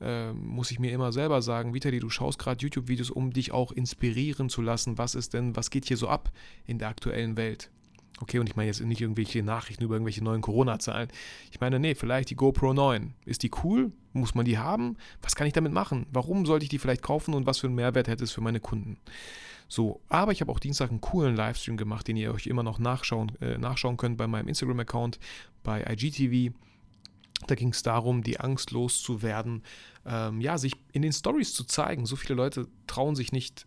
äh, 0.00 0.32
muss 0.32 0.72
ich 0.72 0.80
mir 0.80 0.90
immer 0.90 1.12
selber 1.12 1.40
sagen, 1.40 1.72
Vitali, 1.72 2.00
du 2.00 2.10
schaust 2.10 2.40
gerade 2.40 2.60
YouTube-Videos, 2.60 3.10
um 3.10 3.32
dich 3.32 3.52
auch 3.52 3.70
inspirieren 3.70 4.48
zu 4.48 4.60
lassen, 4.60 4.98
was 4.98 5.14
ist 5.14 5.34
denn, 5.34 5.54
was 5.54 5.70
geht 5.70 5.84
hier 5.86 5.96
so 5.96 6.08
ab 6.08 6.32
in 6.66 6.78
der 6.78 6.88
aktuellen 6.88 7.36
Welt. 7.36 7.70
Okay, 8.22 8.38
und 8.38 8.48
ich 8.48 8.54
meine 8.54 8.68
jetzt 8.68 8.80
nicht 8.80 9.00
irgendwelche 9.00 9.42
Nachrichten 9.42 9.82
über 9.82 9.96
irgendwelche 9.96 10.22
neuen 10.22 10.42
Corona-Zahlen. 10.42 11.08
Ich 11.50 11.60
meine, 11.60 11.80
nee, 11.80 11.96
vielleicht 11.96 12.30
die 12.30 12.36
GoPro 12.36 12.72
9. 12.72 13.14
Ist 13.24 13.42
die 13.42 13.50
cool? 13.64 13.90
Muss 14.12 14.36
man 14.36 14.44
die 14.44 14.58
haben? 14.58 14.96
Was 15.22 15.34
kann 15.34 15.48
ich 15.48 15.52
damit 15.52 15.72
machen? 15.72 16.06
Warum 16.12 16.46
sollte 16.46 16.62
ich 16.62 16.68
die 16.68 16.78
vielleicht 16.78 17.02
kaufen 17.02 17.34
und 17.34 17.46
was 17.46 17.58
für 17.58 17.66
einen 17.66 17.74
Mehrwert 17.74 18.06
hätte 18.06 18.22
es 18.22 18.30
für 18.30 18.40
meine 18.40 18.60
Kunden? 18.60 18.96
So, 19.66 20.00
aber 20.08 20.30
ich 20.30 20.40
habe 20.40 20.52
auch 20.52 20.60
Dienstag 20.60 20.90
einen 20.90 21.00
coolen 21.00 21.34
Livestream 21.34 21.76
gemacht, 21.76 22.06
den 22.06 22.16
ihr 22.16 22.32
euch 22.32 22.46
immer 22.46 22.62
noch 22.62 22.78
nachschauen, 22.78 23.32
äh, 23.40 23.58
nachschauen 23.58 23.96
könnt 23.96 24.18
bei 24.18 24.28
meinem 24.28 24.46
Instagram-Account, 24.46 25.18
bei 25.64 25.82
IGTV. 25.82 26.54
Da 27.48 27.56
ging 27.56 27.70
es 27.70 27.82
darum, 27.82 28.22
die 28.22 28.38
Angst 28.38 28.70
loszuwerden, 28.70 29.64
ähm, 30.06 30.40
ja, 30.40 30.58
sich 30.58 30.74
in 30.92 31.02
den 31.02 31.12
Stories 31.12 31.54
zu 31.54 31.64
zeigen. 31.64 32.06
So 32.06 32.14
viele 32.14 32.36
Leute 32.36 32.68
trauen 32.86 33.16
sich 33.16 33.32
nicht 33.32 33.66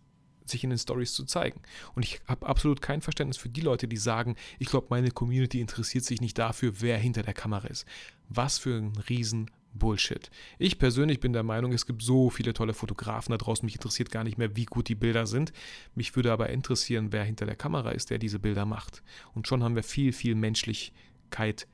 sich 0.50 0.64
in 0.64 0.70
den 0.70 0.78
Stories 0.78 1.12
zu 1.14 1.24
zeigen. 1.24 1.60
Und 1.94 2.04
ich 2.04 2.20
habe 2.26 2.46
absolut 2.46 2.80
kein 2.80 3.00
Verständnis 3.00 3.36
für 3.36 3.48
die 3.48 3.60
Leute, 3.60 3.88
die 3.88 3.96
sagen, 3.96 4.36
ich 4.58 4.68
glaube, 4.68 4.88
meine 4.90 5.10
Community 5.10 5.60
interessiert 5.60 6.04
sich 6.04 6.20
nicht 6.20 6.38
dafür, 6.38 6.80
wer 6.80 6.98
hinter 6.98 7.22
der 7.22 7.34
Kamera 7.34 7.66
ist. 7.68 7.86
Was 8.28 8.58
für 8.58 8.76
ein 8.76 8.96
riesen 9.08 9.50
Bullshit. 9.78 10.30
Ich 10.58 10.78
persönlich 10.78 11.20
bin 11.20 11.32
der 11.32 11.42
Meinung, 11.42 11.72
es 11.72 11.86
gibt 11.86 12.02
so 12.02 12.30
viele 12.30 12.54
tolle 12.54 12.74
Fotografen 12.74 13.32
da 13.32 13.38
draußen. 13.38 13.64
Mich 13.64 13.74
interessiert 13.74 14.10
gar 14.10 14.24
nicht 14.24 14.38
mehr, 14.38 14.56
wie 14.56 14.64
gut 14.64 14.88
die 14.88 14.94
Bilder 14.94 15.26
sind. 15.26 15.52
Mich 15.94 16.16
würde 16.16 16.32
aber 16.32 16.50
interessieren, 16.50 17.12
wer 17.12 17.24
hinter 17.24 17.46
der 17.46 17.56
Kamera 17.56 17.90
ist, 17.90 18.10
der 18.10 18.18
diese 18.18 18.38
Bilder 18.38 18.64
macht. 18.64 19.02
Und 19.34 19.46
schon 19.46 19.62
haben 19.62 19.76
wir 19.76 19.82
viel, 19.82 20.12
viel 20.12 20.34
Menschlichkeit 20.34 21.66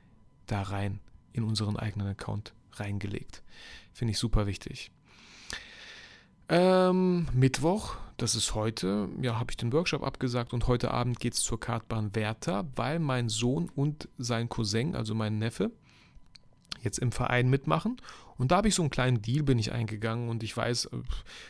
da 0.47 0.61
rein 0.61 0.99
in 1.31 1.43
unseren 1.43 1.77
eigenen 1.77 2.07
Account 2.07 2.53
reingelegt. 2.73 3.41
Finde 3.93 4.11
ich 4.11 4.19
super 4.19 4.47
wichtig. 4.47 4.91
Ähm, 6.49 7.27
Mittwoch, 7.33 7.95
das 8.23 8.35
ist 8.35 8.55
heute, 8.55 9.09
ja, 9.21 9.37
habe 9.37 9.51
ich 9.51 9.57
den 9.57 9.73
Workshop 9.73 10.01
abgesagt 10.01 10.53
und 10.53 10.67
heute 10.67 10.91
Abend 10.91 11.19
geht 11.19 11.33
es 11.33 11.41
zur 11.41 11.59
Kartbahn 11.59 12.15
Werther, 12.15 12.65
weil 12.73 12.99
mein 12.99 13.27
Sohn 13.27 13.69
und 13.75 14.07
sein 14.17 14.47
Cousin, 14.47 14.95
also 14.95 15.13
mein 15.13 15.39
Neffe, 15.39 15.71
jetzt 16.81 16.99
im 16.99 17.11
Verein 17.11 17.49
mitmachen. 17.49 17.97
Und 18.37 18.51
da 18.51 18.57
habe 18.57 18.69
ich 18.69 18.75
so 18.75 18.81
einen 18.81 18.91
kleinen 18.91 19.21
Deal, 19.21 19.43
bin 19.43 19.59
ich 19.59 19.73
eingegangen 19.73 20.29
und 20.29 20.41
ich 20.41 20.55
weiß, 20.55 20.85
äh, 20.85 20.97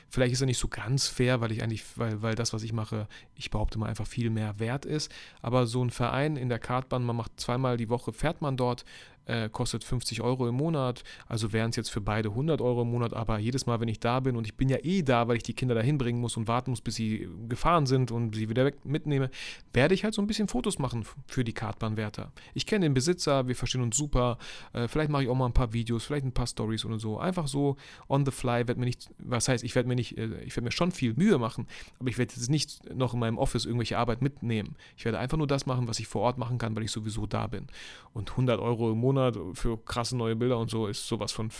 vielleicht 0.09 0.34
ist 0.34 0.41
er 0.41 0.47
nicht 0.47 0.57
so 0.57 0.67
ganz 0.67 1.07
fair, 1.07 1.41
weil 1.41 1.51
ich 1.51 1.61
eigentlich, 1.61 1.84
weil, 1.95 2.24
weil 2.24 2.34
das, 2.34 2.53
was 2.53 2.63
ich 2.63 2.74
mache, 2.74 3.07
ich 3.36 3.51
behaupte 3.51 3.78
mal 3.78 3.86
einfach 3.86 4.07
viel 4.07 4.32
mehr 4.32 4.59
wert 4.59 4.86
ist. 4.86 5.11
Aber 5.43 5.67
so 5.67 5.86
ein 5.86 5.91
Verein 5.91 6.38
in 6.38 6.49
der 6.49 6.59
Kartbahn, 6.59 7.03
man 7.03 7.15
macht 7.15 7.39
zweimal 7.39 7.78
die 7.78 7.89
Woche, 7.89 8.13
fährt 8.13 8.41
man 8.41 8.57
dort 8.57 8.84
äh, 9.26 9.49
kostet 9.49 9.84
50 9.84 10.21
Euro 10.21 10.47
im 10.47 10.55
Monat, 10.55 11.03
also 11.28 11.53
wären 11.53 11.69
es 11.69 11.76
jetzt 11.76 11.89
für 11.89 12.01
beide 12.01 12.30
100 12.30 12.61
Euro 12.61 12.82
im 12.82 12.91
Monat, 12.91 13.13
aber 13.13 13.39
jedes 13.39 13.65
Mal, 13.65 13.80
wenn 13.80 13.88
ich 13.88 13.99
da 13.99 14.19
bin 14.19 14.36
und 14.36 14.45
ich 14.45 14.55
bin 14.55 14.69
ja 14.69 14.78
eh 14.84 15.01
da, 15.01 15.28
weil 15.28 15.38
ich 15.38 15.43
die 15.43 15.53
Kinder 15.53 15.76
dahin 15.76 15.97
bringen 15.97 16.19
muss 16.19 16.38
und 16.38 16.47
warten 16.47 16.71
muss, 16.71 16.82
bis 16.82 16.95
sie 16.95 17.28
gefahren 17.47 17.86
sind 17.86 18.11
und 18.11 18.36
sie 18.36 18.49
wieder 18.49 18.71
mitnehme, 18.84 19.30
werde 19.74 19.93
ich 19.93 20.03
halt 20.03 20.13
so 20.13 20.21
ein 20.21 20.28
bisschen 20.28 20.47
Fotos 20.47 20.80
machen 20.80 21.05
für 21.28 21.43
die 21.43 21.53
Kartbahnwärter. 21.53 22.32
Ich 22.53 22.65
kenne 22.65 22.86
den 22.86 22.93
Besitzer, 22.93 23.47
wir 23.47 23.55
verstehen 23.55 23.82
uns 23.82 23.97
super, 23.97 24.38
äh, 24.74 24.88
vielleicht 24.88 25.09
mache 25.09 25.24
ich 25.24 25.30
auch 25.30 25.36
mal 25.36 25.47
ein 25.47 25.53
paar 25.53 25.74
Videos, 25.74 26.03
vielleicht 26.03 26.26
ein 26.26 26.34
paar 26.34 26.47
Stories 26.47 26.86
oder 26.86 26.99
so, 26.99 27.17
einfach 27.19 27.47
so 27.47 27.78
on 28.09 28.26
the 28.26 28.32
fly, 28.32 28.67
werde 28.67 28.80
mir 28.80 28.86
nicht, 28.86 29.09
was 29.19 29.47
heißt, 29.47 29.63
ich 29.63 29.76
werde 29.76 29.88
mir 29.88 29.95
nicht, 29.95 30.17
äh, 30.17 30.41
ich 30.43 30.55
werde 30.55 30.65
mir 30.65 30.71
schon 30.71 30.91
viel 30.91 31.13
Mühe 31.13 31.38
machen, 31.38 31.67
aber 31.99 32.09
ich 32.09 32.17
werde 32.17 32.34
jetzt 32.36 32.49
nicht 32.49 32.93
noch 32.93 33.13
in 33.13 33.19
meinem 33.19 33.38
Office 33.38 33.65
irgendwelche 33.65 33.97
Arbeit 33.97 34.21
mitnehmen. 34.21 34.76
Ich 34.97 35.05
werde 35.05 35.19
einfach 35.19 35.38
nur 35.38 35.47
das 35.47 35.65
machen, 35.65 35.88
was 35.88 35.99
ich 35.99 36.07
vor 36.07 36.21
Ort 36.21 36.38
machen 36.38 36.57
kann, 36.57 36.76
weil 36.76 36.84
ich 36.84 36.91
sowieso 36.91 37.26
da 37.26 37.47
bin. 37.47 37.67
Und 38.13 38.32
100 38.32 38.59
Euro 38.59 38.91
im 38.91 38.97
Monat 38.99 39.12
Monat 39.14 39.38
für 39.53 39.78
krasse 39.84 40.18
neue 40.18 40.36
Bilder 40.36 40.57
und 40.57 40.70
so 40.70 40.88
ist 40.88 41.07
sowas 41.07 41.32
von 41.32 41.51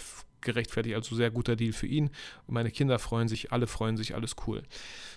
gerechtfertigt. 0.42 0.96
Also 0.96 1.16
sehr 1.16 1.32
guter 1.32 1.56
Deal 1.56 1.74
für 1.74 1.88
ihn. 1.88 2.10
Meine 2.48 2.72
Kinder 2.72 3.00
freuen 3.00 3.28
sich, 3.28 3.52
alle 3.52 3.68
freuen 3.68 3.98
sich, 3.98 4.16
alles 4.16 4.36
cool. 4.46 4.64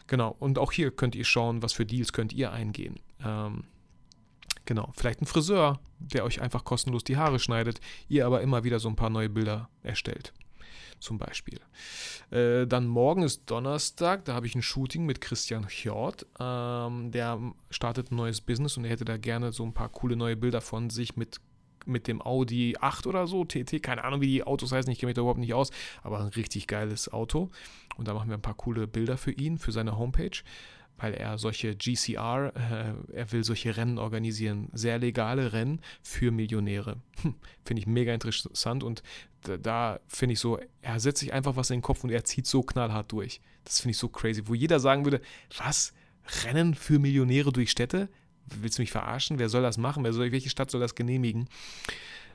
Genau. 0.07 0.37
Und 0.39 0.59
auch 0.59 0.73
hier 0.73 0.91
könnt 0.91 1.15
ihr 1.15 1.25
schauen, 1.25 1.63
was 1.63 1.73
für 1.73 1.85
Deals 1.85 2.13
könnt 2.13 2.33
ihr 2.33 2.53
eingehen. 2.53 3.01
Ähm, 3.25 3.65
genau. 4.65 4.93
Vielleicht 4.97 5.21
ein 5.21 5.27
Friseur, 5.27 5.81
der 5.99 6.25
euch 6.25 6.41
einfach 6.41 6.65
kostenlos 6.65 7.05
die 7.05 7.17
Haare 7.17 7.39
schneidet, 7.39 7.81
ihr 8.09 8.27
aber 8.27 8.41
immer 8.41 8.65
wieder 8.65 8.79
so 8.79 8.89
ein 8.89 8.97
paar 8.97 9.11
neue 9.11 9.29
Bilder 9.29 9.69
erstellt 9.83 10.33
zum 10.99 11.19
Beispiel. 11.19 11.61
Äh, 12.31 12.67
dann 12.67 12.87
morgen 12.87 13.23
ist 13.23 13.51
Donnerstag, 13.51 14.25
da 14.25 14.35
habe 14.35 14.47
ich 14.47 14.55
ein 14.55 14.63
Shooting 14.63 15.05
mit 15.05 15.21
Christian 15.21 15.67
Hjort. 15.69 16.27
Ähm, 16.41 17.11
der 17.11 17.39
startet 17.71 18.11
ein 18.11 18.17
neues 18.17 18.41
Business 18.41 18.77
und 18.77 18.85
er 18.85 18.91
hätte 18.91 19.05
da 19.05 19.19
gerne 19.19 19.53
so 19.53 19.63
ein 19.65 19.75
paar 19.75 19.91
coole 19.91 20.17
neue 20.17 20.37
Bilder 20.37 20.63
von 20.63 20.89
sich 20.89 21.17
mit 21.17 21.41
mit 21.87 22.09
dem 22.09 22.21
Audi 22.23 22.77
8 22.81 23.07
oder 23.07 23.27
so, 23.27 23.45
TT, 23.45 23.83
keine 23.83 24.05
Ahnung, 24.05 24.21
wie 24.21 24.27
die 24.27 24.45
Autos 24.45 24.73
heißen, 24.73 24.91
ich 24.93 24.99
kenne 24.99 25.09
mich 25.09 25.15
da 25.15 25.23
überhaupt 25.23 25.41
nicht 25.41 25.55
aus, 25.55 25.71
aber 26.03 26.21
ein 26.21 26.29
richtig 26.29 26.67
geiles 26.67 27.13
Auto. 27.13 27.51
Und 27.97 28.09
da 28.09 28.15
machen 28.15 28.29
wir 28.29 28.37
ein 28.37 28.43
paar 28.43 28.55
coole 28.55 28.87
Bilder 28.87 29.17
für 29.17 29.33
ihn, 29.33 29.59
für 29.59 29.73
seine 29.73 29.99
Homepage, 29.99 30.43
weil 30.99 31.15
er 31.15 31.39
solche 31.39 31.77
GCR, 31.77 32.53
äh, 32.55 33.17
er 33.17 33.33
will 33.33 33.45
solche 33.45 33.77
Rennen 33.77 33.99
organisieren, 33.99 34.69
sehr 34.73 34.99
legale 34.99 35.53
Rennen 35.53 35.81
für 36.03 36.31
Millionäre. 36.31 36.97
Hm, 37.23 37.35
finde 37.65 37.81
ich 37.81 37.87
mega 37.87 38.13
interessant 38.13 38.83
und 38.83 39.03
da, 39.43 39.57
da 39.57 40.01
finde 40.07 40.35
ich 40.35 40.41
so, 40.41 40.59
er 40.83 41.01
setzt 41.01 41.21
sich 41.21 41.33
einfach 41.33 41.57
was 41.57 41.71
in 41.71 41.79
den 41.79 41.83
Kopf 41.83 42.05
und 42.05 42.11
er 42.11 42.25
zieht 42.25 42.47
so 42.47 42.63
knallhart 42.63 43.13
durch. 43.13 43.41
Das 43.65 43.81
finde 43.81 43.93
ich 43.93 43.99
so 43.99 44.09
crazy, 44.09 44.43
wo 44.47 44.55
jeder 44.55 44.81
sagen 44.81 45.05
würde, 45.05 45.21
was? 45.57 45.93
Rennen 46.45 46.75
für 46.75 46.99
Millionäre 46.99 47.53
durch 47.53 47.71
Städte? 47.71 48.09
Willst 48.61 48.79
du 48.79 48.83
mich 48.83 48.93
verarschen? 48.93 49.39
Wer 49.39 49.49
soll 49.49 49.63
das 49.63 49.79
machen? 49.79 50.05
Wer 50.05 50.13
soll, 50.13 50.33
welche 50.33 50.51
Stadt 50.51 50.71
soll 50.71 50.81
das 50.81 50.95
genehmigen? 50.95 51.49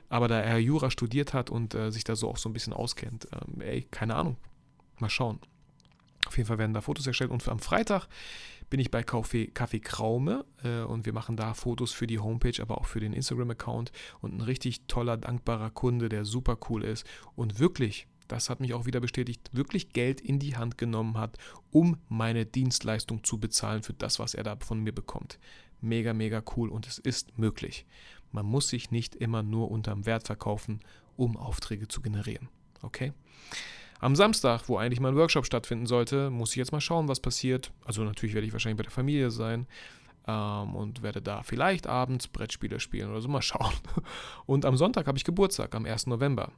Aber 0.08 0.28
da 0.28 0.40
er 0.40 0.58
Jura 0.58 0.90
studiert 0.90 1.32
hat 1.32 1.50
und 1.50 1.74
äh, 1.74 1.90
sich 1.90 2.04
da 2.04 2.16
so 2.16 2.28
auch 2.28 2.36
so 2.36 2.48
ein 2.48 2.52
bisschen 2.52 2.72
auskennt, 2.72 3.28
ähm, 3.32 3.60
ey, 3.62 3.86
keine 3.90 4.14
Ahnung. 4.14 4.36
Mal 4.98 5.08
schauen. 5.08 5.40
Auf 6.26 6.36
jeden 6.36 6.46
Fall 6.46 6.58
werden 6.58 6.74
da 6.74 6.80
Fotos 6.80 7.06
erstellt 7.06 7.30
und 7.30 7.46
am 7.48 7.58
Freitag 7.58 8.06
bin 8.70 8.80
ich 8.80 8.90
bei 8.90 9.02
Kaffee, 9.02 9.48
Kaffee 9.48 9.80
Kraume 9.80 10.44
äh, 10.64 10.82
und 10.82 11.04
wir 11.04 11.12
machen 11.12 11.36
da 11.36 11.54
Fotos 11.54 11.92
für 11.92 12.06
die 12.06 12.18
Homepage, 12.18 12.60
aber 12.60 12.78
auch 12.78 12.86
für 12.86 13.00
den 13.00 13.12
Instagram-Account 13.12 13.92
und 14.20 14.34
ein 14.34 14.40
richtig 14.40 14.86
toller, 14.86 15.16
dankbarer 15.16 15.70
Kunde, 15.70 16.08
der 16.08 16.24
super 16.24 16.56
cool 16.68 16.84
ist 16.84 17.06
und 17.34 17.58
wirklich, 17.58 18.06
das 18.28 18.48
hat 18.48 18.60
mich 18.60 18.72
auch 18.72 18.86
wieder 18.86 19.00
bestätigt, 19.00 19.50
wirklich 19.52 19.92
Geld 19.92 20.20
in 20.20 20.38
die 20.38 20.56
Hand 20.56 20.78
genommen 20.78 21.18
hat, 21.18 21.36
um 21.70 21.98
meine 22.08 22.46
Dienstleistung 22.46 23.24
zu 23.24 23.38
bezahlen 23.38 23.82
für 23.82 23.92
das, 23.92 24.18
was 24.18 24.34
er 24.34 24.44
da 24.44 24.56
von 24.56 24.80
mir 24.80 24.92
bekommt 24.92 25.38
mega, 25.82 26.12
mega 26.12 26.42
cool 26.56 26.68
und 26.68 26.86
es 26.86 26.98
ist 26.98 27.38
möglich. 27.38 27.86
Man 28.30 28.46
muss 28.46 28.68
sich 28.68 28.90
nicht 28.90 29.14
immer 29.14 29.42
nur 29.42 29.70
unterm 29.70 30.06
Wert 30.06 30.26
verkaufen, 30.26 30.80
um 31.16 31.36
Aufträge 31.36 31.88
zu 31.88 32.00
generieren. 32.00 32.48
Okay? 32.82 33.12
Am 34.00 34.16
Samstag, 34.16 34.68
wo 34.68 34.78
eigentlich 34.78 35.00
mein 35.00 35.14
Workshop 35.14 35.46
stattfinden 35.46 35.86
sollte, 35.86 36.30
muss 36.30 36.50
ich 36.50 36.56
jetzt 36.56 36.72
mal 36.72 36.80
schauen, 36.80 37.08
was 37.08 37.20
passiert. 37.20 37.72
Also 37.84 38.02
natürlich 38.02 38.34
werde 38.34 38.46
ich 38.46 38.52
wahrscheinlich 38.52 38.78
bei 38.78 38.82
der 38.82 38.90
Familie 38.90 39.30
sein 39.30 39.66
ähm, 40.26 40.74
und 40.74 41.02
werde 41.02 41.22
da 41.22 41.42
vielleicht 41.42 41.86
abends 41.86 42.26
Brettspiele 42.28 42.80
spielen 42.80 43.10
oder 43.10 43.20
so 43.20 43.28
mal 43.28 43.42
schauen. 43.42 43.72
Und 44.46 44.64
am 44.64 44.76
Sonntag 44.76 45.06
habe 45.06 45.18
ich 45.18 45.24
Geburtstag, 45.24 45.74
am 45.74 45.84
1. 45.84 46.06
November. 46.06 46.52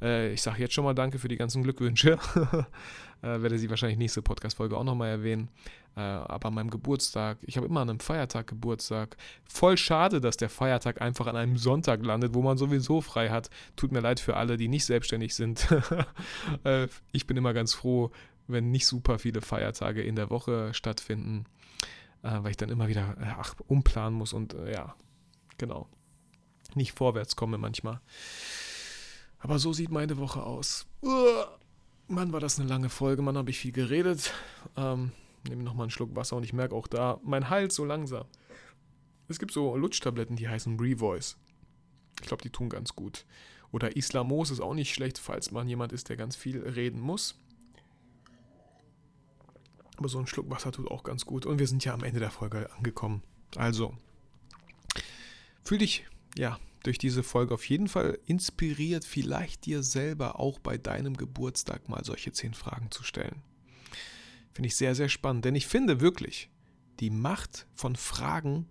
Äh, 0.00 0.32
ich 0.32 0.42
sage 0.42 0.60
jetzt 0.60 0.74
schon 0.74 0.84
mal 0.84 0.94
Danke 0.94 1.18
für 1.18 1.28
die 1.28 1.36
ganzen 1.36 1.62
Glückwünsche. 1.62 2.18
äh, 3.22 3.42
werde 3.42 3.58
sie 3.58 3.70
wahrscheinlich 3.70 3.98
nächste 3.98 4.22
Podcast-Folge 4.22 4.76
auch 4.76 4.84
nochmal 4.84 5.08
erwähnen. 5.08 5.48
Äh, 5.96 6.00
aber 6.00 6.48
an 6.48 6.54
meinem 6.54 6.70
Geburtstag, 6.70 7.38
ich 7.42 7.56
habe 7.56 7.66
immer 7.66 7.80
an 7.80 7.90
einem 7.90 8.00
Feiertag 8.00 8.46
Geburtstag. 8.46 9.16
Voll 9.44 9.76
schade, 9.76 10.20
dass 10.20 10.36
der 10.36 10.50
Feiertag 10.50 11.00
einfach 11.00 11.26
an 11.26 11.36
einem 11.36 11.56
Sonntag 11.56 12.04
landet, 12.04 12.34
wo 12.34 12.42
man 12.42 12.58
sowieso 12.58 13.00
frei 13.00 13.30
hat. 13.30 13.50
Tut 13.76 13.92
mir 13.92 14.00
leid 14.00 14.20
für 14.20 14.36
alle, 14.36 14.56
die 14.56 14.68
nicht 14.68 14.84
selbstständig 14.84 15.34
sind. 15.34 15.66
Äh, 16.64 16.88
ich 17.12 17.26
bin 17.26 17.36
immer 17.36 17.52
ganz 17.52 17.74
froh, 17.74 18.10
wenn 18.46 18.70
nicht 18.70 18.86
super 18.86 19.18
viele 19.18 19.40
Feiertage 19.40 20.02
in 20.02 20.16
der 20.16 20.30
Woche 20.30 20.72
stattfinden, 20.74 21.44
äh, 22.22 22.42
weil 22.42 22.50
ich 22.50 22.56
dann 22.56 22.70
immer 22.70 22.88
wieder 22.88 23.16
äh, 23.20 23.34
ach, 23.38 23.54
umplanen 23.66 24.16
muss 24.16 24.32
und 24.32 24.56
ja, 24.72 24.94
genau, 25.58 25.88
nicht 26.74 26.92
vorwärts 26.92 27.36
komme 27.36 27.58
manchmal. 27.58 28.00
Aber 29.38 29.58
so 29.58 29.72
sieht 29.72 29.90
meine 29.90 30.18
Woche 30.18 30.42
aus. 30.42 30.86
Uah. 31.02 31.58
Mann, 32.08 32.32
war 32.32 32.40
das 32.40 32.60
eine 32.60 32.68
lange 32.68 32.88
Folge, 32.88 33.22
Mann, 33.22 33.36
habe 33.36 33.50
ich 33.50 33.58
viel 33.58 33.72
geredet. 33.72 34.32
Ähm, 34.76 35.10
nehme 35.48 35.64
nochmal 35.64 35.84
einen 35.84 35.90
Schluck 35.90 36.14
Wasser 36.14 36.36
und 36.36 36.44
ich 36.44 36.52
merke 36.52 36.74
auch 36.74 36.86
da, 36.86 37.20
mein 37.24 37.50
Hals 37.50 37.74
so 37.74 37.84
langsam. 37.84 38.26
Es 39.28 39.40
gibt 39.40 39.52
so 39.52 39.76
Lutschtabletten, 39.76 40.36
die 40.36 40.48
heißen 40.48 40.78
Revoice. 40.78 41.36
Ich 42.20 42.28
glaube, 42.28 42.42
die 42.42 42.50
tun 42.50 42.68
ganz 42.68 42.94
gut. 42.94 43.26
Oder 43.72 43.96
Islamos 43.96 44.50
ist 44.50 44.60
auch 44.60 44.74
nicht 44.74 44.94
schlecht, 44.94 45.18
falls 45.18 45.50
man 45.50 45.68
jemand 45.68 45.92
ist, 45.92 46.08
der 46.08 46.16
ganz 46.16 46.36
viel 46.36 46.60
reden 46.60 47.00
muss. 47.00 47.34
Aber 49.96 50.08
so 50.08 50.18
ein 50.18 50.26
Schluck 50.26 50.48
Wasser 50.50 50.70
tut 50.70 50.90
auch 50.90 51.02
ganz 51.02 51.26
gut. 51.26 51.44
Und 51.44 51.58
wir 51.58 51.66
sind 51.66 51.84
ja 51.84 51.92
am 51.92 52.04
Ende 52.04 52.20
der 52.20 52.30
Folge 52.30 52.70
angekommen. 52.76 53.22
Also, 53.56 53.96
fühl 55.64 55.78
dich, 55.78 56.06
ja, 56.36 56.58
durch 56.86 56.98
diese 56.98 57.22
Folge 57.22 57.54
auf 57.54 57.68
jeden 57.68 57.88
Fall 57.88 58.18
inspiriert, 58.26 59.04
vielleicht 59.04 59.66
dir 59.66 59.82
selber 59.82 60.38
auch 60.38 60.60
bei 60.60 60.78
deinem 60.78 61.16
Geburtstag 61.16 61.88
mal 61.88 62.04
solche 62.04 62.32
zehn 62.32 62.54
Fragen 62.54 62.90
zu 62.90 63.02
stellen. 63.02 63.42
Finde 64.52 64.68
ich 64.68 64.76
sehr, 64.76 64.94
sehr 64.94 65.08
spannend, 65.08 65.44
denn 65.44 65.56
ich 65.56 65.66
finde 65.66 66.00
wirklich, 66.00 66.48
die 67.00 67.10
Macht 67.10 67.66
von 67.74 67.96
Fragen 67.96 68.66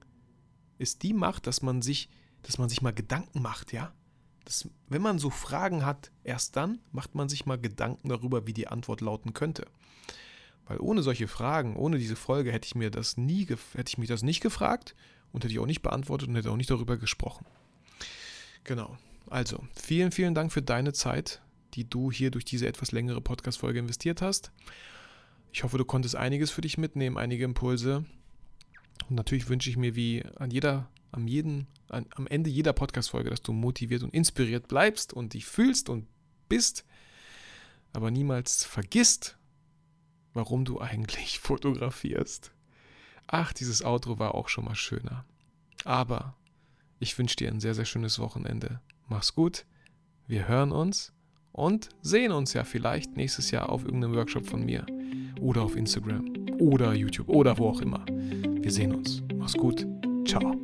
ist 0.77 1.03
die 1.03 1.13
Macht, 1.13 1.45
dass 1.45 1.61
man 1.61 1.81
sich, 1.81 2.09
dass 2.41 2.57
man 2.57 2.69
sich 2.69 2.81
mal 2.81 2.93
Gedanken 2.93 3.41
macht, 3.41 3.73
ja? 3.73 3.93
Das, 4.45 4.69
wenn 4.87 5.01
man 5.01 5.19
so 5.19 5.29
Fragen 5.29 5.85
hat, 5.85 6.11
erst 6.23 6.55
dann 6.55 6.79
macht 6.91 7.15
man 7.15 7.29
sich 7.29 7.45
mal 7.45 7.59
Gedanken 7.59 8.09
darüber, 8.09 8.45
wie 8.45 8.53
die 8.53 8.67
Antwort 8.67 9.01
lauten 9.01 9.33
könnte. 9.33 9.65
Weil 10.65 10.79
ohne 10.79 11.03
solche 11.03 11.27
Fragen, 11.27 11.75
ohne 11.75 11.97
diese 11.97 12.15
Folge 12.15 12.51
hätte 12.51 12.67
ich 12.67 12.75
mir 12.75 12.91
das 12.91 13.17
nie, 13.17 13.45
hätte 13.45 13.89
ich 13.89 13.97
mich 13.97 14.07
das 14.07 14.23
nicht 14.23 14.41
gefragt 14.41 14.95
und 15.31 15.43
hätte 15.43 15.53
ich 15.53 15.59
auch 15.59 15.65
nicht 15.65 15.81
beantwortet 15.81 16.29
und 16.29 16.35
hätte 16.35 16.51
auch 16.51 16.57
nicht 16.57 16.69
darüber 16.69 16.97
gesprochen. 16.97 17.45
Genau. 18.65 18.97
Also, 19.27 19.63
vielen, 19.75 20.11
vielen 20.11 20.35
Dank 20.35 20.51
für 20.51 20.61
deine 20.61 20.93
Zeit, 20.93 21.41
die 21.73 21.89
du 21.89 22.11
hier 22.11 22.31
durch 22.31 22.45
diese 22.45 22.67
etwas 22.67 22.91
längere 22.91 23.21
Podcast-Folge 23.21 23.79
investiert 23.79 24.21
hast. 24.21 24.51
Ich 25.51 25.63
hoffe, 25.63 25.77
du 25.77 25.85
konntest 25.85 26.15
einiges 26.15 26.51
für 26.51 26.61
dich 26.61 26.77
mitnehmen, 26.77 27.17
einige 27.17 27.45
Impulse. 27.45 28.05
Und 29.07 29.15
natürlich 29.15 29.49
wünsche 29.49 29.69
ich 29.69 29.77
mir 29.77 29.95
wie 29.95 30.23
an 30.35 30.51
jeder, 30.51 30.89
am, 31.11 31.27
jeden, 31.27 31.67
an, 31.89 32.05
am 32.15 32.27
Ende 32.27 32.49
jeder 32.49 32.73
Podcast-Folge, 32.73 33.29
dass 33.29 33.41
du 33.41 33.53
motiviert 33.53 34.03
und 34.03 34.13
inspiriert 34.13 34.67
bleibst 34.67 35.13
und 35.13 35.33
dich 35.33 35.45
fühlst 35.45 35.89
und 35.89 36.07
bist, 36.49 36.85
aber 37.93 38.11
niemals 38.11 38.65
vergisst, 38.65 39.37
warum 40.33 40.65
du 40.65 40.79
eigentlich 40.81 41.39
fotografierst. 41.39 42.51
Ach, 43.27 43.53
dieses 43.53 43.83
Outro 43.83 44.19
war 44.19 44.35
auch 44.35 44.49
schon 44.49 44.65
mal 44.65 44.75
schöner. 44.75 45.25
Aber 45.83 46.35
ich 46.99 47.17
wünsche 47.17 47.35
dir 47.35 47.49
ein 47.49 47.59
sehr, 47.59 47.73
sehr 47.73 47.85
schönes 47.85 48.19
Wochenende. 48.19 48.79
Mach's 49.07 49.35
gut, 49.35 49.65
wir 50.27 50.47
hören 50.47 50.71
uns 50.71 51.13
und 51.51 51.89
sehen 52.01 52.31
uns 52.31 52.53
ja 52.53 52.63
vielleicht 52.63 53.15
nächstes 53.15 53.51
Jahr 53.51 53.69
auf 53.69 53.85
irgendeinem 53.85 54.15
Workshop 54.15 54.45
von 54.45 54.65
mir 54.65 54.85
oder 55.39 55.61
auf 55.61 55.75
Instagram 55.75 56.33
oder 56.59 56.93
YouTube 56.93 57.29
oder 57.29 57.57
wo 57.57 57.69
auch 57.69 57.81
immer. 57.81 58.05
Wir 58.07 58.71
sehen 58.71 58.93
uns. 58.93 59.21
Mach's 59.37 59.53
gut. 59.53 59.85
Ciao. 60.25 60.55